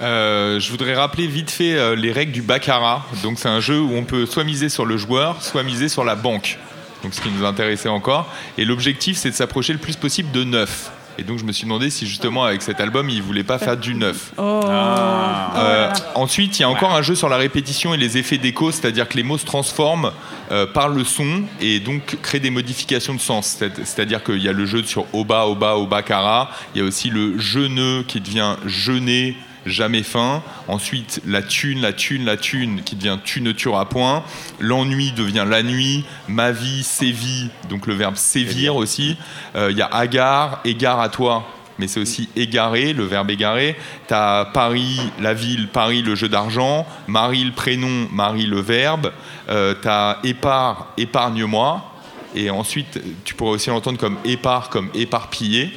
Euh, 0.00 0.60
je 0.60 0.70
voudrais 0.70 0.94
rappeler 0.94 1.26
vite 1.26 1.50
fait 1.50 1.74
euh, 1.74 1.96
les 1.96 2.12
règles 2.12 2.30
du 2.32 2.40
baccarat. 2.42 3.02
Donc 3.22 3.38
c'est 3.38 3.48
un 3.48 3.60
jeu 3.60 3.80
où 3.80 3.90
on 3.94 4.04
peut 4.04 4.26
soit 4.26 4.44
miser 4.44 4.68
sur 4.68 4.86
le 4.86 4.96
joueur, 4.96 5.42
soit 5.42 5.62
miser 5.64 5.88
sur 5.88 6.04
la 6.04 6.14
banque. 6.14 6.58
Donc 7.02 7.14
ce 7.14 7.20
qui 7.20 7.28
nous 7.30 7.44
intéressait 7.44 7.88
encore. 7.88 8.32
Et 8.58 8.64
l'objectif 8.64 9.16
c'est 9.18 9.30
de 9.30 9.34
s'approcher 9.34 9.72
le 9.72 9.80
plus 9.80 9.96
possible 9.96 10.30
de 10.30 10.44
9. 10.44 10.92
Et 11.18 11.24
donc 11.24 11.38
je 11.38 11.44
me 11.44 11.50
suis 11.52 11.64
demandé 11.64 11.90
si 11.90 12.06
justement 12.06 12.44
avec 12.44 12.62
cet 12.62 12.80
album 12.80 13.10
il 13.10 13.20
voulait 13.22 13.42
pas 13.42 13.58
faire 13.58 13.76
du 13.76 13.94
neuf. 13.94 14.30
Oh. 14.38 14.60
Euh, 14.64 15.90
ensuite, 16.14 16.58
il 16.58 16.62
y 16.62 16.64
a 16.64 16.68
encore 16.70 16.94
un 16.94 17.02
jeu 17.02 17.14
sur 17.16 17.28
la 17.28 17.36
répétition 17.36 17.92
et 17.92 17.96
les 17.96 18.16
effets 18.18 18.38
d'écho, 18.38 18.70
c'est-à-dire 18.70 19.08
que 19.08 19.16
les 19.16 19.24
mots 19.24 19.38
se 19.38 19.44
transforment 19.44 20.12
euh, 20.52 20.66
par 20.66 20.88
le 20.88 21.02
son 21.04 21.42
et 21.60 21.80
donc 21.80 22.16
créent 22.22 22.38
des 22.40 22.50
modifications 22.50 23.14
de 23.14 23.20
sens. 23.20 23.56
C'est- 23.58 23.84
C'est-à-dire 23.84 24.22
qu'il 24.22 24.42
y 24.42 24.48
a 24.48 24.52
le 24.52 24.64
jeu 24.66 24.82
sur 24.84 25.06
Oba, 25.12 25.46
Oba, 25.46 25.76
Oba, 25.76 26.02
Kara. 26.02 26.50
Il 26.74 26.80
y 26.80 26.84
a 26.84 26.86
aussi 26.86 27.10
le 27.10 27.36
jeûneux 27.38 28.04
qui 28.06 28.20
devient 28.20 28.54
jeûner, 28.64 29.36
jamais 29.68 30.02
fin. 30.02 30.42
Ensuite, 30.66 31.20
la 31.26 31.42
thune, 31.42 31.80
la 31.80 31.92
thune, 31.92 32.24
la 32.24 32.36
thune 32.36 32.82
qui 32.82 32.96
devient 32.96 33.18
tu 33.24 33.40
ne 33.40 33.52
tueras 33.52 33.84
point. 33.84 34.24
L'ennui 34.60 35.12
devient 35.12 35.46
la 35.48 35.62
nuit. 35.62 36.04
Ma 36.28 36.52
vie 36.52 36.82
sévit, 36.82 37.50
donc 37.68 37.86
le 37.86 37.94
verbe 37.94 38.16
sévir 38.16 38.76
aussi. 38.76 39.16
Euh, 39.56 39.70
Il 39.70 39.76
y 39.76 39.82
a 39.82 39.86
agar, 39.86 40.60
égare 40.64 41.00
à 41.00 41.08
toi 41.08 41.46
mais 41.78 41.86
c'est 41.86 42.00
aussi 42.00 42.28
égaré, 42.34 42.92
le 42.92 43.04
verbe 43.04 43.30
égaré. 43.30 43.76
Tu 44.08 44.14
as 44.14 44.50
Paris, 44.52 45.00
la 45.20 45.32
ville, 45.32 45.68
Paris, 45.68 46.02
le 46.02 46.14
jeu 46.14 46.28
d'argent. 46.28 46.86
Marie, 47.06 47.44
le 47.44 47.52
prénom, 47.52 48.08
Marie, 48.12 48.46
le 48.46 48.60
verbe. 48.60 49.12
Euh, 49.48 49.74
tu 49.80 49.88
as 49.88 50.18
épar, 50.24 50.88
épargne-moi. 50.96 51.84
Et 52.34 52.50
ensuite, 52.50 53.00
tu 53.24 53.34
pourrais 53.34 53.52
aussi 53.52 53.70
l'entendre 53.70 53.98
comme 53.98 54.18
épar, 54.24 54.70
comme 54.70 54.90
éparpillé. 54.94 55.72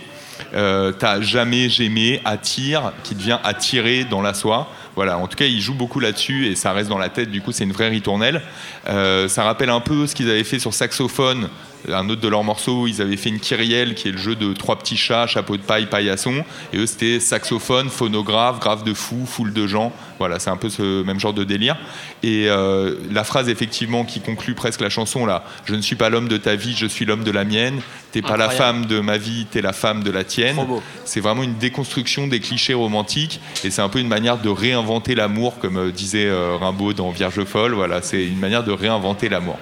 Euh, 0.54 0.92
t'as 0.92 1.22
jamais 1.22 1.70
j'aimais 1.70 2.22
attire 2.26 2.92
qui 3.04 3.16
devient 3.16 3.40
attirer 3.44 4.04
dans 4.04 4.22
la 4.22 4.34
soie. 4.34 4.68
Voilà 4.96 5.18
en 5.18 5.28
tout 5.28 5.38
cas 5.38 5.46
il 5.46 5.62
joue 5.62 5.74
beaucoup 5.74 6.00
là-dessus 6.00 6.48
et 6.48 6.56
ça 6.56 6.74
reste 6.74 6.90
dans 6.90 6.98
la 6.98 7.10
tête 7.10 7.32
du 7.32 7.42
coup 7.42 7.52
c'est 7.52 7.64
une 7.64 7.72
vraie 7.72 7.90
ritournelle. 7.90 8.42
Euh, 8.88 9.28
ça 9.28 9.44
rappelle 9.44 9.70
un 9.70 9.80
peu 9.80 10.08
ce 10.08 10.16
qu'ils 10.16 10.30
avaient 10.30 10.44
fait 10.44 10.60
sur 10.60 10.74
saxophone 10.74 11.50
un 11.90 12.10
autre 12.10 12.22
de 12.22 12.28
leurs 12.28 12.44
morceaux 12.44 12.88
ils 12.88 13.02
avaient 13.02 13.18
fait 13.18 13.30
une 13.30 13.40
kyrielle 13.40 13.96
qui 13.96 14.10
est 14.10 14.12
le 14.12 14.18
jeu 14.18 14.36
de 14.36 14.54
trois 14.54 14.78
petits 14.78 14.98
chats 14.98 15.28
chapeau 15.28 15.58
de 15.58 15.62
paille 15.62 15.88
paillasson. 15.88 16.44
Et 16.74 16.78
eux 16.78 16.86
c'était 16.86 17.20
saxophone 17.20 17.90
phonographe 17.90 18.60
grave 18.60 18.84
de 18.84 18.94
fou 18.94 19.26
foule 19.26 19.54
de 19.54 19.68
gens. 19.68 19.92
Voilà 20.20 20.40
c'est 20.40 20.50
un 20.50 20.58
peu 20.58 20.70
ce 20.70 21.04
même 21.04 21.20
genre 21.20 21.34
de 21.34 21.44
délire. 21.44 21.78
Et 22.24 22.46
euh, 22.50 22.96
la 23.12 23.24
phrase 23.24 23.50
effectivement 23.50 24.06
qui 24.06 24.22
conclut 24.22 24.54
presque 24.54 24.82
la 24.82 24.90
chanson 24.90 25.26
là. 25.26 25.44
Je 25.66 25.76
ne 25.76 25.82
suis 25.82 25.96
pas 25.96 26.10
l'homme 26.10 26.28
de 26.28 26.38
ta 26.38 26.56
vie 26.56 26.76
je 26.76 26.86
suis 26.86 27.06
l'homme 27.06 27.24
de 27.24 27.32
la 27.32 27.44
mienne. 27.44 27.82
T'es 28.12 28.22
pas 28.22 28.38
la 28.38 28.50
femme 28.50 28.86
de 28.88 29.00
ma 29.00 29.18
vie, 29.18 29.46
t'es 29.50 29.62
la 29.62 29.72
femme 29.72 30.04
de 30.04 30.12
la 30.12 30.24
tienne. 30.24 30.58
C'est 31.06 31.22
vraiment 31.22 31.44
une 31.44 31.56
déconstruction 31.56 32.28
des 32.28 32.40
clichés 32.40 32.74
romantiques. 32.74 33.40
Et 33.64 33.72
c'est 33.72 33.82
un 33.82 33.90
peu 33.90 34.00
une 34.00 34.08
manière 34.08 34.38
de 34.38 34.50
réinventer 34.50 35.16
l'amour, 35.16 35.60
comme 35.60 35.78
euh, 35.78 35.92
disait 35.92 36.28
euh, 36.28 36.58
Rimbaud 36.60 36.94
dans 36.94 37.10
Vierge 37.12 37.44
folle. 37.46 37.74
Voilà, 37.74 38.02
c'est 38.02 38.26
une 38.26 38.40
manière 38.40 38.64
de 38.64 38.72
réinventer 38.72 39.30
l'amour. 39.30 39.58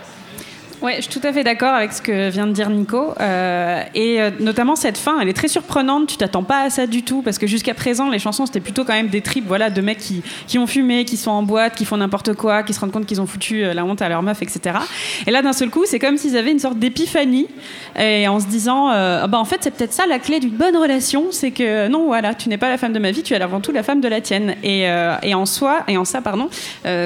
Ouais, 0.82 0.96
je 0.96 1.10
suis 1.12 1.20
tout 1.20 1.28
à 1.28 1.34
fait 1.34 1.44
d'accord 1.44 1.74
avec 1.74 1.92
ce 1.92 2.02
que 2.02 2.30
vient 2.30 2.48
de 2.48 2.54
dire 2.54 2.70
Nico. 2.70 3.14
Euh, 3.20 3.84
et 3.96 4.22
euh, 4.22 4.32
notamment 4.40 4.78
cette 4.78 4.98
fin, 4.98 5.20
elle 5.20 5.28
est 5.28 5.34
très 5.34 5.50
surprenante. 5.50 6.08
Tu 6.08 6.16
t'attends 6.16 6.44
pas 6.44 6.62
à 6.62 6.70
ça 6.70 6.88
du 6.88 7.04
tout 7.04 7.22
parce 7.22 7.38
que 7.38 7.48
jusqu'à 7.48 7.74
présent, 7.74 8.10
les 8.10 8.18
chansons 8.18 8.46
c'était 8.46 8.62
plutôt 8.62 8.86
quand 8.86 8.94
même 8.94 9.10
des 9.10 9.20
tripes, 9.20 9.46
voilà, 9.46 9.70
de 9.70 9.82
mecs 9.82 9.98
qui, 9.98 10.24
qui 10.48 10.58
ont 10.58 10.68
fumé, 10.68 11.04
qui 11.04 11.18
sont 11.18 11.32
en 11.32 11.44
boîte, 11.44 11.76
qui 11.76 11.84
font 11.84 11.98
n'importe 11.98 12.34
quoi, 12.34 12.64
qui 12.64 12.74
se 12.74 12.80
rendent 12.80 12.94
compte 12.94 13.06
qu'ils 13.06 13.20
ont 13.20 13.26
foutu 13.26 13.66
euh, 13.66 13.74
la 13.74 13.84
honte 13.84 14.02
à 14.02 14.08
leur 14.08 14.24
meuf, 14.24 14.42
etc. 14.42 14.78
Et 15.28 15.32
là, 15.32 15.42
d'un 15.42 15.52
seul 15.52 15.70
coup, 15.70 15.84
c'est 15.86 16.00
comme 16.00 16.16
s'ils 16.16 16.38
avaient 16.38 16.52
une 16.52 16.60
sorte 16.60 16.80
d'épiphanie 16.80 17.48
et 18.00 18.30
en 18.30 18.40
se 18.40 18.48
disant, 18.48 18.88
Ah 18.88 19.28
bah 19.28 19.38
en 19.38 19.46
fait, 19.46 19.58
c'est 19.60 19.72
peut-être 19.72 19.92
ça 19.92 20.06
la 20.08 20.20
clé 20.20 20.40
d'une 20.40 20.52
bonne 20.52 20.78
relation, 20.78 21.26
c'est 21.32 21.52
que 21.52 21.90
non, 21.90 22.06
voilà, 22.06 22.34
tu 22.34 22.48
n'es 22.48 22.58
pas 22.58 22.70
la 22.70 22.78
femme 22.78 22.94
de 22.94 23.00
ma 23.00 23.12
vie, 23.12 23.24
tu 23.24 23.34
es 23.34 23.42
avant 23.42 23.60
tout 23.60 23.74
la 23.74 23.84
femme 23.84 24.00
de 24.00 24.08
la 24.08 24.22
tienne. 24.22 24.56
Et, 24.64 24.86
et 25.24 25.34
en 25.34 25.46
soi, 25.46 25.82
et 25.88 25.98
en 25.98 26.06
ça, 26.06 26.22
pardon, 26.22 26.50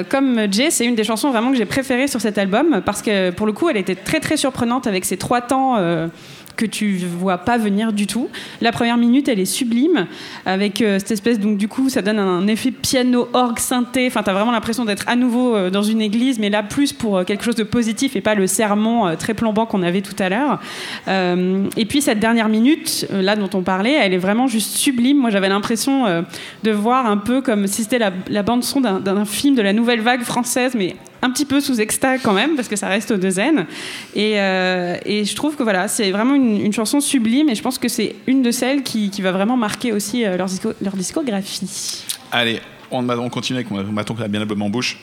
comme 0.09 0.41
Jay, 0.51 0.69
c'est 0.69 0.86
une 0.86 0.95
des 0.95 1.03
chansons 1.03 1.32
vraiment 1.32 1.51
que 1.51 1.57
j'ai 1.57 1.65
préférées 1.65 2.07
sur 2.07 2.21
cet 2.21 2.38
album 2.38 2.82
parce 2.86 3.01
que 3.01 3.32
pour 3.32 3.47
le 3.47 3.53
coup, 3.53 3.62
elle 3.70 3.78
était 3.78 3.95
très 3.95 4.20
très 4.20 4.38
surprenante 4.38 4.88
avec 4.88 5.05
ces 5.05 5.18
trois 5.18 5.41
temps. 5.41 5.78
euh, 5.78 6.07
que 6.55 6.66
tu 6.66 6.97
vois 6.97 7.39
pas 7.39 7.57
venir 7.57 7.93
du 7.93 8.07
tout. 8.07 8.30
La 8.61 8.72
première 8.72 8.97
minute, 8.97 9.28
elle 9.28 9.39
est 9.39 9.45
sublime 9.45 10.07
avec 10.45 10.82
euh, 10.82 10.99
cette 10.99 11.11
espèce 11.11 11.39
donc 11.39 11.57
du 11.57 11.68
coup, 11.68 11.89
ça 11.89 12.01
donne 12.01 12.20
un 12.20 12.47
effet 12.47 12.72
piano, 12.72 13.28
orgue, 13.34 13.59
synthé. 13.59 14.07
Enfin, 14.07 14.24
t'as 14.24 14.34
vraiment 14.34 14.51
l'impression 14.51 14.86
d'être 14.86 15.07
à 15.07 15.16
nouveau 15.16 15.55
euh, 15.55 15.70
dans 15.70 15.84
une 15.84 16.01
église, 16.01 16.39
mais 16.39 16.49
là 16.49 16.64
plus 16.64 16.93
pour 16.93 17.26
quelque 17.26 17.43
chose 17.43 17.55
de 17.55 17.64
positif 17.64 18.16
et 18.16 18.22
pas 18.22 18.36
le 18.36 18.47
sermon 18.47 19.16
très 19.18 19.34
plombant 19.34 19.66
qu'on 19.66 19.84
avait 19.84 20.01
tout 20.01 20.16
à 20.20 20.30
l'heure. 20.30 20.59
Et 21.07 21.86
puis 21.86 22.01
cette 22.01 22.20
dernière 22.20 22.49
minute, 22.49 23.07
là 23.11 23.36
dont 23.36 23.49
on 23.53 23.61
parlait, 23.61 23.93
elle 23.93 24.14
est 24.14 24.18
vraiment 24.18 24.47
juste 24.47 24.76
sublime. 24.76 25.18
Moi, 25.18 25.30
j'avais 25.30 25.49
l'impression 25.49 26.24
de 26.64 26.72
voir 26.72 27.05
un 27.05 27.18
peu 27.18 27.41
comme 27.41 27.68
si 27.68 27.84
c'était 27.84 27.99
la, 27.99 28.11
la 28.30 28.43
bande 28.43 28.64
son 28.64 28.82
d'un 28.82 29.26
film 29.26 29.55
de 29.55 29.61
la 29.61 29.74
nouvelle 29.74 30.01
vague 30.01 30.24
française, 30.24 30.74
mais 30.76 30.95
un 31.24 31.32
petit 31.32 31.45
peu 31.45 31.59
sous 31.61 31.80
exta 31.82 32.17
quand 32.19 32.34
même, 32.34 32.55
parce 32.55 32.67
que 32.67 32.76
ça 32.76 32.88
reste 32.88 33.09
au 33.11 33.17
deuxième. 33.17 33.65
Et, 34.13 34.34
euh, 34.39 34.97
et 35.05 35.26
je 35.26 35.36
trouve 35.36 35.55
que 35.55 35.63
voilà, 35.63 35.88
c'est 35.88 36.11
vraiment 36.11 36.36
une, 36.36 36.59
une 36.59 36.74
chanson 36.74 36.99
sublime, 36.99 37.49
et 37.49 37.55
je 37.55 37.61
pense 37.63 37.78
que 37.80 37.88
c'est 37.88 38.15
une 38.28 38.41
de 38.43 38.51
celles 38.51 38.84
qui, 38.84 39.09
qui 39.09 39.21
va 39.21 39.32
vraiment 39.32 39.57
marquer 39.57 39.91
aussi 39.93 40.26
euh, 40.26 40.38
leur, 40.38 40.47
disco- 40.47 40.74
leur 40.82 40.95
discographie. 40.95 42.03
Allez, 42.32 42.59
on, 42.91 43.07
on 43.09 43.30
continue 43.30 43.57
avec 43.59 43.71
mon 43.71 43.82
maton 43.84 44.13
qui 44.13 44.21
a 44.21 44.28
bien 44.28 44.39
l'album 44.41 44.61
en 44.61 44.69
bouche. 44.69 44.99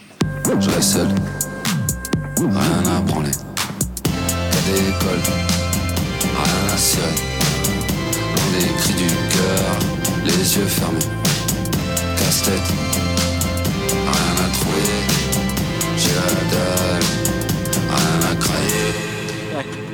Je 0.47 0.71
reste 0.71 0.93
seul, 0.95 1.09
rien 2.39 2.97
à 2.97 3.01
branler. 3.01 3.31
Pas 4.05 4.61
d'école, 4.67 5.21
rien 6.23 6.75
à 6.75 6.77
cirer. 6.77 7.15
Des 8.53 8.67
cris 8.79 8.95
du 8.95 9.09
cœur, 9.09 10.25
les 10.25 10.57
yeux 10.57 10.67
fermés. 10.67 10.99
Casse-tête, 12.19 12.69
rien 13.89 14.45
à 14.45 14.49
trouver. 14.59 15.00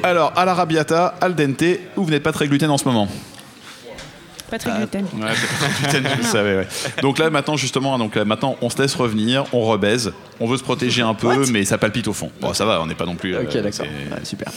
Alors, 0.03 0.33
à 0.37 0.45
l'arabiata, 0.45 1.17
al 1.21 1.35
dente, 1.35 1.65
ou 1.97 2.05
vous 2.05 2.11
n'êtes 2.11 2.23
pas 2.23 2.31
très 2.31 2.47
gluten 2.47 2.71
en 2.71 2.79
ce 2.79 2.85
moment? 2.85 3.09
Pas 4.51 4.59
très 4.59 4.71
gluten. 4.79 5.05
Ouais, 5.15 5.21
pas 5.21 5.91
gluten, 5.91 6.09
je 6.13 6.17
le 6.23 6.23
savais, 6.23 6.57
ouais. 6.59 6.67
Donc 7.03 7.19
là, 7.19 7.31
maintenant, 7.31 7.57
justement, 7.57 7.99
donc 7.99 8.15
là, 8.15 8.25
maintenant, 8.25 8.57
on 8.61 8.71
se 8.71 8.81
laisse 8.81 8.95
revenir, 8.95 9.45
on 9.53 9.63
rebaise, 9.63 10.13
on 10.41 10.47
veut 10.47 10.57
se 10.57 10.63
protéger 10.63 11.03
un 11.03 11.15
peu, 11.15 11.45
mais 11.51 11.65
ça 11.65 11.79
palpite 11.79 12.07
au 12.09 12.13
fond. 12.13 12.31
Bon, 12.41 12.55
ça 12.55 12.65
va, 12.65 12.81
on 12.81 12.87
n'est 12.87 12.95
pas 12.95 13.07
non 13.07 13.17
plus. 13.17 13.35
euh, 13.35 13.43
Ok, 13.43 13.53
d'accord. 13.55 13.73
c'est- 13.73 13.83
Ouais, 13.83 14.25
super. 14.25 14.53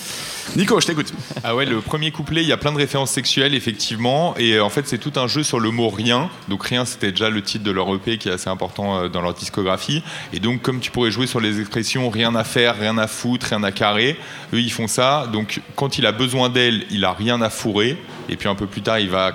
Nico, 0.56 0.80
je 0.82 0.88
t'écoute. 0.88 1.14
Ah 1.44 1.56
ouais, 1.56 1.66
le 1.66 1.80
premier 1.80 2.12
couplet, 2.12 2.42
il 2.42 2.48
y 2.48 2.52
a 2.52 2.58
plein 2.58 2.72
de 2.72 2.78
références 2.78 3.12
sexuelles, 3.12 3.54
effectivement. 3.54 4.36
Et 4.38 4.54
euh, 4.54 4.64
en 4.64 4.70
fait, 4.70 4.88
c'est 4.88 4.98
tout 4.98 5.14
un 5.20 5.28
jeu 5.28 5.44
sur 5.44 5.60
le 5.60 5.70
mot 5.72 5.90
rien. 5.90 6.30
Donc, 6.48 6.66
rien, 6.66 6.86
c'était 6.86 7.12
déjà 7.12 7.30
le 7.30 7.42
titre 7.44 7.64
de 7.64 7.72
leur 7.72 7.94
EP 7.94 8.18
qui 8.18 8.30
est 8.30 8.32
assez 8.32 8.50
important 8.50 8.98
euh, 9.04 9.10
dans 9.10 9.22
leur 9.22 9.34
discographie. 9.36 10.04
Et 10.34 10.40
donc, 10.40 10.62
comme 10.64 10.80
tu 10.80 10.90
pourrais 10.92 11.12
jouer 11.12 11.28
sur 11.28 11.40
les 11.40 11.60
expressions 11.60 12.10
rien 12.10 12.34
à 12.36 12.44
faire, 12.44 12.78
rien 12.80 12.98
à 12.98 13.08
foutre, 13.08 13.48
rien 13.48 13.64
à 13.64 13.72
carrer, 13.72 14.18
eux, 14.54 14.60
ils 14.60 14.72
font 14.72 14.88
ça. 14.88 15.28
Donc, 15.32 15.62
quand 15.76 15.98
il 16.00 16.06
a 16.08 16.12
besoin 16.12 16.50
d'elle, 16.50 16.84
il 16.90 17.06
a 17.06 17.14
rien 17.14 17.42
à 17.42 17.50
fourrer. 17.52 17.98
Et 18.28 18.36
puis, 18.36 18.48
un 18.50 18.56
peu 18.56 18.66
plus 18.68 18.82
tard, 18.82 19.00
il 19.00 19.10
va 19.10 19.32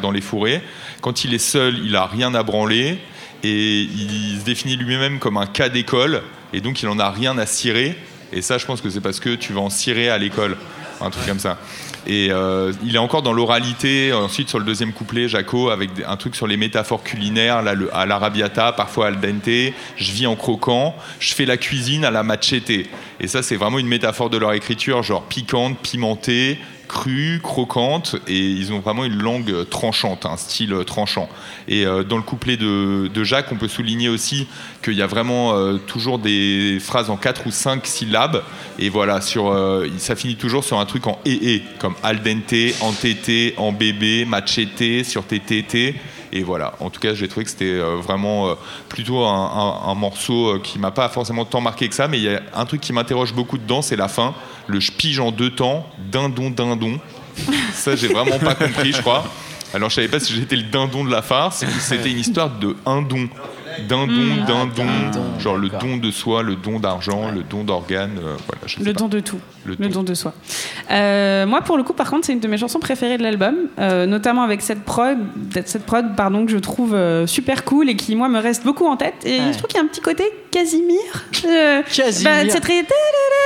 dans 0.00 0.10
les 0.10 0.20
fourrés. 0.20 0.62
Quand 1.00 1.24
il 1.24 1.34
est 1.34 1.38
seul, 1.38 1.78
il 1.84 1.94
a 1.96 2.06
rien 2.06 2.34
à 2.34 2.42
branler. 2.42 2.98
Et 3.42 3.82
il 3.82 4.38
se 4.40 4.44
définit 4.44 4.76
lui-même 4.76 5.18
comme 5.18 5.36
un 5.36 5.46
cas 5.46 5.68
d'école. 5.68 6.22
Et 6.52 6.60
donc, 6.60 6.82
il 6.82 6.88
en 6.88 6.98
a 6.98 7.10
rien 7.10 7.38
à 7.38 7.46
cirer. 7.46 7.96
Et 8.32 8.42
ça, 8.42 8.58
je 8.58 8.66
pense 8.66 8.80
que 8.80 8.90
c'est 8.90 9.00
parce 9.00 9.20
que 9.20 9.34
tu 9.34 9.52
vas 9.52 9.60
en 9.60 9.70
cirer 9.70 10.08
à 10.08 10.18
l'école. 10.18 10.56
Un 11.00 11.10
truc 11.10 11.26
comme 11.26 11.38
ça. 11.38 11.58
Et 12.06 12.28
euh, 12.30 12.72
il 12.84 12.94
est 12.94 12.98
encore 12.98 13.22
dans 13.22 13.32
l'oralité. 13.32 14.12
Ensuite, 14.12 14.48
sur 14.48 14.58
le 14.58 14.64
deuxième 14.64 14.92
couplet, 14.92 15.28
Jaco, 15.28 15.70
avec 15.70 15.90
un 16.06 16.16
truc 16.16 16.36
sur 16.36 16.46
les 16.46 16.56
métaphores 16.56 17.02
culinaires, 17.02 17.62
là, 17.62 17.74
le, 17.74 17.94
à 17.94 18.06
l'arabiata, 18.06 18.72
parfois 18.72 19.08
al 19.08 19.20
dente. 19.20 19.74
Je 19.96 20.12
vis 20.12 20.26
en 20.26 20.36
croquant. 20.36 20.96
Je 21.18 21.34
fais 21.34 21.44
la 21.44 21.56
cuisine 21.56 22.04
à 22.04 22.10
la 22.10 22.22
machete. 22.22 22.88
Et 23.20 23.26
ça, 23.26 23.42
c'est 23.42 23.56
vraiment 23.56 23.78
une 23.78 23.88
métaphore 23.88 24.30
de 24.30 24.38
leur 24.38 24.52
écriture, 24.52 25.02
genre 25.02 25.24
piquante, 25.24 25.78
pimentée, 25.78 26.58
crue, 26.86 27.40
croquante. 27.42 28.16
Et 28.26 28.38
ils 28.38 28.72
ont 28.72 28.80
vraiment 28.80 29.04
une 29.04 29.20
langue 29.20 29.68
tranchante, 29.68 30.26
un 30.26 30.36
style 30.36 30.72
euh, 30.72 30.84
tranchant. 30.84 31.28
Et 31.68 31.86
euh, 31.86 32.02
dans 32.02 32.16
le 32.16 32.22
couplet 32.22 32.56
de, 32.56 33.08
de 33.12 33.24
Jacques, 33.24 33.50
on 33.52 33.56
peut 33.56 33.68
souligner 33.68 34.08
aussi 34.08 34.46
qu'il 34.82 34.94
y 34.94 35.02
a 35.02 35.06
vraiment 35.06 35.54
euh, 35.54 35.78
toujours 35.78 36.18
des 36.18 36.78
phrases 36.80 37.10
en 37.10 37.16
quatre 37.16 37.46
ou 37.46 37.50
cinq 37.50 37.86
syllabes. 37.86 38.42
Et 38.78 38.88
voilà, 38.88 39.20
sur, 39.20 39.56
ça 39.96 40.16
finit 40.16 40.36
toujours 40.36 40.64
sur 40.64 40.78
un 40.78 40.84
truc 40.84 41.06
en 41.06 41.18
et 41.24 41.62
comme 41.78 41.94
al 42.02 42.22
dente, 42.22 42.74
en 42.82 42.92
tété, 42.92 43.54
en 43.56 43.72
bébé, 43.72 44.24
machete, 44.24 45.04
sur 45.04 45.24
tétés. 45.24 45.94
Et 46.36 46.42
voilà, 46.42 46.74
en 46.80 46.90
tout 46.90 47.00
cas, 47.00 47.14
j'ai 47.14 47.28
trouvé 47.28 47.44
que 47.44 47.50
c'était 47.50 47.64
euh, 47.64 47.96
vraiment 47.96 48.48
euh, 48.48 48.54
plutôt 48.90 49.24
un, 49.24 49.32
un- 49.86 49.88
un 49.90 49.94
morceau 49.94 50.48
euh, 50.56 50.58
qui 50.62 50.78
m'a 50.78 50.90
pas 50.90 51.08
forcément 51.08 51.46
tant 51.46 51.62
marqué 51.62 51.88
que 51.88 51.94
ça, 51.94 52.08
mais 52.08 52.18
il 52.18 52.24
y 52.24 52.28
a 52.28 52.42
un 52.54 52.66
truc 52.66 52.82
qui 52.82 52.92
m'interroge 52.92 53.32
beaucoup 53.32 53.56
dedans, 53.56 53.80
c'est 53.80 53.96
la 53.96 54.08
fin, 54.08 54.34
le 54.66 54.78
je 54.78 54.92
pige 54.92 55.18
en 55.18 55.30
deux 55.30 55.48
temps, 55.50 55.86
dindon, 56.12 56.50
dindon. 56.50 56.98
Ça, 57.72 57.96
j'ai 57.96 58.08
vraiment 58.08 58.38
pas 58.38 58.54
compris, 58.54 58.92
je 58.92 59.00
crois. 59.00 59.24
Alors, 59.72 59.88
je 59.88 59.94
savais 59.94 60.08
pas 60.08 60.20
si 60.20 60.34
j'étais 60.34 60.56
le 60.56 60.64
dindon 60.64 61.04
de 61.04 61.10
la 61.10 61.22
farce 61.22 61.64
c'était 61.80 62.10
une 62.10 62.18
histoire 62.20 62.50
de 62.50 62.76
un 62.86 63.00
don. 63.02 63.28
Dindon, 63.88 64.06
Mm. 64.12 64.44
dindon, 64.46 64.66
dindon, 64.74 65.38
genre 65.38 65.56
le 65.56 65.68
don 65.68 65.96
de 65.96 66.10
soi, 66.10 66.42
le 66.42 66.56
don 66.56 66.78
d'argent, 66.80 67.30
le 67.30 67.42
don 67.42 67.64
d'organes, 67.64 68.18
euh, 68.18 68.36
voilà, 68.46 68.62
je 68.66 68.76
sais 68.78 68.84
Le 68.84 68.92
pas. 68.92 69.00
don 69.00 69.08
de 69.08 69.20
tout. 69.20 69.38
Le 69.64 69.76
Le 69.78 69.88
don. 69.88 70.00
don 70.00 70.02
de 70.04 70.14
soi. 70.14 70.32
Euh, 70.90 71.46
moi, 71.46 71.60
pour 71.62 71.76
le 71.76 71.82
coup, 71.82 71.92
par 71.92 72.08
contre, 72.10 72.26
c'est 72.26 72.32
une 72.32 72.40
de 72.40 72.48
mes 72.48 72.58
chansons 72.58 72.78
préférées 72.80 73.18
de 73.18 73.22
l'album, 73.22 73.54
euh, 73.78 74.06
notamment 74.06 74.42
avec 74.42 74.62
cette 74.62 74.84
prod, 74.84 75.18
cette 75.64 75.84
prod 75.86 76.14
pardon, 76.16 76.46
que 76.46 76.52
je 76.52 76.58
trouve 76.58 76.94
euh, 76.94 77.26
super 77.26 77.64
cool 77.64 77.88
et 77.90 77.96
qui, 77.96 78.14
moi, 78.16 78.28
me 78.28 78.38
reste 78.38 78.64
beaucoup 78.64 78.86
en 78.86 78.96
tête. 78.96 79.14
Et 79.24 79.38
Ouais. 79.40 79.52
je 79.52 79.58
trouve 79.58 79.68
qu'il 79.68 79.76
y 79.78 79.80
a 79.80 79.84
un 79.84 79.88
petit 79.88 80.00
côté 80.00 80.24
Casimir. 80.50 80.98
Euh, 81.44 81.82
Casimir. 81.82 82.30
bah, 82.30 82.48
c'est 82.50 82.60
très. 82.60 82.84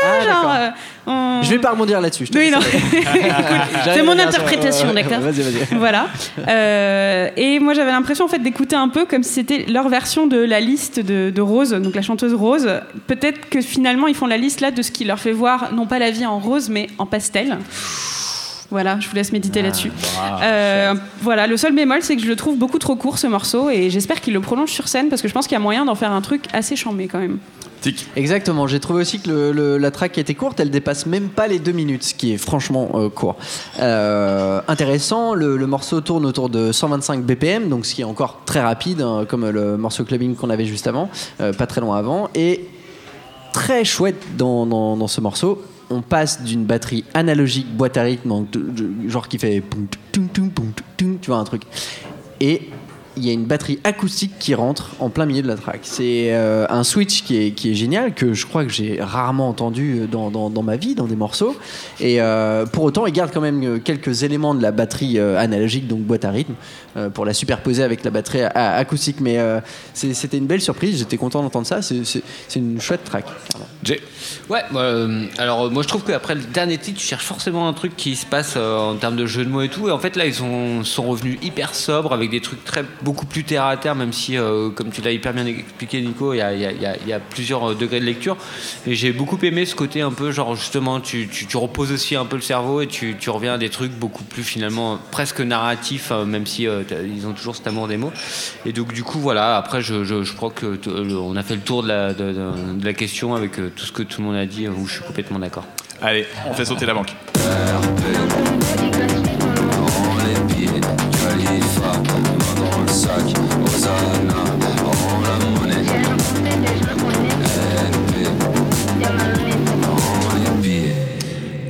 Ah, 0.05 0.25
genre, 0.25 0.73
on- 1.07 1.41
Je 1.43 1.51
vais 1.51 1.59
pas 1.59 1.71
rebondir 1.71 2.01
là-dessus. 2.01 2.27
Oui, 2.35 2.53
c'est 3.85 4.03
mon 4.03 4.19
interprétation, 4.19 4.93
d'accord 4.93 5.21
Vas-y, 5.21 5.43
vas-y. 5.43 5.77
voilà. 5.79 6.07
Euh, 6.49 7.29
et 7.37 7.59
moi, 7.59 7.75
j'avais 7.75 7.91
l'impression 7.93 8.25
en 8.25 8.29
fait 8.29 8.39
d'écouter 8.41 8.77
un 8.77 8.89
peu 8.89 9.05
comme 9.07 9.23
si 9.23 9.33
c'était 9.35 9.67
leur 9.69 9.89
version 9.89 10.27
de 10.27 10.39
la 10.39 10.61
liste 10.61 11.01
de, 11.01 11.31
de 11.31 11.41
Rose, 11.43 11.71
donc 11.73 11.95
la 11.95 12.03
chanteuse 12.03 12.35
Rose. 12.35 12.69
Peut-être 13.07 13.49
que 13.49 13.61
finalement, 13.61 14.07
ils 14.07 14.15
font 14.15 14.27
la 14.27 14.37
liste 14.37 14.61
là 14.61 14.71
de 14.71 14.83
ce 14.83 14.91
qui 14.91 15.05
leur 15.05 15.19
fait 15.19 15.33
voir 15.33 15.73
non 15.73 15.87
pas 15.87 15.99
la 15.99 16.11
vie 16.11 16.27
en 16.27 16.39
rose, 16.39 16.69
mais 16.69 16.89
en 16.99 17.07
pastel. 17.07 17.59
Voilà, 18.71 18.99
je 19.01 19.09
vous 19.09 19.17
laisse 19.17 19.33
méditer 19.33 19.63
là-dessus. 19.63 19.91
Euh, 20.43 20.95
voilà, 21.23 21.49
le 21.49 21.57
seul 21.57 21.75
bémol, 21.75 21.99
c'est 22.03 22.15
que 22.15 22.23
je 22.23 22.29
le 22.29 22.37
trouve 22.37 22.57
beaucoup 22.57 22.79
trop 22.79 22.95
court 22.95 23.19
ce 23.19 23.27
morceau, 23.27 23.69
et 23.69 23.91
j'espère 23.91 24.21
qu'il 24.21 24.33
le 24.33 24.41
prolonge 24.41 24.71
sur 24.71 24.87
scène 24.87 25.09
parce 25.09 25.23
que 25.23 25.27
je 25.29 25.33
pense 25.35 25.49
qu'il 25.49 25.55
y 25.55 25.57
a 25.57 25.61
moyen 25.61 25.85
d'en 25.85 25.97
faire 25.97 26.13
un 26.13 26.21
truc 26.21 26.45
assez 26.53 26.77
chambé 26.77 27.09
quand 27.09 27.19
même. 27.19 27.39
Exactement, 28.17 28.67
j'ai 28.67 28.81
trouvé 28.81 29.01
aussi 29.01 29.21
que 29.21 29.51
la 29.77 29.91
track 29.91 30.19
était 30.19 30.35
courte, 30.35 30.61
elle 30.61 30.71
dépasse 30.71 31.07
même 31.07 31.29
pas 31.29 31.47
les 31.47 31.59
deux 31.59 31.73
minutes, 31.73 32.03
ce 32.03 32.15
qui 32.15 32.33
est 32.33 32.37
franchement 32.39 32.91
euh, 32.95 33.09
court. 33.09 33.37
Euh, 33.81 34.61
intéressant, 34.69 35.35
le, 35.35 35.67
morceau 35.67 36.01
tourne 36.01 36.27
autour 36.27 36.49
de 36.49 36.73
125 36.73 37.25
BPM, 37.25 37.69
donc 37.69 37.87
ce 37.87 37.95
qui 37.95 38.03
est 38.03 38.05
encore 38.05 38.41
très 38.45 38.61
rapide, 38.61 39.01
hein, 39.03 39.25
comme 39.29 39.49
le 39.49 39.77
morceau 39.77 40.05
clubbing 40.05 40.35
qu'on 40.35 40.51
avait 40.51 40.65
juste 40.65 40.87
avant, 40.87 41.09
euh, 41.41 41.53
pas 41.53 41.67
très 41.67 41.81
loin 41.81 41.97
avant, 41.97 42.29
et 42.35 42.69
très 43.53 43.85
chouette 43.85 44.23
dans, 44.37 45.07
ce 45.07 45.21
morceau. 45.21 45.63
On 45.93 46.03
passe 46.03 46.43
d'une 46.43 46.65
batterie 46.65 47.05
analogique 47.15 47.67
boîte 47.75 47.97
à 47.97 48.03
rythme, 48.03 48.47
genre 49.09 49.27
qui 49.27 49.39
fait 49.39 49.63
tu 50.13 51.19
vois 51.27 51.39
un 51.39 51.45
truc, 51.45 51.63
et 52.41 52.71
il 53.17 53.27
y 53.27 53.31
a 53.31 53.33
une 53.33 53.45
batterie 53.45 53.79
acoustique 53.85 54.33
qui 54.39 54.55
rentre 54.55 54.91
en 55.01 55.11
plein 55.11 55.27
milieu 55.27 55.43
de 55.43 55.49
la 55.49 55.57
track. 55.57 55.81
C'est 55.83 56.29
euh, 56.33 56.67
un 56.71 56.85
switch 56.85 57.23
qui 57.25 57.37
est, 57.37 57.51
qui 57.53 57.71
est 57.73 57.75
génial, 57.75 58.15
que 58.15 58.33
je 58.35 58.47
crois 58.47 58.65
que 58.65 58.73
j'ai 58.73 58.99
rarement 59.01 59.49
entendu 59.49 60.07
dans, 60.11 60.31
dans- 60.31 60.49
dans 60.51 60.63
ma 60.63 60.77
vie, 60.77 60.95
dans 60.95 61.07
des 61.07 61.17
morceaux. 61.17 61.57
Et 61.99 62.21
euh, 62.21 62.67
pour 62.67 62.85
autant, 62.85 63.07
il 63.07 63.13
garde 63.13 63.31
quand 63.33 63.41
même 63.41 63.63
euh, 63.65 63.79
quelques 63.79 64.23
éléments 64.23 64.55
de 64.55 64.63
la 64.63 64.71
batterie 64.73 65.19
euh, 65.19 65.39
analogique, 65.39 65.89
donc 65.89 66.01
boîte 66.01 66.25
à 66.25 66.31
rythme, 66.31 66.55
euh, 66.97 67.11
pour 67.11 67.25
la 67.25 67.35
superposer 67.35 67.83
avec 67.83 68.05
la 68.05 68.11
batterie 68.11 68.43
acoustique. 68.43 69.21
Mais 69.21 69.39
euh, 69.39 69.61
c'était 69.93 70.39
une 70.39 70.47
belle 70.47 70.61
surprise, 70.63 70.99
j'étais 70.99 71.17
content 71.17 71.43
d'entendre 71.43 71.67
ça. 71.67 71.83
C'est- 71.83 72.23
une 72.57 72.81
chouette 72.81 73.05
track. 73.05 73.25
Jay. 73.83 74.01
Ouais, 74.49 74.61
euh, 74.75 75.25
alors 75.39 75.65
euh, 75.67 75.71
moi 75.71 75.83
je 75.83 75.89
trouve 75.89 76.03
qu'après 76.05 76.35
le 76.35 76.43
dernier 76.43 76.77
titre, 76.79 76.99
tu 77.01 77.07
cherches 77.07 77.25
forcément 77.25 77.67
un 77.69 77.73
truc 77.73 77.97
qui 77.97 78.15
se 78.17 78.27
passe 78.27 78.55
euh, 78.57 78.77
en 78.77 78.97
termes 78.97 79.17
de 79.17 79.25
jeu 79.27 79.45
de 79.45 79.49
mots 79.51 79.63
et 79.63 79.69
tout. 79.69 79.89
Et 79.89 79.91
en 79.91 79.99
fait 79.99 80.15
là, 80.17 80.27
ils 80.27 80.35
sont, 80.35 80.85
sont 80.85 81.05
revenus 81.05 81.39
hyper 81.43 81.75
sobres 81.75 82.13
avec 82.13 82.31
des 82.31 82.41
trucs 82.41 82.65
très 82.65 82.85
beaucoup 83.03 83.27
plus 83.27 83.45
terre 83.45 83.65
à 83.65 83.77
terre, 83.77 83.95
même 83.95 84.13
si, 84.13 84.37
euh, 84.37 84.71
comme 84.71 84.91
tu 84.91 85.01
l'as 85.03 85.13
hyper 85.13 85.33
bien 85.33 85.47
expliqué, 85.47 86.01
Nico, 86.01 86.33
il 86.35 86.39
y 86.39 86.41
a, 86.43 86.53
il 86.53 86.61
y 86.61 86.67
a- 86.67 86.73
il 86.73 86.81
y 86.83 86.87
a- 86.87 86.97
il 87.03 87.09
y 87.09 87.13
a 87.13 87.21
plusieurs 87.21 87.75
degrés 87.75 88.01
de 88.01 88.05
lecture. 88.05 88.37
Et 88.87 88.95
j'ai 88.95 89.13
beaucoup 89.13 89.39
aimé 89.43 89.65
ce 89.67 89.75
côté 89.75 90.01
un 90.03 90.11
peu, 90.13 90.31
genre 90.33 90.55
justement, 90.57 91.01
tu, 91.01 91.29
tu, 91.29 91.47
tu 91.47 91.57
reposes 91.57 91.93
aussi 91.93 92.17
un 92.17 92.25
peu 92.27 92.37
le 92.37 92.43
cerveau 92.43 92.81
et 92.81 92.87
tu, 92.87 93.17
tu 93.19 93.31
reviens 93.31 93.55
à 93.55 93.59
des 93.59 93.69
trucs 93.71 93.93
beaucoup 93.93 94.25
plus 94.25 94.43
finalement 94.43 94.99
presque 95.11 95.41
narratifs, 95.41 96.09
euh, 96.13 96.25
même 96.25 96.47
si 96.47 96.67
euh, 96.67 96.83
ils 97.15 97.27
ont 97.27 97.33
toujours 97.33 97.57
cet 97.57 97.67
amour 97.67 97.89
des 97.89 97.97
mots. 97.97 98.13
Et 98.67 98.73
donc 98.73 98.93
du 98.93 99.03
coup, 99.03 99.19
voilà, 99.21 99.57
après, 99.57 99.81
je, 99.83 100.05
je, 100.05 100.23
je 100.25 100.33
crois 100.35 100.51
que 100.51 100.79
on 101.17 101.37
a 101.37 101.43
fait 101.43 101.55
le 101.55 101.61
tour 101.61 101.83
de 101.83 101.89
la, 101.89 102.13
de, 102.15 102.33
de- 102.33 102.79
de 102.81 102.85
la 102.85 102.93
question 102.93 103.35
avec 103.35 103.59
euh, 103.59 103.71
tout 103.75 103.85
ce 103.87 103.93
que 103.93 104.03
tout 104.03 104.21
le 104.21 104.27
monde 104.29 104.37
a 104.37 104.47
dit, 104.47 104.69
où 104.69 104.87
je 104.87 104.95
suis 104.95 105.03
complètement 105.03 105.39
d'accord. 105.39 105.65
Allez, 106.03 106.27
on 106.49 106.55
fait 106.55 106.65
sauter 106.65 106.87
la 106.87 106.95
banque. 106.95 107.15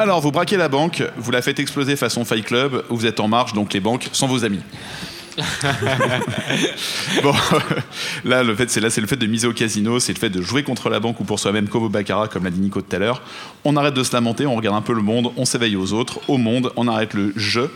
Alors, 0.01 0.23
vous 0.23 0.33
braquez 0.33 0.57
la 0.57 0.71
banque, 0.71 1.03
vous 1.19 1.31
la 1.31 1.43
faites 1.43 1.59
exploser 1.59 1.95
façon 1.95 2.25
Fight 2.25 2.47
Club, 2.47 2.85
vous 2.89 3.05
êtes 3.05 3.21
en 3.21 3.29
marche, 3.29 3.53
donc 3.53 3.75
les 3.75 3.81
banques 3.81 4.09
sont 4.13 4.27
vos 4.27 4.47
amis. 4.47 4.63
bon, 7.23 7.35
là, 8.25 8.43
le 8.43 8.55
fait, 8.57 8.71
c'est 8.71 8.81
là, 8.81 8.89
c'est 8.89 9.03
le 9.03 9.07
fait 9.07 9.17
de 9.17 9.27
miser 9.27 9.47
au 9.47 9.53
casino, 9.53 10.01
c'est 10.01 10.15
le 10.15 10.19
fait 10.19 10.31
de 10.31 10.41
jouer 10.41 10.63
contre 10.63 10.89
la 10.89 11.01
banque 11.01 11.21
ou 11.21 11.25
pour 11.25 11.39
soi-même 11.39 11.69
comme 11.69 11.83
au 11.83 11.91
baccarat, 11.91 12.29
comme 12.29 12.45
l'a 12.45 12.51
dit 12.51 12.61
Nico 12.61 12.81
tout 12.81 12.97
à 12.97 12.99
l'heure. 12.99 13.21
On 13.63 13.77
arrête 13.77 13.93
de 13.93 14.03
se 14.03 14.15
lamenter, 14.15 14.47
on 14.47 14.57
regarde 14.57 14.75
un 14.75 14.81
peu 14.81 14.95
le 14.95 15.03
monde, 15.03 15.33
on 15.37 15.45
s'éveille 15.45 15.77
aux 15.77 15.93
autres, 15.93 16.19
au 16.29 16.39
monde, 16.39 16.73
on 16.77 16.89
arrête 16.89 17.13
le 17.13 17.35
jeu. 17.37 17.71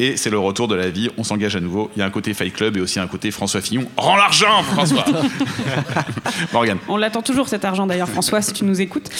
Et 0.00 0.16
c'est 0.16 0.30
le 0.30 0.38
retour 0.38 0.66
de 0.66 0.74
la 0.74 0.88
vie, 0.88 1.10
on 1.18 1.24
s'engage 1.24 1.56
à 1.56 1.60
nouveau. 1.60 1.90
Il 1.94 1.98
y 1.98 2.02
a 2.02 2.06
un 2.06 2.10
côté 2.10 2.32
Fight 2.32 2.54
Club 2.54 2.78
et 2.78 2.80
aussi 2.80 2.98
un 2.98 3.06
côté 3.06 3.30
François 3.30 3.60
Fillon. 3.60 3.84
Rends 3.98 4.16
l'argent, 4.16 4.62
François 4.62 5.04
Morgane. 6.54 6.78
On 6.88 6.96
l'attend 6.96 7.20
toujours 7.20 7.48
cet 7.48 7.66
argent 7.66 7.86
d'ailleurs, 7.86 8.08
François, 8.08 8.40
si 8.40 8.54
tu 8.54 8.64
nous 8.64 8.80
écoutes. 8.80 9.10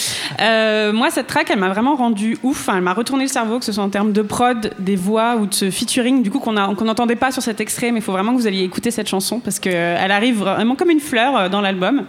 Euh, 0.41 0.91
moi, 0.95 1.11
cette 1.11 1.27
track, 1.27 1.51
elle 1.51 1.59
m'a 1.59 1.69
vraiment 1.69 1.97
rendu 1.97 2.39
ouf. 2.43 2.61
Enfin, 2.61 2.79
elle 2.79 2.83
m'a 2.83 2.95
retourné 2.95 3.25
le 3.25 3.29
cerveau, 3.29 3.59
que 3.59 3.67
ce 3.67 3.73
soit 3.73 3.85
en 3.85 3.91
termes 3.91 4.13
de 4.13 4.23
prod, 4.23 4.73
des 4.79 4.97
voix 4.97 5.37
ou 5.37 5.45
de 5.45 5.53
ce 5.53 5.71
featuring, 5.71 6.23
du 6.23 6.31
coup 6.31 6.39
qu'on 6.39 6.55
n'entendait 6.55 7.15
pas 7.15 7.31
sur 7.31 7.43
cet 7.43 7.61
extrait, 7.61 7.93
mais 7.93 7.99
il 7.99 8.03
faut 8.03 8.13
vraiment 8.13 8.33
que 8.33 8.39
vous 8.39 8.47
alliez 8.47 8.63
écouter 8.63 8.91
cette 8.91 9.09
chanson 9.09 9.39
parce 9.39 9.59
qu'elle 9.59 10.11
arrive 10.11 10.39
vraiment 10.39 10.77
comme 10.77 10.89
une 10.89 11.01
fleur 11.01 11.37
euh, 11.37 11.49
dans 11.51 11.61
l'album. 11.61 12.05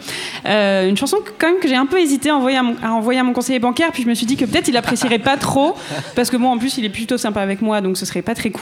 Euh, 0.45 0.87
une 0.87 0.95
chanson 0.95 1.17
que, 1.17 1.31
quand 1.37 1.47
même 1.47 1.59
que 1.59 1.67
j'ai 1.67 1.75
un 1.75 1.87
peu 1.87 1.99
hésité 1.99 2.29
à 2.29 2.37
envoyer 2.37 2.57
à, 2.57 2.63
mon, 2.63 2.77
à 2.81 2.91
envoyer 2.91 3.19
à 3.19 3.23
mon 3.23 3.33
conseiller 3.33 3.59
bancaire, 3.59 3.91
puis 3.91 4.03
je 4.03 4.07
me 4.07 4.13
suis 4.13 4.25
dit 4.25 4.37
que 4.37 4.45
peut-être 4.45 4.69
il 4.69 4.77
apprécierait 4.77 5.19
pas 5.19 5.35
trop 5.35 5.75
parce 6.15 6.29
que 6.29 6.37
moi, 6.37 6.51
en 6.51 6.57
plus, 6.57 6.77
il 6.77 6.85
est 6.85 6.89
plutôt 6.89 7.17
sympa 7.17 7.41
avec 7.41 7.61
moi, 7.61 7.81
donc 7.81 7.97
ce 7.97 8.05
serait 8.05 8.21
pas 8.21 8.33
très 8.33 8.49
cool. 8.49 8.60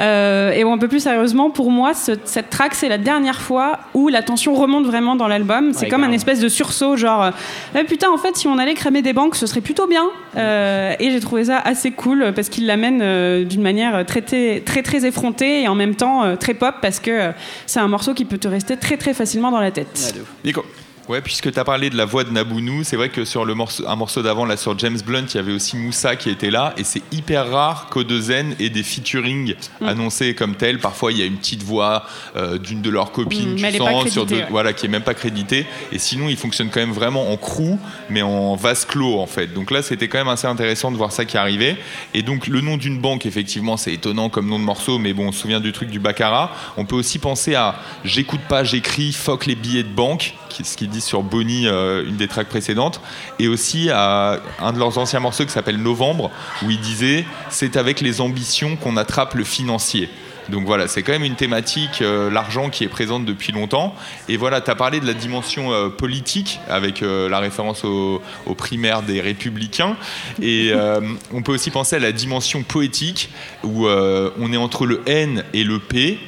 Euh, 0.00 0.50
et 0.52 0.64
bon, 0.64 0.72
un 0.74 0.78
peu 0.78 0.88
plus 0.88 1.00
sérieusement, 1.00 1.50
pour 1.50 1.70
moi, 1.70 1.94
ce- 1.94 2.12
cette 2.24 2.50
track, 2.50 2.74
c'est 2.74 2.88
la 2.88 2.98
dernière 2.98 3.40
fois 3.40 3.78
où 3.94 4.08
la 4.08 4.22
tension 4.22 4.54
remonte 4.54 4.84
vraiment 4.86 5.16
dans 5.16 5.28
l'album. 5.28 5.72
C'est 5.72 5.82
Ouais, 5.84 5.88
comme 5.88 6.04
un 6.04 6.12
espèce 6.12 6.40
de 6.40 6.48
sursaut, 6.48 6.96
genre, 6.96 7.22
euh, 7.24 7.30
Eh, 7.78 7.84
putain, 7.84 8.10
en 8.10 8.18
fait, 8.18 8.36
si 8.36 8.46
on 8.48 8.58
allait 8.58 8.74
cramer 8.74 9.02
des 9.02 9.12
banques, 9.12 9.36
ce 9.36 9.46
serait 9.46 9.60
plutôt 9.60 9.86
bien. 9.86 10.04
Euh, 10.36 10.94
et 10.98 11.10
j'ai 11.10 11.20
trouvé 11.20 11.44
ça 11.44 11.58
assez 11.58 11.90
cool 11.90 12.32
parce 12.34 12.48
qu'il 12.48 12.66
l'amène 12.66 13.00
euh, 13.02 13.44
d'une 13.44 13.62
manière 13.62 14.04
très, 14.06 14.20
très, 14.22 14.60
très, 14.60 14.82
très 14.82 15.04
effrontée 15.06 15.62
et 15.62 15.68
en 15.68 15.74
même 15.74 15.94
temps 15.94 16.24
euh, 16.24 16.36
très 16.36 16.54
pop 16.54 16.74
parce 16.82 16.98
que 17.00 17.10
euh, 17.10 17.30
c'est 17.66 17.80
un 17.80 17.88
morceau 17.88 18.14
qui 18.14 18.24
peut 18.24 18.38
te 18.38 18.48
rester 18.48 18.76
très, 18.76 18.96
très 18.96 19.14
facilement 19.14 19.50
dans 19.50 19.60
la 19.60 19.70
tête. 19.70 20.14
Nico. 20.44 20.64
Ouais, 21.06 21.20
puisque 21.20 21.52
tu 21.52 21.58
as 21.58 21.64
parlé 21.64 21.90
de 21.90 21.98
la 21.98 22.06
voix 22.06 22.24
de 22.24 22.30
Nabounou, 22.30 22.82
c'est 22.82 22.96
vrai 22.96 23.10
que 23.10 23.26
sur 23.26 23.44
le 23.44 23.54
morceau, 23.54 23.84
un 23.86 23.94
morceau 23.94 24.22
d'avant, 24.22 24.46
là 24.46 24.56
sur 24.56 24.78
James 24.78 24.96
Blunt, 25.04 25.26
il 25.28 25.34
y 25.36 25.38
avait 25.38 25.52
aussi 25.52 25.76
Moussa 25.76 26.16
qui 26.16 26.30
était 26.30 26.48
là, 26.50 26.72
et 26.78 26.84
c'est 26.84 27.02
hyper 27.12 27.50
rare 27.50 27.90
qu'O2 27.92 28.20
Zen 28.20 28.56
ait 28.58 28.70
des 28.70 28.82
featuring 28.82 29.54
Mm. 29.82 29.86
annoncés 29.86 30.34
comme 30.34 30.54
tel. 30.54 30.78
Parfois, 30.78 31.12
il 31.12 31.18
y 31.18 31.22
a 31.22 31.26
une 31.26 31.36
petite 31.36 31.62
voix 31.62 32.06
euh, 32.36 32.56
d'une 32.56 32.80
de 32.80 32.88
leurs 32.88 33.12
copines, 33.12 33.52
Mm, 33.52 33.56
tu 33.56 33.76
sens, 33.76 34.08
sur 34.08 34.22
créditée, 34.22 34.24
deux- 34.36 34.40
ouais. 34.40 34.46
voilà, 34.50 34.72
qui 34.72 34.86
est 34.86 34.88
même 34.88 35.02
pas 35.02 35.12
crédité. 35.12 35.66
Et 35.92 35.98
sinon, 35.98 36.30
ils 36.30 36.38
fonctionnent 36.38 36.70
quand 36.70 36.80
même 36.80 36.92
vraiment 36.92 37.30
en 37.30 37.36
crew, 37.36 37.76
mais 38.08 38.22
en 38.22 38.56
vase 38.56 38.86
clos 38.86 39.18
en 39.20 39.26
fait. 39.26 39.48
Donc 39.52 39.70
là, 39.70 39.82
c'était 39.82 40.08
quand 40.08 40.16
même 40.18 40.28
assez 40.28 40.46
intéressant 40.46 40.90
de 40.90 40.96
voir 40.96 41.12
ça 41.12 41.26
qui 41.26 41.36
arrivait. 41.36 41.76
Et 42.14 42.22
donc, 42.22 42.46
le 42.46 42.62
nom 42.62 42.78
d'une 42.78 42.98
banque, 42.98 43.26
effectivement, 43.26 43.76
c'est 43.76 43.92
étonnant 43.92 44.30
comme 44.30 44.48
nom 44.48 44.58
de 44.58 44.64
morceau, 44.64 44.98
mais 44.98 45.12
bon, 45.12 45.28
on 45.28 45.32
se 45.32 45.40
souvient 45.40 45.60
du 45.60 45.72
truc 45.72 45.90
du 45.90 45.98
baccarat. 46.00 46.50
On 46.78 46.86
peut 46.86 46.96
aussi 46.96 47.18
penser 47.18 47.54
à 47.54 47.74
J'écoute 48.04 48.40
pas, 48.48 48.64
j'écris, 48.64 49.12
fuck 49.12 49.44
les 49.44 49.54
billets 49.54 49.82
de 49.82 49.88
banque, 49.88 50.32
ce 50.62 50.76
qu'ils 50.76 50.90
disent 50.90 51.04
sur 51.04 51.22
Bonnie, 51.22 51.66
euh, 51.66 52.04
une 52.06 52.16
des 52.16 52.28
tracks 52.28 52.48
précédentes, 52.48 53.00
et 53.38 53.48
aussi 53.48 53.90
à 53.90 54.38
un 54.60 54.72
de 54.72 54.78
leurs 54.78 54.98
anciens 54.98 55.20
morceaux 55.20 55.44
qui 55.44 55.50
s'appelle 55.52 55.78
Novembre, 55.78 56.30
où 56.62 56.70
ils 56.70 56.80
disaient 56.80 57.24
C'est 57.50 57.76
avec 57.76 58.00
les 58.00 58.20
ambitions 58.20 58.76
qu'on 58.76 58.96
attrape 58.96 59.34
le 59.34 59.44
financier. 59.44 60.08
Donc 60.50 60.66
voilà, 60.66 60.88
c'est 60.88 61.02
quand 61.02 61.12
même 61.12 61.24
une 61.24 61.36
thématique, 61.36 62.02
euh, 62.02 62.30
l'argent 62.30 62.68
qui 62.68 62.84
est 62.84 62.88
présente 62.88 63.24
depuis 63.24 63.50
longtemps. 63.50 63.94
Et 64.28 64.36
voilà, 64.36 64.60
tu 64.60 64.70
as 64.70 64.74
parlé 64.74 65.00
de 65.00 65.06
la 65.06 65.14
dimension 65.14 65.72
euh, 65.72 65.88
politique 65.88 66.60
avec 66.68 67.00
la 67.00 67.38
référence 67.38 67.82
au- 67.84 68.20
aux 68.44 68.54
primaires 68.54 69.00
des 69.02 69.22
républicains. 69.22 69.96
Et 70.42 70.70
on 71.32 71.40
peut 71.40 71.52
aussi 71.52 71.70
penser 71.70 71.96
à 71.96 71.98
la 71.98 72.12
dimension 72.12 72.62
poétique 72.62 73.30
où 73.62 73.86
on 73.88 74.52
est 74.52 74.56
entre 74.58 74.84
le 74.84 75.00
N 75.06 75.44
et 75.54 75.64
le 75.64 75.78
P. 75.78 76.18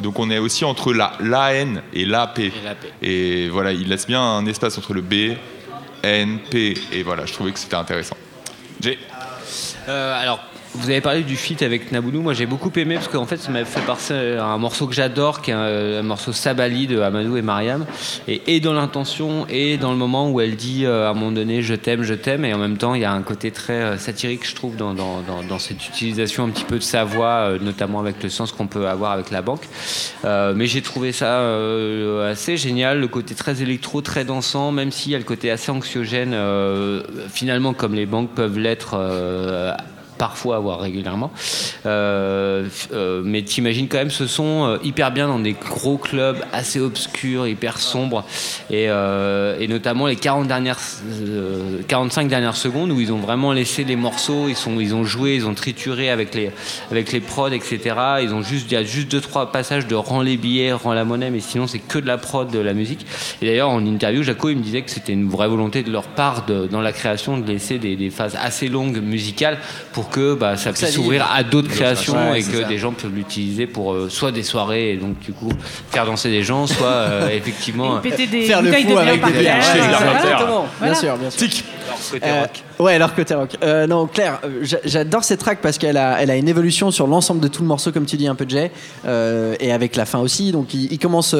Donc 0.00 0.18
on 0.18 0.30
est 0.30 0.38
aussi 0.38 0.64
entre 0.64 0.92
la, 0.92 1.12
la 1.20 1.54
N 1.54 1.82
et 1.92 2.04
la 2.04 2.26
P. 2.26 2.46
Et 2.46 2.52
la 2.64 2.74
P. 2.74 2.88
Et 3.02 3.48
voilà, 3.48 3.72
il 3.72 3.88
laisse 3.88 4.06
bien 4.06 4.22
un 4.22 4.46
espace 4.46 4.76
entre 4.78 4.94
le 4.94 5.02
B, 5.02 5.36
N, 6.02 6.38
P. 6.50 6.74
Et 6.92 7.02
voilà, 7.02 7.26
je 7.26 7.32
trouvais 7.32 7.52
que 7.52 7.58
c'était 7.58 7.76
intéressant. 7.76 8.16
Jay? 8.80 8.98
Euh, 9.88 10.20
alors, 10.20 10.40
vous 10.74 10.88
avez 10.88 11.00
parlé 11.00 11.22
du 11.22 11.36
feat 11.36 11.62
avec 11.62 11.90
Naboulou. 11.90 12.22
Moi, 12.22 12.32
j'ai 12.32 12.46
beaucoup 12.46 12.70
aimé 12.76 12.94
parce 12.94 13.08
qu'en 13.08 13.26
fait, 13.26 13.38
ça 13.38 13.50
m'a 13.50 13.64
fait 13.64 13.80
penser 13.80 14.14
à 14.14 14.44
un 14.44 14.58
morceau 14.58 14.86
que 14.86 14.94
j'adore, 14.94 15.42
qui 15.42 15.50
est 15.50 15.54
un, 15.54 16.02
morceau 16.02 16.32
Sabali 16.32 16.86
de 16.86 17.00
Amadou 17.00 17.36
et 17.36 17.42
Mariam. 17.42 17.86
Et, 18.28 18.60
dans 18.60 18.72
l'intention, 18.72 19.46
et 19.48 19.78
dans 19.78 19.90
le 19.90 19.96
moment 19.96 20.30
où 20.30 20.40
elle 20.40 20.54
dit 20.54 20.86
euh, 20.86 21.08
à 21.08 21.10
un 21.10 21.14
moment 21.14 21.32
donné 21.32 21.62
je 21.62 21.74
t'aime, 21.74 22.02
je 22.02 22.14
t'aime. 22.14 22.44
Et 22.44 22.54
en 22.54 22.58
même 22.58 22.76
temps, 22.76 22.94
il 22.94 23.02
y 23.02 23.04
a 23.04 23.12
un 23.12 23.22
côté 23.22 23.50
très 23.50 23.72
euh, 23.72 23.98
satirique, 23.98 24.46
je 24.46 24.54
trouve, 24.54 24.76
dans, 24.76 25.58
cette 25.58 25.86
utilisation 25.88 26.44
un 26.44 26.50
petit 26.50 26.64
peu 26.64 26.76
de 26.76 26.84
sa 26.84 27.04
voix, 27.04 27.26
euh, 27.26 27.58
notamment 27.60 27.98
avec 27.98 28.22
le 28.22 28.28
sens 28.28 28.52
qu'on 28.52 28.68
peut 28.68 28.86
avoir 28.86 29.12
avec 29.12 29.30
la 29.30 29.42
banque. 29.42 29.66
Mais 30.24 30.66
j'ai 30.66 30.82
trouvé 30.82 31.12
ça 31.12 31.40
assez 32.28 32.56
génial, 32.56 33.00
le 33.00 33.08
côté 33.08 33.34
très 33.34 33.62
électro, 33.62 34.02
très 34.02 34.24
dansant, 34.24 34.72
même 34.72 34.92
s'il 34.92 35.12
y 35.12 35.14
a 35.14 35.18
le 35.18 35.24
côté 35.24 35.50
assez 35.50 35.70
anxiogène, 35.70 36.36
finalement, 37.28 37.72
comme 37.72 37.94
les 37.94 38.06
banques 38.06 38.30
peuvent 38.30 38.58
l'être. 38.58 38.96
Euh, 40.20 40.30
parfois, 40.30 40.58
voire 40.58 40.80
régulièrement. 40.80 41.30
Euh, 41.86 42.66
euh, 42.92 43.22
mais 43.24 43.42
t'imagines 43.42 43.88
quand 43.88 43.98
même 43.98 44.10
ce 44.10 44.26
son 44.26 44.66
euh, 44.66 44.78
hyper 44.84 45.10
bien 45.12 45.28
dans 45.28 45.38
des 45.38 45.52
gros 45.54 45.96
clubs 45.96 46.36
assez 46.52 46.78
obscurs, 46.80 47.46
hyper 47.46 47.78
sombres, 47.78 48.24
et, 48.70 48.88
euh, 48.88 49.58
et 49.58 49.66
notamment 49.68 50.06
les 50.06 50.16
40 50.16 50.46
dernières, 50.46 50.78
euh, 51.22 51.78
45 51.88 52.28
dernières 52.28 52.56
secondes 52.56 52.90
où 52.90 53.00
ils 53.00 53.12
ont 53.12 53.18
vraiment 53.18 53.52
laissé 53.52 53.84
les 53.84 53.96
morceaux, 53.96 54.48
ils, 54.48 54.56
sont, 54.56 54.78
ils 54.78 54.94
ont 54.94 55.04
joué, 55.04 55.34
ils 55.36 55.46
ont 55.46 55.54
trituré 55.54 56.10
avec 56.10 56.34
les, 56.34 56.50
avec 56.90 57.12
les 57.12 57.20
prods, 57.20 57.48
etc. 57.48 57.80
Ils 58.22 58.32
ont 58.34 58.42
juste, 58.42 58.66
il 58.70 58.74
y 58.74 58.76
a 58.76 58.84
juste 58.84 59.10
deux 59.10 59.20
trois 59.20 59.50
passages 59.52 59.86
de 59.86 59.94
rends 59.94 60.22
les 60.22 60.36
billets, 60.36 60.72
rends 60.72 60.92
la 60.94 61.04
monnaie, 61.04 61.30
mais 61.30 61.40
sinon 61.40 61.66
c'est 61.66 61.78
que 61.78 61.98
de 61.98 62.06
la 62.06 62.18
prod, 62.18 62.50
de 62.50 62.58
la 62.58 62.74
musique. 62.74 63.06
Et 63.42 63.46
d'ailleurs 63.46 63.70
en 63.70 63.84
interview, 63.84 64.22
Jaco 64.22 64.50
il 64.50 64.56
me 64.58 64.62
disait 64.62 64.82
que 64.82 64.90
c'était 64.90 65.12
une 65.12 65.28
vraie 65.28 65.48
volonté 65.48 65.82
de 65.82 65.90
leur 65.90 66.04
part 66.08 66.44
de- 66.46 66.66
dans 66.66 66.80
la 66.80 66.92
création 66.92 67.38
de 67.38 67.46
laisser 67.46 67.78
des, 67.78 67.96
des 67.96 68.10
phases 68.10 68.36
assez 68.40 68.68
longues 68.68 69.00
musicales 69.02 69.58
pour 69.92 70.09
que 70.10 70.34
bah, 70.34 70.56
ça 70.56 70.64
ça 70.64 70.72
puisse 70.72 70.94
s'ouvrir 70.94 71.26
à 71.32 71.42
d'autres 71.42 71.68
créations 71.68 72.30
Ouais, 72.30 72.40
et 72.40 72.42
que 72.42 72.62
ça. 72.62 72.68
des 72.68 72.78
gens 72.78 72.92
peuvent 72.92 73.14
l'utiliser 73.14 73.66
pour 73.66 73.92
euh, 73.92 74.08
soit 74.08 74.32
des 74.32 74.42
soirées 74.42 74.92
et 74.92 74.96
donc 74.96 75.18
du 75.20 75.32
coup 75.32 75.50
faire 75.90 76.04
danser 76.06 76.30
des 76.30 76.42
gens, 76.42 76.66
soit 76.66 76.86
euh, 76.86 77.28
effectivement 77.32 77.98
Et 77.98 78.10
péter 78.10 78.26
des 78.26 78.42
Faire 78.42 78.62
le 78.62 78.72
fou 78.72 78.88
de 78.90 78.96
avec 78.96 79.24
des 79.24 79.32
bières. 79.40 79.60
Bien 80.82 80.94
sûr, 80.94 81.16
bien 81.16 81.30
sûr. 81.30 81.38
Tic. 81.48 81.64
côté 82.12 82.26
Euh, 82.26 82.40
rock. 82.42 82.50
ouais, 82.78 82.94
alors 82.94 83.14
côté 83.14 83.34
rock. 83.34 83.50
Euh, 83.62 83.86
non, 83.86 84.06
Claire, 84.06 84.40
j'a- 84.62 84.78
j'adore 84.84 85.24
cette 85.24 85.40
track 85.40 85.58
parce 85.60 85.78
qu'elle 85.78 85.96
a, 85.96 86.20
elle 86.22 86.30
a 86.30 86.36
une 86.36 86.48
évolution 86.48 86.90
sur 86.90 87.06
l'ensemble 87.06 87.40
de 87.40 87.48
tout 87.48 87.62
le 87.62 87.68
morceau, 87.68 87.92
comme 87.92 88.06
tu 88.06 88.16
dis, 88.16 88.26
un 88.28 88.34
peu 88.34 88.46
Jay, 88.48 88.70
euh, 89.06 89.54
et 89.60 89.72
avec 89.72 89.96
la 89.96 90.06
fin 90.06 90.18
aussi. 90.20 90.52
Donc 90.52 90.72
il, 90.74 90.92
il 90.92 90.98
commence 90.98 91.34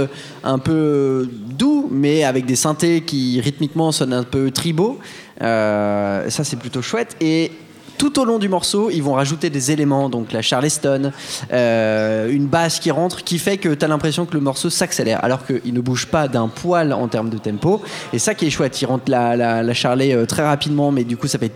un 0.44 0.58
peu 0.58 1.28
doux, 1.58 1.88
mais 1.90 2.24
avec 2.24 2.46
des 2.46 2.56
synthés 2.56 3.00
qui 3.02 3.40
rythmiquement 3.40 3.92
sonnent 3.92 4.12
un 4.12 4.24
peu 4.24 4.50
tribaux. 4.50 4.98
Euh, 5.42 6.28
ça, 6.28 6.44
c'est 6.44 6.58
plutôt 6.58 6.82
chouette. 6.82 7.16
Et 7.20 7.52
tout 8.00 8.18
au 8.18 8.24
long 8.24 8.38
du 8.38 8.48
morceau, 8.48 8.88
ils 8.88 9.02
vont 9.02 9.12
rajouter 9.12 9.50
des 9.50 9.72
éléments, 9.72 10.08
donc 10.08 10.32
la 10.32 10.40
charleston, 10.40 11.12
euh, 11.52 12.30
une 12.30 12.46
basse 12.46 12.78
qui 12.78 12.90
rentre, 12.90 13.22
qui 13.22 13.38
fait 13.38 13.58
que 13.58 13.68
tu 13.68 13.84
as 13.84 13.88
l'impression 13.88 14.24
que 14.24 14.32
le 14.32 14.40
morceau 14.40 14.70
s'accélère, 14.70 15.22
alors 15.22 15.44
qu'il 15.44 15.74
ne 15.74 15.80
bouge 15.82 16.06
pas 16.06 16.26
d'un 16.26 16.48
poil 16.48 16.94
en 16.94 17.08
termes 17.08 17.28
de 17.28 17.36
tempo. 17.36 17.82
Et 18.14 18.18
ça 18.18 18.34
qui 18.34 18.46
est 18.46 18.50
chouette, 18.50 18.80
il 18.80 18.86
rentre 18.86 19.04
la, 19.08 19.36
la, 19.36 19.62
la 19.62 19.74
euh, 19.84 20.24
très 20.24 20.46
rapidement, 20.46 20.90
mais 20.90 21.04
du 21.04 21.18
coup 21.18 21.26
ça 21.26 21.38
fait... 21.38 21.52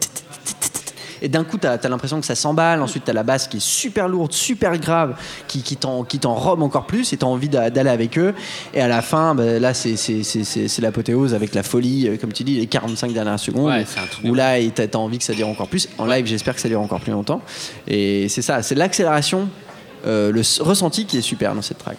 Et 1.23 1.29
d'un 1.29 1.45
coup, 1.45 1.59
tu 1.59 1.67
as, 1.67 1.79
l'impression 1.89 2.21
que 2.21 2.27
ça 2.27 2.35
s'emballe. 2.35 2.83
Ensuite, 2.83 3.05
tu 3.05 3.11
as 3.11 3.15
la 3.15 3.23
basse 3.23 3.49
qui 3.49 3.59
est 3.59 3.65
super 3.65 4.09
lourde, 4.09 4.33
super 4.33 4.79
grave, 4.79 5.15
qui, 5.49 5.62
qui 5.62 5.77
t'en- 5.77 6.05
qui 6.05 6.19
t'enrobe 6.19 6.62
encore 6.62 6.87
plus 6.87 7.12
et 7.12 7.17
tu 7.17 7.25
as 7.25 7.29
envie 7.29 7.49
d'a- 7.49 7.71
d'aller 7.71 7.91
avec 7.91 8.19
eux. 8.19 8.35
Et 8.75 8.81
à 8.81 8.89
la 8.89 9.03
fin, 9.03 9.35
bah, 9.35 9.59
là, 9.59 9.75
c'est- 9.75 9.97
c'est 9.97 10.23
c'est- 10.23 10.45
c'est- 10.45 10.69
c'est 10.69 10.83
l'apothéose 10.83 11.35
avec 11.35 11.55
la 11.55 11.62
folie, 11.62 12.09
euh, 12.09 12.17
comme 12.17 12.33
tu 12.33 12.45
dis, 12.45 12.57
les 12.57 12.67
45 12.67 13.12
dernières 13.12 13.39
secondes. 13.39 13.67
Ouais, 13.73 13.85
où 14.31 14.35
là, 14.35 14.59
tu 14.61 14.83
as 14.83 14.99
envie 14.99 15.19
que 15.19 15.25
ça 15.25 15.35
dure 15.35 15.49
encore 15.49 15.69
plus. 15.69 15.89
En 15.99 16.07
live, 16.07 16.27
j'espère 16.27 16.55
que 16.55 16.61
ça 16.61 16.69
dure 16.69 16.81
encore 16.81 17.01
plus 17.01 17.12
longtemps. 17.12 17.41
Et 17.89 18.29
c'est 18.29 18.43
ça, 18.43 18.62
c'est 18.62 18.75
l'accélération, 18.75 19.49
euh, 20.07 20.31
le 20.33 20.43
ressenti 20.62 21.07
qui 21.07 21.19
est 21.19 21.23
super 21.23 21.55
dans 21.55 21.62
cette 21.62 21.79
track. 21.79 21.97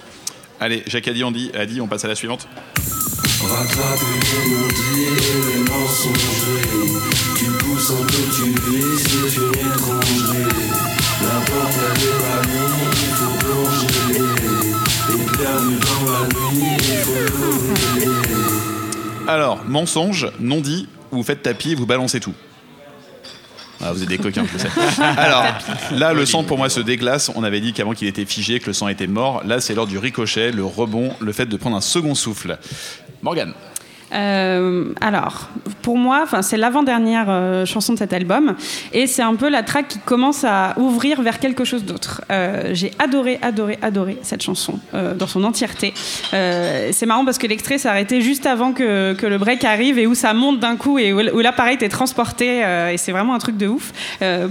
Allez, 0.59 0.83
Jacques 0.87 1.07
a 1.07 1.13
dit, 1.13 1.23
on 1.23 1.31
dit, 1.31 1.51
a 1.57 1.65
dit, 1.65 1.81
on 1.81 1.87
passe 1.87 2.05
à 2.05 2.07
la 2.07 2.15
suivante. 2.15 2.47
Rattrape 3.41 3.99
les 4.01 5.01
et 5.01 5.55
les 5.55 5.59
mensongers. 5.69 6.84
Alors, 19.27 19.63
mensonge, 19.65 20.31
non 20.39 20.61
dit, 20.61 20.87
vous 21.11 21.23
faites 21.23 21.41
tapis, 21.41 21.75
vous 21.75 21.85
balancez 21.85 22.19
tout. 22.19 22.33
Ah, 23.81 23.91
vous 23.91 24.01
êtes 24.01 24.09
des 24.09 24.17
coquins, 24.17 24.45
je 24.51 24.57
sais. 24.57 24.69
Alors, 25.17 25.43
là, 25.91 26.13
le 26.13 26.25
sang 26.25 26.43
pour 26.43 26.57
moi 26.57 26.69
se 26.69 26.79
déglace. 26.79 27.29
On 27.35 27.43
avait 27.43 27.59
dit 27.59 27.73
qu'avant 27.73 27.93
qu'il 27.93 28.07
était 28.07 28.25
figé, 28.25 28.59
que 28.59 28.67
le 28.67 28.73
sang 28.73 28.87
était 28.87 29.07
mort. 29.07 29.43
Là, 29.45 29.59
c'est 29.59 29.75
l'heure 29.75 29.87
du 29.87 29.97
ricochet, 29.97 30.51
le 30.51 30.63
rebond, 30.63 31.13
le 31.19 31.31
fait 31.33 31.45
de 31.45 31.57
prendre 31.57 31.75
un 31.75 31.81
second 31.81 32.15
souffle. 32.15 32.57
Morgane. 33.21 33.53
Euh, 34.15 34.85
alors, 35.01 35.49
pour 35.81 35.97
moi, 35.97 36.25
c'est 36.41 36.57
l'avant-dernière 36.57 37.25
euh, 37.29 37.65
chanson 37.65 37.93
de 37.93 37.97
cet 37.97 38.13
album, 38.13 38.55
et 38.93 39.07
c'est 39.07 39.21
un 39.21 39.35
peu 39.35 39.49
la 39.49 39.63
track 39.63 39.87
qui 39.87 39.99
commence 39.99 40.43
à 40.43 40.73
ouvrir 40.77 41.21
vers 41.21 41.39
quelque 41.39 41.63
chose 41.63 41.83
d'autre. 41.83 42.21
Euh, 42.31 42.71
J'ai 42.73 42.91
adoré, 42.99 43.39
adoré, 43.41 43.77
adoré 43.81 44.17
cette 44.21 44.41
chanson 44.41 44.79
dans 44.93 45.27
son 45.27 45.43
entièreté. 45.43 45.93
C'est 46.31 47.05
marrant 47.05 47.25
parce 47.25 47.37
que 47.37 47.47
l'extrait 47.47 47.77
s'est 47.77 47.89
arrêté 47.89 48.21
juste 48.21 48.45
avant 48.45 48.71
que, 48.71 49.15
le 49.25 49.37
break 49.37 49.63
arrive 49.63 49.97
et 49.97 50.07
où 50.07 50.13
ça 50.13 50.33
monte 50.33 50.59
d'un 50.59 50.75
coup 50.75 50.99
et 50.99 51.11
où, 51.11 51.19
où 51.19 51.39
là, 51.39 51.51
pareil, 51.51 51.77
t'es 51.77 51.89
transporté, 51.89 52.59
et 52.91 52.97
c'est 52.97 53.11
vraiment 53.11 53.33
un 53.33 53.39
truc 53.39 53.57
de 53.57 53.67
ouf. 53.67 53.91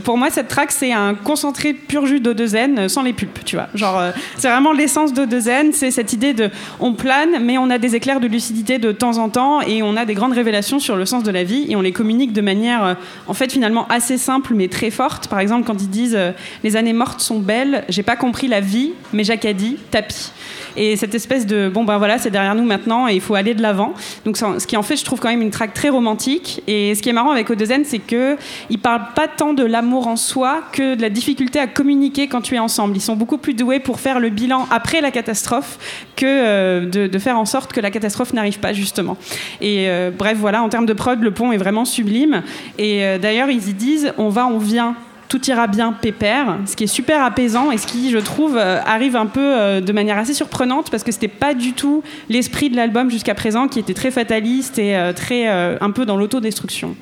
Pour 0.04 0.18
moi, 0.18 0.30
cette 0.30 0.48
track, 0.48 0.72
c'est 0.72 0.92
un 0.92 1.14
concentré 1.14 1.72
pur 1.72 2.06
jus 2.06 2.20
d'O2N 2.20 2.78
euh, 2.78 2.88
sans 2.88 3.02
les 3.02 3.12
pulpes, 3.12 3.44
tu 3.44 3.56
vois. 3.56 3.68
Genre, 3.74 4.00
c'est 4.36 4.48
vraiment 4.48 4.72
l'essence 4.72 5.12
d'O2N, 5.12 5.72
c'est 5.72 5.90
cette 5.90 6.12
idée 6.12 6.32
de 6.32 6.50
on 6.80 6.92
plane, 6.92 7.42
mais 7.42 7.58
on 7.58 7.70
a 7.70 7.78
des 7.78 7.94
éclairs 7.94 8.20
de 8.20 8.26
lucidité 8.26 8.78
de 8.78 8.92
temps 8.92 9.18
en 9.18 9.28
temps 9.28 9.53
et 9.60 9.82
on 9.82 9.96
a 9.96 10.04
des 10.04 10.14
grandes 10.14 10.32
révélations 10.32 10.78
sur 10.78 10.96
le 10.96 11.06
sens 11.06 11.22
de 11.22 11.30
la 11.30 11.44
vie 11.44 11.66
et 11.68 11.76
on 11.76 11.80
les 11.80 11.92
communique 11.92 12.32
de 12.32 12.40
manière, 12.40 12.84
euh, 12.84 12.94
en 13.26 13.34
fait, 13.34 13.52
finalement 13.52 13.86
assez 13.88 14.18
simple 14.18 14.54
mais 14.54 14.68
très 14.68 14.90
forte. 14.90 15.28
Par 15.28 15.40
exemple, 15.40 15.66
quand 15.66 15.80
ils 15.80 15.90
disent 15.90 16.16
euh, 16.16 16.32
les 16.62 16.76
années 16.76 16.92
mortes 16.92 17.20
sont 17.20 17.38
belles, 17.38 17.84
j'ai 17.88 18.02
pas 18.02 18.16
compris 18.16 18.48
la 18.48 18.60
vie, 18.60 18.92
mais 19.12 19.24
dit 19.54 19.76
tapis. 19.90 20.32
Et 20.76 20.96
cette 20.96 21.14
espèce 21.14 21.46
de 21.46 21.68
bon 21.68 21.84
ben 21.84 21.98
voilà, 21.98 22.18
c'est 22.18 22.30
derrière 22.30 22.54
nous 22.54 22.64
maintenant 22.64 23.06
et 23.08 23.14
il 23.14 23.20
faut 23.20 23.34
aller 23.34 23.54
de 23.54 23.62
l'avant. 23.62 23.94
Donc 24.24 24.36
ce 24.36 24.66
qui 24.66 24.76
en 24.76 24.82
fait, 24.82 24.96
je 24.96 25.04
trouve 25.04 25.20
quand 25.20 25.28
même 25.28 25.42
une 25.42 25.50
track 25.50 25.74
très 25.74 25.88
romantique. 25.88 26.62
Et 26.66 26.94
ce 26.94 27.02
qui 27.02 27.08
est 27.08 27.12
marrant 27.12 27.30
avec 27.30 27.50
O2N, 27.50 27.82
c'est 27.84 27.98
que 27.98 28.36
ils 28.70 28.78
parlent 28.78 29.12
pas 29.14 29.28
tant 29.28 29.54
de 29.54 29.64
l'amour 29.64 30.08
en 30.08 30.16
soi 30.16 30.62
que 30.72 30.94
de 30.94 31.02
la 31.02 31.10
difficulté 31.10 31.58
à 31.58 31.66
communiquer 31.66 32.26
quand 32.26 32.40
tu 32.40 32.56
es 32.56 32.58
ensemble. 32.58 32.96
Ils 32.96 33.00
sont 33.00 33.16
beaucoup 33.16 33.38
plus 33.38 33.54
doués 33.54 33.80
pour 33.80 34.00
faire 34.00 34.18
le 34.18 34.30
bilan 34.30 34.66
après 34.70 35.00
la 35.00 35.10
catastrophe 35.10 35.78
que 36.16 36.26
euh, 36.26 36.86
de 36.86 37.18
faire 37.18 37.38
en 37.38 37.44
sorte 37.44 37.72
que 37.72 37.80
la 37.80 37.90
catastrophe 37.90 38.32
n'arrive 38.32 38.58
pas 38.58 38.72
justement. 38.72 39.16
Et 39.60 39.88
euh, 39.88 40.10
bref, 40.16 40.36
voilà, 40.38 40.62
en 40.62 40.68
termes 40.68 40.86
de 40.86 40.92
prod, 40.92 41.20
le 41.20 41.30
pont 41.30 41.52
est 41.52 41.56
vraiment 41.56 41.84
sublime. 41.84 42.42
Et 42.78 43.04
euh, 43.04 43.18
d'ailleurs, 43.18 43.50
ils 43.50 43.68
y 43.68 43.74
disent 43.74 44.12
on 44.18 44.28
va, 44.28 44.46
on 44.46 44.58
vient 44.58 44.94
tout 45.28 45.40
ira 45.46 45.66
bien 45.66 45.92
pépère, 45.92 46.58
ce 46.66 46.76
qui 46.76 46.84
est 46.84 46.88
super 46.88 47.24
apaisant 47.24 47.72
et 47.72 47.78
ce 47.78 47.86
qui, 47.86 48.10
je 48.10 48.18
trouve, 48.18 48.56
euh, 48.56 48.78
arrive 48.84 49.16
un 49.16 49.26
peu 49.26 49.80
de 49.80 49.92
manière 49.92 50.18
assez 50.18 50.34
surprenante 50.34 50.90
parce 50.90 51.02
que 51.02 51.10
c'était 51.10 51.28
pas 51.28 51.54
du 51.54 51.72
tout 51.72 52.04
l'esprit 52.28 52.70
de 52.70 52.76
l'album 52.76 53.10
jusqu'à 53.10 53.34
présent 53.34 53.66
qui 53.66 53.80
était 53.80 53.94
très 53.94 54.10
fataliste 54.10 54.78
et 54.78 54.96
très 55.16 55.48
un 55.48 55.90
peu 55.90 56.04
dans 56.06 56.16
l'autodestruction. 56.16 56.94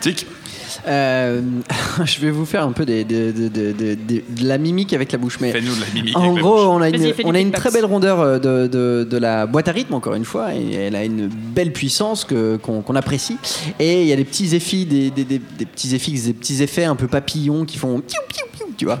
Tic. 0.00 0.26
Euh, 0.86 1.40
je 2.04 2.20
vais 2.20 2.30
vous 2.30 2.44
faire 2.46 2.64
un 2.64 2.72
peu 2.72 2.84
des- 2.84 3.04
des- 3.04 3.32
des- 3.32 3.48
des- 3.50 3.72
des- 3.72 3.96
des- 3.96 4.24
de 4.28 4.46
la 4.46 4.58
mimique 4.58 4.92
avec 4.92 5.12
la 5.12 5.18
bouche. 5.18 5.38
Mais 5.40 5.52
Fais-nous 5.52 5.74
de 5.74 5.80
la 5.80 5.86
mimique. 5.94 6.16
en 6.16 6.30
avec 6.30 6.42
gros, 6.42 6.58
on 6.68 6.80
a 6.80 6.88
une, 6.88 7.12
on 7.24 7.34
a 7.34 7.40
très 7.52 7.70
belle 7.70 7.84
rondeur 7.84 8.20
euh, 8.20 8.38
de, 8.38 8.66
de- 8.66 9.06
de 9.08 9.16
la 9.18 9.46
boîte 9.46 9.68
à 9.68 9.72
rythme, 9.72 9.94
encore 9.94 10.14
une 10.14 10.24
fois, 10.24 10.54
et 10.54 10.72
elle 10.74 10.96
a 10.96 11.04
une 11.04 11.26
belle 11.28 11.72
puissance 11.72 12.24
que- 12.24 12.56
qu'on 12.56 12.82
qu'on 12.82 12.96
apprécie. 12.96 13.36
Et 13.78 14.02
il 14.02 14.08
y 14.08 14.12
a 14.12 14.16
des 14.16 14.24
petits 14.24 14.54
effets, 14.54 14.84
des, 14.84 15.10
des- 15.10 15.24
des- 15.24 15.38
des 15.40 15.66
petits 15.66 15.94
effets, 15.94 16.12
des 16.12 16.32
petits 16.32 16.62
effets 16.62 16.84
un 16.84 16.96
peu 16.96 17.06
papillons 17.08 17.64
qui 17.64 17.78
font 17.78 18.00
piou, 18.00 18.20
piou, 18.28 18.46
tu 18.76 18.84
vois. 18.86 19.00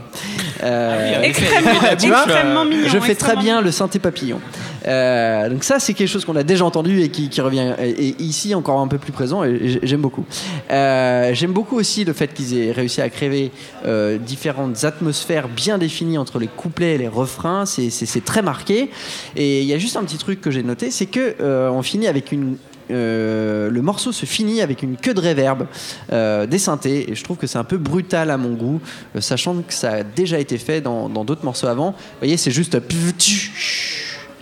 Euh, 0.62 1.22
Extrêmement, 1.22 1.70
tu 1.98 2.08
vois, 2.08 2.24
extrêmement 2.24 2.64
mignon. 2.64 2.88
je 2.88 2.98
fais 2.98 3.14
très 3.14 3.36
bien 3.36 3.60
le 3.60 3.70
synthé 3.70 3.98
papillon. 3.98 4.40
Euh, 4.86 5.50
donc 5.50 5.62
ça, 5.62 5.78
c'est 5.78 5.92
quelque 5.92 6.08
chose 6.08 6.24
qu'on 6.24 6.36
a 6.36 6.42
déjà 6.42 6.64
entendu 6.64 7.02
et 7.02 7.10
qui, 7.10 7.28
qui 7.28 7.40
revient 7.42 7.74
et, 7.78 7.90
et 8.08 8.22
ici 8.22 8.54
encore 8.54 8.80
un 8.80 8.88
peu 8.88 8.96
plus 8.96 9.12
présent 9.12 9.44
et 9.44 9.78
j'aime 9.82 10.00
beaucoup. 10.00 10.24
Euh, 10.70 11.34
j'aime 11.34 11.52
beaucoup 11.52 11.76
aussi 11.76 12.04
le 12.04 12.12
fait 12.14 12.32
qu'ils 12.32 12.56
aient 12.56 12.72
réussi 12.72 13.02
à 13.02 13.08
créer 13.10 13.52
euh, 13.84 14.16
différentes 14.16 14.84
atmosphères 14.84 15.48
bien 15.48 15.76
définies 15.76 16.16
entre 16.18 16.38
les 16.38 16.46
couplets 16.46 16.94
et 16.94 16.98
les 16.98 17.08
refrains. 17.08 17.66
C'est- 17.66 18.24
très 18.24 18.42
marqué. 18.42 18.90
Et 19.36 19.60
il 19.62 19.66
y 19.66 19.72
a 19.74 19.78
juste 19.78 19.96
un 19.96 20.02
petit 20.04 20.18
truc 20.18 20.40
que 20.40 20.50
j'ai 20.50 20.62
noté, 20.62 20.90
c'est 20.90 21.06
que 21.06 21.36
euh, 21.40 21.70
on 21.70 21.82
finit 21.82 22.06
avec 22.06 22.32
une 22.32 22.56
euh, 22.90 23.70
le 23.70 23.82
morceau 23.82 24.12
se 24.12 24.26
finit 24.26 24.60
avec 24.60 24.82
une 24.82 24.96
queue 24.96 25.14
de 25.14 25.20
réverb 25.20 25.66
euh, 26.12 26.46
des 26.46 26.58
synthés 26.58 27.10
et 27.10 27.14
je 27.14 27.24
trouve 27.24 27.36
que 27.36 27.46
c'est 27.46 27.58
un 27.58 27.64
peu 27.64 27.78
brutal 27.78 28.30
à 28.30 28.36
mon 28.36 28.54
goût, 28.54 28.80
euh, 29.16 29.20
sachant 29.20 29.56
que 29.62 29.72
ça 29.72 29.92
a 29.92 30.02
déjà 30.02 30.38
été 30.38 30.58
fait 30.58 30.80
dans 30.80 31.08
d'autres 31.24 31.44
morceaux 31.44 31.66
avant. 31.66 31.90
Vous 31.90 32.18
voyez, 32.20 32.36
c'est 32.36 32.50
juste 32.50 32.76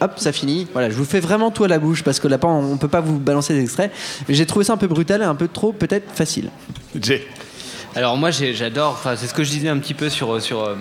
hop, 0.01 0.13
ça 0.17 0.33
finit. 0.33 0.67
Voilà, 0.73 0.91
je 0.91 0.95
vous 0.95 1.05
fais 1.05 1.21
vraiment 1.21 1.51
tout 1.51 1.65
à 1.65 1.69
la 1.69 1.79
bouche 1.79 2.03
parce 2.03 2.21
que 2.21 2.29
là, 2.29 2.39
on 2.43 2.77
peut 2.77 2.89
pas 2.89 3.01
vous 3.01 3.19
balancer 3.19 3.55
des 3.55 3.63
extraits. 3.63 3.93
Mais 4.29 4.35
j'ai 4.35 4.47
trouvé 4.47 4.65
ça 4.65 4.73
un 4.73 4.77
peu 4.77 4.87
brutal 4.87 5.23
et 5.23 5.25
un 5.25 5.35
peu 5.35 5.49
trop, 5.49 5.73
peut-être 5.73 6.11
facile. 6.13 6.51
Jay. 7.01 7.27
Alors 7.99 8.17
moi 8.17 8.31
j'adore, 8.31 8.93
enfin 8.93 9.17
c'est 9.17 9.27
ce 9.27 9.35
que 9.35 9.43
je 9.43 9.51
disais 9.51 9.69
un 9.69 9.79
petit 9.79 9.93
peu 9.93 10.09
sur, 10.09 10.31
euh, 10.33 10.77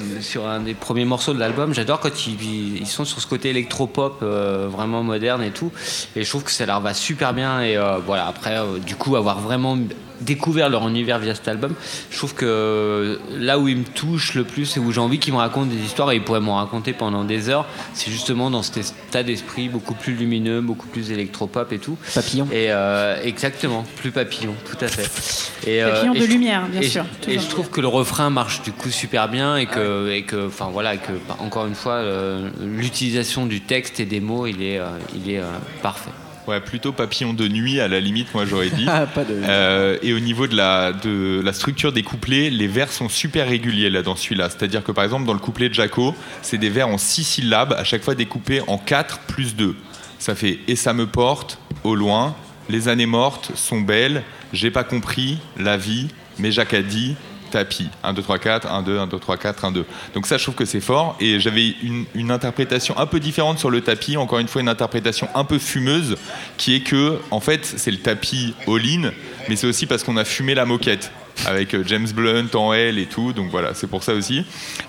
un 0.45 0.59
des 0.59 0.75
premiers 0.75 1.03
morceaux 1.03 1.33
de 1.33 1.39
l'album, 1.39 1.73
j'adore 1.73 1.99
quand 1.99 2.27
ils, 2.27 2.77
ils 2.77 2.85
sont 2.85 3.05
sur 3.05 3.19
ce 3.19 3.25
côté 3.25 3.49
électropop 3.49 4.19
euh, 4.21 4.67
vraiment 4.69 5.01
moderne 5.01 5.41
et 5.41 5.49
tout, 5.49 5.71
et 6.15 6.23
je 6.23 6.29
trouve 6.29 6.43
que 6.43 6.51
ça 6.51 6.67
leur 6.67 6.79
va 6.79 6.93
super 6.93 7.33
bien. 7.33 7.61
Et 7.61 7.75
euh, 7.75 7.97
voilà. 8.05 8.27
Après 8.27 8.59
euh, 8.59 8.77
du 8.77 8.95
coup 8.95 9.15
avoir 9.15 9.39
vraiment 9.39 9.79
découvert 10.21 10.69
leur 10.69 10.87
univers 10.87 11.19
via 11.19 11.35
cet 11.35 11.47
album. 11.47 11.73
Je 12.11 12.17
trouve 12.17 12.33
que 12.33 13.19
là 13.37 13.59
où 13.59 13.67
ils 13.67 13.77
me 13.77 13.83
touchent 13.83 14.33
le 14.35 14.43
plus 14.43 14.77
et 14.77 14.79
où 14.79 14.91
j'ai 14.91 14.99
envie 15.01 15.19
qu'ils 15.19 15.33
me 15.33 15.37
racontent 15.39 15.67
des 15.67 15.81
histoires, 15.81 16.11
et 16.11 16.15
ils 16.17 16.23
pourraient 16.23 16.39
m'en 16.41 16.55
raconter 16.57 16.93
pendant 16.93 17.23
des 17.23 17.49
heures, 17.49 17.65
c'est 17.93 18.11
justement 18.11 18.49
dans 18.49 18.63
cet 18.63 18.77
état 19.09 19.23
d'esprit 19.23 19.69
beaucoup 19.69 19.93
plus 19.93 20.13
lumineux, 20.13 20.61
beaucoup 20.61 20.87
plus 20.87 21.11
électropop 21.11 21.71
et 21.73 21.79
tout. 21.79 21.97
Papillon. 22.13 22.47
Et 22.51 22.67
euh, 22.71 23.21
exactement, 23.23 23.83
plus 23.97 24.11
papillon, 24.11 24.53
tout 24.69 24.83
à 24.83 24.87
fait. 24.87 25.69
Et, 25.69 25.83
euh, 25.83 25.91
Papillon 25.93 26.13
et 26.13 26.19
de 26.19 26.25
je- 26.25 26.29
lumière, 26.31 26.67
bien 26.67 26.81
et 26.81 26.87
sûr, 26.87 27.03
je- 27.25 27.31
Et 27.31 27.35
toujours. 27.35 27.41
je 27.41 27.49
trouve 27.49 27.69
que 27.69 27.81
le 27.81 27.87
refrain 27.87 28.29
marche 28.29 28.61
du 28.61 28.71
coup 28.71 28.89
super 28.89 29.29
bien 29.29 29.57
et 29.57 29.65
que, 29.65 30.09
et 30.11 30.23
que, 30.23 30.47
enfin 30.47 30.69
voilà, 30.71 30.97
que 30.97 31.11
bah, 31.27 31.37
encore 31.39 31.65
une 31.65 31.75
fois, 31.75 31.93
euh, 31.93 32.49
l'utilisation 32.61 33.45
du 33.45 33.61
texte 33.61 33.99
et 33.99 34.05
des 34.05 34.19
mots, 34.19 34.47
il 34.47 34.61
est, 34.61 34.79
euh, 34.79 34.85
il 35.15 35.31
est 35.31 35.39
euh, 35.39 35.43
parfait. 35.81 36.11
Ouais, 36.47 36.61
plutôt 36.61 36.93
papillon 36.93 37.33
de 37.33 37.47
nuit 37.47 37.81
à 37.81 37.87
la 37.89 37.99
limite, 37.99 38.33
moi 38.33 38.45
j'aurais 38.45 38.69
dit. 38.69 38.85
Ah, 38.89 39.05
pas 39.05 39.25
de- 39.25 39.33
Euh, 39.43 39.97
et 40.01 40.13
au 40.13 40.19
niveau 40.19 40.47
de 40.47 40.55
la, 40.55 40.93
de 40.93 41.41
la 41.43 41.51
structure 41.51 41.91
des 41.91 42.03
couplets, 42.03 42.49
les 42.49 42.67
vers 42.67 42.91
sont 42.91 43.09
super 43.09 43.47
réguliers 43.49 43.89
là 43.89 44.01
dans 44.01 44.15
celui-là. 44.15 44.49
C'est-à-dire 44.49 44.83
que 44.83 44.91
par 44.93 45.03
exemple 45.03 45.25
dans 45.25 45.33
le 45.33 45.39
couplet 45.39 45.67
de 45.69 45.73
Jaco, 45.73 46.15
c'est 46.41 46.57
des 46.57 46.69
vers 46.69 46.87
en 46.87 46.97
six 46.97 47.23
syllabes, 47.25 47.73
à 47.73 47.83
chaque 47.83 48.01
fois 48.03 48.15
découpés 48.15 48.61
en 48.67 48.77
4 48.77 49.19
plus 49.27 49.55
2. 49.55 49.75
Ça 50.19 50.35
fait 50.35 50.59
et 50.67 50.75
ça 50.77 50.93
me 50.93 51.05
porte 51.05 51.59
au 51.83 51.95
loin, 51.95 52.35
les 52.69 52.87
années 52.87 53.05
mortes 53.05 53.51
sont 53.55 53.81
belles, 53.81 54.23
j'ai 54.53 54.71
pas 54.71 54.83
compris, 54.83 55.37
la 55.57 55.75
vie, 55.77 56.07
mais 56.39 56.51
Jacques 56.51 56.73
a 56.73 56.81
dit, 56.81 57.15
tapis. 57.49 57.89
1, 58.03 58.13
2, 58.13 58.21
3, 58.21 58.39
4, 58.39 58.67
1, 58.67 58.81
2, 58.81 58.99
1, 58.99 59.07
2, 59.07 59.19
3, 59.19 59.37
4, 59.37 59.65
1, 59.65 59.71
2. 59.71 59.85
Donc 60.13 60.27
ça, 60.27 60.37
je 60.37 60.43
trouve 60.43 60.55
que 60.55 60.65
c'est 60.65 60.81
fort. 60.81 61.15
Et 61.19 61.39
j'avais 61.39 61.75
une, 62.15 62.31
interprétation 62.31 62.97
un 62.97 63.05
peu 63.05 63.19
différente 63.19 63.59
sur 63.59 63.69
le 63.69 63.81
tapis. 63.81 64.17
Encore 64.17 64.39
une 64.39 64.47
fois, 64.47 64.61
une 64.61 64.69
interprétation 64.69 65.27
un 65.35 65.43
peu 65.43 65.59
fumeuse, 65.59 66.17
qui 66.57 66.75
est 66.75 66.81
que, 66.81 67.19
en 67.31 67.39
fait, 67.39 67.65
c'est 67.65 67.91
le 67.91 67.97
tapis 67.97 68.53
all-in, 68.67 69.11
mais 69.49 69.55
c'est 69.55 69.67
aussi 69.67 69.85
parce 69.85 70.03
qu'on 70.03 70.17
a 70.17 70.25
fumé 70.25 70.53
la 70.55 70.65
moquette 70.65 71.11
avec 71.45 71.73
euh, 71.73 71.83
James 71.85 72.07
Blunt 72.13 72.47
en 72.55 72.73
L 72.73 72.97
et 72.97 73.05
tout, 73.05 73.33
donc 73.33 73.49
voilà, 73.51 73.73
c'est 73.73 73.87
pour 73.87 74.03
ça 74.03 74.13
aussi. 74.13 74.45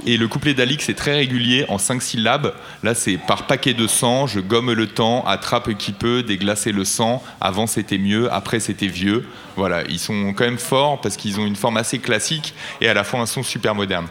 Et 0.07 0.17
le 0.17 0.29
couplet 0.29 0.55
d'Alix 0.55 0.89
est 0.89 0.95
très 0.95 1.15
régulier 1.15 1.65
en 1.69 1.79
5 1.79 2.03
syllabes. 2.03 2.55
Là, 2.83 2.95
c'est 2.95 3.17
par 3.17 3.47
paquet 3.47 3.75
de 3.75 3.87
sang, 3.87 4.27
je 4.27 4.41
gomme 4.41 4.73
le 4.73 4.87
temps, 4.87 5.25
attrape 5.27 5.75
qui 5.75 5.93
peut, 5.93 6.23
déglacer 6.23 6.73
le 6.73 6.85
sang. 6.85 7.23
Avant, 7.41 7.67
c'était 7.67 7.99
mieux, 7.99 8.33
après, 8.33 8.61
c'était 8.61 8.87
vieux. 8.87 9.27
Voilà, 9.57 9.83
ils 9.89 9.99
sont 9.99 10.33
quand 10.35 10.45
même 10.45 10.59
forts 10.59 11.01
parce 11.01 11.17
qu'ils 11.17 11.41
ont 11.41 11.47
une 11.47 11.57
forme 11.57 11.77
assez 11.77 11.99
classique 11.99 12.55
et 12.81 12.89
à 12.89 12.95
la 12.95 13.05
fois 13.05 13.21
un 13.21 13.27
son 13.27 13.43
super 13.43 13.75
moderne. 13.75 14.07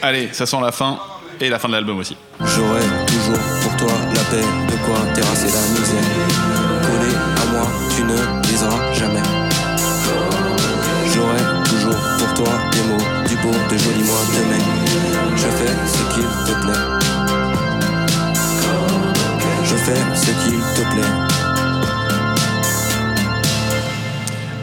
Allez, 0.00 0.30
ça 0.32 0.46
sent 0.46 0.56
la 0.60 0.72
fin 0.72 0.98
et 1.40 1.48
la 1.48 1.58
fin 1.58 1.68
de 1.68 1.74
l'album 1.74 1.98
aussi. 1.98 2.16
J'aurai 2.40 2.80
toujours 3.06 3.38
pour 3.62 3.76
toi 3.76 3.92
la 4.14 4.20
paix, 4.24 4.42
de 4.42 4.84
quoi 4.84 4.98
terrasser 5.14 5.46
la 5.46 5.80
misère. 5.80 6.51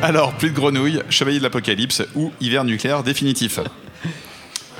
Alors, 0.01 0.31
plus 0.33 0.51
de 0.51 0.55
grenouilles, 0.55 1.01
Chevalier 1.09 1.39
de 1.39 1.43
l'Apocalypse 1.43 2.03
ou 2.15 2.31
Hiver 2.39 2.63
nucléaire 2.63 3.03
définitif. 3.03 3.59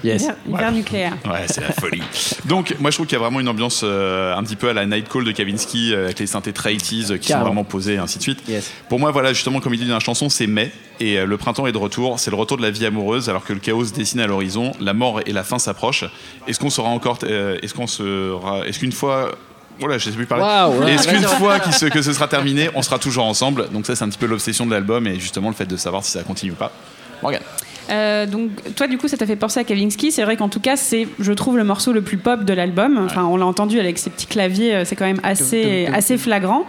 Yes. 0.02 0.30
Hiver, 0.48 0.72
nucléaire. 0.72 1.18
Ouais, 1.26 1.46
c'est 1.48 1.60
la 1.60 1.74
folie. 1.74 2.02
Donc, 2.46 2.74
moi, 2.80 2.90
je 2.90 2.96
trouve 2.96 3.06
qu'il 3.06 3.18
y 3.18 3.20
a 3.20 3.22
vraiment 3.22 3.42
une 3.42 3.50
ambiance 3.50 3.82
euh, 3.84 4.34
un 4.34 4.42
petit 4.44 4.56
peu 4.56 4.70
à 4.70 4.74
la 4.74 4.86
Night 4.86 5.10
Call 5.10 5.26
de 5.26 5.34
Kavinsky, 5.34 5.94
euh, 5.94 6.06
avec 6.06 6.20
les 6.20 6.26
synthés 6.26 6.54
très 6.54 6.74
80s, 6.74 7.12
euh, 7.12 7.18
qui 7.18 7.34
sont 7.34 7.40
vraiment 7.42 7.66
posés, 7.66 7.96
et 7.96 7.98
ainsi 7.98 8.18
de 8.18 8.24
suite. 8.24 8.40
Yes. 8.48 8.72
Pour 8.88 8.98
moi, 8.98 9.12
voilà, 9.12 9.34
justement, 9.34 9.60
comme 9.60 9.74
il 9.74 9.80
dit 9.82 9.88
dans 9.88 9.96
la 9.96 10.00
chanson, 10.00 10.30
c'est 10.30 10.48
mai, 10.48 10.72
et 11.00 11.18
euh, 11.20 11.26
le 11.26 11.38
printemps 11.38 11.68
est 11.68 11.72
de 11.74 11.78
retour. 11.78 12.20
C'est 12.20 12.32
le 12.32 12.38
retour 12.38 12.56
de 12.58 12.62
la 12.62 12.72
vie 12.72 12.86
amoureuse, 12.86 13.30
alors 13.30 13.44
que 13.44 13.54
le 13.54 13.60
chaos 13.60 13.86
se 13.86 13.94
dessine 13.94 14.20
à 14.22 14.28
l'horizon, 14.28 14.72
la 14.80 14.94
mort 14.94 15.20
et 15.26 15.34
la 15.34 15.44
fin 15.44 15.60
s'approchent. 15.60 16.06
Est-ce 16.48 16.60
qu'on 16.60 16.70
sera 16.70 16.90
encore, 16.90 17.20
euh, 17.24 17.58
est-ce 17.62 17.74
qu'on 17.74 17.88
sera, 17.88 18.66
est-ce 18.68 18.80
qu'une 18.80 18.92
fois 18.94 19.32
voilà, 19.80 19.98
je 19.98 20.10
sais 20.10 20.16
plus 20.16 20.26
parler. 20.26 20.44
Waouh, 20.44 20.84
ouais. 20.84 20.94
Est-ce 20.94 21.08
qu'une 21.08 21.24
fois 21.24 21.60
se- 21.72 21.86
que 21.86 22.02
ce 22.02 22.14
sera 22.14 22.28
terminé, 22.28 22.70
on 22.76 22.82
sera 22.82 23.00
toujours 23.00 23.26
ensemble 23.26 23.70
Donc 23.72 23.86
ça, 23.86 23.96
c'est 23.96 24.04
un 24.04 24.10
petit 24.10 24.18
peu 24.18 24.26
l'obsession 24.28 24.66
de 24.66 24.72
l'album 24.72 25.06
et 25.08 25.20
justement 25.20 25.50
le 25.50 25.56
fait 25.56 25.66
de 25.66 25.78
savoir 25.78 26.04
si 26.04 26.12
ça 26.12 26.24
continue 26.24 26.52
ou 26.52 26.56
pas. 26.56 26.72
Morgane. 27.22 27.42
Euh, 27.90 28.26
donc 28.26 28.50
toi 28.76 28.88
du 28.88 28.98
coup 28.98 29.08
ça 29.08 29.18
t'a 29.18 29.26
fait 29.26 29.36
penser 29.36 29.60
à 29.60 29.64
Kavinsky. 29.64 30.12
C'est 30.12 30.24
vrai 30.24 30.38
qu'en 30.38 30.50
tout 30.50 30.60
cas 30.60 30.76
c'est 30.76 31.08
je 31.20 31.34
trouve 31.34 31.58
le 31.58 31.64
morceau 31.64 31.94
le 31.94 32.02
plus 32.02 32.18
pop 32.18 32.44
de 32.44 32.54
l'album. 32.54 33.02
Enfin 33.06 33.26
on 33.26 33.38
l'a 33.38 33.46
entendu 33.46 33.80
avec 33.80 33.98
ses 33.98 34.10
petits 34.10 34.28
claviers 34.28 34.76
euh, 34.76 34.86
c'est 34.86 34.96
quand 34.96 35.06
même 35.06 35.22
assez 35.24 35.88
assez 35.94 36.18
flagrant. 36.18 36.66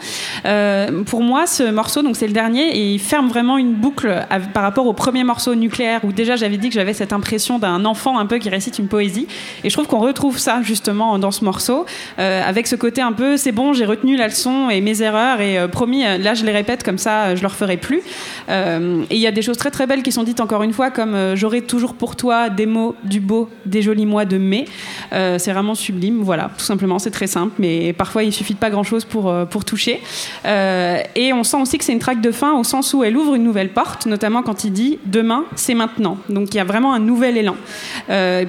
Euh, 0.46 1.02
pour 1.04 1.22
moi 1.22 1.46
ce 1.46 1.70
morceau 1.70 2.02
donc 2.02 2.16
c'est 2.16 2.26
le 2.26 2.32
dernier 2.32 2.76
et 2.76 2.94
il 2.94 2.98
ferme 2.98 3.28
vraiment 3.28 3.58
une 3.58 3.74
boucle 3.74 4.26
par 4.52 4.62
rapport 4.62 4.86
au 4.86 4.92
premier 4.92 5.24
morceau 5.24 5.54
nucléaire 5.54 6.00
où 6.04 6.12
déjà 6.12 6.36
j'avais 6.36 6.58
dit 6.58 6.68
que 6.68 6.74
j'avais 6.74 6.94
cette 6.94 7.12
impression 7.12 7.58
d'un 7.58 7.84
enfant 7.84 8.18
un 8.18 8.26
peu 8.26 8.38
qui 8.38 8.48
récite 8.48 8.78
une 8.78 8.88
poésie. 8.88 9.26
Et 9.64 9.70
je 9.70 9.74
trouve 9.74 9.86
qu'on 9.86 10.00
retrouve 10.00 10.38
ça 10.38 10.60
justement 10.62 11.18
dans 11.18 11.30
ce 11.30 11.44
morceau 11.44 11.86
euh, 12.18 12.42
avec 12.46 12.66
ce 12.66 12.76
côté 12.76 13.00
un 13.02 13.12
peu 13.12 13.36
c'est 13.36 13.52
bon 13.52 13.72
j'ai 13.72 13.84
retenu 13.84 14.16
la 14.16 14.28
leçon 14.28 14.70
et 14.70 14.80
mes 14.80 15.02
erreurs 15.02 15.40
et 15.40 15.58
euh, 15.58 15.68
promis 15.68 16.04
euh, 16.04 16.18
là 16.18 16.34
je 16.34 16.44
les 16.44 16.52
répète 16.52 16.82
comme 16.82 16.98
ça 16.98 17.30
euh, 17.30 17.36
je 17.36 17.42
le 17.42 17.48
referai 17.48 17.76
plus. 17.76 18.02
Euh, 18.48 19.04
et 19.10 19.16
il 19.16 19.20
y 19.20 19.26
a 19.26 19.32
des 19.32 19.42
choses 19.42 19.56
très 19.56 19.70
très 19.70 19.86
belles 19.86 20.02
qui 20.02 20.12
sont 20.12 20.22
dites 20.22 20.40
encore 20.40 20.62
une 20.62 20.72
fois, 20.72 20.90
comme 20.90 21.09
euh, 21.14 21.36
j'aurai 21.36 21.62
toujours 21.62 21.94
pour 21.94 22.16
toi 22.16 22.48
des 22.48 22.66
mots, 22.66 22.94
du 23.04 23.20
beau, 23.20 23.48
des 23.66 23.82
jolis 23.82 24.06
mois 24.06 24.24
de 24.24 24.38
mai. 24.38 24.64
Euh, 25.12 25.38
c'est 25.38 25.52
vraiment 25.52 25.74
sublime, 25.74 26.22
voilà, 26.22 26.50
tout 26.56 26.64
simplement, 26.64 26.98
c'est 26.98 27.10
très 27.10 27.26
simple, 27.26 27.52
mais 27.58 27.92
parfois 27.92 28.22
il 28.22 28.32
suffit 28.32 28.54
de 28.54 28.58
pas 28.58 28.70
grand 28.70 28.82
chose 28.82 29.04
pour, 29.04 29.28
euh, 29.28 29.44
pour 29.44 29.64
toucher. 29.64 30.00
Et 30.44 31.32
on 31.32 31.44
sent 31.44 31.56
aussi 31.60 31.78
que 31.78 31.84
c'est 31.84 31.92
une 31.92 31.98
traque 31.98 32.20
de 32.20 32.30
fin 32.30 32.52
au 32.52 32.64
sens 32.64 32.94
où 32.94 33.04
elle 33.04 33.16
ouvre 33.16 33.34
une 33.34 33.44
nouvelle 33.44 33.70
porte, 33.70 34.06
notamment 34.06 34.42
quand 34.42 34.64
il 34.64 34.72
dit 34.72 34.98
demain, 35.06 35.44
c'est 35.56 35.74
maintenant. 35.74 36.18
Donc 36.28 36.54
il 36.54 36.56
y 36.56 36.60
a 36.60 36.64
vraiment 36.64 36.92
un 36.94 36.98
nouvel 36.98 37.36
élan. 37.36 37.56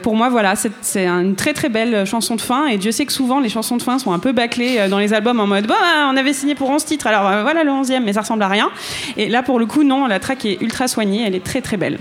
Pour 0.01 0.15
moi, 0.15 0.29
voilà, 0.29 0.53
c'est 0.55 1.07
une 1.07 1.35
très 1.35 1.53
très 1.53 1.69
belle 1.69 2.05
chanson 2.05 2.35
de 2.35 2.41
fin, 2.41 2.67
et 2.67 2.77
Dieu 2.77 2.91
sait 2.91 3.05
que 3.05 3.13
souvent 3.13 3.39
les 3.39 3.49
chansons 3.49 3.77
de 3.77 3.81
fin 3.81 3.99
sont 3.99 4.13
un 4.13 4.19
peu 4.19 4.31
bâclées 4.31 4.87
dans 4.89 4.99
les 4.99 5.13
albums 5.13 5.39
en 5.39 5.47
mode, 5.47 5.67
bah, 5.67 5.75
on 6.11 6.17
avait 6.17 6.33
signé 6.33 6.55
pour 6.55 6.69
11 6.69 6.83
titres, 6.85 7.07
alors 7.07 7.43
voilà 7.43 7.63
le 7.63 7.71
11e, 7.71 8.01
mais 8.03 8.13
ça 8.13 8.21
ressemble 8.21 8.43
à 8.43 8.47
rien. 8.47 8.69
Et 9.17 9.29
là, 9.29 9.43
pour 9.43 9.59
le 9.59 9.65
coup, 9.65 9.83
non, 9.83 10.07
la 10.07 10.19
track 10.19 10.45
est 10.45 10.61
ultra 10.61 10.87
soignée, 10.87 11.23
elle 11.25 11.35
est 11.35 11.43
très 11.43 11.61
très 11.61 11.77
belle. 11.77 11.97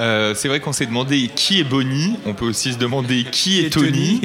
Euh, 0.00 0.34
c'est 0.34 0.48
vrai 0.48 0.60
qu'on 0.60 0.72
s'est 0.72 0.86
demandé 0.86 1.30
qui 1.34 1.60
est 1.60 1.64
Bonnie, 1.64 2.16
on 2.24 2.32
peut 2.32 2.46
aussi 2.46 2.72
se 2.72 2.78
demander 2.78 3.24
qui 3.24 3.60
est 3.60 3.70
Tony, 3.70 4.20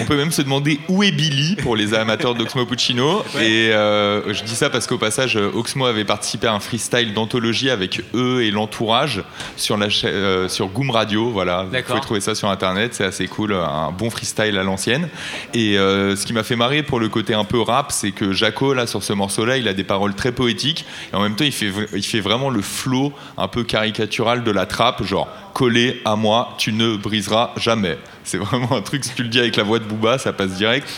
on 0.00 0.04
peut 0.04 0.16
même 0.16 0.30
se 0.30 0.40
demander 0.40 0.78
où 0.88 1.02
est 1.02 1.10
Billy 1.10 1.56
pour 1.56 1.74
les 1.74 1.94
amateurs 1.94 2.36
d'Oxmo 2.36 2.64
Puccino. 2.64 3.24
Et 3.40 3.70
euh, 3.72 4.32
je 4.32 4.44
dis 4.44 4.54
ça 4.54 4.70
parce 4.70 4.86
qu'au 4.86 4.98
passage, 4.98 5.36
Oxmo 5.36 5.86
avait 5.86 6.04
participé 6.04 6.46
à 6.46 6.54
un 6.54 6.60
freestyle 6.60 7.12
d'anthologie 7.12 7.70
avec 7.70 8.02
eux 8.14 8.44
et 8.44 8.52
l'entourage 8.52 9.24
sur, 9.56 9.76
la 9.76 9.88
euh, 10.04 10.48
sur 10.48 10.68
Goom 10.68 10.90
Radio. 10.90 11.30
Voilà, 11.30 11.64
vous 11.64 11.82
pouvez 11.86 12.00
trouver 12.00 12.20
ça 12.20 12.36
sur 12.36 12.48
internet, 12.48 12.94
c'est 12.94 13.04
assez 13.04 13.26
cool, 13.26 13.52
un 13.52 13.90
bon 13.90 14.10
freestyle 14.10 14.56
à 14.56 14.62
l'ancienne. 14.62 15.08
Et 15.54 15.74
ce 15.74 16.24
qui 16.24 16.34
m'a 16.34 16.44
fait 16.44 16.56
marrer 16.56 16.84
pour 16.84 17.00
le 17.00 17.08
côté 17.08 17.34
un 17.34 17.44
peu 17.44 17.60
rap, 17.60 17.90
c'est 17.90 18.12
que 18.12 18.32
Jaco, 18.32 18.74
là, 18.74 18.86
sur 18.86 19.02
ce 19.02 19.12
morceau-là, 19.12 19.56
il 19.56 19.66
a 19.66 19.74
des 19.74 19.84
paroles 19.84 20.14
très 20.14 20.30
poétiques. 20.30 20.84
Et 21.12 21.16
en 21.16 21.22
même 21.22 21.34
temps, 21.34 21.44
il 21.44 21.52
fait, 21.52 21.72
il 21.94 22.04
fait 22.04 22.20
vraiment 22.20 22.50
le 22.50 22.62
flow 22.62 23.12
un 23.36 23.48
peu 23.48 23.64
caricatural 23.64 24.44
de 24.44 24.50
la 24.52 24.66
trappe, 24.66 25.02
genre 25.02 25.15
collé 25.54 26.02
à 26.04 26.16
moi, 26.16 26.54
tu 26.58 26.72
ne 26.72 26.96
briseras 26.96 27.52
jamais. 27.56 27.98
C'est 28.36 28.38
vraiment 28.38 28.72
un 28.72 28.82
truc, 28.82 29.04
si 29.04 29.14
tu 29.14 29.22
le 29.22 29.28
dis 29.28 29.38
avec 29.38 29.54
la 29.54 29.62
voix 29.62 29.78
de 29.78 29.84
Booba, 29.84 30.18
ça 30.18 30.32
passe 30.32 30.54
direct. 30.54 30.88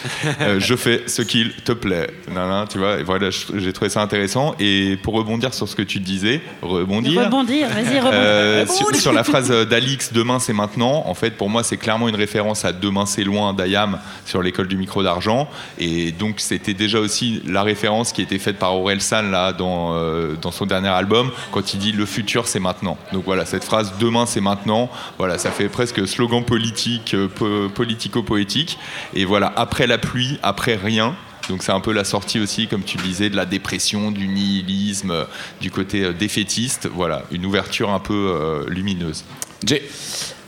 Euh, 0.41 0.59
je 0.61 0.75
fais 0.77 1.03
ce 1.07 1.21
qu'il 1.21 1.53
te 1.53 1.73
plaît. 1.73 2.09
Nan, 2.33 2.49
nan, 2.49 2.67
tu 2.67 2.79
vois, 2.79 3.01
et 3.01 3.03
voilà, 3.03 3.29
j'ai 3.31 3.73
trouvé 3.75 3.91
ça 3.91 4.01
intéressant. 4.01 4.55
Et 4.59 4.99
pour 5.03 5.15
rebondir 5.15 5.53
sur 5.53 5.69
ce 5.69 5.77
que 5.77 5.83
tu 5.83 6.01
disais, 6.01 6.41
rebondir. 6.63 7.25
Rebondir, 7.25 7.69
vas-y, 7.69 7.99
rebondir. 7.99 8.11
Euh, 8.13 8.67
sur, 8.67 8.95
sur 8.97 9.13
la 9.13 9.25
phrase 9.25 9.51
euh, 9.51 9.65
d'Alix, 9.67 10.13
demain 10.13 10.39
c'est 10.39 10.55
maintenant, 10.55 11.05
en 11.07 11.15
fait 11.15 11.37
pour 11.37 11.51
moi 11.51 11.63
c'est 11.63 11.77
clairement 11.77 12.09
une 12.09 12.17
référence 12.17 12.65
à 12.65 12.73
Demain 12.73 13.05
c'est 13.07 13.25
loin 13.25 13.53
d'Ayam 13.53 13.99
sur 14.25 14.43
l'école 14.43 14.69
du 14.69 14.77
micro 14.77 15.03
d'argent. 15.03 15.49
Et 15.79 16.13
donc 16.13 16.37
c'était 16.39 16.75
déjà 16.75 16.99
aussi 16.99 17.43
la 17.47 17.63
référence 17.63 18.13
qui 18.13 18.23
était 18.23 18.39
faite 18.39 18.59
par 18.59 18.75
Aurel 18.75 19.01
San 19.01 19.31
là 19.31 19.53
dans, 19.53 19.95
euh, 19.95 20.35
dans 20.41 20.51
son 20.51 20.65
dernier 20.65 20.89
album 20.89 21.31
quand 21.53 21.75
il 21.75 21.79
dit 21.79 21.93
le 21.93 22.07
futur 22.07 22.49
c'est 22.49 22.61
maintenant. 22.61 22.97
Donc 23.13 23.25
voilà, 23.25 23.45
cette 23.45 23.65
phrase 23.65 23.95
demain 24.01 24.25
c'est 24.27 24.41
maintenant, 24.41 24.91
voilà, 25.19 25.37
ça 25.39 25.51
fait 25.51 25.69
presque 25.69 26.07
slogan 26.07 26.45
politique, 26.45 27.15
po- 27.27 27.69
politico-poétique. 27.69 28.79
Et 29.15 29.25
voilà, 29.25 29.53
après 29.57 29.87
la 29.87 29.99
pluie, 29.99 30.39
après 30.43 30.77
rien. 30.77 31.17
Donc 31.49 31.63
c'est 31.63 31.73
un 31.73 31.81
peu 31.81 31.93
la 31.93 32.05
sortie 32.05 32.39
aussi, 32.39 32.69
comme 32.69 32.83
tu 32.83 32.99
le 32.99 33.03
disais, 33.03 33.31
de 33.31 33.37
la 33.37 33.47
dépression, 33.47 34.11
du 34.11 34.29
nihilisme, 34.29 35.11
euh, 35.11 35.25
du 35.61 35.71
côté 35.71 36.05
euh, 36.05 36.13
défaitiste. 36.13 36.89
Voilà, 36.93 37.25
une 37.31 37.47
ouverture 37.47 37.91
un 37.91 38.01
peu 38.01 38.15
euh, 38.35 38.65
lumineuse. 38.69 39.25
Jay. 39.65 39.83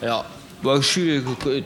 Alors, 0.03 0.25
bon, 0.63 0.81
je 0.81 0.87
suis 0.87 1.11
euh, 1.11 1.21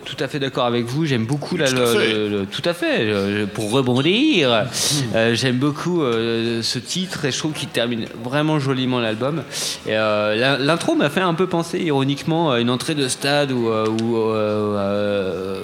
tout 0.04 0.16
à 0.20 0.28
fait 0.28 0.38
d'accord 0.38 0.64
avec 0.66 0.84
vous. 0.86 1.04
J'aime 1.06 1.24
beaucoup 1.26 1.56
là, 1.56 1.66
Tout 1.68 1.76
à 1.76 1.94
le, 2.04 2.46
tout 2.50 2.62
à 2.64 2.74
fait. 2.74 3.12
Pour 3.54 3.70
rebondir, 3.70 4.66
euh, 5.14 5.34
j'aime 5.34 5.56
beaucoup 5.56 6.02
euh, 6.02 6.62
ce 6.62 6.78
titre 6.78 7.24
et 7.24 7.30
je 7.32 7.38
trouve 7.38 7.52
qu'il 7.52 7.68
termine 7.68 8.06
vraiment 8.22 8.58
joliment 8.58 9.00
l'album. 9.00 9.42
Et, 9.86 9.90
euh, 9.96 10.34
la- 10.36 10.58
L'intro 10.58 10.94
m'a 10.94 11.10
fait 11.10 11.20
un 11.20 11.34
peu 11.34 11.46
penser 11.46 11.78
ironiquement 11.80 12.50
à 12.50 12.60
une 12.60 12.70
entrée 12.70 12.94
de 12.94 13.08
stade 13.08 13.50
euh, 13.52 13.86
euh, 13.86 14.76
euh, 14.78 15.60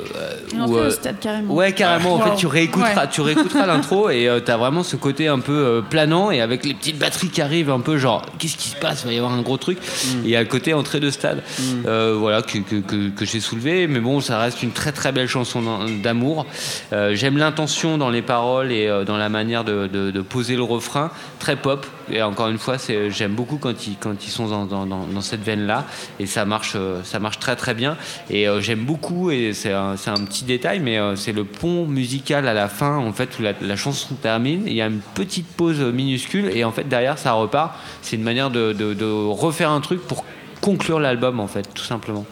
Une 0.52 0.60
euh, 0.62 0.84
le 0.84 0.90
stade 0.90 1.18
carrément. 1.20 1.54
Ouais, 1.54 1.72
carrément. 1.72 2.14
En 2.14 2.18
Wow. 2.18 2.24
fait, 2.30 2.36
tu 2.36 2.46
réécouteras, 2.46 3.02
Ouais. 3.04 3.08
tu 3.10 3.20
réécouteras 3.20 3.66
l'intro 3.66 4.10
et 4.10 4.28
euh, 4.28 4.40
t'as 4.40 4.56
vraiment 4.56 4.82
ce 4.82 4.96
côté 4.96 5.28
un 5.28 5.38
peu 5.38 5.52
euh, 5.52 5.80
planant 5.82 6.30
et 6.30 6.40
avec 6.40 6.64
les 6.64 6.74
petites 6.74 6.98
batteries 6.98 7.28
qui 7.28 7.40
arrivent, 7.40 7.70
un 7.70 7.80
peu 7.80 7.98
genre, 7.98 8.26
qu'est-ce 8.38 8.56
qui 8.56 8.68
se 8.68 8.76
passe? 8.76 9.02
Il 9.04 9.08
va 9.08 9.12
y 9.14 9.18
avoir 9.18 9.32
un 9.32 9.42
gros 9.42 9.56
truc. 9.56 9.78
Mm. 9.78 10.18
Et 10.18 10.20
il 10.24 10.30
y 10.30 10.36
a 10.36 10.40
le 10.40 10.48
côté 10.48 10.74
entrée 10.74 11.00
de 11.00 11.10
stade, 11.10 11.42
euh, 11.86 12.16
voilà, 12.18 12.42
que, 12.42 12.58
que, 12.58 12.76
que, 12.76 13.19
que 13.20 13.30
j'ai 13.30 13.40
soulevé. 13.40 13.86
Mais 13.86 14.00
bon, 14.00 14.20
ça 14.20 14.38
reste 14.38 14.62
une 14.62 14.72
très 14.72 14.92
très 14.92 15.12
belle 15.12 15.28
chanson 15.28 15.62
d'amour. 16.02 16.46
Euh, 16.92 17.14
J'aime 17.14 17.36
l'intention 17.36 17.98
dans 17.98 18.08
les 18.08 18.22
paroles 18.22 18.72
et 18.72 18.86
euh, 18.86 19.04
dans 19.04 19.16
la 19.16 19.28
manière 19.28 19.62
de, 19.64 20.20
poser 20.22 20.56
le 20.56 20.62
refrain, 20.62 21.10
très 21.38 21.56
pop. 21.56 21.86
Et 22.10 22.22
encore 22.22 22.48
une 22.48 22.58
fois, 22.58 22.76
j'aime 23.08 23.34
beaucoup 23.34 23.58
quand 23.58 23.86
ils, 23.86 24.30
sont 24.30 24.66
dans, 24.66 25.20
cette 25.20 25.42
veine-là. 25.42 25.86
Et 26.18 26.26
ça 26.26 26.44
marche, 26.44 26.72
euh, 26.74 27.02
ça 27.04 27.18
marche 27.18 27.38
très 27.38 27.56
très 27.56 27.74
bien. 27.74 27.96
Et 28.30 28.46
j'aime 28.60 28.84
beaucoup, 28.84 29.30
et 29.30 29.52
c'est 29.52 29.72
un, 29.72 29.96
petit 30.24 30.44
détail, 30.44 30.80
mais 30.80 30.98
c'est 31.16 31.32
le 31.32 31.44
pont 31.44 31.86
musical 31.86 32.48
à 32.48 32.54
la 32.54 32.68
fin, 32.68 32.96
en 32.96 33.12
fait, 33.12 33.38
où 33.38 33.42
la, 33.42 33.76
chanson 33.76 34.14
termine. 34.14 34.62
Il 34.66 34.74
y 34.74 34.82
a 34.82 34.86
une 34.86 35.00
petite 35.14 35.46
pause 35.46 35.80
minuscule, 35.80 36.50
et 36.54 36.64
en 36.64 36.72
fait, 36.72 36.88
derrière, 36.88 37.18
ça 37.18 37.32
repart. 37.32 37.74
C'est 38.02 38.16
une 38.16 38.22
manière 38.22 38.50
de, 38.50 39.30
refaire 39.30 39.70
un 39.70 39.80
truc 39.80 40.00
pour 40.06 40.24
conclure 40.60 41.00
l'album, 41.00 41.38
en 41.40 41.46
fait, 41.46 41.68
tout 41.74 41.84
simplement. 41.84 42.24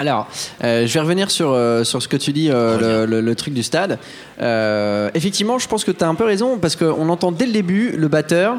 Alors, 0.00 0.28
euh, 0.64 0.86
je 0.86 0.94
vais 0.94 1.00
revenir 1.00 1.30
sur, 1.30 1.50
euh, 1.52 1.82
sur 1.84 2.00
ce 2.02 2.08
que 2.08 2.16
tu 2.16 2.32
dis, 2.32 2.50
euh, 2.50 3.04
le, 3.06 3.06
le- 3.06 3.20
le 3.20 3.34
truc 3.34 3.52
du 3.54 3.62
stade. 3.62 3.98
Euh, 4.40 5.10
effectivement, 5.14 5.58
je 5.58 5.66
pense 5.68 5.84
que 5.84 5.90
tu 5.90 6.04
as 6.04 6.08
un 6.08 6.14
peu 6.14 6.24
raison, 6.24 6.58
parce 6.58 6.76
qu'on 6.76 7.08
entend 7.08 7.32
dès 7.32 7.46
le 7.46 7.52
début 7.52 7.90
le 7.96 8.08
batteur 8.08 8.56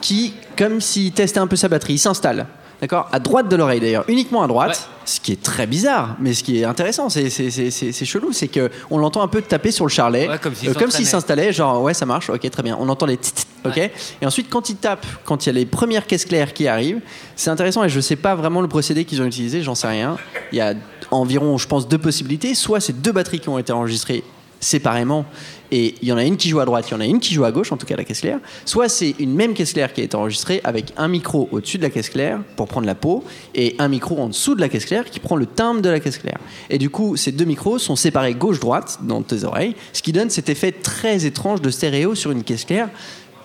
qui, 0.00 0.32
comme 0.56 0.80
s'il 0.80 1.12
testait 1.12 1.40
un 1.40 1.46
peu 1.46 1.56
sa 1.56 1.68
batterie, 1.68 1.94
il 1.94 1.98
s'installe. 1.98 2.46
D'accord 2.80 3.08
À 3.10 3.18
droite 3.18 3.48
de 3.48 3.56
l'oreille 3.56 3.80
d'ailleurs, 3.80 4.04
uniquement 4.06 4.42
à 4.42 4.46
droite, 4.46 4.88
ce 5.04 5.18
qui 5.20 5.32
est 5.32 5.42
très 5.42 5.66
bizarre, 5.66 6.14
mais 6.20 6.32
ce 6.32 6.44
qui 6.44 6.60
est 6.60 6.64
intéressant, 6.64 7.08
c'est, 7.08 7.28
c'est, 7.28 7.50
c'est, 7.50 7.70
c'est- 7.72 7.90
c'est 7.90 8.04
chelou, 8.04 8.32
c'est 8.32 8.46
qu'on 8.48 8.98
l'entend 8.98 9.22
un 9.22 9.26
peu 9.28 9.42
taper 9.42 9.72
sur 9.72 9.84
le 9.84 9.90
charlet, 9.90 10.28
Ouais, 10.28 10.38
comme 10.38 10.54
s'il 10.54 10.68
euh, 10.68 10.74
comme 10.74 10.90
s'il 10.90 11.04
s'installait, 11.06 11.52
genre 11.52 11.82
ouais, 11.82 11.92
ça 11.94 12.06
marche, 12.06 12.30
ok, 12.30 12.48
très 12.50 12.62
bien. 12.62 12.76
On 12.80 12.88
entend 12.88 13.06
les 13.06 13.16
tit, 13.16 13.32
tit, 13.32 13.46
ok. 13.64 13.78
Et 13.78 14.26
ensuite, 14.26 14.48
quand 14.48 14.68
il 14.70 14.76
tape, 14.76 15.04
quand 15.24 15.44
il 15.44 15.48
y 15.48 15.50
a 15.50 15.54
les 15.54 15.66
premières 15.66 16.06
caisses 16.06 16.24
claires 16.24 16.52
qui 16.52 16.68
arrivent, 16.68 17.00
c'est 17.34 17.50
intéressant 17.50 17.82
et 17.82 17.88
je 17.88 17.98
sais 18.00 18.14
pas 18.16 18.36
vraiment 18.36 18.60
le 18.60 18.68
procédé 18.68 19.04
qu'ils 19.04 19.20
ont 19.22 19.26
utilisé, 19.26 19.60
j'en 19.62 19.74
sais 19.74 19.88
rien. 19.88 20.16
Il 20.52 20.58
y 20.58 20.60
a 20.60 20.74
environ, 21.10 21.58
je 21.58 21.66
pense, 21.66 21.88
deux 21.88 21.98
possibilités. 21.98 22.54
Soit 22.54 22.78
c'est 22.80 23.00
deux 23.00 23.12
batteries 23.12 23.40
qui 23.40 23.48
ont 23.48 23.58
été 23.58 23.72
enregistrées 23.72 24.22
séparément 24.60 25.24
et 25.70 25.94
il 26.00 26.08
y 26.08 26.12
en 26.12 26.16
a 26.16 26.24
une 26.24 26.36
qui 26.36 26.48
joue 26.48 26.60
à 26.60 26.64
droite, 26.64 26.86
il 26.88 26.92
y 26.92 26.94
en 26.94 27.00
a 27.00 27.06
une 27.06 27.20
qui 27.20 27.34
joue 27.34 27.44
à 27.44 27.52
gauche, 27.52 27.72
en 27.72 27.76
tout 27.76 27.86
cas 27.86 27.96
la 27.96 28.04
caisse 28.04 28.20
claire. 28.20 28.38
Soit 28.64 28.88
c'est 28.88 29.14
une 29.18 29.34
même 29.34 29.54
caisse 29.54 29.72
claire 29.72 29.92
qui 29.92 30.00
a 30.00 30.04
été 30.04 30.16
enregistrée 30.16 30.60
avec 30.64 30.92
un 30.96 31.08
micro 31.08 31.48
au-dessus 31.52 31.78
de 31.78 31.82
la 31.82 31.90
caisse 31.90 32.08
claire 32.08 32.40
pour 32.56 32.68
prendre 32.68 32.86
la 32.86 32.94
peau 32.94 33.24
et 33.54 33.74
un 33.78 33.88
micro 33.88 34.18
en 34.18 34.28
dessous 34.28 34.54
de 34.54 34.60
la 34.60 34.68
caisse 34.68 34.86
claire 34.86 35.04
qui 35.04 35.20
prend 35.20 35.36
le 35.36 35.46
timbre 35.46 35.80
de 35.80 35.88
la 35.88 36.00
caisse 36.00 36.18
claire. 36.18 36.38
Et 36.70 36.78
du 36.78 36.90
coup, 36.90 37.16
ces 37.16 37.32
deux 37.32 37.44
micros 37.44 37.78
sont 37.78 37.96
séparés 37.96 38.34
gauche-droite 38.34 38.98
dans 39.02 39.22
tes 39.22 39.44
oreilles, 39.44 39.74
ce 39.92 40.02
qui 40.02 40.12
donne 40.12 40.30
cet 40.30 40.48
effet 40.48 40.72
très 40.72 41.26
étrange 41.26 41.60
de 41.60 41.70
stéréo 41.70 42.14
sur 42.14 42.30
une 42.30 42.44
caisse 42.44 42.64
claire 42.64 42.88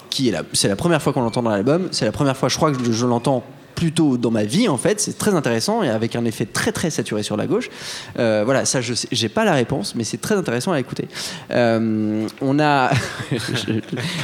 qui 0.10 0.30
est 0.30 0.36
c'est 0.54 0.68
la 0.68 0.76
première 0.76 1.02
fois 1.02 1.12
qu'on 1.12 1.22
l'entend 1.22 1.42
dans 1.42 1.50
l'album, 1.50 1.88
c'est 1.92 2.06
la 2.06 2.12
première 2.12 2.38
fois 2.38 2.48
je 2.48 2.56
crois 2.56 2.72
que 2.72 2.92
je 2.92 3.06
l'entends 3.06 3.44
plutôt 3.76 4.18
dans 4.18 4.32
ma 4.32 4.44
vie 4.44 4.68
en 4.70 4.78
fait, 4.78 5.00
c'est 5.00 5.18
très 5.18 5.34
intéressant 5.34 5.84
et 5.84 5.90
avec 5.90 6.16
un 6.16 6.26
effet 6.26 6.46
très 6.46 6.72
très 6.72 6.90
saturé 6.90 7.24
sur 7.24 7.38
la 7.38 7.48
gauche. 7.48 7.70
Euh, 8.20 8.44
voilà, 8.46 8.66
ça 8.66 8.82
je 8.82 8.94
j'ai 9.12 9.30
pas 9.30 9.46
la 9.46 9.54
réponse, 9.54 9.96
mais 9.96 10.04
c'est 10.04 10.20
très 10.22 10.36
intéressant 10.36 10.72
à 10.72 10.80
écouter. 10.80 11.08
Euh, 11.52 12.28
on 12.42 12.60
a 12.60 12.92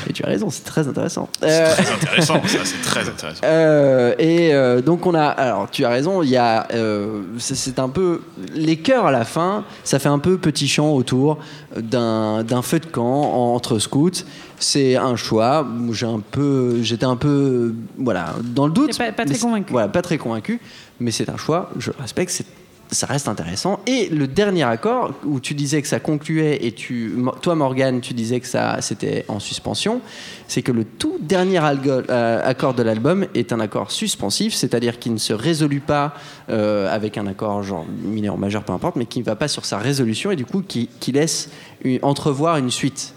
et 0.10 0.14
tu 0.14 0.24
as 0.24 0.28
raison, 0.28 0.50
c'est 0.50 0.64
très 0.64 0.88
intéressant. 0.88 1.30
Euh, 1.44 1.74
Très 1.74 1.92
intéressant, 1.94 2.42
ça, 2.46 2.60
c'est 2.64 2.82
très 2.82 3.02
intéressant. 3.10 3.42
euh, 3.44 4.14
et 4.20 4.54
euh, 4.54 4.82
donc 4.82 5.06
on 5.06 5.14
a, 5.16 5.26
alors 5.26 5.70
tu 5.72 5.86
as 5.86 5.90
raison, 5.90 6.24
il 6.24 6.30
y 6.30 6.38
a, 6.38 6.68
euh, 6.74 7.22
c'est- 7.38 7.56
c'est 7.56 7.80
un 7.80 7.90
peu 7.90 8.22
les 8.54 8.78
chœurs 8.78 9.06
à 9.08 9.12
la 9.12 9.26
fin, 9.26 9.66
ça 9.84 10.00
fait 10.00 10.10
un 10.10 10.20
peu 10.20 10.38
petit 10.38 10.68
chant 10.68 10.92
autour 10.92 11.38
d'un 11.78 12.44
d'un 12.44 12.62
feu 12.62 12.80
de 12.80 12.86
camp 12.86 13.54
entre 13.54 13.80
scouts. 13.80 14.12
C'est 14.60 14.96
un 14.96 15.16
choix. 15.16 15.66
J'ai 15.92 16.06
un 16.06 16.20
peu, 16.20 16.82
j'étais 16.82 17.06
un 17.06 17.16
peu, 17.16 17.74
voilà, 17.98 18.36
dans 18.44 18.68
le 18.68 18.74
doute. 18.74 18.90
Pas- 18.98 19.12
très 19.26 19.34
convaincu. 19.40 19.72
Voilà, 19.72 19.88
pas 19.88 20.02
très 20.02 20.18
convaincu, 20.18 20.60
mais 21.00 21.12
c'est 21.12 21.30
un 21.30 21.38
choix. 21.38 21.70
Je 21.78 21.92
respecte. 22.00 22.32
c'est- 22.32 22.46
Ça 22.92 23.06
reste 23.06 23.28
intéressant. 23.28 23.80
Et 23.86 24.10
le 24.10 24.26
dernier 24.26 24.64
accord 24.64 25.12
où 25.24 25.40
tu 25.40 25.54
disais 25.54 25.80
que 25.80 25.88
ça 25.88 26.00
concluait 26.00 26.66
et 26.66 26.72
tu, 26.72 27.14
toi 27.44 27.54
Morgan, 27.54 28.02
tu 28.02 28.16
disais 28.16 28.40
que 28.40 28.48
ça 28.48 28.78
c'était 28.82 29.26
en 29.28 29.40
suspension, 29.40 30.02
c'est 30.48 30.64
que 30.64 30.72
le 30.72 30.86
tout 30.86 31.20
dernier 31.22 31.60
euh, 31.64 32.42
accord 32.44 32.74
de 32.74 32.82
l'album 32.82 33.28
est 33.36 33.54
un 33.54 33.60
accord 33.60 33.92
suspensif, 33.92 34.56
c'est-à-dire 34.56 34.98
qu'il 34.98 35.14
ne 35.14 35.20
se 35.20 35.34
résolue 35.34 35.82
pas 35.82 36.16
euh, 36.50 36.92
avec 36.92 37.20
un 37.20 37.28
accord 37.28 37.62
genre 37.62 37.86
mineur, 38.04 38.40
majeur, 38.40 38.64
peu 38.64 38.74
importe, 38.74 38.96
mais 38.96 39.06
qui 39.06 39.20
ne 39.20 39.24
va 39.24 39.36
pas 39.36 39.48
sur 39.48 39.66
sa 39.66 39.78
résolution 39.78 40.32
et 40.32 40.36
du 40.36 40.46
coup 40.48 40.64
qui, 40.68 40.90
qui 41.00 41.12
laisse 41.12 41.52
une- 41.84 42.00
entrevoir 42.02 42.58
une 42.58 42.72
suite. 42.72 43.14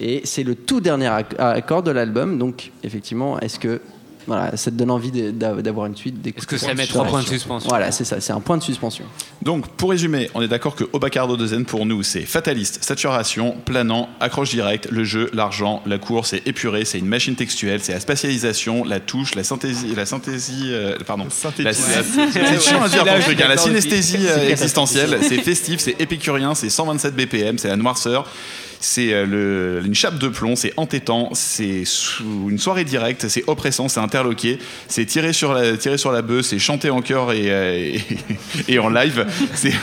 Et 0.00 0.22
c'est 0.24 0.42
le 0.42 0.54
tout 0.54 0.80
dernier 0.80 1.06
ac- 1.08 1.38
accord 1.38 1.82
de 1.82 1.90
l'album, 1.90 2.38
donc 2.38 2.72
effectivement, 2.82 3.38
est-ce 3.40 3.58
que 3.58 3.80
voilà, 4.26 4.56
ça 4.56 4.70
te 4.70 4.76
donne 4.76 4.90
envie 4.90 5.10
d'avoir 5.12 5.84
une 5.84 5.94
suite 5.96 6.26
Est-ce 6.26 6.46
que 6.46 6.56
ça 6.56 6.72
met 6.72 6.86
trois 6.86 7.04
points 7.04 7.20
de 7.20 7.26
suspension 7.26 7.68
Voilà, 7.68 7.92
c'est 7.92 8.04
ça, 8.04 8.22
c'est 8.22 8.32
un 8.32 8.40
point 8.40 8.56
de 8.56 8.62
suspension. 8.62 9.04
Donc, 9.42 9.68
pour 9.76 9.90
résumer, 9.90 10.30
on 10.34 10.40
est 10.40 10.48
d'accord 10.48 10.74
que 10.74 10.84
Obacardo 10.94 11.36
de 11.36 11.46
Zen, 11.46 11.66
pour 11.66 11.84
nous, 11.84 12.02
c'est 12.02 12.22
fataliste, 12.22 12.82
saturation, 12.82 13.54
planant, 13.66 14.08
accroche 14.20 14.48
directe, 14.48 14.88
le 14.90 15.04
jeu, 15.04 15.28
l'argent, 15.34 15.82
la 15.84 15.98
course, 15.98 16.30
c'est 16.30 16.46
épuré, 16.48 16.86
c'est 16.86 16.98
une 16.98 17.06
machine 17.06 17.36
textuelle, 17.36 17.80
c'est 17.82 17.92
la 17.92 18.00
spatialisation, 18.00 18.82
la 18.84 18.98
touche, 18.98 19.34
la 19.34 19.44
synthésie, 19.44 19.94
la 19.94 20.06
synthésie, 20.06 20.68
euh, 20.70 20.96
pardon, 21.06 21.26
la, 21.58 21.72
la- 21.72 21.72
c'est 22.32 22.60
chiant 22.62 22.82
à 22.82 22.88
dire 22.88 23.04
truc, 23.20 23.38
hein, 23.42 23.48
la 23.48 23.58
synesthésie 23.58 24.26
euh, 24.26 24.48
existentielle, 24.48 25.18
c'est 25.20 25.42
festif, 25.42 25.80
c'est 25.80 26.00
épicurien, 26.00 26.54
c'est 26.54 26.70
127 26.70 27.14
BPM, 27.14 27.58
c'est 27.58 27.68
la 27.68 27.76
noirceur. 27.76 28.26
C'est 28.86 29.14
euh, 29.14 29.82
une 29.82 29.94
chape 29.94 30.18
de 30.18 30.28
plomb, 30.28 30.56
c'est 30.56 30.74
entêtant, 30.76 31.30
c'est 31.32 31.84
une 32.20 32.58
soirée 32.58 32.84
directe, 32.84 33.28
c'est 33.28 33.42
oppressant, 33.46 33.88
c'est 33.88 33.98
interloqué, 33.98 34.58
c'est 34.88 35.06
tiré 35.06 35.32
sur 35.32 35.54
la, 35.54 35.78
tiré 35.78 35.96
bœuf, 36.20 36.44
c'est 36.44 36.58
chanté 36.58 36.90
en 36.90 37.00
chœur 37.00 37.32
et, 37.32 37.46
euh, 37.46 37.98
en 38.82 38.90
live. 38.90 39.26
C'est. 39.54 39.72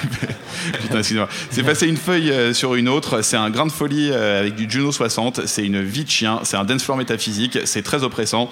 C'est 1.50 1.64
passer 1.64 1.88
une 1.88 1.98
feuille 1.98 2.30
euh, 2.30 2.54
sur 2.54 2.76
une 2.76 2.88
autre, 2.88 3.24
c'est 3.24 3.38
un 3.38 3.50
grain 3.50 3.66
de 3.66 3.72
folie 3.72 4.12
avec 4.12 4.56
du 4.56 4.70
Juno 4.70 4.92
60, 4.92 5.48
c'est 5.48 5.66
une 5.66 5.82
vie 5.82 6.04
de 6.04 6.10
chien, 6.10 6.42
c'est 6.44 6.58
un 6.58 6.64
dance 6.64 6.84
floor 6.84 6.98
métaphysique, 6.98 7.58
c'est 7.66 7.82
très 7.82 8.04
oppressant. 8.04 8.50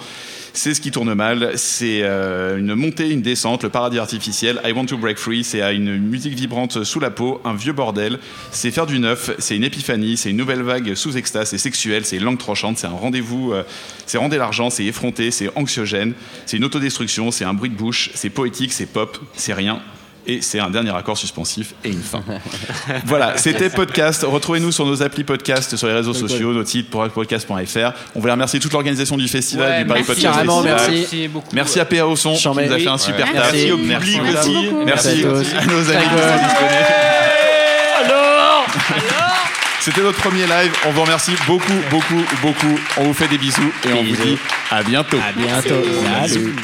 C'est 0.52 0.74
ce 0.74 0.80
qui 0.80 0.90
tourne 0.90 1.14
mal, 1.14 1.52
c'est 1.56 2.00
euh, 2.02 2.58
une 2.58 2.74
montée, 2.74 3.10
une 3.10 3.22
descente, 3.22 3.62
le 3.62 3.68
paradis 3.68 3.98
artificiel. 3.98 4.60
I 4.64 4.72
want 4.72 4.86
to 4.86 4.98
break 4.98 5.18
free, 5.18 5.44
c'est 5.44 5.62
à 5.62 5.72
une 5.72 5.96
musique 5.96 6.34
vibrante 6.34 6.82
sous 6.84 6.98
la 7.00 7.10
peau, 7.10 7.40
un 7.44 7.54
vieux 7.54 7.72
bordel. 7.72 8.18
C'est 8.50 8.70
faire 8.70 8.86
du 8.86 8.98
neuf, 8.98 9.30
c'est 9.38 9.56
une 9.56 9.64
épiphanie, 9.64 10.16
c'est 10.16 10.30
une 10.30 10.36
nouvelle 10.36 10.62
vague 10.62 10.94
sous 10.94 11.16
extase, 11.16 11.50
c'est 11.50 11.58
sexuel, 11.58 12.04
c'est 12.04 12.18
langue 12.18 12.38
tranchante, 12.38 12.78
c'est 12.78 12.88
un 12.88 12.90
rendez-vous, 12.90 13.52
euh, 13.52 13.62
c'est 14.06 14.18
render 14.18 14.38
l'argent, 14.38 14.70
c'est 14.70 14.84
effronté, 14.84 15.30
c'est 15.30 15.50
anxiogène, 15.56 16.14
c'est 16.46 16.56
une 16.56 16.64
autodestruction, 16.64 17.30
c'est 17.30 17.44
un 17.44 17.54
bruit 17.54 17.70
de 17.70 17.76
bouche, 17.76 18.10
c'est 18.14 18.30
poétique, 18.30 18.72
c'est 18.72 18.86
pop, 18.86 19.18
c'est 19.34 19.54
rien. 19.54 19.80
Et 20.26 20.42
c'est 20.42 20.60
un 20.60 20.70
dernier 20.70 20.94
accord 20.94 21.16
suspensif 21.16 21.74
et 21.84 21.88
une 21.88 22.02
fin. 22.02 22.22
voilà, 23.06 23.36
c'était 23.36 23.70
podcast. 23.70 24.24
Retrouvez-nous 24.28 24.70
sur 24.72 24.84
nos 24.86 25.02
applis 25.02 25.24
podcast, 25.24 25.76
sur 25.76 25.86
les 25.88 25.94
réseaux 25.94 26.14
sociaux, 26.14 26.52
nos 26.52 26.64
sites 26.64 26.90
pour 26.90 27.08
podcast.fr. 27.08 27.92
On 28.14 28.20
voulait 28.20 28.32
remercier 28.32 28.60
toute 28.60 28.72
l'organisation 28.72 29.16
du 29.16 29.28
festival, 29.28 29.70
Ouais, 29.70 29.78
du 29.82 29.86
Paris 29.86 30.00
merci. 30.06 30.22
Podcast 30.22 30.34
Carrément, 30.34 30.62
Festival. 30.62 30.90
merci. 30.90 31.00
Merci 31.16 31.28
beaucoup. 31.28 31.48
Merci 31.54 31.80
à 31.80 31.84
PA 31.84 32.06
au 32.06 32.16
son 32.16 32.34
qui 32.34 32.48
nous 32.48 32.58
a 32.58 32.78
fait 32.78 32.86
un 32.88 32.98
super 32.98 33.26
Ouais. 33.26 33.32
taf. 33.32 33.52
Merci 33.52 33.72
au 33.72 33.76
Merci 33.78 34.12
public 34.18 34.22
aussi. 34.38 34.50
aussi. 34.50 34.70
Merci 34.84 35.24
Merci 35.24 35.56
à 35.56 35.66
nos 35.66 35.90
amis 35.90 36.04
qui 36.04 36.10
sont 36.10 36.46
disponibles. 36.46 36.86
C'était 39.80 40.02
notre 40.02 40.20
premier 40.20 40.42
live. 40.46 40.72
On 40.86 40.90
vous 40.90 41.02
remercie 41.02 41.32
beaucoup, 41.46 41.72
beaucoup, 41.90 42.22
beaucoup. 42.42 42.78
On 42.98 43.04
vous 43.04 43.14
fait 43.14 43.28
des 43.28 43.38
bisous 43.38 43.72
et 43.88 43.92
on 43.94 44.02
vous 44.04 44.16
dit 44.24 44.38
à 44.70 44.82
bientôt. 44.82 45.16
À 45.16 45.32
bientôt. 45.32 45.82
Salut. 46.28 46.54